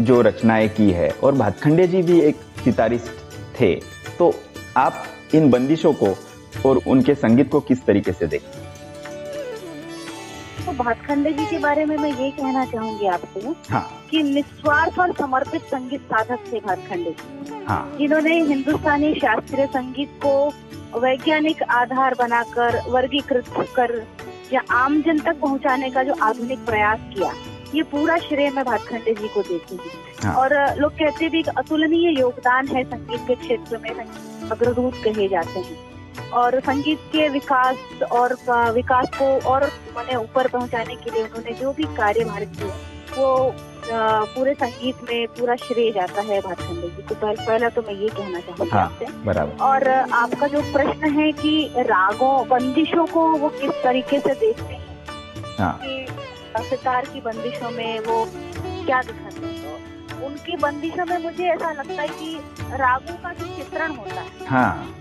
जो 0.00 0.20
रचनाएँ 0.22 0.68
की 0.68 0.90
है, 0.90 1.08
और 1.12 1.34
भातखंडे 1.34 1.86
जी 1.86 2.02
भी 2.02 2.20
एक 2.20 2.36
सितारिस्ट 2.64 3.60
थे। 3.60 3.74
तो 4.18 4.32
आप 4.76 5.04
इन 5.34 5.50
बंदिशों 5.50 5.92
को 5.92 6.14
और 6.68 6.80
उनके 6.86 7.14
संगीत 7.14 7.50
को 7.50 7.60
किस 7.60 7.84
तरीके 7.86 8.12
से 8.12 8.26
देखते? 8.26 8.62
तो 10.66 10.72
भातखंडे 10.72 11.32
जी 11.32 11.44
के 11.46 11.58
बारे 11.58 11.84
में 11.84 11.96
मैं 11.96 12.10
ये 12.10 12.30
कहना 12.30 12.64
चाहूँगी 12.64 13.06
आपसे 13.06 13.54
हाँ। 13.70 14.06
कि 14.10 14.22
निस्वार्थ 14.22 14.98
और 14.98 15.12
समर्पित 15.12 15.62
संगीत 15.62 16.00
साधक 16.00 16.52
थे 16.52 16.60
भातखंडे 16.60 17.10
जी। 17.10 17.64
हाँ। 17.64 17.96
जिन्होंने 17.98 18.40
हिंदुस्तानी 18.42 19.14
शास्त्रीय 19.14 19.66
संगीत 19.66 20.18
को 20.24 21.00
वैज्ञानिक 21.00 21.62
आधार 21.62 22.14
बनाकर 22.18 22.80
वर्गीकृत 22.88 23.44
कर 23.76 24.02
या 24.52 24.60
आम 24.72 25.00
जन 25.02 25.18
तक 25.18 25.40
पहुँचाने 25.40 25.90
का 25.90 26.02
जो 26.02 26.14
आधुनिक 26.22 26.64
प्रयास 26.66 27.00
किया 27.14 27.32
ये 27.74 27.82
पूरा 27.92 28.16
श्रेय 28.18 28.50
मैं 28.50 28.64
भातखंडे 28.64 29.14
जी 29.14 29.28
को 29.28 29.42
देती 29.42 29.76
हूँ। 29.76 29.90
हाँ। 30.22 30.34
और 30.34 30.54
लोग 30.78 30.92
कहते 30.92 31.28
भी 31.28 31.42
अतुलनीय 31.56 32.18
योगदान 32.20 32.68
है 32.68 32.84
संगीत 32.84 33.26
के 33.28 33.34
क्षेत्र 33.36 33.78
में 33.78 33.90
अग्रदूत 33.90 34.94
कहे 35.04 35.28
जाते 35.28 35.60
हैं। 35.60 36.30
और 36.32 36.58
संगीत 36.60 36.98
के 37.12 37.28
विकास 37.28 38.02
और 38.12 38.32
विकास 38.72 39.08
को 39.18 39.26
और 39.50 39.64
मैंने 39.96 40.16
ऊपर 40.16 40.48
पहुँचाने 40.48 40.94
के 40.94 41.10
लिए 41.10 41.22
उन्होंने 41.22 41.52
जो 41.52 41.72
भी 41.72 41.84
कार्य 41.96 42.24
भारत 42.24 42.52
किए 42.58 42.72
वो 43.16 43.54
पूरे 43.86 44.52
संगीत 44.54 45.02
में 45.10 45.26
पूरा 45.28 45.54
श्रेय 45.56 45.90
जाता 45.92 46.22
है 46.22 46.40
भातखंडे 46.40 46.88
जी 46.88 47.02
को। 47.02 47.14
पहले 47.14 47.44
पहला 47.46 47.68
तो 47.68 47.82
मैं 47.82 47.94
ये 47.94 48.08
कहना 48.08 48.40
चाहूँगी 48.40 48.70
हाँ 48.70 48.84
आपसे। 48.84 49.06
बराबर। 49.24 49.62
और 49.64 49.88
आपका 49.88 50.46
जो 50.46 50.60
प्रश्न 50.72 51.10
है 51.18 51.30
कि 51.32 51.52
रागों 51.88 52.32
बंदिशों 52.48 53.06
को 53.06 53.26
वो 53.32 53.48
किस 53.60 53.70
तरीके 53.84 54.20
से 54.20 54.34
देखते 54.34 54.74
हैं? 54.74 54.82
हाँ। 55.58 55.78
कि 56.58 56.68
सितार 56.68 57.04
की 57.04 57.20
बंदिशों 57.20 57.70
में 57.70 58.00
वो 58.00 58.28
क्या 58.86 59.02
दिखाते 59.02 59.46
हैं? 59.46 59.64
तो 60.08 60.26
उनकी 60.26 60.56
बंदिशों 60.56 61.04
में 61.04 61.18
मुझे 61.18 61.44
ऐसा 61.44 61.72
लगता 61.72 62.02
है 62.02 62.08
कि 62.08 62.40
रागों 62.72 63.14
का 63.14 63.32
जो 63.32 63.46
चित्रण 63.56 63.96
होता 63.96 64.20
है 64.20 64.46
हाँ। 64.46 64.94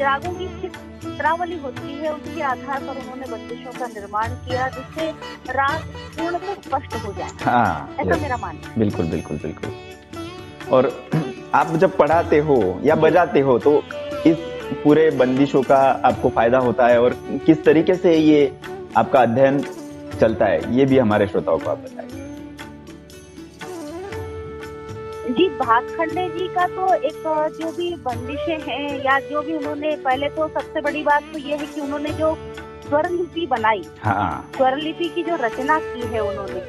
रागों 0.00 0.30
की 0.30 0.46
चित्रावली 0.46 1.58
होती 1.58 1.94
है 1.94 2.12
उसके 2.14 2.42
आधार 2.42 2.80
पर 2.80 3.00
उन्होंने 3.00 3.26
बंदिशों 3.26 3.72
का 3.72 3.86
निर्माण 3.86 4.28
किया 4.28 4.68
जिससे 4.68 5.10
राग 5.52 5.80
पूर्ण 6.18 6.38
पूर्णतः 6.38 6.54
स्पष्ट 6.54 7.06
हो 7.06 7.12
जाए। 7.12 7.28
हाँ 7.42 7.96
ऐसा 8.00 8.16
मेरा 8.16 8.36
मानना 8.36 8.74
बिल्कुल 8.78 9.06
बिल्कुल 9.06 9.36
बिल्कुल। 9.36 9.70
और 10.72 11.10
आप 11.54 11.66
जब 11.76 11.96
पढ़ाते 11.96 12.38
हो 12.38 12.80
या 12.84 12.94
बजाते 12.94 13.40
हो 13.40 13.58
तो 13.58 13.82
इस 14.26 14.36
पूरे 14.84 15.10
बंदिशों 15.10 15.62
का 15.62 15.78
आपको 16.04 16.28
फ़ायदा 16.28 16.58
होता 16.58 16.86
है 16.86 17.00
और 17.00 17.14
किस 17.46 17.64
तरीके 17.64 17.94
से 17.94 18.16
ये 18.16 18.58
आपका 18.96 19.22
अध्ययन 19.22 19.64
चलता 20.20 20.46
है 20.46 20.74
ये 20.76 20.84
भी 20.86 20.98
हमारे 20.98 21.26
श्रोताओं 21.26 21.58
को 21.58 21.70
आप 21.70 21.78
बताइए। 21.78 22.28
जी 25.30 25.48
भातखंडे 25.48 26.28
जी 26.28 26.46
का 26.54 26.66
तो 26.66 26.94
एक 26.94 27.22
जो 27.58 27.70
भी 27.72 27.94
बंदिशें 28.04 28.60
हैं 28.60 29.04
या 29.04 29.18
जो 29.28 29.42
भी 29.42 29.56
उन्होंने 29.56 29.94
पहले 30.04 30.28
तो 30.28 30.48
सबसे 30.48 30.80
बड़ी 30.80 31.02
बात 31.02 31.32
तो 31.32 31.38
ये 31.38 31.56
है 31.56 31.66
कि 31.66 31.80
उन्होंने 31.80 32.12
जो 32.20 32.34
स्वर 32.86 33.08
लिपि 33.10 33.46
बनाई 33.46 33.84
हाँ। 34.04 34.50
स्वर 34.56 34.76
लिपि 34.76 35.08
की 35.14 35.22
जो 35.22 35.36
रचना 35.40 35.78
की 35.80 36.06
है 36.14 36.20
उन्होंने 36.20 36.60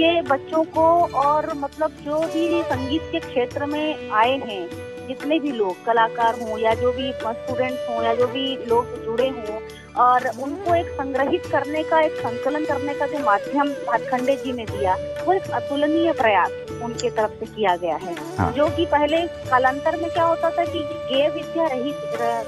ये 0.00 0.20
बच्चों 0.22 0.62
को 0.76 0.86
और 1.18 1.52
मतलब 1.56 1.90
जो 2.04 2.20
भी 2.34 2.62
संगीत 2.62 3.02
के 3.12 3.20
क्षेत्र 3.20 3.66
में 3.66 4.10
आए 4.10 4.36
हैं 4.38 4.62
जितने 5.08 5.38
भी 5.40 5.52
लोग 5.52 5.84
कलाकार 5.84 6.40
हों 6.40 6.58
या 6.58 6.74
जो 6.74 6.92
भी 6.92 7.12
स्टूडेंट्स 7.12 7.88
हों 7.88 8.02
या 8.04 8.14
जो 8.14 8.26
भी 8.28 8.46
लोग 8.68 8.96
जुड़े 9.04 9.28
हों 9.28 9.60
और 9.98 10.26
उनको 10.42 10.74
एक 10.74 10.88
संग्रहित 10.92 11.46
करने 11.46 11.82
का 11.82 12.00
एक 12.00 12.16
संकलन 12.16 12.64
करने 12.64 12.94
का 12.94 13.06
जो 13.06 13.18
माध्यम 13.18 13.68
भातखंडे 13.86 14.36
जी 14.36 14.52
ने 14.52 14.64
दिया 14.66 14.94
वो 15.26 15.32
एक 15.32 15.50
अतुलनीय 15.50 16.12
प्रयास 16.12 16.50
उनके 16.82 17.10
तरफ़ 17.10 17.32
से 17.40 17.46
किया 17.46 17.76
गया 17.76 17.96
है। 17.96 18.14
हाँ। 18.38 18.52
जो 18.52 18.68
कि 18.68 18.86
पहले 18.86 19.26
कालांतर 19.50 19.96
में 19.96 20.10
क्या 20.10 20.24
होता 20.24 20.50
था 20.50 20.64
कि 20.64 20.78
गेय 21.10 21.28
विद्या 21.28 21.66
रही 21.66 21.92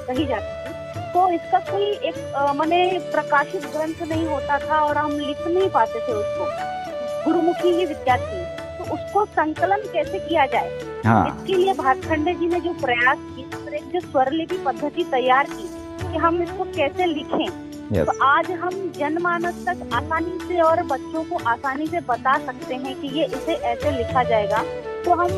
कही 0.07 0.27
जाती 0.27 0.59
थी 0.59 0.79
तो 1.13 1.29
इसका 1.31 1.59
कोई 1.71 1.87
एक 2.09 2.17
मैंने 2.57 2.83
प्रकाशित 3.13 3.65
ग्रंथ 3.67 4.03
नहीं 4.09 4.27
होता 4.27 4.59
था 4.59 4.81
और 4.81 4.97
हम 4.97 5.19
लिख 5.19 5.47
नहीं 5.47 5.69
पाते 5.71 6.01
थे 6.01 6.13
उसको। 6.13 6.45
गुरुमुखी 7.25 7.69
ही 7.69 7.87
विद्या 7.87 8.17
थी। 8.17 8.45
तो 8.79 8.93
उसको 8.95 9.25
संकलन 9.25 9.83
कैसे 9.93 10.19
किया 10.19 10.47
जाए? 10.47 10.71
हाँ। 11.07 11.27
इसके 11.29 11.55
लिए 11.55 11.73
भातखंडे 11.75 12.35
जी 12.35 12.47
ने 12.47 12.61
जो 12.61 12.73
प्रयास 12.81 13.19
किया 13.19 13.49
एक 13.71 13.91
जो 13.93 14.01
स्वरलिपि 14.01 14.57
पद्धति 14.59 15.05
तैयार 15.11 15.47
की 15.47 15.67
कि 16.11 16.19
हम 16.19 16.43
इसको 16.43 16.65
कैसे 16.77 17.07
लिखें? 17.07 17.47
यस 17.93 18.07
तो 18.07 18.13
आज 18.25 18.51
हम 18.53 18.71
जनमानस 18.99 19.65
तक 19.67 19.89
आसानी 19.95 20.39
से 20.41 20.61
और 20.63 20.83
बच्चों 20.87 21.25
को 21.25 21.39
आसानी 21.49 21.87
से 21.87 22.01
बता 22.09 22.37
सकते 22.39 22.75
हैं 22.75 23.01
कि 23.01 23.09
ये 23.19 23.25
इसे 23.27 23.55
ऐसे 23.73 23.91
लिखा 23.91 24.23
जाएगा। 24.25 24.63
तो 25.05 25.15
हम 25.15 25.31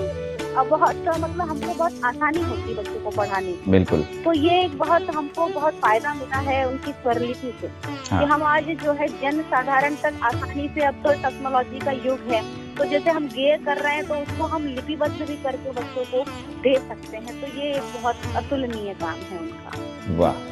अब 0.52 0.68
बहुत 0.68 0.96
मतलब 1.08 1.40
हमको 1.40 1.74
बहुत 1.74 2.00
आसानी 2.04 2.40
होती 2.40 2.70
है 2.70 2.74
बच्चों 2.76 3.00
को 3.00 3.10
पढ़ाने 3.10 3.46
में। 3.48 3.70
बिल्कुल। 3.70 4.02
तो 4.24 4.32
ये 4.32 4.60
एक 4.64 4.76
बहुत 4.78 5.14
हमको 5.16 5.46
बहुत 5.50 5.74
फ़ायदा 5.74 6.12
मिला 6.14 6.38
है 6.48 6.64
उनकी 6.68 6.92
स्वरलिपि 6.92 7.52
से। 7.60 7.66
हाँ। 7.66 8.18
कि 8.18 8.24
हम 8.32 8.42
आज 8.44 8.68
जो 8.84 8.92
है 8.92 9.08
जन 9.20 9.40
साधारण 9.44 9.94
तक 10.02 10.20
आसानी 10.24 10.68
से 10.74 10.84
अब 10.86 11.02
तो 11.04 11.12
टेक्नोलॉजी 11.22 11.78
का 11.78 11.92
युग 12.00 12.32
है 12.32 12.42
तो 12.76 12.84
जैसे 12.84 13.10
हम 13.10 13.28
गेय 13.28 13.56
कर 13.64 13.78
रहे 13.78 13.94
हैं 13.94 14.06
तो 14.08 14.14
उसको 14.16 14.44
हम 14.46 14.66
लिपिबद्ध 14.66 15.14
भी 15.20 15.36
करके 15.42 15.70
बच्चों 15.72 16.04
को 16.04 16.24
दे 16.62 16.76
सकते 16.78 17.16
हैं। 17.16 17.40
तो 17.40 17.58
ये 17.58 17.72
एक 17.72 17.82
बहुत 17.94 18.34
अतुलनीय 18.36 18.94
काम 18.94 19.18
है 19.22 19.38
उनका। 19.38 20.16
वाह। 20.18 20.50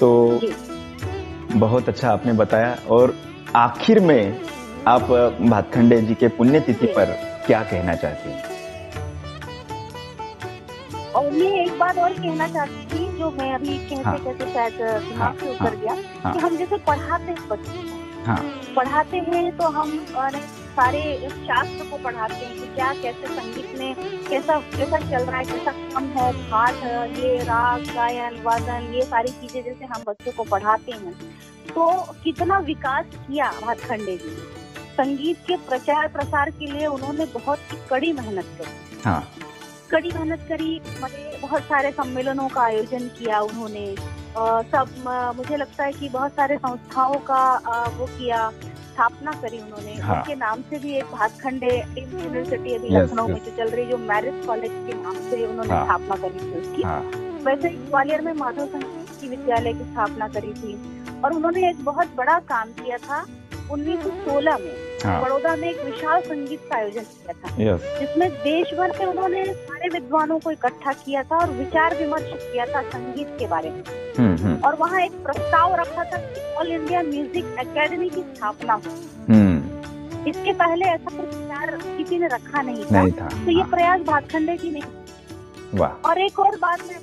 तो 0.00 0.40
बहुत 1.58 1.88
अच्छा 1.88 2.10
आपने 2.10 2.32
बताया 2.32 2.76
और 2.96 3.14
आखिर 3.56 4.00
में 4.00 4.40
आप 4.88 5.02
भातखंडे 5.40 6.00
जी 6.02 6.14
के 6.14 6.28
पुण्यतिथि। 6.36 6.86
पर 6.96 7.12
क्या 7.46 7.62
कहना 7.70 7.94
चाहती 7.94 8.30
हैं 8.30 8.48
और 11.16 11.30
मैं 11.30 11.50
एक 11.62 11.78
बात 11.78 11.98
और 11.98 12.12
कहना 12.12 12.48
चाहती 12.48 12.84
थी 12.92 13.18
जो 13.18 13.30
मैं 13.38 13.52
अभी 13.54 13.78
कहते 13.78 14.02
हाँ। 14.02 14.18
कहते 14.18 14.52
शायद 14.52 14.72
दिमाग 15.08 15.38
से 15.38 15.50
उतर 15.54 15.76
गया 15.76 15.96
हाँ। 16.24 16.32
कि 16.32 16.38
हम 16.38 16.56
जैसे 16.56 16.76
पढ़ाते 16.88 17.32
हैं 17.32 17.48
बच्चों 17.48 18.24
हाँ 18.26 18.38
पढ़ाते 18.76 19.16
हैं 19.28 19.56
तो 19.58 19.68
हम 19.78 19.98
अ, 20.16 20.30
सारे 20.70 21.28
शास्त्र 21.30 21.84
को 21.90 21.96
पढ़ाते 21.96 22.34
हैं 22.34 22.54
कि 22.54 22.66
क्या 22.74 22.92
कैसे 22.92 23.26
संगीत 23.26 23.78
में 23.78 23.94
कैसा 24.28 24.60
कैसा 24.60 24.98
चल 24.98 25.24
रहा 25.24 25.38
है 25.38 25.44
कैसा 25.44 25.72
कम 25.72 26.04
है 26.04 26.32
घाट 26.32 26.74
है 26.74 27.20
ये 27.20 27.38
राग 27.38 27.82
गायन 27.82 28.42
वादन 28.42 28.92
ये 28.94 29.02
सारी 29.02 29.28
चीज़ें 29.28 29.64
जैसे 29.64 29.84
हम 29.84 30.02
बच्चों 30.08 30.32
को 30.32 30.44
पढ़ाते 30.44 30.92
हैं। 30.92 31.12
तो 31.74 32.12
कितना 32.24 32.58
विकास 32.58 33.04
किया 33.04 33.52
भातखंडे 33.62 34.16
जी। 34.16 34.28
ने 34.30 34.60
संगीत 34.94 35.38
के 35.46 35.56
प्रचार 35.56 36.08
प्रसार 36.08 36.50
के 36.50 36.66
लिए 36.66 36.86
उन्होंने 36.86 37.24
बहुत 37.24 37.58
ही 37.58 37.78
कड़ी 37.90 38.12
मेहनत 38.12 38.44
करी। 38.44 39.02
हाँ। 39.04 39.30
कड़ी 39.90 40.08
मेहनत 40.08 40.46
करी 40.48 40.80
मैंने 41.02 41.38
बहुत 41.38 41.62
सारे 41.62 41.90
सम्मेलनों 41.90 42.48
का 42.48 42.62
आयोजन 42.62 43.08
किया 43.08 43.40
उन्होंने। 43.40 43.96
अ, 44.36 44.62
सब 44.62 45.32
मुझे 45.36 45.56
लगता 45.56 45.84
है 45.84 45.92
कि 45.92 46.08
बहुत 46.08 46.32
सारे 46.32 46.56
संस्थाओं 46.56 47.14
का 47.14 47.42
अ, 47.54 47.88
वो 47.88 48.06
किया। 48.06 48.52
स्थापना 49.00 49.32
करी 49.32 49.58
उन्होंने। 49.58 49.94
हाँ। 49.94 50.16
उनके 50.16 50.34
नाम 50.34 50.62
से 50.62 50.78
भी 50.78 50.92
एक 50.94 51.04
भातखंडे 51.04 51.84
यूनिवर्सिटी 51.98 52.74
अभी 52.74 52.88
लखनऊ 52.88 53.28
में 53.28 53.34
जो 53.34 53.56
चल 53.56 53.68
रही 53.68 53.84
है, 53.84 53.90
जो 53.90 53.96
मैरिज 53.98 54.46
कॉलेज 54.46 54.70
के 54.72 55.02
नाम 55.02 55.14
से 55.14 55.46
उन्होंने 55.46 55.74
हाँ। 55.74 55.84
स्थापना 55.84 56.16
करी 56.16 56.40
थी 56.40 56.60
उसकी। 56.60 56.82
हाँ। 56.82 57.00
वैसे 57.44 57.68
ग्वालियर 57.68 58.20
में 58.20 58.32
माधव 58.32 58.66
संगीत 58.66 59.30
विद्यालय 59.30 59.72
की 59.72 59.84
स्थापना 59.84 60.28
करी 60.28 60.52
थी। 60.52 60.74
और 61.24 61.32
उन्होंने 61.32 61.70
एक 61.70 61.84
बहुत 61.84 62.08
बड़ा 62.16 62.38
काम 62.38 62.68
किया 62.68 62.96
था 62.98 63.26
1916 63.70 64.58
में। 64.58 64.89
हाँ। 65.04 65.22
बड़ौदा 65.22 65.56
में 65.56 65.70
एक 65.70 65.84
विशाल 65.84 66.20
संगीत 66.20 66.60
का 66.70 66.76
आयोजन 66.76 67.00
किया 67.00 67.32
था। 67.32 67.62
यस 67.62 68.00
जिसमें 68.00 68.30
देश 68.30 68.74
भर 68.74 68.92
से 68.92 69.04
उन्होंने 69.04 69.44
सारे 69.44 69.88
विद्वानों 69.88 70.38
को 70.38 70.50
इकट्ठा 70.50 70.92
किया 70.92 71.22
था 71.22 71.36
और 71.36 71.50
विचार 71.50 71.96
विमर्श 71.96 72.32
किया 72.34 72.66
था 72.66 72.82
संगीत 72.82 73.36
के 73.38 73.46
बारे 73.46 73.70
में। 73.70 73.82
हम्म 74.18 74.46
हम्म। 74.46 74.60
और 74.64 74.74
वहाँ 74.74 75.00
एक 75.00 75.12
प्रस्ताव 75.12 75.74
रखा 75.74 76.04
था 76.04 76.16
कि 76.16 76.54
ऑल 76.54 76.72
इंडिया 76.72 77.02
म्यूज़िक 77.02 77.56
एकेडमी 77.60 78.08
की 78.08 78.20
स्थापना 78.20 78.72
हो। 78.72 78.90
हम्म। 79.28 79.80
इसके 80.28 80.52
पहले 80.52 80.84
ऐसा 80.84 81.16
कोई 81.16 81.26
विचार 81.26 81.78
किसी 81.98 82.18
ने 82.18 82.26
रखा 82.26 82.62
नहीं 82.62 82.84
था। 82.84 83.02
नहीं 83.02 83.12
था, 83.12 83.28
तो 83.28 83.50
ये 83.50 83.60
हाँ। 83.60 83.70
प्रयास 83.70 84.00
भातखंडे 84.00 84.56
की 84.56 84.70
नहीं। 84.70 84.82
और 85.80 86.18
एक 86.18 86.38
और 86.38 86.56
बात 86.56 86.80
मैं 86.82 86.96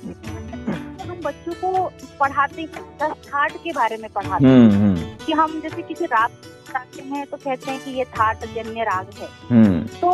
हम 1.08 1.20
बच्चों 1.24 1.52
को 1.52 1.92
पढ़ाते 2.20 2.62
हैं 2.62 2.70
दस 3.02 3.10
थाट 3.10 3.52
के 3.52 3.72
बारे 3.72 3.96
में 3.96 4.10
पढ़ाते 4.12 4.46
हैं। 4.46 5.18
कि 5.26 5.32
हम 5.32 5.60
जैसे 5.60 5.82
किसी 5.82 6.04
राग 6.04 6.30
गाते 6.70 7.02
हैं 7.04 7.26
तो 7.26 7.36
कहते 7.36 7.70
हैं 7.70 7.80
कि 7.84 7.90
ये 7.90 8.04
थाट 8.12 8.44
जन्य 8.54 8.84
राग 8.84 9.10
है। 9.18 9.28
हम्म। 9.50 9.80
तो 10.00 10.10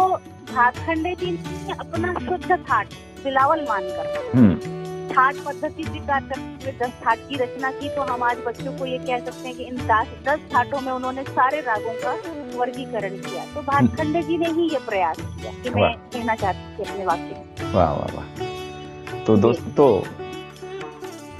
भातखंडे 0.54 1.14
जी 1.14 1.30
ने 1.32 1.74
अपना 1.80 2.12
शुद्ध 2.20 2.58
थाट 2.70 2.94
बिलावल 3.24 3.66
मानकर। 3.68 4.32
हम्म। 4.34 4.82
थाट 5.06 5.36
पद्धति 5.46 5.84
स्वीकार 5.84 6.20
करते 6.20 6.64
हुए 6.64 6.72
दस 6.78 6.92
थाट 7.00 7.18
की 7.28 7.36
रचना 7.36 7.70
की 7.70 7.88
तो 7.88 8.02
हम 8.02 8.22
आज 8.22 8.38
बच्चों 8.46 8.72
को 8.78 8.86
ये 8.86 8.98
कह 8.98 9.18
सकते 9.18 9.48
हैं 9.48 9.56
कि 9.56 9.64
इन 9.64 9.76
दस 9.88 10.08
दस 10.28 10.40
थाटों 10.54 10.80
में 10.80 10.92
उन्होंने 10.92 11.22
सारे 11.24 11.60
रागों 11.60 11.92
का 12.02 12.12
वर्गीकरण 12.58 13.16
किया। 13.18 13.44
तो 13.54 13.62
भातखंडे 13.62 14.22
जी 14.22 14.38
ने 14.38 14.48
ही 14.52 14.68
ये 14.72 14.78
प्रयास 14.88 15.16
किया 15.20 15.52
कि 15.62 15.70
मैं 15.70 15.92
कहना 16.12 16.34
चाहती 16.34 16.76
थी 16.78 16.90
अपने 16.90 17.04
वाक्य 17.04 17.70
वाह 17.74 17.92
वाह 17.92 18.16
वाह। 18.16 19.22
तो 19.24 19.36
दोस्तों 19.36 19.90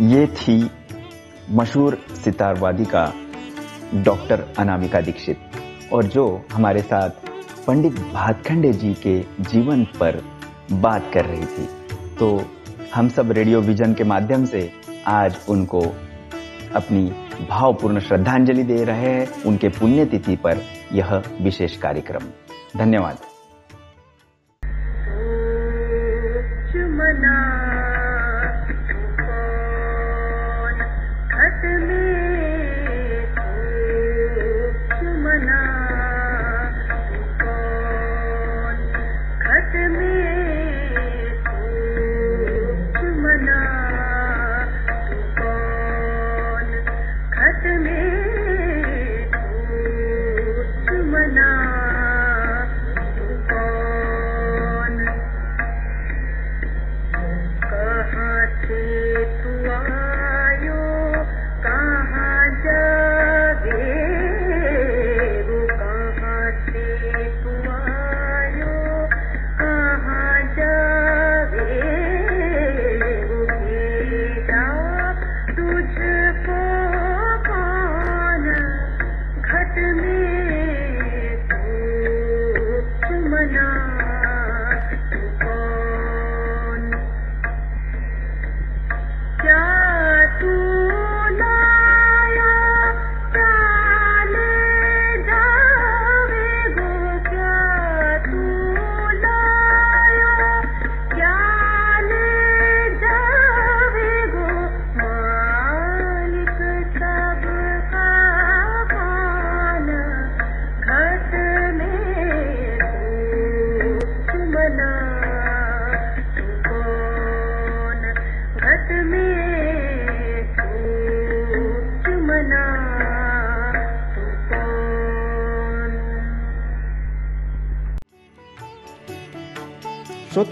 ये 0.07 0.27
थी 0.37 0.71
मशहूर 1.51 1.99
सितारवादी 2.25 2.85
का 2.85 3.05
डॉक्टर 3.95 4.45
अनामिका 4.59 5.01
दीक्षित 5.01 5.39
और 5.93 6.05
जो 6.05 6.45
हमारे 6.53 6.83
साथ 6.83 7.11
पंडित 7.67 7.93
भातखंडे 7.93 8.73
जी 8.73 8.95
के 8.95 9.21
जीवन 9.41 9.85
पर 9.85 10.25
बात 10.73 11.11
कर 11.15 11.25
रही 11.25 11.45
थी। 11.45 11.69
तो 12.19 12.45
हम 12.95 13.09
सब 13.09 13.33
रेडियो 13.33 13.61
विजन 13.61 13.95
के 13.95 14.05
माध्यम 14.05 14.45
से 14.45 14.73
आज 15.07 15.37
उनको 15.49 15.81
अपनी 16.75 17.05
भावपूर्ण 17.51 18.01
श्रद्धांजलि 18.01 18.63
दे 18.63 18.85
रहे 18.85 19.11
हैं। 19.11 19.43
उनके 19.43 19.69
पुण्यतिथि 19.69 20.37
पर 20.37 20.59
यह 20.93 21.23
विशेष 21.41 21.77
कार्यक्रम। 21.77 22.27
धन्यवाद। 22.77 23.19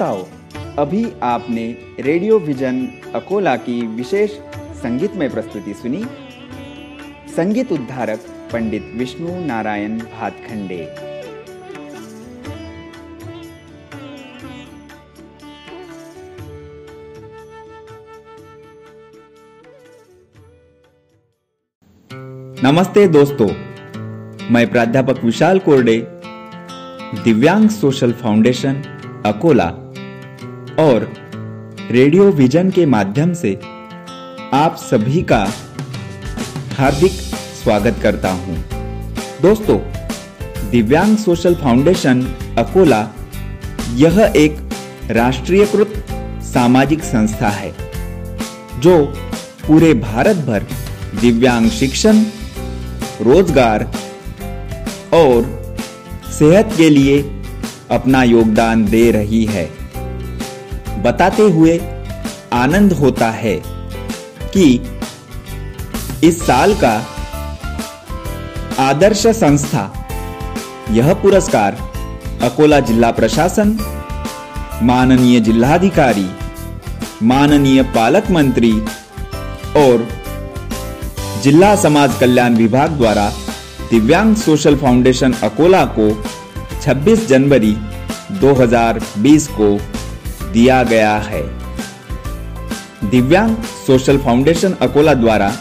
श्रोताओं 0.02 0.76
अभी 0.78 1.04
आपने 1.22 1.64
रेडियो 2.00 2.38
विजन 2.38 2.78
अकोला 3.14 3.56
की 3.56 3.74
विशेष 3.86 4.30
संगीतमय 4.76 5.28
प्रस्तुति 5.28 5.74
सुनी? 5.74 6.02
संगीत 7.36 7.72
उद्धारक 7.72 8.24
पंडित 8.52 8.90
विष्णु 8.96 9.34
नारायण 9.46 9.98
भातखंडे। 9.98 10.80
नमस्ते 22.62 23.06
दोस्तों, 23.08 23.48
मैं 24.50 24.66
प्राध्यापक 24.70 25.24
विशाल 25.24 25.58
कोरडे, 25.58 25.98
दिव्यांग 27.24 27.68
सोशल 27.68 28.12
फाउंडेशन 28.12 28.82
अकोला। 29.26 29.72
और 30.80 31.12
रेडियो 31.90 32.30
विजन 32.32 32.70
के 32.70 32.84
माध्यम 32.86 33.32
से 33.34 33.54
आप 34.54 34.76
सभी 34.80 35.22
का 35.22 35.40
हार्दिक 36.78 37.12
स्वागत 37.62 37.98
करता 38.02 38.30
हूँ। 38.32 38.56
दोस्तों, 39.42 39.78
दिव्यांग 40.70 41.16
सोशल 41.16 41.54
फाउंडेशन 41.54 42.22
अकोला 42.58 43.00
यह 43.94 44.20
एक 44.36 44.56
राष्ट्रीयकृत 45.10 45.92
सामाजिक 46.44 47.02
संस्था 47.02 47.48
है, 47.48 47.72
जो 48.80 49.04
पूरे 49.66 49.92
भारत 49.94 50.36
भर 50.46 50.66
दिव्यांग 51.20 51.68
शिक्षण, 51.70 52.22
रोज़गार 53.20 53.84
और 55.14 55.44
सेहत 56.38 56.74
के 56.76 56.88
लिए 56.90 57.20
अपना 57.90 58.22
योगदान 58.22 58.84
दे 58.84 59.10
रही 59.10 59.44
है 59.44 59.68
बताते 61.02 61.42
हुए 61.42 61.78
आनंद 62.52 62.92
होता 62.92 63.30
है 63.30 63.56
कि 64.56 64.66
इस 66.24 66.40
साल 66.46 66.74
का 66.84 66.94
आदर्श 68.78 69.26
संस्था, 69.26 69.82
यह 70.90 71.12
पुरस्कार 71.14 71.76
अकोला 72.42 72.80
जिला 72.80 73.10
प्रशासन, 73.10 73.76
माननीय 74.82 75.40
जिलाधिकारी, 75.40 76.28
माननीय 77.22 77.82
पालक 77.94 78.30
मंत्री 78.30 78.72
और 79.76 80.06
जिला 81.42 81.74
समाज 81.76 82.18
कल्याण 82.20 82.56
विभाग 82.56 82.90
द्वारा 82.90 83.28
दिव्यांग 83.90 84.34
सोशल 84.36 84.76
फाउंडेशन 84.76 85.32
अकोला 85.42 85.84
को 85.98 86.08
26 86.82 87.26
जनवरी 87.28 87.74
2020 88.40 89.46
को 89.58 89.76
दिया 90.52 90.82
गया 90.82 91.16
है। 91.24 91.42
दिव्यांग 93.10 93.54
सोशल 93.86 94.18
फाउंडेशन 94.18 94.72
अकोला 94.80 95.14
द्वारा 95.14 95.52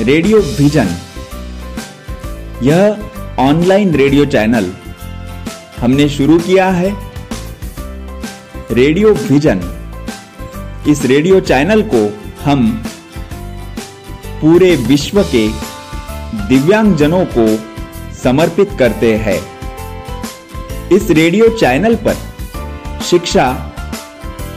रेडियो 0.00 0.38
विजन, 0.58 0.88
यह 2.62 3.40
ऑनलाइन 3.40 3.94
रेडियो 3.94 4.24
चैनल 4.26 4.72
हमने 5.80 6.08
शुरू 6.08 6.38
किया 6.38 6.68
है। 6.70 6.90
रेडियो 8.72 9.12
विजन, 9.22 9.60
इस 10.88 11.04
रेडियो 11.04 11.40
चैनल 11.42 11.82
को 11.94 12.02
हम 12.44 12.66
पूरे 14.40 14.74
विश्व 14.86 15.22
के 15.24 15.46
दिव्यांगजनों 16.48 17.24
को 17.36 17.46
समर्पित 18.14 18.76
करते 18.78 19.14
हैं। 19.16 19.40
इस 20.92 21.10
रेडियो 21.10 21.48
चैनल 21.56 21.94
पर 21.96 22.16
शिक्षा 23.02 23.46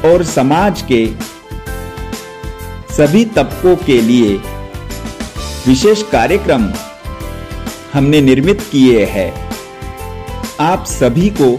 और 0.06 0.24
समाज 0.24 0.82
के 0.92 1.06
सभी 2.94 3.24
तबकों 3.26 3.76
के 3.76 4.00
लिए 4.02 4.36
विशेष 5.68 6.04
कार्यक्रम 6.04 6.70
हमने 7.94 8.22
निर्मित 8.22 8.62
किए 8.62 9.06
हैं। 9.06 9.32
आप 10.60 10.86
सभी 10.86 11.30
को 11.30 11.50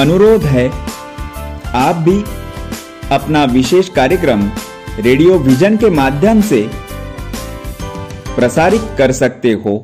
अनुरोध 0.00 0.44
है, 0.44 0.68
आप 1.74 1.96
भी 1.96 2.18
अपना 3.14 3.44
विशेष 3.44 3.88
कार्यक्रम 3.88 4.50
रेडियो 4.98 5.38
विजन 5.38 5.76
के 5.76 5.90
माध्यम 5.90 6.40
से 6.40 6.60
प्रसारित 8.36 8.82
कर 8.98 9.12
सकते 9.12 9.52
हो। 9.52 9.74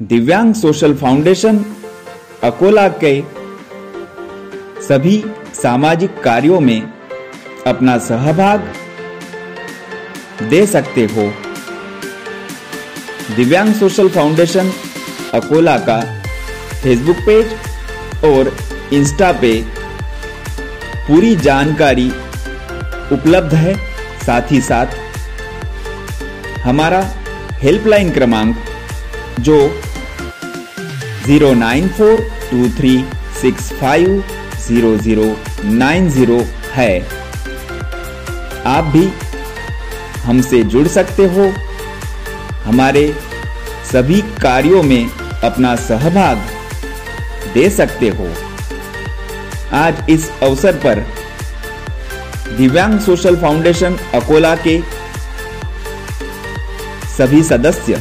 दिव्यांग 0.00 0.54
सोशल 0.54 0.94
फाउंडेशन 0.94 1.64
अकोला 2.44 2.88
के 2.88 3.20
सभी 4.88 5.16
सामाजिक 5.54 6.20
कार्यों 6.22 6.58
में 6.60 6.80
अपना 7.66 7.96
सहभाग 7.98 8.60
दे 10.50 10.64
सकते 10.66 11.04
हो। 11.06 11.26
दिव्यांग 13.36 13.72
सोशल 13.74 14.08
फाउंडेशन 14.08 14.70
अकोला 15.34 15.76
का 15.88 16.00
फेसबुक 16.82 17.16
पेज 17.26 17.52
और 18.24 18.52
इंस्टा 18.92 19.32
पे 19.42 19.52
पूरी 21.08 21.34
जानकारी 21.48 22.08
उपलब्ध 23.12 23.54
है। 23.54 23.76
साथ 24.24 24.52
ही 24.52 24.60
साथ 24.60 24.96
हमारा 26.64 27.02
हेल्पलाइन 27.62 28.10
क्रमांक 28.10 28.56
जो 29.40 29.58
zero 31.26 31.52
nine 31.56 31.88
four 31.98 32.26
two 32.50 32.68
three 32.78 32.96
six 33.40 33.72
five 33.72 34.22
zero 34.68 34.96
zero 34.96 35.24
nine 35.64 36.08
zero 36.10 36.40
है। 36.72 37.00
आप 38.66 38.84
भी 38.84 39.06
हमसे 40.22 40.62
जुड़ 40.64 40.86
सकते 40.88 41.26
हो। 41.26 41.52
हमारे 42.64 43.04
सभी 43.92 44.20
कार्यों 44.42 44.82
में 44.82 45.08
अपना 45.44 45.74
सहभाग 45.76 46.38
दे 47.54 47.68
सकते 47.70 48.08
हो। 48.08 48.28
आज 49.74 50.04
इस 50.10 50.30
अवसर 50.42 50.76
पर 50.76 51.04
दिव्यांग 52.56 52.98
सोशल 53.00 53.36
फाउंडेशन 53.36 53.96
अकोला 54.14 54.54
के 54.66 54.78
सभी 57.08 57.42
सदस्य, 57.42 58.00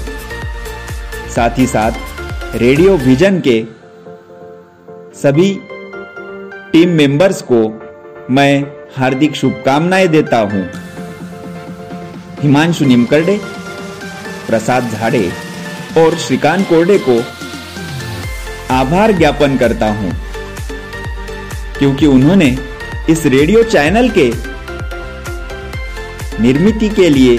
साथ 1.35 1.57
ही 1.59 1.67
साथ 1.67 2.55
रेडियो 2.55 2.97
विजन 2.97 3.39
के 3.47 3.57
सभी 5.21 5.49
टीम 6.71 6.89
मेंबर्स 6.89 7.41
को 7.41 7.57
मैं 8.29 8.53
हार्दिक 8.97 9.35
शुभकामनाएँ 9.35 10.07
देता 10.07 10.37
हूँ। 10.43 10.63
हिमांशु 12.41 12.85
निमकरडे, 12.85 13.37
प्रसाद 14.47 14.89
झाड़े 14.89 15.29
और 15.97 16.17
श्रीकांत 16.17 16.67
कोरडे 16.69 16.97
को 17.07 17.17
आभार 18.73 19.11
ज्ञापन 19.11 19.57
करता 19.57 19.89
हूँ, 19.91 20.11
क्योंकि 21.79 22.05
उन्होंने 22.05 22.57
इस 23.09 23.25
रेडियो 23.25 23.63
चैनल 23.65 24.09
के 24.17 24.29
निर्मित 26.41 26.79
के 26.95 27.09
लिए 27.09 27.37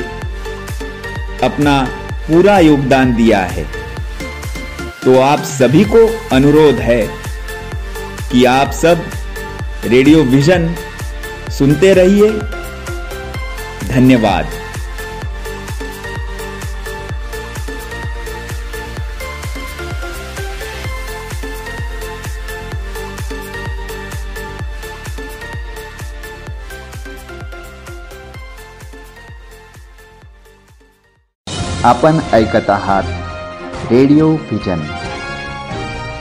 अपना 1.43 1.81
पूरा 2.29 2.59
योगदान 2.59 3.15
दिया 3.15 3.43
है। 3.47 3.67
तो 5.05 5.21
आप 5.21 5.43
सभी 5.51 5.85
को 5.85 6.07
अनुरोध 6.33 6.81
है 6.81 7.03
कि 8.33 8.45
आप 8.47 8.71
सब 8.73 9.05
रेडियो 9.85 10.23
विजन। 10.23 10.67
सुनते 11.51 11.93
रहिए। 11.95 12.31
धन्यवाद। 13.89 14.47
आपण 31.85 32.19
ऐकत 32.33 32.71
आहात। 32.71 33.03
रेडिओ 33.93 34.29
व्हिजन 34.29 34.81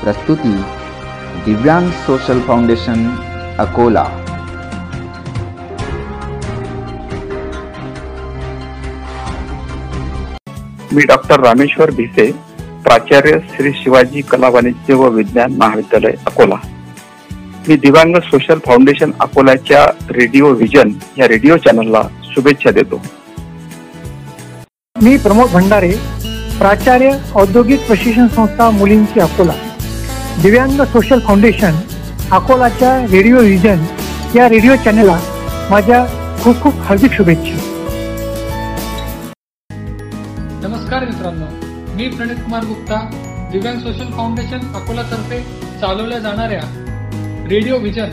प्रस्तुती 0.04 0.58
दिव्यांग 1.46 1.90
सोशल 2.06 2.42
फाउंडेशन 2.42 3.27
अकोला. 3.60 4.04
मी 10.94 11.02
डॉक्टर 11.06 11.40
रामेश्वर 11.40 11.92
भिसे 11.92 12.32
प्राचार्य 12.84 13.40
श्री 13.56 13.72
शिवाजी 13.72 14.22
कला 14.22 14.50
वाणिज्य 14.50 14.94
व 14.94 15.10
विज्ञान 15.10 15.54
महाविद्यालय 15.58 16.14
अकोला. 16.26 16.56
मी 17.68 17.76
दिव्यांग 17.78 18.16
सोशल 18.24 18.60
फाउंडेशन 18.66 19.12
अकोल्याच्या 19.20 19.86
रेडिओ 20.10 20.54
व्हिजन 20.54 20.92
या 21.18 21.28
रेडिओ 21.28 21.58
चॅनलला 21.58 22.02
शुभेच्छा 22.24 22.72
देतो. 22.72 23.02
मी 25.04 25.18
प्रमोद 25.18 25.52
भंडारे 25.52 25.92
प्राचार्य 26.58 27.12
औद्योगिक 27.36 27.88
प्रशिक्षण 27.88 28.28
संस्था 28.28 28.70
मुलींची 28.70 29.20
अकोला. 29.20 29.54
दिव्यांग 30.44 30.82
सोशल 30.82 31.20
फाउंडेशन 31.20 31.76
अकोलाच्या 32.34 32.90
रेडिओ 33.12 33.36
व्हिजन 33.36 33.84
या 34.36 34.48
रेडिओ 34.50 34.76
चॅनलला 34.76 35.18
माझ्या 35.70 36.00
खूप 36.44 36.62
खूप 36.62 36.80
हार्दिक 36.86 37.12
शुभेच्छा. 37.12 37.54
नमस्कार 40.64 41.06
मित्रांनो 41.06 41.46
मी 41.96 42.08
प्रणित 42.16 42.36
कुमार 42.36 42.66
गुप्ता 42.66 43.00
दिव्यांग 43.52 43.80
सोशल 43.80 44.12
फाउंडेशन 44.12 44.66
अकोलातर्फे 44.76 45.40
चालवल्या 45.82 46.20
जाणाऱ्या 46.20 46.62
रेडिओ 47.50 47.78
विजन 47.80 48.10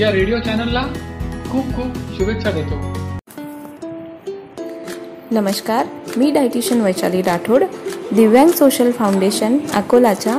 या 0.00 0.12
रेडिओ 0.12 0.38
चॅनलला 0.46 0.82
खूप 1.50 1.74
खूप 1.76 1.98
शुभेच्छा 2.18 2.50
देतो. 2.50 2.80
नमस्कार 5.32 5.86
मी 6.16 6.30
डायटिशियन 6.30 6.80
वैशाली 6.80 7.22
राठोड 7.22 7.64
दिव्यांग 8.12 8.50
सोशल 8.50 8.90
फाउंडेशन 8.90 9.58
अकोलाच्या 9.74 10.38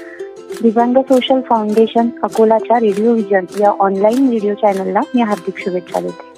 दिव्यांग 0.61 0.97
सोशल 0.97 1.39
फाउंडेशन 1.41 2.09
अकोलाच्या 2.23 2.79
रेडिओ 2.79 3.13
विजन 3.13 3.45
या 3.59 3.69
ऑनलाईन 3.79 4.29
रेडिओ 4.29 4.53
चॅनलला 4.53 4.99
मी 5.15 5.21
हार्दिक 5.21 5.59
शुभेच्छा 5.59 5.99
देते. 5.99 6.29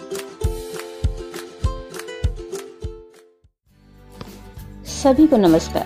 सभी 4.86 5.26
को 5.26 5.38
नमस्कार. 5.38 5.84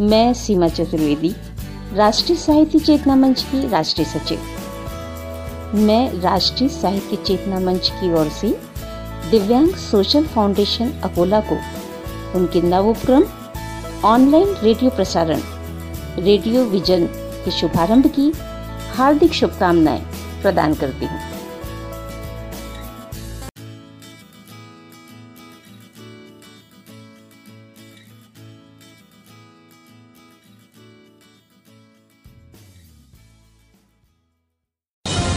मैं 0.00 0.32
सीमा 0.34 0.68
चतुर्वेदी, 0.68 1.32
राष्ट्रीय 1.96 2.36
साहित्य 2.36 2.78
चेतना 2.78 3.14
मंच 3.14 3.42
की 3.42 3.68
राष्ट्रीय 3.68 4.06
सचिव. 4.06 4.38
मैं 5.74 6.20
राष्ट्रीय 6.20 6.68
साहित्य 6.68 7.16
चेतना 7.16 7.58
मंच 7.58 7.90
की 7.90 8.12
ओर 8.12 8.28
से 8.28 8.48
दिव्यांग 9.30 9.68
सोशल 9.68 10.24
फाउंडेशन 10.24 10.90
अकोला 11.04 11.40
को 11.40 11.58
उनके 12.38 12.62
नव 12.62 12.90
उपक्रम 12.90 13.24
ऑनलाइन 14.04 14.54
रेडियो 14.62 14.90
प्रसारण 14.90 15.40
रेडियो 16.18 16.64
विजन 16.64 17.06
के 17.46 17.50
शुभारंभ 17.52 18.06
की 18.16 18.32
हार्दिक 18.96 19.32
शुभकामनाएँ 19.32 20.04
प्रदान 20.42 20.74
करती 20.74 21.06
हूँ। 21.06 21.20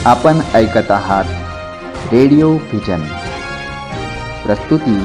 आपण 0.08 0.42
ऐकत 0.56 0.92
आहात 0.92 2.14
रेडिओ 2.14 2.50
व्हिजन 2.54 3.04
प्रस्तुती 4.46 4.96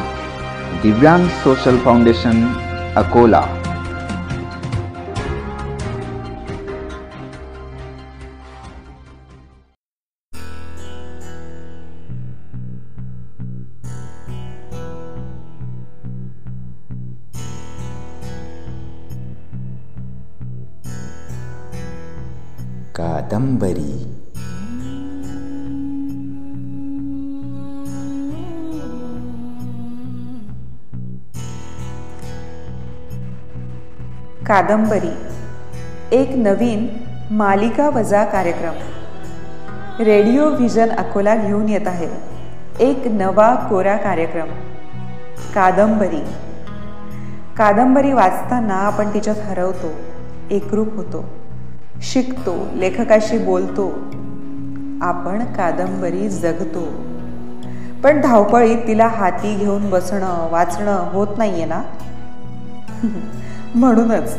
दिव्यांग 0.82 1.28
सोशल 1.42 1.78
फाउंडेशन 1.84 2.42
अकोला। 2.96 3.42
कादंबरी. 22.96 24.14
कादंबरी 34.46 35.14
एक 36.12 36.28
नवीन 36.36 36.86
मालिका 37.30 37.88
वजा 37.88 38.24
कार्यक्रम. 38.24 38.74
रेडिओ 40.04 40.50
व्हिजन 40.50 40.88
अकोला 40.88 41.36
घेऊन 41.36 41.68
येत 41.68 41.88
आहे. 41.88 42.08
एक 42.80 43.02
नवा 43.06 43.54
कोरा 43.54 43.96
कार्यक्रम. 43.96 44.48
कादंबरी. 45.54 46.24
कादंबरी 47.56 48.12
वाचताना 48.12 48.74
आपण 48.74 49.14
तिच्यात 49.14 49.36
हरवतो 49.36 49.92
एकरूप 50.50 50.94
होतो. 50.96 51.43
शिकतो 52.02 52.66
लेखकाशी 52.74 53.38
बोलतो. 53.38 53.88
आपण 55.02 55.44
कादंबरी 55.44 56.28
जगतो. 56.28 56.88
पण 58.04 58.20
धावपळीत 58.20 58.78
तिला 58.86 59.06
हाती 59.06 59.54
घेऊन 59.54 59.90
बसणं 59.90 60.50
वाचणं 60.50 61.10
होत 61.12 61.28
नाहीये 61.38 61.64
ना? 61.64 61.82
म्हणूनच 63.74 64.38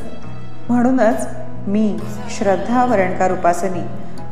म्हणूनच 0.70 1.28
मी 1.68 1.98
श्रद्धा 2.30 2.86
वरणकार 2.86 3.32
उपासनी 3.32 3.82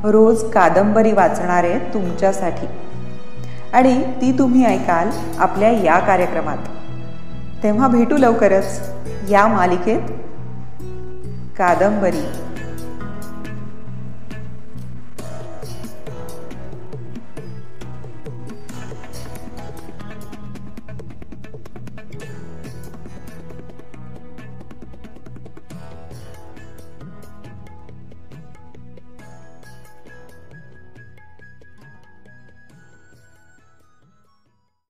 रोज 0.03 0.51
कादंबरी 0.51 1.11
वाचणार 1.11 1.63
आहे 1.63 1.79
तुमच्यासाठी. 1.93 2.65
आणि 3.73 4.03
ती 4.03 4.39
तुम्ही 4.39 4.65
ऐकाल 4.65 5.09
आपल्या 5.39 5.69
या 5.69 5.99
कार्यक्रमात. 5.99 6.57
तेव्हा 7.63 7.87
भेटू 7.87 8.17
लवकरच 8.17 8.93
या 9.29 9.47
मालिकेत. 9.47 10.01
कादंबरी. 11.57 12.42